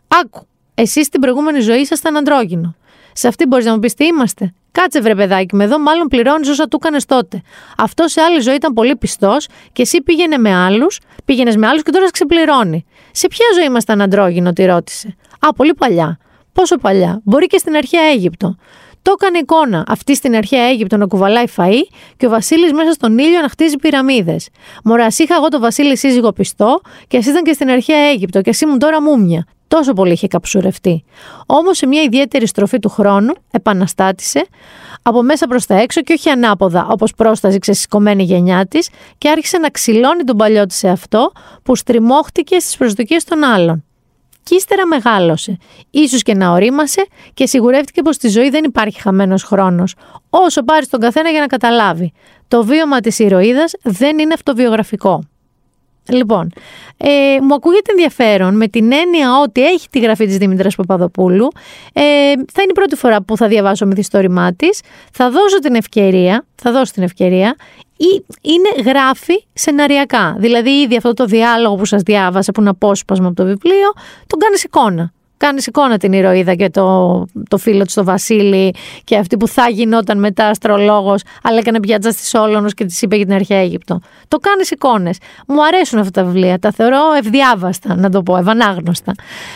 Άκου, 0.07 0.47
Εσεί 0.83 1.03
στην 1.03 1.21
προηγούμενη 1.21 1.59
ζωή 1.59 1.79
ήσασταν 1.79 2.17
αντρόγινο. 2.17 2.75
Σε 3.13 3.27
αυτή 3.27 3.45
μπορείς 3.45 3.65
να 3.65 3.73
μου 3.73 3.79
πεις 3.79 3.93
τι 3.93 4.05
είμαστε. 4.05 4.53
Κάτσε 4.71 5.01
βρε 5.01 5.15
παιδάκι 5.15 5.55
με 5.55 5.63
εδώ, 5.63 5.79
μάλλον 5.79 6.07
πληρώνεις 6.07 6.49
όσα 6.49 6.67
του 6.67 6.79
έκανες 6.81 7.05
τότε. 7.05 7.41
Αυτό 7.77 8.07
σε 8.07 8.21
άλλη 8.21 8.39
ζωή 8.39 8.55
ήταν 8.55 8.73
πολύ 8.73 8.95
πιστός 8.95 9.47
και 9.71 9.81
εσύ 9.81 10.01
πήγαινε 10.01 10.37
με 10.37 10.55
άλλους, 10.55 10.99
πήγαινες 11.25 11.55
με 11.55 11.67
άλλους 11.67 11.83
και 11.83 11.91
τώρα 11.91 12.05
σε 12.05 12.11
ξεπληρώνει. 12.11 12.85
Σε 13.11 13.27
ποια 13.27 13.45
ζωή 13.55 13.65
ήμασταν 13.65 14.01
αντρόγινο, 14.01 14.53
τη 14.53 14.65
ρώτησε. 14.65 15.15
Α, 15.39 15.53
πολύ 15.53 15.73
παλιά. 15.73 16.17
Πόσο 16.53 16.75
παλιά, 16.75 17.21
μπορεί 17.23 17.47
και 17.47 17.57
στην 17.57 17.75
αρχαία 17.75 18.01
Αίγυπτο. 18.01 18.55
Το 19.01 19.13
έκανε 19.19 19.37
εικόνα 19.37 19.83
αυτή 19.87 20.15
στην 20.15 20.35
αρχαία 20.35 20.63
Αίγυπτο 20.63 20.97
να 20.97 21.05
κουβαλάει 21.05 21.45
φαΐ 21.55 21.81
και 22.17 22.25
ο 22.25 22.29
Βασίλης 22.29 22.73
μέσα 22.73 22.91
στον 22.91 23.17
ήλιο 23.17 23.41
να 23.41 23.49
χτίζει 23.49 23.75
πυραμίδες. 23.75 24.49
Μωρά, 24.83 25.07
είχα 25.17 25.35
εγώ 25.35 25.47
το 25.47 25.59
Βασίλη 25.59 25.97
σύζυγο 25.97 26.31
πιστό 26.31 26.81
και 27.07 27.17
ας 27.17 27.25
ήταν 27.25 27.43
και 27.43 27.53
στην 27.53 27.69
αρχαία 27.69 28.09
Αίγυπτο 28.09 28.41
και 28.41 28.49
εσύ 28.49 28.65
μου 28.65 28.77
τώρα 28.77 29.01
μούμια. 29.01 29.45
Τόσο 29.71 29.93
πολύ 29.93 30.11
είχε 30.11 30.27
καψουρευτεί. 30.27 31.03
Όμως 31.45 31.77
σε 31.77 31.87
μια 31.87 32.01
ιδιαίτερη 32.01 32.47
στροφή 32.47 32.79
του 32.79 32.89
χρόνου 32.89 33.33
επαναστάτησε 33.51 34.45
από 35.01 35.23
μέσα 35.23 35.47
προς 35.47 35.65
τα 35.65 35.75
έξω 35.75 36.01
και 36.01 36.13
όχι 36.13 36.29
ανάποδα, 36.29 36.87
όπως 36.89 37.13
πρόσταζε 37.13 37.55
η 37.55 37.59
ξεσηκωμένη 37.59 38.23
γενιά 38.23 38.65
της, 38.65 38.89
και 39.17 39.29
άρχισε 39.29 39.57
να 39.57 39.69
ξυλώνει 39.69 40.23
τον 40.23 40.37
παλιό 40.37 40.65
της 40.65 40.83
αυτό 40.83 41.31
που 41.63 41.75
στριμώχτηκε 41.75 42.59
στις 42.59 42.77
προσδοκίες 42.77 43.23
των 43.23 43.43
άλλων. 43.43 43.83
Και 44.43 44.55
ύστερα 44.55 44.85
μεγάλωσε. 44.85 45.57
Ίσως 45.89 46.21
και 46.21 46.33
να 46.33 46.51
ορίμασε 46.51 47.05
και 47.33 47.47
σιγουρεύτηκε 47.47 48.01
πως 48.01 48.15
στη 48.15 48.29
ζωή 48.29 48.49
δεν 48.49 48.63
υπάρχει 48.63 49.01
χαμένος 49.01 49.43
χρόνος. 49.43 49.95
Όσο 50.29 50.63
πάρει 50.63 50.87
τον 50.87 50.99
καθένα 50.99 51.29
για 51.29 51.39
να 51.39 51.47
καταλάβει. 51.47 52.11
Το 52.47 52.63
βίωμα 52.63 52.99
της 52.99 53.19
ηρωίδας 53.19 53.73
δεν 53.83 54.19
είναι 54.19 54.33
αυτοβιογραφικό. 54.33 55.23
Λοιπόν, 56.11 56.51
ε, 56.97 57.09
μου 57.41 57.53
ακούγεται 57.53 57.91
ενδιαφέρον 57.91 58.55
με 58.55 58.67
την 58.67 58.91
έννοια 58.91 59.39
ότι 59.43 59.65
έχει 59.65 59.89
τη 59.89 59.99
γραφή 59.99 60.25
της 60.25 60.37
Δήμητρας 60.37 60.75
Παπαδοπούλου. 60.75 61.47
Ε, 61.93 62.01
θα 62.33 62.61
είναι 62.61 62.69
η 62.69 62.73
πρώτη 62.73 62.95
φορά 62.95 63.21
που 63.21 63.37
θα 63.37 63.47
διαβάσω 63.47 63.85
μυθιστόρημά 63.85 64.53
της. 64.53 64.81
Θα 65.11 65.29
δώσω 65.29 65.59
την 65.59 65.75
ευκαιρία, 65.75 66.45
θα 66.55 66.71
δώσω 66.71 66.93
την 66.93 67.03
ευκαιρία 67.03 67.55
ή 67.97 68.25
είναι 68.41 68.89
γράφει 68.89 69.43
σεναριακά. 69.53 70.35
Δηλαδή, 70.39 70.69
ήδη 70.69 70.95
αυτό 70.95 71.13
το 71.13 71.25
διάλογο 71.25 71.75
που 71.75 71.85
σας 71.85 72.01
διάβασα, 72.01 72.51
που 72.51 72.61
είναι 72.61 72.69
απόσπασμα 72.69 73.27
από 73.27 73.35
το 73.35 73.43
βιβλίο, 73.43 73.93
τον 74.27 74.39
κάνει 74.39 74.55
εικόνα. 74.63 75.13
Κάνει 75.41 75.61
εικόνα 75.67 75.97
την 75.97 76.13
ηρωίδα 76.13 76.55
και 76.55 76.69
το, 76.69 77.25
το 77.49 77.57
φίλο 77.57 77.85
του, 77.85 77.91
το 77.93 78.03
Βασίλη, 78.03 78.75
και 79.03 79.17
αυτή 79.17 79.37
που 79.37 79.47
θα 79.47 79.69
γινόταν 79.69 80.19
μετά 80.19 80.47
αστρολόγος, 80.47 81.21
αλλά 81.43 81.57
έκανε 81.57 81.79
πιάτσα 81.79 82.11
στη 82.11 82.27
Σόλωνος 82.27 82.73
και 82.73 82.85
της 82.85 83.01
είπε 83.01 83.15
για 83.15 83.25
την 83.25 83.33
αρχαία 83.33 83.59
Αίγυπτο. 83.59 83.99
Το 84.27 84.37
κάνει 84.37 84.63
εικόνε. 84.71 85.09
Μου 85.47 85.65
αρέσουν 85.65 85.99
αυτά 85.99 86.21
τα 86.21 86.27
βιβλία. 86.27 86.59
Τα 86.59 86.71
θεωρώ 86.71 86.97
ευδιάβαστα, 87.17 87.95
να 87.95 88.09
το 88.09 88.23
πω, 88.23 88.37
ευανάγνωστα. 88.37 89.13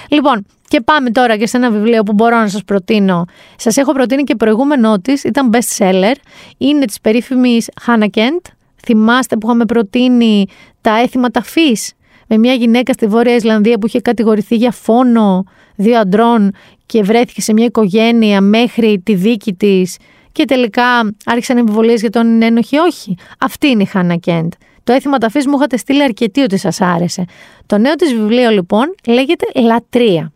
Λοιπόν, 0.10 0.46
και 0.68 0.82
πάμε 0.82 1.10
τώρα 1.10 1.38
και 1.38 1.48
σε 1.48 1.58
ένα 1.58 1.72
βιβλίο 1.72 2.04
που 2.04 2.14
μπορώ 2.14 2.38
να 2.38 2.48
σας 2.48 2.64
προτείνω. 2.64 3.26
Σας 3.56 3.78
έχω 3.78 3.92
προτείνει 3.92 4.24
και 4.24 4.36
προηγούμενό 4.36 5.00
της, 5.00 5.24
ήταν 5.24 5.50
best 5.54 5.78
seller. 5.78 6.16
Είναι 6.58 6.86
της 6.86 7.02
περίφημης 7.02 7.70
Hannah 7.88 8.10
Kent. 8.18 8.52
Θυμάστε 8.86 9.38
που 9.38 9.48
είχαμε 9.48 9.66
προτείνει 9.66 10.46
τα 10.82 11.00
έθιμα 11.00 11.30
ταφής 11.30 11.94
με 12.28 12.38
μια 12.38 12.54
γυναίκα 12.54 12.94
στη 12.94 13.08
Βόρεια 13.08 13.36
Ισλανδία 13.36 13.78
που 13.78 13.88
είχε 13.88 14.02
κατηγορηθεί 14.02 14.56
για 14.56 14.72
φόνο 14.72 15.44
δύο 15.76 16.00
αντρών 16.00 16.52
και 16.86 17.04
βρέθηκε 17.04 17.42
σε 17.42 17.54
μια 17.54 17.66
οικογένεια 17.66 18.42
μέχρι 18.42 19.02
τη 19.04 19.16
δίκη 19.16 19.54
της 19.54 19.98
και 20.32 20.46
τελικά 20.46 21.16
άρχισαν 21.26 21.58
εμβολίες 21.58 22.02
για 22.02 22.10
τον 22.10 22.28
είναι 22.28 22.46
ένοχη. 22.46 22.78
Όχι. 22.78 23.16
Αυτή 23.40 23.68
είναι 23.68 23.84
η 23.84 23.86
Χάνα 23.86 24.16
Κέντ. 24.16 24.52
Το 24.84 24.94
έθιμα 24.94 25.18
ταφής 25.18 25.48
μου 25.48 25.56
είχατε 25.56 25.78
στείλει 25.78 26.04
αρκετή 26.04 26.42
ότι 26.42 26.58
σας 26.58 26.82
άρεσε. 26.82 27.26
Το 27.66 27.78
νέο 27.78 27.96
της 27.96 28.14
βιβλίο 28.14 28.50
λοιπόν 28.50 28.96
λέγεται 29.08 29.46
Λατρεία. 29.62 30.32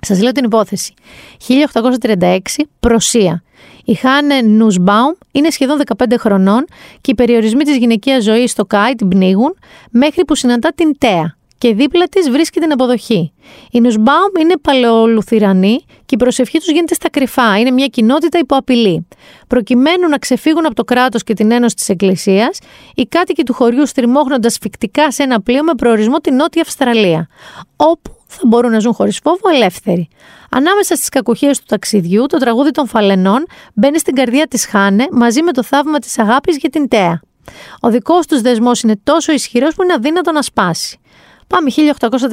Σας 0.00 0.22
λέω 0.22 0.32
την 0.32 0.44
υπόθεση. 0.44 0.94
1836, 2.18 2.38
Προσία. 2.80 3.42
Η 3.90 3.94
Χάνε 3.94 4.40
Νουσμπάουμ 4.40 5.12
είναι 5.32 5.50
σχεδόν 5.50 5.80
15 5.96 6.04
χρονών 6.18 6.64
και 7.00 7.10
οι 7.10 7.14
περιορισμοί 7.14 7.64
της 7.64 7.76
γυναικείας 7.76 8.24
ζωής 8.24 8.50
στο 8.50 8.64
ΚΑΙ 8.64 8.94
την 8.94 9.08
πνίγουν 9.08 9.56
μέχρι 9.90 10.24
που 10.24 10.34
συναντά 10.34 10.72
την 10.74 10.98
Τέα 10.98 11.36
και 11.58 11.74
δίπλα 11.74 12.04
της 12.06 12.30
βρίσκει 12.30 12.60
την 12.60 12.72
αποδοχή. 12.72 13.32
Η 13.70 13.80
Νουσμπάουμ 13.80 14.32
είναι 14.40 14.54
παλαιολουθυρανή 14.62 15.78
και 15.86 16.14
η 16.14 16.16
προσευχή 16.16 16.58
τους 16.58 16.70
γίνεται 16.70 16.94
στα 16.94 17.10
κρυφά. 17.10 17.58
Είναι 17.58 17.70
μια 17.70 17.86
κοινότητα 17.86 18.38
υπό 18.38 18.56
απειλή. 18.56 19.06
Προκειμένου 19.46 20.08
να 20.08 20.18
ξεφύγουν 20.18 20.66
από 20.66 20.74
το 20.74 20.84
κράτος 20.84 21.22
και 21.22 21.34
την 21.34 21.50
ένωση 21.50 21.74
της 21.74 21.88
Εκκλησίας, 21.88 22.58
οι 22.94 23.06
κάτοικοι 23.06 23.42
του 23.42 23.52
χωριού 23.52 23.86
στριμώχνοντας 23.86 24.58
φυκτικά 24.60 25.10
σε 25.10 25.22
ένα 25.22 25.40
πλοίο 25.40 25.62
με 25.64 25.74
προορισμό 25.74 26.18
την 26.18 26.34
Νότια 26.34 26.62
Αυστραλία, 26.62 27.28
όπου 27.76 28.19
θα 28.30 28.42
μπορούν 28.46 28.70
να 28.70 28.78
ζουν 28.78 28.92
χωρίς 28.92 29.18
φόβο 29.22 29.48
ελεύθεροι. 29.54 30.08
Ανάμεσα 30.50 30.96
στις 30.96 31.08
κακουχίε 31.08 31.50
του 31.50 31.64
ταξιδιού, 31.66 32.26
το 32.26 32.36
τραγούδι 32.38 32.70
των 32.70 32.86
Φαλενών 32.86 33.46
μπαίνει 33.74 33.98
στην 33.98 34.14
καρδιά 34.14 34.46
της 34.46 34.66
Χάνε 34.66 35.06
μαζί 35.10 35.42
με 35.42 35.52
το 35.52 35.62
θαύμα 35.62 35.98
της 35.98 36.18
αγάπης 36.18 36.56
για 36.56 36.70
την 36.70 36.88
Τέα. 36.88 37.20
Ο 37.80 37.90
δικός 37.90 38.26
τους 38.26 38.40
δεσμός 38.40 38.80
είναι 38.80 39.00
τόσο 39.04 39.32
ισχυρός 39.32 39.74
που 39.74 39.82
είναι 39.82 39.92
αδύνατο 39.92 40.32
να 40.32 40.42
σπάσει. 40.42 40.98
Πάμε 41.46 41.70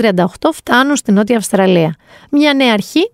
1838, 0.07 0.25
φτάνουν 0.53 0.95
στη 0.95 1.11
Νότια 1.11 1.37
Αυστραλία. 1.37 1.95
Μια 2.31 2.53
νέα 2.53 2.73
αρχή 2.73 3.11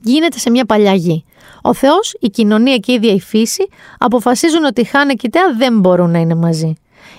γίνεται 0.00 0.38
σε 0.38 0.50
μια 0.50 0.64
παλιά 0.64 0.94
γη. 0.94 1.24
Ο 1.62 1.74
Θεός, 1.74 2.16
η 2.20 2.28
κοινωνία 2.28 2.76
και 2.76 2.92
η 2.92 2.94
ίδια 2.94 3.12
η 3.12 3.20
φύση 3.20 3.68
αποφασίζουν 3.98 4.64
ότι 4.64 4.80
η 4.80 4.84
Χάνε 4.84 5.12
και 5.12 5.26
η 5.26 5.30
Τέα 5.30 5.54
δεν 5.56 5.78
μπορούν 5.78 6.10
να 6.10 6.18
είναι 6.18 6.34
μαζί. 6.34 6.74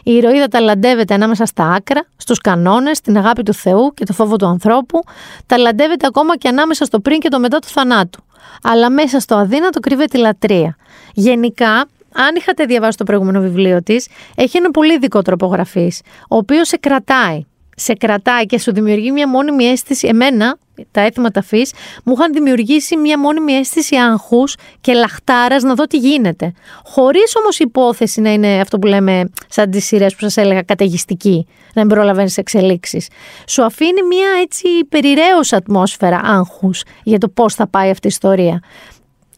Η 0.08 0.14
ηρωίδα 0.14 0.48
ταλαντεύεται 0.48 1.14
ανάμεσα 1.14 1.46
στα 1.46 1.72
άκρα, 1.72 2.06
στους 2.18 2.40
κανόνες, 2.40 3.02
την 3.02 3.18
αγάπη 3.18 3.44
του 3.44 3.54
Θεού 3.54 3.94
και 3.94 4.06
το 4.06 4.14
φόβο 4.14 4.36
του 4.36 4.46
ανθρώπου. 4.46 5.00
Ταλαντεύεται 5.46 6.08
ακόμα 6.08 6.38
και 6.38 6.48
ανάμεσα 6.48 6.86
στο 6.86 7.00
πριν 7.00 7.20
και 7.20 7.30
το 7.30 7.40
μετά 7.40 7.60
του 7.60 7.68
θανάτου. 7.68 8.24
Αλλά 8.64 8.90
μέσα 8.90 9.20
στο 9.20 9.36
αδύνατο 9.36 9.80
κρύβεται 9.80 10.18
η 10.18 10.22
λατρεία. 10.22 10.76
Γενικά, 11.14 11.72
αν 12.14 12.36
είχατε 12.38 12.66
διαβάσει 12.66 12.98
το 12.98 13.04
προηγούμενο 13.04 13.40
βιβλίο 13.40 13.84
της, 13.84 14.08
έχει 14.36 14.58
ένα 14.58 14.72
πολύ 14.72 14.94
ειδικό 14.94 15.22
τρόπο 15.22 15.46
γραφής, 15.46 16.02
ο 16.30 16.36
οποίος 16.36 16.68
σε 16.68 16.78
κρατάει 16.78 17.46
σε 17.76 17.94
κρατάει 17.94 18.46
και 18.46 18.60
σου 18.60 18.74
δημιουργεί 18.74 19.12
μια 19.12 19.28
μόνιμη 19.30 19.66
αίσθηση. 19.66 20.08
Εμένα, 20.08 20.58
τα 20.92 21.02
έθιμα 21.02 21.32
ταφή, 21.32 21.66
μου 22.04 22.14
είχαν 22.18 22.34
δημιουργήσει 22.34 22.98
μια 22.98 23.20
μόνιμη 23.20 23.54
αίσθηση 23.54 23.96
άγχους 23.96 24.56
και 24.82 24.94
λαχτάρας 24.94 25.64
να 25.64 25.74
δω 25.74 25.84
τι 25.84 25.98
γίνεται. 25.98 26.54
Χωρίς 26.84 27.36
όμως 27.36 27.60
υπόθεση 27.60 28.22
να 28.22 28.34
είναι 28.34 28.60
αυτό 28.60 28.80
που 28.80 28.88
λέμε, 28.88 29.30
σαν 29.50 29.72
τις 29.72 29.86
σειρές 29.86 30.14
που 30.14 30.20
σας 30.20 30.38
έλεγα, 30.38 30.62
καταιγιστική, 30.62 31.48
να 31.74 31.86
μην 31.86 31.96
προλαβαίνεις 31.96 32.38
εξελίξεις. 32.38 33.08
Σου 33.48 33.64
αφήνει 33.64 34.04
μια 34.10 34.28
έτσι 34.42 34.68
περιραίωσα 34.90 35.58
ατμόσφαιρα 35.58 36.22
άγχους 36.24 36.84
για 37.04 37.18
το 37.18 37.28
πώς 37.28 37.54
θα 37.54 37.68
πάει 37.68 37.90
αυτή 37.90 38.08
η 38.08 38.10
ιστορία. 38.10 38.62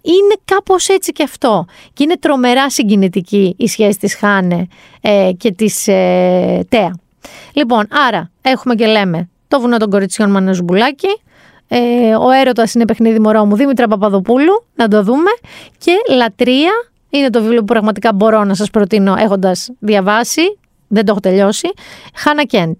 Είναι 0.02 0.36
κάπως 0.46 0.88
έτσι 0.88 1.12
και 1.12 1.24
αυτό. 1.24 1.66
Και 1.94 2.04
είναι 2.04 2.18
τρομερά 2.18 2.70
συγκινητική 2.70 3.56
η 3.58 3.68
σχέση 3.68 3.98
της 4.00 4.16
Χάνε 4.16 4.68
ε, 5.02 5.32
και 5.38 5.52
της 5.52 5.88
ε, 5.88 6.66
Τέα. 6.70 7.07
Λοιπόν, 7.54 7.88
άρα 8.08 8.32
έχουμε 8.42 8.76
και 8.76 8.86
λέμε 8.86 9.30
το 9.48 9.60
βουνό 9.60 9.78
των 9.78 9.90
κοριτσιών 9.90 10.32
Μανεσμπουλάκη, 10.32 11.22
ε, 11.68 12.16
ο 12.16 12.32
έρωτας 12.32 12.74
είναι 12.74 12.86
παιχνίδι 12.86 13.20
μωρό 13.20 13.46
μου 13.46 13.56
Δήμητρα 13.56 13.88
Παπαδοπούλου, 13.88 14.66
να 14.76 14.88
το 14.88 15.04
δούμε. 15.04 15.30
Και 15.78 15.92
Λατρεία 16.16 16.72
είναι 17.10 17.30
το 17.30 17.42
βιβλίο 17.42 17.60
που 17.60 17.66
πραγματικά 17.66 18.14
μπορώ 18.14 18.44
να 18.44 18.54
σας 18.54 18.70
προτείνω 18.70 19.16
έχοντας 19.18 19.70
διαβάσει. 19.80 20.42
Δεν 20.88 21.06
το 21.06 21.12
έχω 21.12 21.20
τελειώσει. 21.20 21.70
Χάνα 22.16 22.44
Κέντ. 22.44 22.76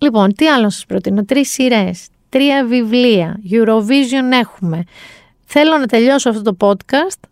Λοιπόν, 0.00 0.34
τι 0.34 0.48
άλλο 0.48 0.62
να 0.62 0.70
σας 0.70 0.84
προτείνω; 0.86 1.24
Τρεις 1.24 1.50
σειρές, 1.50 2.06
τρία 2.28 2.64
βιβλία. 2.66 3.40
Eurovision 3.50 4.38
έχουμε. 4.40 4.84
Θέλω 5.44 5.78
να 5.78 5.86
τελειώσω 5.86 6.30
αυτό 6.30 6.54
το 6.54 6.56
podcast. 6.60 7.28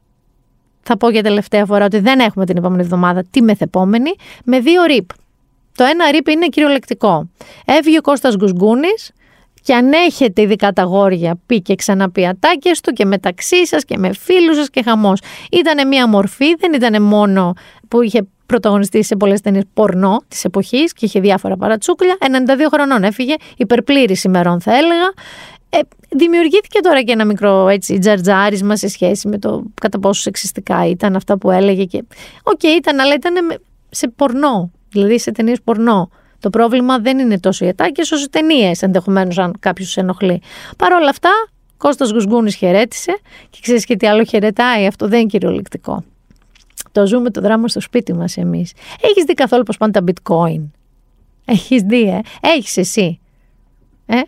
Θα 0.82 0.96
πω 0.96 1.10
για 1.10 1.22
τελευταία 1.22 1.64
φορά 1.66 1.84
ότι 1.84 1.98
δεν 1.98 2.18
έχουμε 2.18 2.46
την 2.46 2.56
επόμενη 2.56 2.82
εβδομάδα, 2.82 3.24
τη 3.30 3.42
μεθεπόμενη, 3.42 4.10
με 4.44 4.60
δύο 4.60 4.82
ρίπ. 4.82 5.08
Το 5.78 5.84
ένα 5.84 6.10
ρήπη 6.10 6.32
είναι 6.32 6.46
κυριολεκτικό. 6.46 7.30
Έβγε 7.64 7.98
ο 7.98 8.00
Κώστας 8.00 8.36
Γκουσγκούνης 8.36 9.10
και 9.62 9.74
αν 9.74 9.92
έχετε 9.92 10.42
ειδικά 10.42 10.72
τα 10.72 10.82
γόρια 10.82 11.40
πει 11.46 11.62
και 11.62 11.74
ξαναπεί 11.74 12.26
ατάκες 12.26 12.80
του 12.80 12.92
και 12.92 13.04
μεταξύ 13.04 13.66
σας 13.66 13.84
και 13.84 13.98
με 13.98 14.12
φίλους 14.12 14.56
σας 14.56 14.70
και 14.70 14.82
χαμός. 14.82 15.20
Ήτανε 15.52 15.84
μια 15.84 16.08
μορφή, 16.08 16.54
δεν 16.54 16.72
ήταν 16.72 17.02
μόνο 17.02 17.52
που 17.88 18.02
είχε 18.02 18.26
πρωταγωνιστήσει 18.46 19.02
σε 19.02 19.16
πολλές 19.16 19.40
ταινίες 19.40 19.62
πορνό 19.74 20.22
της 20.28 20.44
εποχής 20.44 20.92
και 20.92 21.04
είχε 21.04 21.20
διάφορα 21.20 21.56
παρατσούκλια. 21.56 22.16
92 22.20 22.24
χρονών 22.72 23.02
έφυγε, 23.02 23.34
υπερπλήρης 23.56 24.24
ημερών 24.24 24.60
θα 24.60 24.76
έλεγα. 24.76 25.12
Ε, 25.70 25.78
δημιουργήθηκε 26.08 26.80
τώρα 26.80 27.02
και 27.02 27.12
ένα 27.12 27.24
μικρό 27.24 27.68
έτσι, 27.68 27.98
τζαρτζάρισμα 27.98 28.76
σε 28.76 28.88
σχέση 28.88 29.28
με 29.28 29.38
το 29.38 29.62
κατά 29.80 29.98
πόσο 29.98 30.20
σεξιστικά 30.20 30.86
ήταν 30.86 31.16
αυτά 31.16 31.38
που 31.38 31.50
έλεγε. 31.50 31.84
Και... 31.84 32.04
OK, 32.42 32.60
okay, 32.62 32.76
ήταν, 32.78 33.00
αλλά 33.00 33.14
ήταν 33.14 33.60
σε 33.90 34.08
πορνό 34.08 34.70
δηλαδή 34.90 35.18
σε 35.18 35.32
ταινίες 35.32 35.60
πορνό. 35.64 36.10
Το 36.40 36.50
πρόβλημα 36.50 36.98
δεν 36.98 37.18
είναι 37.18 37.40
τόσο 37.40 37.64
οι 37.64 37.68
ατάκες 37.68 38.00
όσο 38.00 38.16
οι 38.16 38.28
ταινίες, 38.30 38.82
ενδεχομένως, 38.82 39.38
αν 39.38 39.54
κάποιος 39.60 39.96
ενοχλεί. 39.96 40.42
Παρ' 40.76 40.92
όλα 40.92 41.08
αυτά, 41.08 41.30
Κώστας 41.76 42.10
Γουσγούνης 42.10 42.54
χαιρέτησε 42.54 43.18
και 43.50 43.58
ξέρεις 43.62 43.84
και 43.84 43.96
τι 43.96 44.06
άλλο 44.06 44.24
χαιρετάει. 44.24 44.86
Αυτό 44.86 45.08
δεν 45.08 45.18
είναι 45.20 45.28
κυριολεκτικό. 45.28 46.04
Το 46.92 47.06
ζούμε 47.06 47.30
το 47.30 47.40
δράμα 47.40 47.68
στο 47.68 47.80
σπίτι 47.80 48.14
μας 48.14 48.36
εμείς. 48.36 48.72
Έχεις 49.00 49.24
δει 49.24 49.34
καθόλου 49.34 49.62
πώ 49.62 49.74
πάνε 49.78 49.92
τα 49.92 50.04
bitcoin; 50.06 50.68
Έχεις 51.44 51.82
δει, 51.82 52.02
ε; 52.02 52.20
Έχεις 52.40 52.76
εσύ. 52.76 53.20
Ε; 54.06 54.20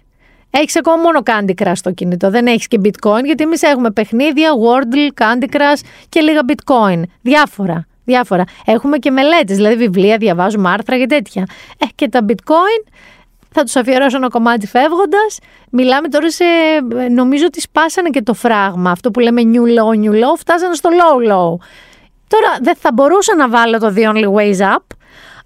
Έχεις 0.51 0.77
ακόμα 0.77 0.97
μόνο 0.97 1.23
Candy 1.25 1.63
Crush 1.63 1.73
στο 1.75 1.93
κινητό. 1.93 2.31
Δεν 2.31 2.47
έχεις 2.47 2.69
και 2.69 2.81
bitcoin, 2.85 3.25
γιατί 3.25 3.43
εμείς 3.43 3.63
έχουμε 3.63 3.91
παιχνίδια, 3.91 4.51
Wordle, 4.53 5.23
Candy 5.23 5.57
Crush 5.57 5.81
και 6.09 6.21
λίγα 6.21 6.41
bitcoin. 6.49 7.03
Διάφορα 7.21 7.87
διάφορα. 8.11 8.45
Έχουμε 8.67 8.97
και 8.99 9.11
μελέτες, 9.11 9.57
δηλαδή 9.57 9.77
βιβλία, 9.77 10.17
διαβάζουμε 10.17 10.71
άρθρα 10.71 10.99
και 10.99 11.07
τέτοια. 11.07 11.47
Ε, 11.79 11.87
και 11.95 12.09
τα 12.09 12.21
bitcoin 12.29 12.83
θα 13.53 13.63
τους 13.63 13.77
αφιερώσω 13.77 14.17
ένα 14.17 14.29
κομμάτι 14.29 14.67
φεύγοντας. 14.67 15.39
Μιλάμε 15.71 16.09
τώρα 16.09 16.31
σε. 16.31 16.45
Νομίζω 17.11 17.45
ότι 17.47 17.61
σπάσανε 17.61 18.09
και 18.09 18.23
το 18.23 18.35
φράγμα. 18.35 18.91
Αυτό 18.91 19.11
που 19.11 19.21
λέμε 19.21 19.43
new 19.45 19.65
low, 19.77 20.05
new 20.05 20.15
low, 20.23 20.35
φτάσανε 20.39 20.75
στο 20.75 20.89
low 20.93 21.31
low. 21.33 21.51
Τώρα 22.29 22.51
δεν 22.61 22.77
θα 22.77 22.91
μπορούσα 22.93 23.37
να 23.37 23.49
βάλω 23.49 23.79
το 23.79 23.93
The 23.97 24.05
Only 24.11 24.29
Ways 24.37 24.61
Up, 24.75 24.85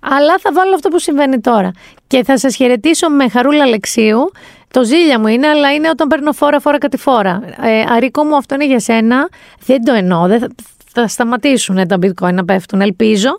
αλλά 0.00 0.34
θα 0.40 0.52
βάλω 0.52 0.74
αυτό 0.74 0.88
που 0.88 0.98
συμβαίνει 0.98 1.40
τώρα. 1.40 1.70
Και 2.06 2.24
θα 2.24 2.38
σας 2.38 2.56
χαιρετήσω 2.56 3.08
με 3.10 3.28
Χαρούλα 3.28 3.62
Αλεξίου, 3.62 4.32
Το 4.70 4.84
ζήλια 4.84 5.18
μου 5.20 5.26
είναι, 5.26 5.46
αλλά 5.46 5.72
είναι 5.72 5.88
όταν 5.88 6.08
παίρνω 6.08 6.32
φόρα, 6.32 6.60
φόρα 6.60 6.78
κάτι 6.78 6.96
φόρα. 6.96 7.42
Ε, 7.62 7.84
αρίκο 7.88 8.24
μου, 8.24 8.36
αυτό 8.36 8.54
είναι 8.54 8.66
για 8.66 8.80
σένα. 8.80 9.28
Δεν 9.66 9.84
το 9.84 9.92
εννοώ. 9.92 10.26
Δεν 10.26 10.40
θα, 10.40 10.48
θα 10.94 11.08
σταματήσουν 11.08 11.86
τα 11.88 11.98
bitcoin 12.02 12.32
να 12.32 12.44
πέφτουν, 12.44 12.80
ελπίζω. 12.80 13.38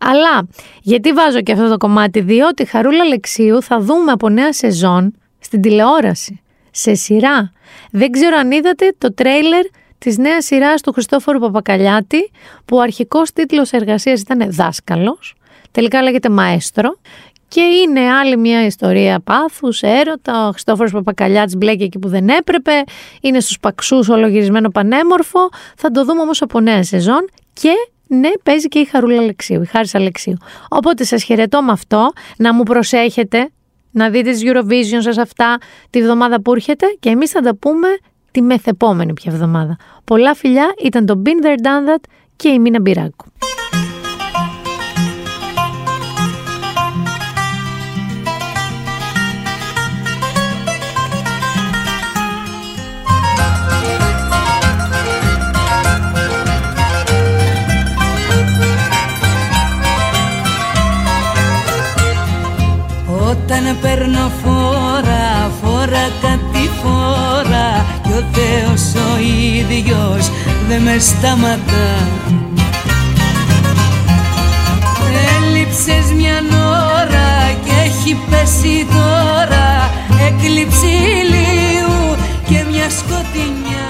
Αλλά 0.00 0.46
γιατί 0.82 1.12
βάζω 1.12 1.40
και 1.40 1.52
αυτό 1.52 1.68
το 1.68 1.76
κομμάτι, 1.76 2.20
διότι 2.20 2.64
Χαρούλα 2.64 3.04
Λεξίου 3.04 3.62
θα 3.62 3.80
δούμε 3.80 4.12
από 4.12 4.28
νέα 4.28 4.52
σεζόν 4.52 5.14
στην 5.38 5.60
τηλεόραση, 5.60 6.40
σε 6.70 6.94
σειρά. 6.94 7.52
Δεν 7.90 8.10
ξέρω 8.10 8.36
αν 8.36 8.50
είδατε 8.50 8.94
το 8.98 9.14
τρέιλερ 9.14 9.64
της 9.98 10.18
νέας 10.18 10.44
σειράς 10.44 10.80
του 10.80 10.92
Χριστόφορου 10.92 11.38
Παπακαλιάτη, 11.38 12.30
που 12.64 12.76
ο 12.76 12.80
αρχικός 12.80 13.32
τίτλος 13.32 13.70
εργασίας 13.70 14.20
ήταν 14.20 14.50
«Δάσκαλος», 14.50 15.34
τελικά 15.70 16.02
λέγεται 16.02 16.28
«Μαέστρο», 16.28 16.98
και 17.54 17.60
είναι 17.60 18.00
άλλη 18.00 18.36
μια 18.36 18.64
ιστορία 18.64 19.20
πάθους, 19.20 19.82
έρωτα, 19.82 20.46
ο 20.48 20.50
Χριστόφορος 20.50 20.92
Παπακαλιάτης 20.92 21.56
μπλέκει 21.56 21.82
εκεί 21.82 21.98
που 21.98 22.08
δεν 22.08 22.28
έπρεπε, 22.28 22.72
είναι 23.20 23.40
στους 23.40 23.58
παξούς 23.60 24.08
ολογυρισμένο 24.08 24.68
πανέμορφο, 24.68 25.48
θα 25.76 25.90
το 25.90 26.04
δούμε 26.04 26.20
όμως 26.20 26.42
από 26.42 26.60
νέα 26.60 26.82
σεζόν 26.82 27.28
και 27.52 27.70
ναι, 28.06 28.30
παίζει 28.42 28.68
και 28.68 28.78
η 28.78 28.84
Χαρούλα 28.84 29.20
Αλεξίου, 29.20 29.62
η 29.62 29.66
Χάρης 29.66 29.94
Αλεξίου. 29.94 30.36
Οπότε 30.68 31.04
σας 31.04 31.22
χαιρετώ 31.22 31.62
με 31.62 31.72
αυτό, 31.72 32.12
να 32.36 32.54
μου 32.54 32.62
προσέχετε, 32.62 33.50
να 33.90 34.10
δείτε 34.10 34.30
τις 34.30 34.42
Eurovision 34.44 35.02
σας 35.02 35.18
αυτά 35.18 35.58
τη 35.90 36.02
βδομάδα 36.02 36.40
που 36.40 36.52
έρχεται 36.54 36.86
και 37.00 37.08
εμείς 37.08 37.30
θα 37.30 37.40
τα 37.40 37.54
πούμε 37.54 37.88
τη 38.30 38.42
μεθεπόμενη 38.42 39.12
πια 39.12 39.32
εβδομάδα. 39.32 39.76
Πολλά 40.04 40.34
φιλιά, 40.34 40.74
ήταν 40.84 41.06
το 41.06 41.22
Been 41.24 41.46
There 41.46 41.66
Done 41.66 41.94
That 41.94 42.02
και 42.36 42.48
η 42.48 42.58
Μίνα 42.58 42.80
Μπυράκου. 42.80 43.26
Όταν 63.56 63.78
παίρνω 63.80 64.30
φόρα, 64.42 65.50
φόρα 65.62 66.08
κάτι 66.20 66.70
φορά 66.82 67.86
Κι 68.02 68.12
ο 68.12 68.24
Θεός 68.32 69.04
ο 69.04 69.18
ίδιος 69.58 70.30
δεν 70.68 70.82
με 70.82 70.98
σταματά. 70.98 71.90
Έλειψες 75.36 76.12
μια 76.16 76.40
ώρα 77.00 77.58
και 77.64 77.72
έχει 77.84 78.16
πέσει 78.30 78.86
τώρα 78.90 79.90
Έκλειψη 80.26 80.86
ηλίου 80.86 82.16
και 82.48 82.64
μια 82.70 82.90
σκοτεινιά. 82.90 83.83